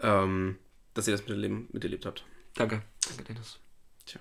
ähm, 0.00 0.58
dass 0.92 1.08
ihr 1.08 1.12
das 1.12 1.22
miterleben, 1.22 1.68
miterlebt 1.72 2.04
habt. 2.04 2.26
Danke. 2.54 2.82
Danke, 3.08 3.24
Dennis. 3.24 3.60
Tja. 4.04 4.20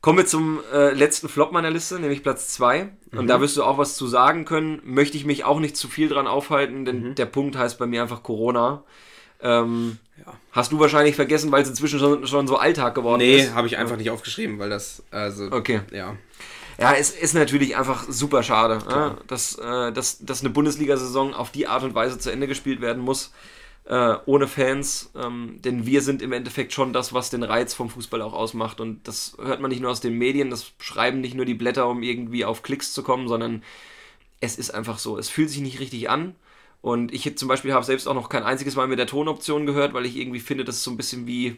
Kommen 0.00 0.18
wir 0.18 0.26
zum 0.26 0.60
äh, 0.72 0.92
letzten 0.92 1.28
Flop 1.28 1.50
meiner 1.50 1.70
Liste, 1.70 1.98
nämlich 1.98 2.22
Platz 2.22 2.48
2. 2.50 2.88
Und 3.12 3.22
mhm. 3.22 3.26
da 3.26 3.40
wirst 3.40 3.56
du 3.56 3.64
auch 3.64 3.78
was 3.78 3.96
zu 3.96 4.06
sagen 4.06 4.44
können. 4.44 4.80
Möchte 4.84 5.16
ich 5.16 5.24
mich 5.24 5.44
auch 5.44 5.58
nicht 5.58 5.76
zu 5.76 5.88
viel 5.88 6.08
dran 6.08 6.28
aufhalten, 6.28 6.84
denn 6.84 7.02
mhm. 7.02 7.14
der 7.16 7.26
Punkt 7.26 7.56
heißt 7.56 7.78
bei 7.78 7.86
mir 7.86 8.02
einfach 8.02 8.22
Corona. 8.22 8.84
Ähm, 9.42 9.98
ja. 10.24 10.32
Hast 10.52 10.70
du 10.70 10.78
wahrscheinlich 10.78 11.16
vergessen, 11.16 11.50
weil 11.50 11.62
es 11.62 11.68
inzwischen 11.68 11.98
schon, 11.98 12.26
schon 12.28 12.46
so 12.46 12.56
Alltag 12.56 12.94
geworden 12.94 13.18
nee, 13.18 13.38
ist? 13.38 13.48
Nee, 13.48 13.54
habe 13.54 13.66
ich 13.66 13.76
einfach 13.76 13.96
nicht 13.96 14.10
aufgeschrieben, 14.10 14.58
weil 14.60 14.70
das, 14.70 15.02
also, 15.10 15.50
okay. 15.50 15.80
ja. 15.90 16.16
Ja, 16.80 16.92
es 16.92 17.10
ist 17.10 17.34
natürlich 17.34 17.76
einfach 17.76 18.04
super 18.08 18.44
schade, 18.44 18.78
äh, 18.88 19.26
dass, 19.26 19.56
äh, 19.56 19.90
dass, 19.90 20.24
dass 20.24 20.40
eine 20.40 20.50
Bundesliga-Saison 20.50 21.34
auf 21.34 21.50
die 21.50 21.66
Art 21.66 21.82
und 21.82 21.96
Weise 21.96 22.20
zu 22.20 22.30
Ende 22.30 22.46
gespielt 22.46 22.80
werden 22.80 23.02
muss 23.02 23.32
äh, 23.88 24.16
ohne 24.26 24.46
Fans, 24.46 25.10
ähm, 25.16 25.56
denn 25.64 25.86
wir 25.86 26.02
sind 26.02 26.20
im 26.20 26.32
Endeffekt 26.32 26.74
schon 26.74 26.92
das, 26.92 27.14
was 27.14 27.30
den 27.30 27.42
Reiz 27.42 27.72
vom 27.72 27.88
Fußball 27.88 28.20
auch 28.20 28.34
ausmacht. 28.34 28.80
Und 28.80 29.08
das 29.08 29.36
hört 29.40 29.60
man 29.60 29.70
nicht 29.70 29.80
nur 29.80 29.90
aus 29.90 30.02
den 30.02 30.12
Medien, 30.12 30.50
das 30.50 30.72
schreiben 30.78 31.22
nicht 31.22 31.34
nur 31.34 31.46
die 31.46 31.54
Blätter, 31.54 31.88
um 31.88 32.02
irgendwie 32.02 32.44
auf 32.44 32.62
Klicks 32.62 32.92
zu 32.92 33.02
kommen, 33.02 33.28
sondern 33.28 33.62
es 34.40 34.58
ist 34.58 34.74
einfach 34.74 34.98
so. 34.98 35.16
Es 35.16 35.30
fühlt 35.30 35.48
sich 35.48 35.60
nicht 35.60 35.80
richtig 35.80 36.10
an. 36.10 36.34
Und 36.82 37.12
ich 37.14 37.36
zum 37.38 37.48
Beispiel 37.48 37.72
habe 37.72 37.84
selbst 37.84 38.06
auch 38.06 38.14
noch 38.14 38.28
kein 38.28 38.42
einziges 38.42 38.76
Mal 38.76 38.88
mit 38.88 38.98
der 38.98 39.06
Tonoption 39.06 39.64
gehört, 39.64 39.94
weil 39.94 40.04
ich 40.06 40.16
irgendwie 40.16 40.40
finde, 40.40 40.64
das 40.64 40.76
ist 40.76 40.84
so 40.84 40.90
ein 40.90 40.98
bisschen 40.98 41.26
wie 41.26 41.56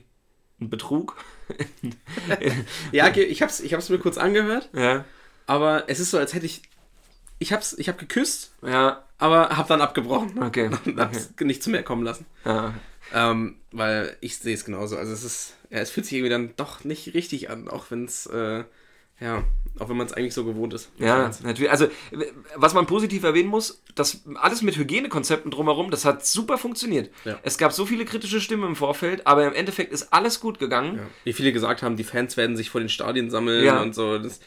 ein 0.61 0.71
Betrug. 0.71 1.17
ja, 2.93 3.09
ich 3.09 3.43
habe 3.43 3.51
es 3.51 3.61
ich 3.61 3.75
hab's 3.75 3.89
mir 3.89 3.99
kurz 3.99 4.19
angehört. 4.19 4.71
Ja. 4.73 5.05
Aber 5.47 5.89
es 5.89 5.99
ist 5.99 6.13
so, 6.13 6.19
als 6.19 6.33
hätte 6.33 6.47
ich. 6.47 6.63
Ich 7.41 7.53
hab's, 7.53 7.75
ich 7.77 7.89
hab 7.89 7.99
geküsst. 7.99 8.55
Ja 8.63 9.03
aber 9.21 9.51
habe 9.51 9.69
dann 9.69 9.81
abgebrochen. 9.83 10.43
Okay. 10.43 10.71
Und 10.85 10.99
hab's 10.99 11.31
okay. 11.33 11.45
nicht 11.45 11.63
zu 11.63 11.71
mehr 11.71 11.83
kommen 11.83 12.03
lassen. 12.03 12.27
Ja. 12.45 12.75
Ähm, 13.15 13.57
weil 13.71 14.17
ich 14.21 14.39
sehe 14.39 14.55
es 14.55 14.65
genauso. 14.65 14.97
Also 14.97 15.13
es 15.13 15.23
ist, 15.23 15.55
ja, 15.69 15.79
es 15.79 15.91
fühlt 15.91 16.07
sich 16.07 16.15
irgendwie 16.15 16.31
dann 16.31 16.51
doch 16.57 16.85
nicht 16.85 17.15
richtig 17.15 17.51
an, 17.51 17.69
auch 17.69 17.91
wenn 17.91 18.05
es, 18.07 18.27
äh, 18.27 18.65
ja, 19.21 19.45
auch 19.79 19.91
wenn 19.91 19.99
man 19.99 20.07
es 20.07 20.15
eigentlich 20.15 20.33
so 20.33 20.45
gewohnt 20.45 20.73
ist. 20.73 20.91
Ja, 20.97 21.31
natürlich. 21.43 21.71
Also, 21.71 21.89
was 22.57 22.73
man 22.73 22.87
positiv 22.87 23.23
erwähnen 23.23 23.51
muss, 23.51 23.83
das 23.95 24.23
alles 24.37 24.63
mit 24.63 24.77
Hygienekonzepten 24.77 25.51
drumherum, 25.51 25.91
das 25.91 26.07
hat 26.07 26.25
super 26.25 26.57
funktioniert. 26.57 27.11
Ja. 27.27 27.39
Es 27.43 27.59
gab 27.59 27.73
so 27.73 27.85
viele 27.85 28.07
kritische 28.07 28.41
Stimmen 28.41 28.65
im 28.65 28.77
Vorfeld, 28.77 29.27
aber 29.27 29.47
im 29.47 29.53
Endeffekt 29.53 29.93
ist 29.93 30.15
alles 30.15 30.41
gut 30.41 30.59
gegangen. 30.59 30.97
Ja. 30.97 31.03
Wie 31.25 31.33
viele 31.35 31.53
gesagt 31.53 31.83
haben, 31.83 31.97
die 31.97 32.05
Fans 32.05 32.39
werden 32.39 32.57
sich 32.57 32.71
vor 32.71 32.81
den 32.81 32.89
Stadien 32.89 33.29
sammeln 33.29 33.65
ja. 33.65 33.83
und 33.83 33.95
so. 33.95 34.19
Das, 34.19 34.41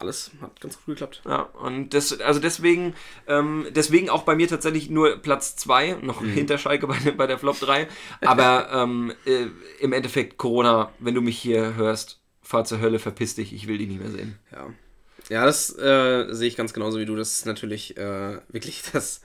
alles 0.00 0.30
hat 0.40 0.60
ganz 0.60 0.76
gut 0.76 0.86
geklappt. 0.86 1.22
Ja, 1.26 1.42
und 1.42 1.90
das, 1.94 2.20
also 2.20 2.40
deswegen, 2.40 2.94
ähm, 3.26 3.66
deswegen 3.70 4.10
auch 4.10 4.22
bei 4.22 4.34
mir 4.34 4.48
tatsächlich 4.48 4.90
nur 4.90 5.16
Platz 5.18 5.56
2, 5.56 5.98
noch 6.02 6.20
mhm. 6.20 6.30
hinter 6.30 6.58
Schalke 6.58 6.86
bei, 6.86 6.98
bei 7.12 7.26
der 7.26 7.38
Flop 7.38 7.58
3. 7.60 7.86
Aber 8.22 8.68
ähm, 8.72 9.12
äh, 9.26 9.46
im 9.80 9.92
Endeffekt 9.92 10.38
Corona, 10.38 10.92
wenn 10.98 11.14
du 11.14 11.20
mich 11.20 11.38
hier 11.38 11.74
hörst, 11.74 12.20
fahr 12.42 12.64
zur 12.64 12.80
Hölle, 12.80 12.98
verpiss 12.98 13.34
dich, 13.34 13.52
ich 13.52 13.68
will 13.68 13.78
dich 13.78 13.88
nicht 13.88 14.00
mehr 14.00 14.10
sehen. 14.10 14.38
Ja. 14.52 14.72
Ja, 15.28 15.44
das 15.44 15.70
äh, 15.78 16.26
sehe 16.32 16.48
ich 16.48 16.56
ganz 16.56 16.72
genauso 16.72 16.98
wie 16.98 17.06
du. 17.06 17.14
Das 17.14 17.32
ist 17.34 17.46
natürlich 17.46 17.96
äh, 17.96 18.40
wirklich 18.48 18.82
das 18.92 19.20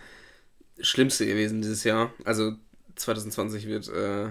Schlimmste 0.80 1.26
gewesen 1.26 1.62
dieses 1.62 1.84
Jahr. 1.84 2.14
Also 2.24 2.54
2020 2.96 3.68
wird 3.68 3.90
äh, 3.90 4.30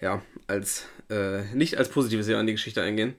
ja 0.00 0.22
als 0.46 0.86
äh, 1.10 1.42
nicht 1.54 1.78
als 1.78 1.88
positives 1.88 2.28
Jahr 2.28 2.40
in 2.40 2.46
die 2.46 2.52
Geschichte 2.52 2.82
eingehen. 2.82 3.14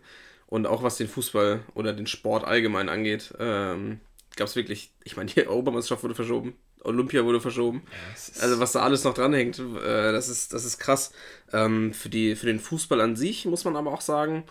Und 0.55 0.67
auch 0.67 0.83
was 0.83 0.95
den 0.95 1.09
Fußball 1.09 1.65
oder 1.73 1.91
den 1.91 2.07
Sport 2.07 2.45
allgemein 2.45 2.87
angeht, 2.87 3.33
ähm, 3.39 3.99
gab 4.37 4.47
es 4.47 4.55
wirklich, 4.55 4.89
ich 5.03 5.17
meine, 5.17 5.29
die 5.29 5.45
Obermeisterschaft 5.47 6.01
wurde 6.01 6.15
verschoben, 6.15 6.55
Olympia 6.81 7.25
wurde 7.25 7.41
verschoben. 7.41 7.81
Ja, 7.91 8.41
also 8.41 8.57
was 8.61 8.71
da 8.71 8.79
alles 8.79 9.03
noch 9.03 9.13
dranhängt, 9.13 9.59
äh, 9.59 10.13
das, 10.13 10.29
ist, 10.29 10.53
das 10.53 10.63
ist 10.63 10.77
krass. 10.77 11.11
Ähm, 11.51 11.93
für, 11.93 12.07
die, 12.07 12.37
für 12.37 12.45
den 12.45 12.61
Fußball 12.61 13.01
an 13.01 13.17
sich 13.17 13.43
muss 13.43 13.65
man 13.65 13.75
aber 13.75 13.91
auch 13.91 13.99
sagen, 13.99 14.45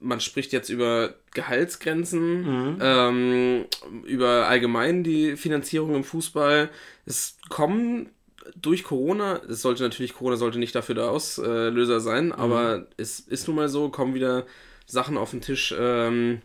man 0.00 0.18
spricht 0.18 0.52
jetzt 0.52 0.68
über 0.68 1.14
Gehaltsgrenzen, 1.32 2.40
mhm. 2.72 2.78
ähm, 2.80 3.66
über 4.02 4.48
allgemein 4.48 5.04
die 5.04 5.36
Finanzierung 5.36 5.94
im 5.94 6.02
Fußball. 6.02 6.70
Es 7.04 7.36
kommen 7.50 8.08
durch 8.56 8.82
Corona, 8.82 9.40
es 9.48 9.62
sollte 9.62 9.84
natürlich, 9.84 10.14
Corona 10.14 10.34
sollte 10.34 10.58
nicht 10.58 10.74
dafür 10.74 10.96
der 10.96 11.08
Auslöser 11.08 12.00
sein, 12.00 12.26
mhm. 12.26 12.32
aber 12.32 12.88
es 12.96 13.20
ist 13.20 13.46
nun 13.46 13.54
mal 13.54 13.68
so, 13.68 13.90
kommen 13.90 14.16
wieder 14.16 14.44
Sachen 14.86 15.18
auf 15.18 15.30
den 15.30 15.40
Tisch, 15.40 15.74
ähm, 15.78 16.40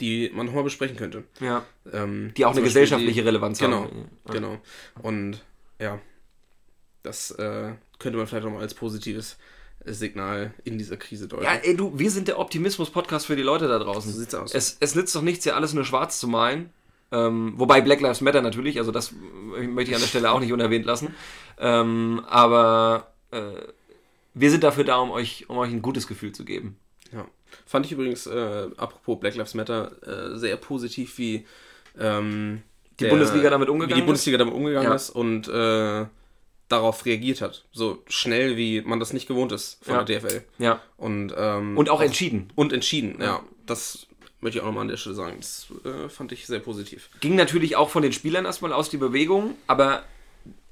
die 0.00 0.30
man 0.34 0.46
nochmal 0.46 0.64
besprechen 0.64 0.96
könnte. 0.96 1.24
Ja. 1.40 1.64
Ähm, 1.92 2.32
die 2.36 2.44
auch 2.44 2.52
eine 2.52 2.62
gesellschaftliche 2.62 3.22
die, 3.22 3.26
Relevanz 3.26 3.58
genau, 3.58 3.84
haben. 3.84 4.10
Genau, 4.26 4.48
genau. 4.50 4.60
Und 5.02 5.44
ja, 5.78 6.00
das 7.02 7.30
äh, 7.32 7.72
könnte 7.98 8.18
man 8.18 8.26
vielleicht 8.26 8.44
nochmal 8.44 8.62
als 8.62 8.74
positives 8.74 9.38
Signal 9.84 10.52
in 10.64 10.78
dieser 10.78 10.96
Krise 10.96 11.28
deuten. 11.28 11.44
Ja, 11.44 11.54
ey, 11.54 11.76
du, 11.76 11.98
wir 11.98 12.10
sind 12.10 12.28
der 12.28 12.38
Optimismus-Podcast 12.38 13.26
für 13.26 13.36
die 13.36 13.42
Leute 13.42 13.68
da 13.68 13.78
draußen. 13.78 14.12
So 14.12 14.18
sieht's 14.18 14.34
aus. 14.34 14.54
Es, 14.54 14.76
es 14.80 14.94
nützt 14.94 15.14
doch 15.14 15.22
nichts, 15.22 15.44
hier 15.44 15.56
alles 15.56 15.72
nur 15.72 15.84
schwarz 15.84 16.20
zu 16.20 16.28
malen. 16.28 16.70
Ähm, 17.10 17.54
wobei 17.56 17.80
Black 17.80 18.00
Lives 18.00 18.20
Matter 18.20 18.42
natürlich, 18.42 18.78
also 18.78 18.92
das 18.92 19.12
möchte 19.12 19.90
ich 19.90 19.94
an 19.94 20.02
der 20.02 20.08
Stelle 20.08 20.30
auch 20.30 20.40
nicht 20.40 20.52
unerwähnt 20.52 20.84
lassen. 20.84 21.14
Ähm, 21.58 22.22
aber 22.26 23.12
äh, 23.30 23.52
wir 24.34 24.50
sind 24.50 24.62
dafür 24.62 24.84
da, 24.84 24.98
um 24.98 25.10
euch, 25.10 25.48
um 25.48 25.56
euch 25.56 25.70
ein 25.70 25.80
gutes 25.80 26.06
Gefühl 26.06 26.32
zu 26.32 26.44
geben. 26.44 26.76
Ja. 27.12 27.26
Fand 27.66 27.86
ich 27.86 27.92
übrigens, 27.92 28.26
äh, 28.26 28.66
apropos 28.76 29.18
Black 29.20 29.34
Lives 29.34 29.54
Matter, 29.54 29.92
äh, 30.06 30.36
sehr 30.36 30.56
positiv, 30.56 31.18
wie 31.18 31.46
ähm, 31.98 32.62
die 32.98 33.04
der, 33.04 33.10
Bundesliga 33.10 33.50
damit 33.50 33.68
umgegangen 33.68 33.96
wie 33.96 34.00
die 34.00 34.06
Bundesliga 34.06 34.38
damit 34.38 34.54
umgegangen 34.54 34.88
ja. 34.88 34.94
ist 34.94 35.10
und 35.10 35.48
äh, 35.48 36.06
darauf 36.68 37.04
reagiert 37.06 37.40
hat. 37.40 37.64
So 37.72 38.02
schnell, 38.08 38.56
wie 38.56 38.80
man 38.82 39.00
das 39.00 39.12
nicht 39.12 39.26
gewohnt 39.26 39.52
ist 39.52 39.78
von 39.82 39.94
ja. 39.94 40.04
der 40.04 40.20
DFL. 40.20 40.44
Ja. 40.58 40.82
Und, 40.96 41.34
ähm, 41.36 41.76
und 41.76 41.88
auch, 41.88 41.96
auch 41.96 42.02
entschieden. 42.02 42.52
Und 42.54 42.72
entschieden, 42.72 43.16
ja. 43.20 43.26
ja. 43.26 43.44
Das 43.66 44.06
möchte 44.40 44.58
ich 44.58 44.62
auch 44.62 44.66
nochmal 44.66 44.82
an 44.82 44.88
der 44.88 44.96
Stelle 44.96 45.14
sagen. 45.14 45.36
Das 45.38 45.66
äh, 45.84 46.08
fand 46.08 46.32
ich 46.32 46.46
sehr 46.46 46.60
positiv. 46.60 47.10
Ging 47.20 47.36
natürlich 47.36 47.76
auch 47.76 47.90
von 47.90 48.02
den 48.02 48.12
Spielern 48.12 48.44
erstmal 48.44 48.72
aus 48.72 48.90
die 48.90 48.96
Bewegung, 48.96 49.56
aber 49.66 50.04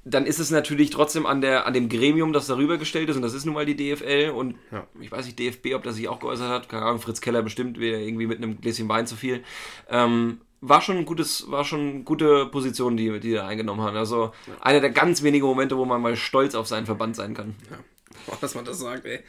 dann 0.09 0.25
ist 0.25 0.39
es 0.39 0.51
natürlich 0.51 0.89
trotzdem 0.89 1.25
an, 1.25 1.41
der, 1.41 1.65
an 1.65 1.73
dem 1.73 1.89
Gremium, 1.89 2.31
das 2.33 2.47
darüber 2.47 2.77
gestellt 2.77 3.09
ist, 3.09 3.15
und 3.15 3.21
das 3.21 3.33
ist 3.33 3.45
nun 3.45 3.55
mal 3.55 3.65
die 3.65 3.75
DFL. 3.75 4.31
Und 4.35 4.55
Ja. 4.71 4.87
ich 5.01 5.11
weiß 5.11 5.25
nicht, 5.25 5.37
DFB, 5.39 5.75
ob 5.75 5.83
das 5.83 5.95
sich 5.95 6.07
auch 6.07 6.19
geäußert 6.19 6.49
hat. 6.49 6.69
Keine 6.69 6.85
Ahnung, 6.85 7.01
Fritz 7.01 7.21
Keller 7.21 7.41
bestimmt 7.41 7.79
wieder 7.79 7.97
irgendwie 7.99 8.27
mit 8.27 8.37
einem 8.37 8.61
Gläschen 8.61 8.87
Wein 8.89 9.07
zu 9.07 9.15
viel. 9.15 9.43
Ähm, 9.89 10.41
war 10.61 10.81
schon 10.81 10.97
ein 10.97 11.05
gutes, 11.05 11.51
war 11.51 11.63
schon 11.65 11.79
eine 11.89 12.03
gute 12.03 12.47
Position, 12.47 12.97
die, 12.97 13.19
die 13.19 13.33
da 13.33 13.47
eingenommen 13.47 13.81
haben. 13.81 13.95
Also 13.97 14.31
einer 14.61 14.79
der 14.79 14.89
ganz 14.89 15.21
wenigen 15.23 15.45
Momente, 15.45 15.77
wo 15.77 15.85
man 15.85 16.01
mal 16.01 16.15
stolz 16.15 16.55
auf 16.55 16.67
seinen 16.67 16.85
Verband 16.85 17.15
sein 17.15 17.33
kann. 17.33 17.55
Boah, 18.25 18.37
dass 18.41 18.55
man 18.55 18.65
das 18.65 18.79
sagt, 18.79 19.05
ey. 19.05 19.19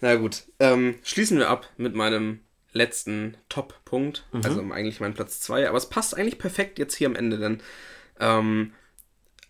Na 0.00 0.14
gut. 0.16 0.44
Ähm, 0.60 0.96
schließen 1.02 1.38
wir 1.38 1.48
ab 1.50 1.68
mit 1.76 1.94
meinem 1.94 2.40
letzten 2.72 3.36
Top-Punkt. 3.48 4.24
Also 4.44 4.60
eigentlich 4.72 5.00
mein 5.00 5.14
Platz 5.14 5.40
2. 5.40 5.68
Aber 5.68 5.78
es 5.78 5.88
passt 5.88 6.16
eigentlich 6.16 6.38
perfekt 6.38 6.78
jetzt 6.78 6.94
hier 6.94 7.08
am 7.08 7.16
Ende, 7.16 7.38
denn 7.38 7.60
ähm, 8.20 8.72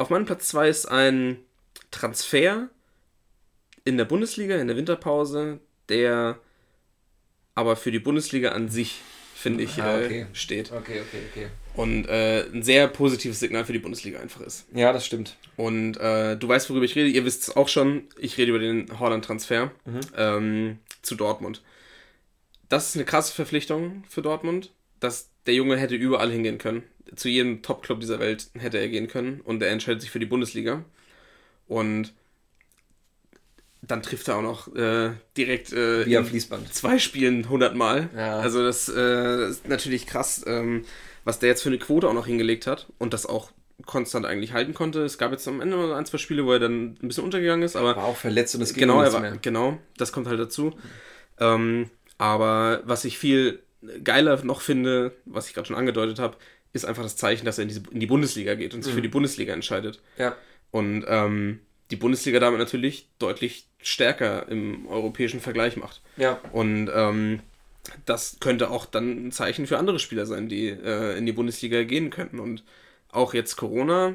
auf 0.03 0.11
meinem 0.11 0.27
Platz 0.27 0.49
2 0.49 0.69
ist 0.69 0.87
ein 0.87 1.39
Transfer 1.91 2.69
in 3.85 3.97
der 3.97 4.05
Bundesliga, 4.05 4.57
in 4.57 4.67
der 4.69 4.77
Winterpause, 4.77 5.61
der 5.89 6.39
aber 7.55 7.77
für 7.77 7.91
die 7.91 7.99
Bundesliga 7.99 8.51
an 8.51 8.69
sich, 8.69 9.01
finde 9.35 9.65
ich, 9.65 9.83
Ah, 9.83 10.01
äh, 10.01 10.05
okay. 10.07 10.27
steht. 10.33 10.73
Okay, 10.73 11.01
okay, 11.01 11.23
okay. 11.31 11.47
Und 11.75 12.07
äh, 12.07 12.45
ein 12.53 12.63
sehr 12.63 12.87
positives 12.89 13.41
Signal 13.41 13.65
für 13.65 13.73
die 13.73 13.79
Bundesliga 13.79 14.21
einfach 14.21 14.41
ist. 14.43 14.67
Ja, 14.75 14.93
das 14.93 15.07
stimmt. 15.07 15.37
Und 15.57 15.97
äh, 15.99 16.37
du 16.37 16.49
weißt, 16.49 16.69
worüber 16.71 16.85
ich 16.85 16.95
rede. 16.97 17.09
Ihr 17.09 17.25
wisst 17.25 17.43
es 17.49 17.57
auch 17.57 17.69
schon. 17.69 18.05
Ich 18.19 18.37
rede 18.39 18.51
über 18.51 18.59
den 18.59 18.99
Holland-Transfer 18.99 19.71
ähm, 20.17 20.79
zu 21.03 21.15
Dortmund. 21.15 21.63
Das 22.69 22.89
ist 22.89 22.97
eine 22.97 23.05
krasse 23.05 23.35
Verpflichtung 23.35 24.05
für 24.09 24.23
Dortmund. 24.23 24.73
Dass 25.01 25.31
der 25.47 25.55
Junge 25.55 25.77
hätte 25.77 25.95
überall 25.97 26.31
hingehen 26.31 26.59
können. 26.59 26.83
Zu 27.15 27.29
jedem 27.29 27.63
Top-Club 27.63 28.01
dieser 28.01 28.19
Welt 28.21 28.49
hätte 28.59 28.79
er 28.79 28.89
gehen 28.89 29.09
können. 29.09 29.41
Und 29.41 29.63
er 29.63 29.71
entscheidet 29.71 30.01
sich 30.03 30.11
für 30.11 30.21
die 30.21 30.27
Bundesliga. 30.27 30.85
Und 31.69 32.13
dann 33.83 34.03
trifft 34.03 34.29
er 34.29 34.37
auch 34.37 34.43
noch 34.43 34.75
äh, 34.77 35.11
direkt 35.37 35.73
äh, 35.73 36.03
in 36.03 36.25
Fließband. 36.25 36.73
zwei 36.73 36.99
Spielen 36.99 37.45
100 37.45 37.75
Mal. 37.75 38.09
Ja. 38.17 38.39
Also 38.39 38.63
das, 38.63 38.89
äh, 38.89 38.95
das 38.95 39.51
ist 39.51 39.69
natürlich 39.69 40.07
krass, 40.07 40.45
ähm, 40.47 40.85
was 41.25 41.41
der 41.41 41.49
jetzt 41.49 41.63
für 41.63 41.69
eine 41.69 41.79
Quote 41.79 42.09
auch 42.09 42.15
noch 42.15 42.27
hingelegt 42.27 42.67
hat 42.67 42.87
und 42.99 43.13
das 43.13 43.27
auch 43.27 43.51
konstant 43.85 44.25
eigentlich 44.25 44.53
halten 44.53 44.75
konnte. 44.75 45.03
Es 45.03 45.19
gab 45.19 45.33
jetzt 45.33 45.49
am 45.49 45.61
Ende 45.61 45.77
noch 45.77 45.95
ein, 45.95 46.07
zwei 46.07 46.19
Spiele, 46.19 46.47
wo 46.47 46.53
er 46.53 46.61
dann 46.61 46.97
ein 47.03 47.09
bisschen 47.09 47.25
untergegangen 47.25 47.65
ist, 47.65 47.75
aber 47.75 47.97
War 47.97 48.05
auch 48.05 48.17
verletzt 48.17 48.55
und 48.55 48.63
es 48.63 48.73
ging 48.75 48.83
genau, 48.83 49.03
er 49.03 49.13
war, 49.13 49.21
mehr. 49.21 49.37
genau, 49.43 49.79
das 49.97 50.13
kommt 50.13 50.29
halt 50.29 50.39
dazu. 50.39 50.73
Ähm, 51.41 51.91
aber 52.19 52.83
was 52.85 53.05
ich 53.05 53.19
viel 53.19 53.61
geiler 54.05 54.45
noch 54.45 54.61
finde, 54.61 55.13
was 55.25 55.49
ich 55.49 55.55
gerade 55.55 55.67
schon 55.67 55.77
angedeutet 55.77 56.21
habe, 56.21 56.37
ist 56.73 56.85
einfach 56.85 57.03
das 57.03 57.17
Zeichen, 57.17 57.45
dass 57.45 57.59
er 57.59 57.63
in, 57.63 57.69
diese, 57.69 57.83
in 57.91 58.01
die 58.01 58.07
Bundesliga 58.07 58.55
geht 58.55 58.75
und 58.75 58.83
sich 58.83 58.95
für 58.95 59.03
die 59.03 59.09
Bundesliga 59.09 59.53
entscheidet. 59.53 60.01
Ja. 60.17 60.37
Und 60.71 61.05
ähm, 61.07 61.61
die 61.91 61.97
Bundesliga 61.97 62.41
damit 62.41 62.59
natürlich 62.59 63.09
deutlich 63.19 63.67
stärker 63.83 64.49
im 64.49 64.87
europäischen 64.87 65.41
Vergleich 65.41 65.77
macht. 65.77 66.01
Ja. 66.17 66.41
Und 66.53 66.91
ähm, 66.95 67.41
das 68.07 68.39
könnte 68.41 68.71
auch 68.71 68.87
dann 68.87 69.27
ein 69.27 69.33
Zeichen 69.33 69.67
für 69.67 69.79
andere 69.79 69.99
Spieler 69.99 70.25
sein, 70.25 70.49
die 70.49 70.69
äh, 70.69 71.19
in 71.19 71.27
die 71.27 71.33
Bundesliga 71.33 71.83
gehen 71.83 72.11
könnten. 72.11 72.41
Und 72.41 72.65
auch 73.11 73.35
jetzt 73.35 73.57
Corona 73.57 74.15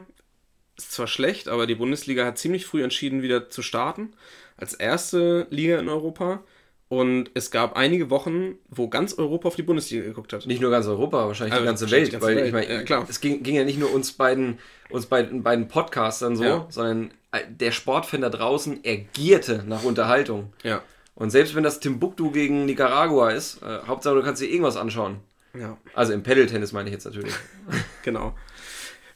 ist 0.77 0.91
zwar 0.91 1.07
schlecht, 1.07 1.47
aber 1.47 1.67
die 1.67 1.75
Bundesliga 1.75 2.25
hat 2.25 2.37
ziemlich 2.37 2.65
früh 2.65 2.83
entschieden, 2.83 3.21
wieder 3.21 3.49
zu 3.49 3.61
starten. 3.61 4.13
Als 4.55 4.73
erste 4.73 5.45
Liga 5.49 5.79
in 5.79 5.89
Europa. 5.89 6.43
Und 6.89 7.31
es 7.33 7.51
gab 7.51 7.75
einige 7.75 8.09
Wochen, 8.09 8.55
wo 8.69 8.87
ganz 8.87 9.13
Europa 9.17 9.49
auf 9.49 9.55
die 9.57 9.63
Bundesliga 9.63 10.05
geguckt 10.05 10.31
hat. 10.31 10.45
Nicht 10.45 10.61
nur 10.61 10.71
ganz 10.71 10.87
Europa, 10.87 11.27
wahrscheinlich 11.27 11.53
die 11.53 11.57
Also 11.59 11.65
ganze 11.65 11.83
wahrscheinlich 11.85 12.13
Welt. 12.13 12.21
die 12.21 12.25
ganze 12.25 12.27
weil 12.37 12.47
ich 12.47 12.53
Welt. 12.53 12.87
meine, 12.89 13.01
Ja, 13.01 13.05
es 13.09 13.19
ging, 13.19 13.43
ging 13.43 13.55
ja 13.55 13.65
nicht 13.65 13.77
nur 13.77 13.93
uns 13.93 14.13
beiden, 14.13 14.57
uns 14.89 15.05
beiden, 15.07 15.43
beiden 15.43 15.67
Podcastern 15.67 16.37
so, 16.37 16.43
Ja. 16.45 16.65
sondern 16.69 17.11
äh, 17.33 17.39
der 17.49 17.71
Sportfan 17.71 18.21
da 18.21 18.29
draußen, 18.29 18.79
er 18.83 18.97
gierte 18.97 19.65
nach 19.67 19.83
Unterhaltung. 19.83 20.53
Ja. 20.63 20.81
Und 21.15 21.29
selbst 21.31 21.55
wenn 21.55 21.63
das 21.63 21.81
Timbuktu 21.81 22.31
gegen 22.31 22.65
Nicaragua 22.65 23.31
ist, 23.31 23.61
äh, 23.63 23.79
Hauptsache 23.87 24.15
du 24.15 24.23
kannst 24.23 24.41
dir 24.41 24.47
irgendwas 24.49 24.77
anschauen. 24.77 25.17
Ja. 25.59 25.75
Also 25.93 26.13
im 26.13 26.23
Pedal-Tennis 26.23 26.71
meine 26.71 26.87
ich 26.89 26.93
jetzt 26.93 27.05
natürlich. 27.05 27.33
Genau. 28.03 28.33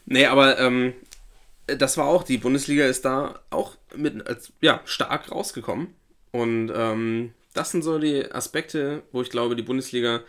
Nee, 0.06 0.26
aber 0.26 0.60
ähm, 0.60 0.94
das 1.68 1.96
war 1.98 2.06
auch, 2.08 2.24
die 2.24 2.38
Bundesliga 2.38 2.86
ist 2.86 3.06
da 3.06 3.40
auch 3.50 3.78
mit 3.96 4.28
als, 4.28 4.52
ja, 4.60 4.82
stark 4.84 5.32
rausgekommen. 5.32 5.94
Und 6.32 6.70
ähm, 6.76 7.32
das 7.54 7.72
sind 7.72 7.84
so 7.84 8.00
die 8.00 8.32
Aspekte, 8.32 9.04
wo 9.12 9.22
ich 9.22 9.30
glaube, 9.30 9.56
die 9.56 9.64
Bundesliga 9.64 10.22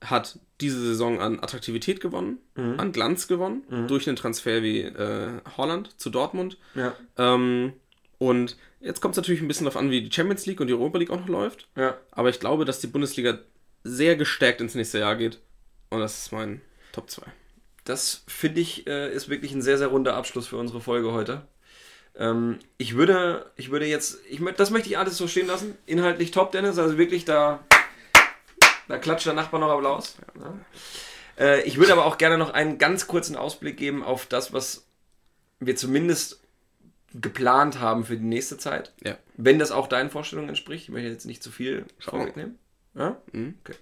hat 0.00 0.38
diese 0.60 0.80
Saison 0.80 1.20
an 1.20 1.40
Attraktivität 1.40 2.00
gewonnen, 2.00 2.38
an 2.56 2.92
Glanz 2.92 3.28
gewonnen, 3.28 3.62
durch 3.86 4.08
einen 4.08 4.16
Transfer 4.16 4.62
wie 4.62 4.80
äh, 4.80 5.40
Holland 5.56 6.00
zu 6.00 6.10
Dortmund. 6.10 6.58
Ja. 6.74 6.94
Ähm, 7.18 7.74
und 8.18 8.56
jetzt 8.80 9.00
kommt 9.00 9.12
es 9.12 9.16
natürlich 9.16 9.42
ein 9.42 9.48
bisschen 9.48 9.64
darauf 9.64 9.80
an, 9.80 9.90
wie 9.90 10.02
die 10.02 10.12
Champions 10.12 10.46
League 10.46 10.60
und 10.60 10.68
die 10.68 10.72
Europa 10.72 10.98
League 10.98 11.10
auch 11.10 11.20
noch 11.20 11.28
läuft. 11.28 11.68
Ja. 11.76 11.96
Aber 12.10 12.30
ich 12.30 12.40
glaube, 12.40 12.64
dass 12.64 12.80
die 12.80 12.86
Bundesliga 12.86 13.38
sehr 13.84 14.16
gestärkt 14.16 14.60
ins 14.60 14.74
nächste 14.74 15.00
Jahr 15.00 15.16
geht. 15.16 15.40
Und 15.90 16.00
das 16.00 16.18
ist 16.18 16.32
mein 16.32 16.60
Top 16.92 17.10
2. 17.10 17.22
Das 17.84 18.22
finde 18.28 18.60
ich 18.60 18.86
äh, 18.86 19.12
ist 19.12 19.28
wirklich 19.28 19.52
ein 19.52 19.62
sehr, 19.62 19.78
sehr 19.78 19.88
runder 19.88 20.14
Abschluss 20.14 20.46
für 20.46 20.56
unsere 20.56 20.80
Folge 20.80 21.12
heute. 21.12 21.42
Ähm, 22.16 22.58
ich 22.78 22.94
würde, 22.94 23.50
ich 23.56 23.70
würde 23.70 23.86
jetzt, 23.86 24.18
ich, 24.28 24.40
das 24.56 24.70
möchte 24.70 24.88
ich 24.88 24.98
alles 24.98 25.16
so 25.16 25.28
stehen 25.28 25.46
lassen. 25.46 25.76
Inhaltlich 25.86 26.30
top, 26.30 26.52
Dennis. 26.52 26.78
Also 26.78 26.98
wirklich 26.98 27.24
da, 27.24 27.60
da 28.88 28.98
klatscht 28.98 29.26
der 29.26 29.34
Nachbar 29.34 29.60
noch 29.60 29.70
Applaus. 29.70 30.16
Ja. 30.38 30.54
Äh, 31.38 31.62
ich 31.62 31.78
würde 31.78 31.92
aber 31.92 32.04
auch 32.04 32.18
gerne 32.18 32.38
noch 32.38 32.50
einen 32.50 32.78
ganz 32.78 33.06
kurzen 33.06 33.36
Ausblick 33.36 33.76
geben 33.76 34.02
auf 34.02 34.26
das, 34.26 34.52
was 34.52 34.86
wir 35.60 35.76
zumindest 35.76 36.40
geplant 37.14 37.78
haben 37.80 38.04
für 38.04 38.16
die 38.16 38.24
nächste 38.24 38.58
Zeit. 38.58 38.92
Ja. 39.02 39.16
Wenn 39.36 39.58
das 39.58 39.70
auch 39.70 39.86
deinen 39.86 40.10
Vorstellungen 40.10 40.48
entspricht. 40.48 40.84
Ich 40.84 40.90
möchte 40.90 41.08
jetzt 41.08 41.26
nicht 41.26 41.42
zu 41.42 41.50
viel 41.50 41.86
vorwegnehmen. 41.98 42.58
Ja? 42.94 43.16
Mhm. 43.32 43.58
Okay. 43.64 43.78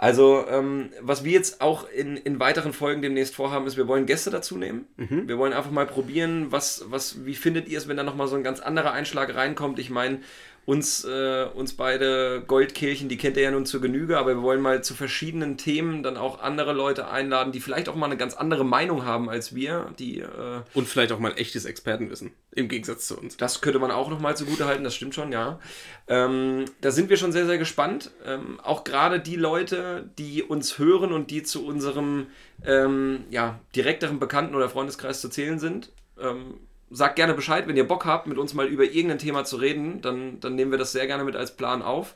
Also, 0.00 0.46
ähm, 0.48 0.90
was 1.00 1.24
wir 1.24 1.32
jetzt 1.32 1.60
auch 1.60 1.90
in, 1.90 2.16
in 2.16 2.38
weiteren 2.38 2.72
Folgen 2.72 3.02
demnächst 3.02 3.34
vorhaben, 3.34 3.66
ist, 3.66 3.76
wir 3.76 3.88
wollen 3.88 4.06
Gäste 4.06 4.30
dazu 4.30 4.56
nehmen. 4.56 4.86
Wir 5.26 5.38
wollen 5.38 5.52
einfach 5.52 5.72
mal 5.72 5.86
probieren, 5.86 6.52
was, 6.52 6.84
was, 6.86 7.26
wie 7.26 7.34
findet 7.34 7.66
ihr 7.66 7.78
es, 7.78 7.88
wenn 7.88 7.96
da 7.96 8.04
nochmal 8.04 8.28
so 8.28 8.36
ein 8.36 8.44
ganz 8.44 8.60
anderer 8.60 8.92
Einschlag 8.92 9.34
reinkommt? 9.34 9.80
Ich 9.80 9.90
meine, 9.90 10.20
uns, 10.68 11.02
äh, 11.02 11.46
uns 11.54 11.72
beide 11.72 12.42
Goldkirchen, 12.46 13.08
die 13.08 13.16
kennt 13.16 13.38
ihr 13.38 13.44
ja 13.44 13.50
nun 13.50 13.64
zur 13.64 13.80
Genüge, 13.80 14.18
aber 14.18 14.34
wir 14.34 14.42
wollen 14.42 14.60
mal 14.60 14.84
zu 14.84 14.92
verschiedenen 14.92 15.56
Themen 15.56 16.02
dann 16.02 16.18
auch 16.18 16.42
andere 16.42 16.74
Leute 16.74 17.08
einladen, 17.08 17.52
die 17.52 17.60
vielleicht 17.60 17.88
auch 17.88 17.94
mal 17.94 18.04
eine 18.04 18.18
ganz 18.18 18.34
andere 18.34 18.66
Meinung 18.66 19.06
haben 19.06 19.30
als 19.30 19.54
wir, 19.54 19.90
die 19.98 20.20
äh, 20.20 20.60
Und 20.74 20.86
vielleicht 20.86 21.12
auch 21.12 21.20
mal 21.20 21.30
ein 21.30 21.38
echtes 21.38 21.64
Expertenwissen, 21.64 22.32
im 22.52 22.68
Gegensatz 22.68 23.06
zu 23.06 23.18
uns. 23.18 23.38
das 23.38 23.62
könnte 23.62 23.78
man 23.78 23.90
auch 23.90 24.10
noch 24.10 24.20
mal 24.20 24.36
zugute 24.36 24.66
halten, 24.66 24.84
das 24.84 24.94
stimmt 24.94 25.14
schon, 25.14 25.32
ja. 25.32 25.58
Ähm, 26.06 26.66
da 26.82 26.90
sind 26.90 27.08
wir 27.08 27.16
schon 27.16 27.32
sehr, 27.32 27.46
sehr 27.46 27.56
gespannt. 27.56 28.10
Ähm, 28.26 28.60
auch 28.60 28.84
gerade 28.84 29.20
die 29.20 29.36
Leute, 29.36 30.10
die 30.18 30.42
uns 30.42 30.78
hören 30.78 31.14
und 31.14 31.30
die 31.30 31.44
zu 31.44 31.64
unserem 31.64 32.26
ähm, 32.62 33.24
ja, 33.30 33.58
direkteren 33.74 34.18
Bekannten- 34.18 34.54
oder 34.54 34.68
Freundeskreis 34.68 35.22
zu 35.22 35.30
zählen 35.30 35.58
sind. 35.58 35.92
Ähm, 36.20 36.58
sagt 36.90 37.16
gerne 37.16 37.34
Bescheid, 37.34 37.68
wenn 37.68 37.76
ihr 37.76 37.86
Bock 37.86 38.04
habt, 38.04 38.26
mit 38.26 38.38
uns 38.38 38.54
mal 38.54 38.66
über 38.66 38.84
irgendein 38.84 39.18
Thema 39.18 39.44
zu 39.44 39.56
reden, 39.56 40.00
dann, 40.00 40.40
dann 40.40 40.54
nehmen 40.54 40.70
wir 40.70 40.78
das 40.78 40.92
sehr 40.92 41.06
gerne 41.06 41.24
mit 41.24 41.36
als 41.36 41.56
Plan 41.56 41.82
auf. 41.82 42.14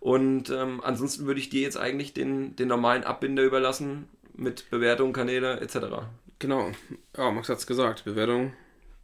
Und 0.00 0.50
ähm, 0.50 0.80
ansonsten 0.82 1.26
würde 1.26 1.40
ich 1.40 1.50
dir 1.50 1.60
jetzt 1.60 1.76
eigentlich 1.76 2.14
den, 2.14 2.56
den 2.56 2.68
normalen 2.68 3.04
Abbinder 3.04 3.42
überlassen 3.42 4.08
mit 4.34 4.70
Bewertung, 4.70 5.12
Kanäle 5.12 5.60
etc. 5.60 5.76
Genau. 6.38 6.72
Ja, 7.16 7.30
Max 7.30 7.48
hat's 7.50 7.66
gesagt. 7.66 8.04
Bewertung, 8.04 8.52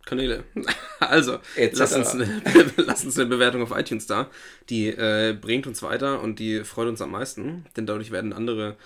Kanäle. 0.04 0.44
Also, 0.98 1.38
lass 1.56 1.94
uns, 1.94 2.12
eine, 2.12 2.42
lass 2.78 3.04
uns 3.04 3.18
eine 3.18 3.28
Bewertung 3.28 3.62
auf 3.62 3.76
iTunes 3.76 4.06
da. 4.06 4.30
Die 4.70 4.88
äh, 4.88 5.36
bringt 5.38 5.66
uns 5.66 5.82
weiter 5.82 6.22
und 6.22 6.38
die 6.38 6.64
freut 6.64 6.88
uns 6.88 7.02
am 7.02 7.10
meisten, 7.10 7.66
denn 7.76 7.84
dadurch 7.84 8.10
werden 8.10 8.32
andere 8.32 8.76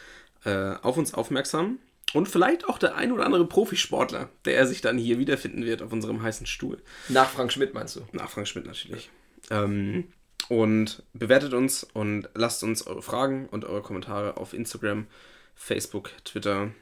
äh, 0.44 0.74
auf 0.82 0.96
uns 0.96 1.14
aufmerksam. 1.14 1.78
Und 2.12 2.28
vielleicht 2.28 2.68
auch 2.68 2.78
der 2.78 2.96
ein 2.96 3.12
oder 3.12 3.24
andere 3.24 3.46
Profisportler, 3.46 4.30
der 4.44 4.66
sich 4.66 4.80
dann 4.80 4.98
hier 4.98 5.18
wiederfinden 5.18 5.64
wird 5.64 5.82
auf 5.82 5.92
unserem 5.92 6.22
heißen 6.22 6.46
Stuhl. 6.46 6.78
Nach 7.08 7.30
Frank 7.30 7.52
Schmidt 7.52 7.74
meinst 7.74 7.96
du? 7.96 8.00
Nach 8.12 8.30
Frank 8.30 8.48
Schmidt 8.48 8.66
natürlich. 8.66 9.10
Ähm, 9.50 10.12
und 10.48 11.04
bewertet 11.12 11.54
uns 11.54 11.84
und 11.84 12.28
lasst 12.34 12.64
uns 12.64 12.86
eure 12.86 13.02
Fragen 13.02 13.48
und 13.48 13.64
eure 13.64 13.82
Kommentare 13.82 14.36
auf 14.36 14.52
Instagram, 14.52 15.06
Facebook, 15.54 16.10
Twitter, 16.24 16.72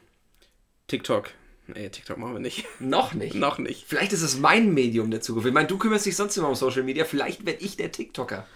TikTok. 0.86 1.31
Nee, 1.66 1.90
TikTok 1.90 2.16
machen 2.16 2.32
wir 2.32 2.40
nicht. 2.40 2.65
Noch 2.81 3.12
nicht. 3.12 3.35
Noch 3.36 3.59
nicht. 3.59 3.85
Vielleicht 3.86 4.15
ist 4.15 4.23
es 4.23 4.39
mein 4.39 4.73
Medium 4.73 5.11
der 5.11 5.20
Zukunft. 5.20 5.47
Ich 5.47 5.52
meine, 5.52 5.69
du 5.69 5.77
kümmerst 5.77 6.07
dich 6.07 6.16
sonst 6.16 6.36
immer 6.39 6.48
um 6.48 6.55
Social 6.55 6.82
Media. 6.82 7.05
Vielleicht 7.05 7.44
werde 7.44 7.62
ich 7.62 7.77
der 7.77 7.93
TikToker. 7.93 8.47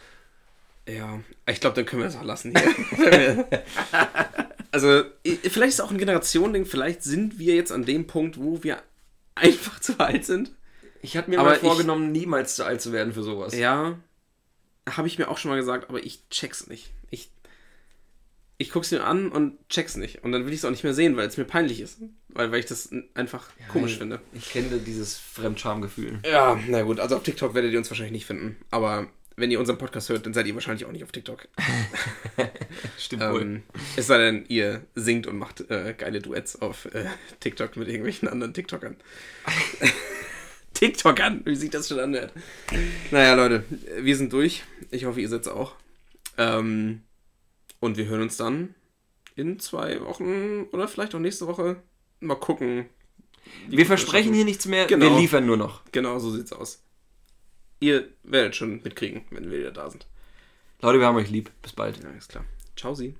Ja, 0.88 1.20
ich 1.48 1.60
glaube, 1.60 1.76
dann 1.76 1.86
können 1.86 2.02
wir 2.02 2.08
es 2.08 2.16
auch 2.16 2.24
lassen 2.24 2.52
hier. 2.56 3.46
also, 4.72 5.04
vielleicht 5.24 5.68
ist 5.68 5.74
es 5.74 5.80
auch 5.80 5.90
ein 5.90 5.98
Generationending. 5.98 6.66
Vielleicht 6.66 7.02
sind 7.02 7.38
wir 7.38 7.54
jetzt 7.54 7.70
an 7.72 7.84
dem 7.84 8.06
Punkt, 8.06 8.38
wo 8.40 8.62
wir 8.62 8.82
einfach 9.34 9.80
zu 9.80 9.98
alt 10.00 10.24
sind. 10.24 10.52
Ich 11.00 11.16
hatte 11.16 11.30
mir 11.30 11.38
Aber 11.38 11.50
mal 11.50 11.54
ich- 11.56 11.60
vorgenommen, 11.62 12.12
niemals 12.12 12.56
zu 12.56 12.64
alt 12.64 12.80
zu 12.80 12.92
werden 12.92 13.12
für 13.12 13.22
sowas. 13.22 13.54
Ja, 13.56 13.98
habe 14.88 15.06
ich 15.08 15.18
mir 15.18 15.28
auch 15.28 15.38
schon 15.38 15.50
mal 15.50 15.56
gesagt, 15.56 15.88
aber 15.88 16.02
ich 16.04 16.28
check's 16.30 16.66
nicht. 16.66 16.90
Ich, 17.10 17.30
ich 18.58 18.70
guck's 18.70 18.90
mir 18.90 19.04
an 19.04 19.30
und 19.30 19.56
check's 19.68 19.96
nicht. 19.96 20.24
Und 20.24 20.32
dann 20.32 20.46
will 20.46 20.52
ich 20.52 20.58
es 20.60 20.64
auch 20.64 20.70
nicht 20.70 20.84
mehr 20.84 20.94
sehen, 20.94 21.16
weil 21.16 21.28
es 21.28 21.36
mir 21.36 21.44
peinlich 21.44 21.80
ist. 21.80 22.00
Weil, 22.28 22.50
weil 22.50 22.60
ich 22.60 22.66
das 22.66 22.90
einfach 23.14 23.48
komisch 23.70 23.98
finde. 23.98 24.20
Ich 24.32 24.50
kenne 24.50 24.78
dieses 24.78 25.18
Fremdschamgefühl. 25.18 26.20
Ja, 26.24 26.58
na 26.68 26.82
gut, 26.82 26.98
also 26.98 27.16
auf 27.16 27.22
TikTok 27.22 27.54
werdet 27.54 27.72
ihr 27.72 27.78
uns 27.78 27.90
wahrscheinlich 27.90 28.12
nicht 28.12 28.26
finden. 28.26 28.56
Aber 28.70 29.06
wenn 29.36 29.50
ihr 29.50 29.60
unseren 29.60 29.78
Podcast 29.78 30.08
hört, 30.08 30.26
dann 30.26 30.34
seid 30.34 30.46
ihr 30.46 30.54
wahrscheinlich 30.54 30.84
auch 30.84 30.92
nicht 30.92 31.04
auf 31.04 31.12
TikTok. 31.12 31.48
Stimmt 32.98 33.22
ähm, 33.22 33.62
es 33.96 34.06
sei 34.06 34.18
denn, 34.18 34.44
ihr 34.48 34.82
singt 34.94 35.26
und 35.26 35.38
macht 35.38 35.68
äh, 35.70 35.94
geile 35.96 36.20
Duets 36.20 36.60
auf 36.60 36.86
äh, 36.94 37.06
TikTok 37.40 37.76
mit 37.76 37.88
irgendwelchen 37.88 38.28
anderen 38.28 38.54
TikTokern. 38.54 38.96
TikTokern, 40.74 41.42
wie 41.44 41.54
sich 41.54 41.70
das 41.70 41.88
schon 41.88 42.00
anhört. 42.00 42.32
Naja, 43.10 43.34
Leute, 43.34 43.64
wir 43.98 44.16
sind 44.16 44.32
durch. 44.32 44.64
Ich 44.90 45.04
hoffe, 45.04 45.20
ihr 45.20 45.28
seid's 45.28 45.48
auch. 45.48 45.74
Ähm, 46.38 47.02
und 47.80 47.96
wir 47.96 48.06
hören 48.06 48.22
uns 48.22 48.36
dann 48.36 48.74
in 49.36 49.58
zwei 49.58 50.00
Wochen 50.02 50.64
oder 50.72 50.88
vielleicht 50.88 51.14
auch 51.14 51.20
nächste 51.20 51.46
Woche. 51.46 51.76
Mal 52.20 52.36
gucken. 52.36 52.86
Wir 53.68 53.86
versprechen 53.86 54.32
hier 54.32 54.44
nichts 54.44 54.66
mehr, 54.66 54.86
Genau. 54.86 55.06
wir 55.06 55.20
liefern 55.20 55.46
nur 55.46 55.56
noch. 55.56 55.82
Genau, 55.92 56.18
so 56.18 56.30
sieht's 56.30 56.52
aus. 56.52 56.82
Ihr 57.82 58.10
werdet 58.22 58.54
schon 58.54 58.80
mitkriegen, 58.84 59.22
wenn 59.30 59.50
wir 59.50 59.58
wieder 59.58 59.72
da 59.72 59.90
sind. 59.90 60.06
Leute, 60.82 61.00
wir 61.00 61.06
haben 61.06 61.16
euch 61.16 61.30
lieb. 61.30 61.50
Bis 61.62 61.72
bald. 61.72 62.00
Ja, 62.00 62.10
ist 62.10 62.28
klar. 62.28 62.44
Ciao, 62.76 62.94
Sie. 62.94 63.16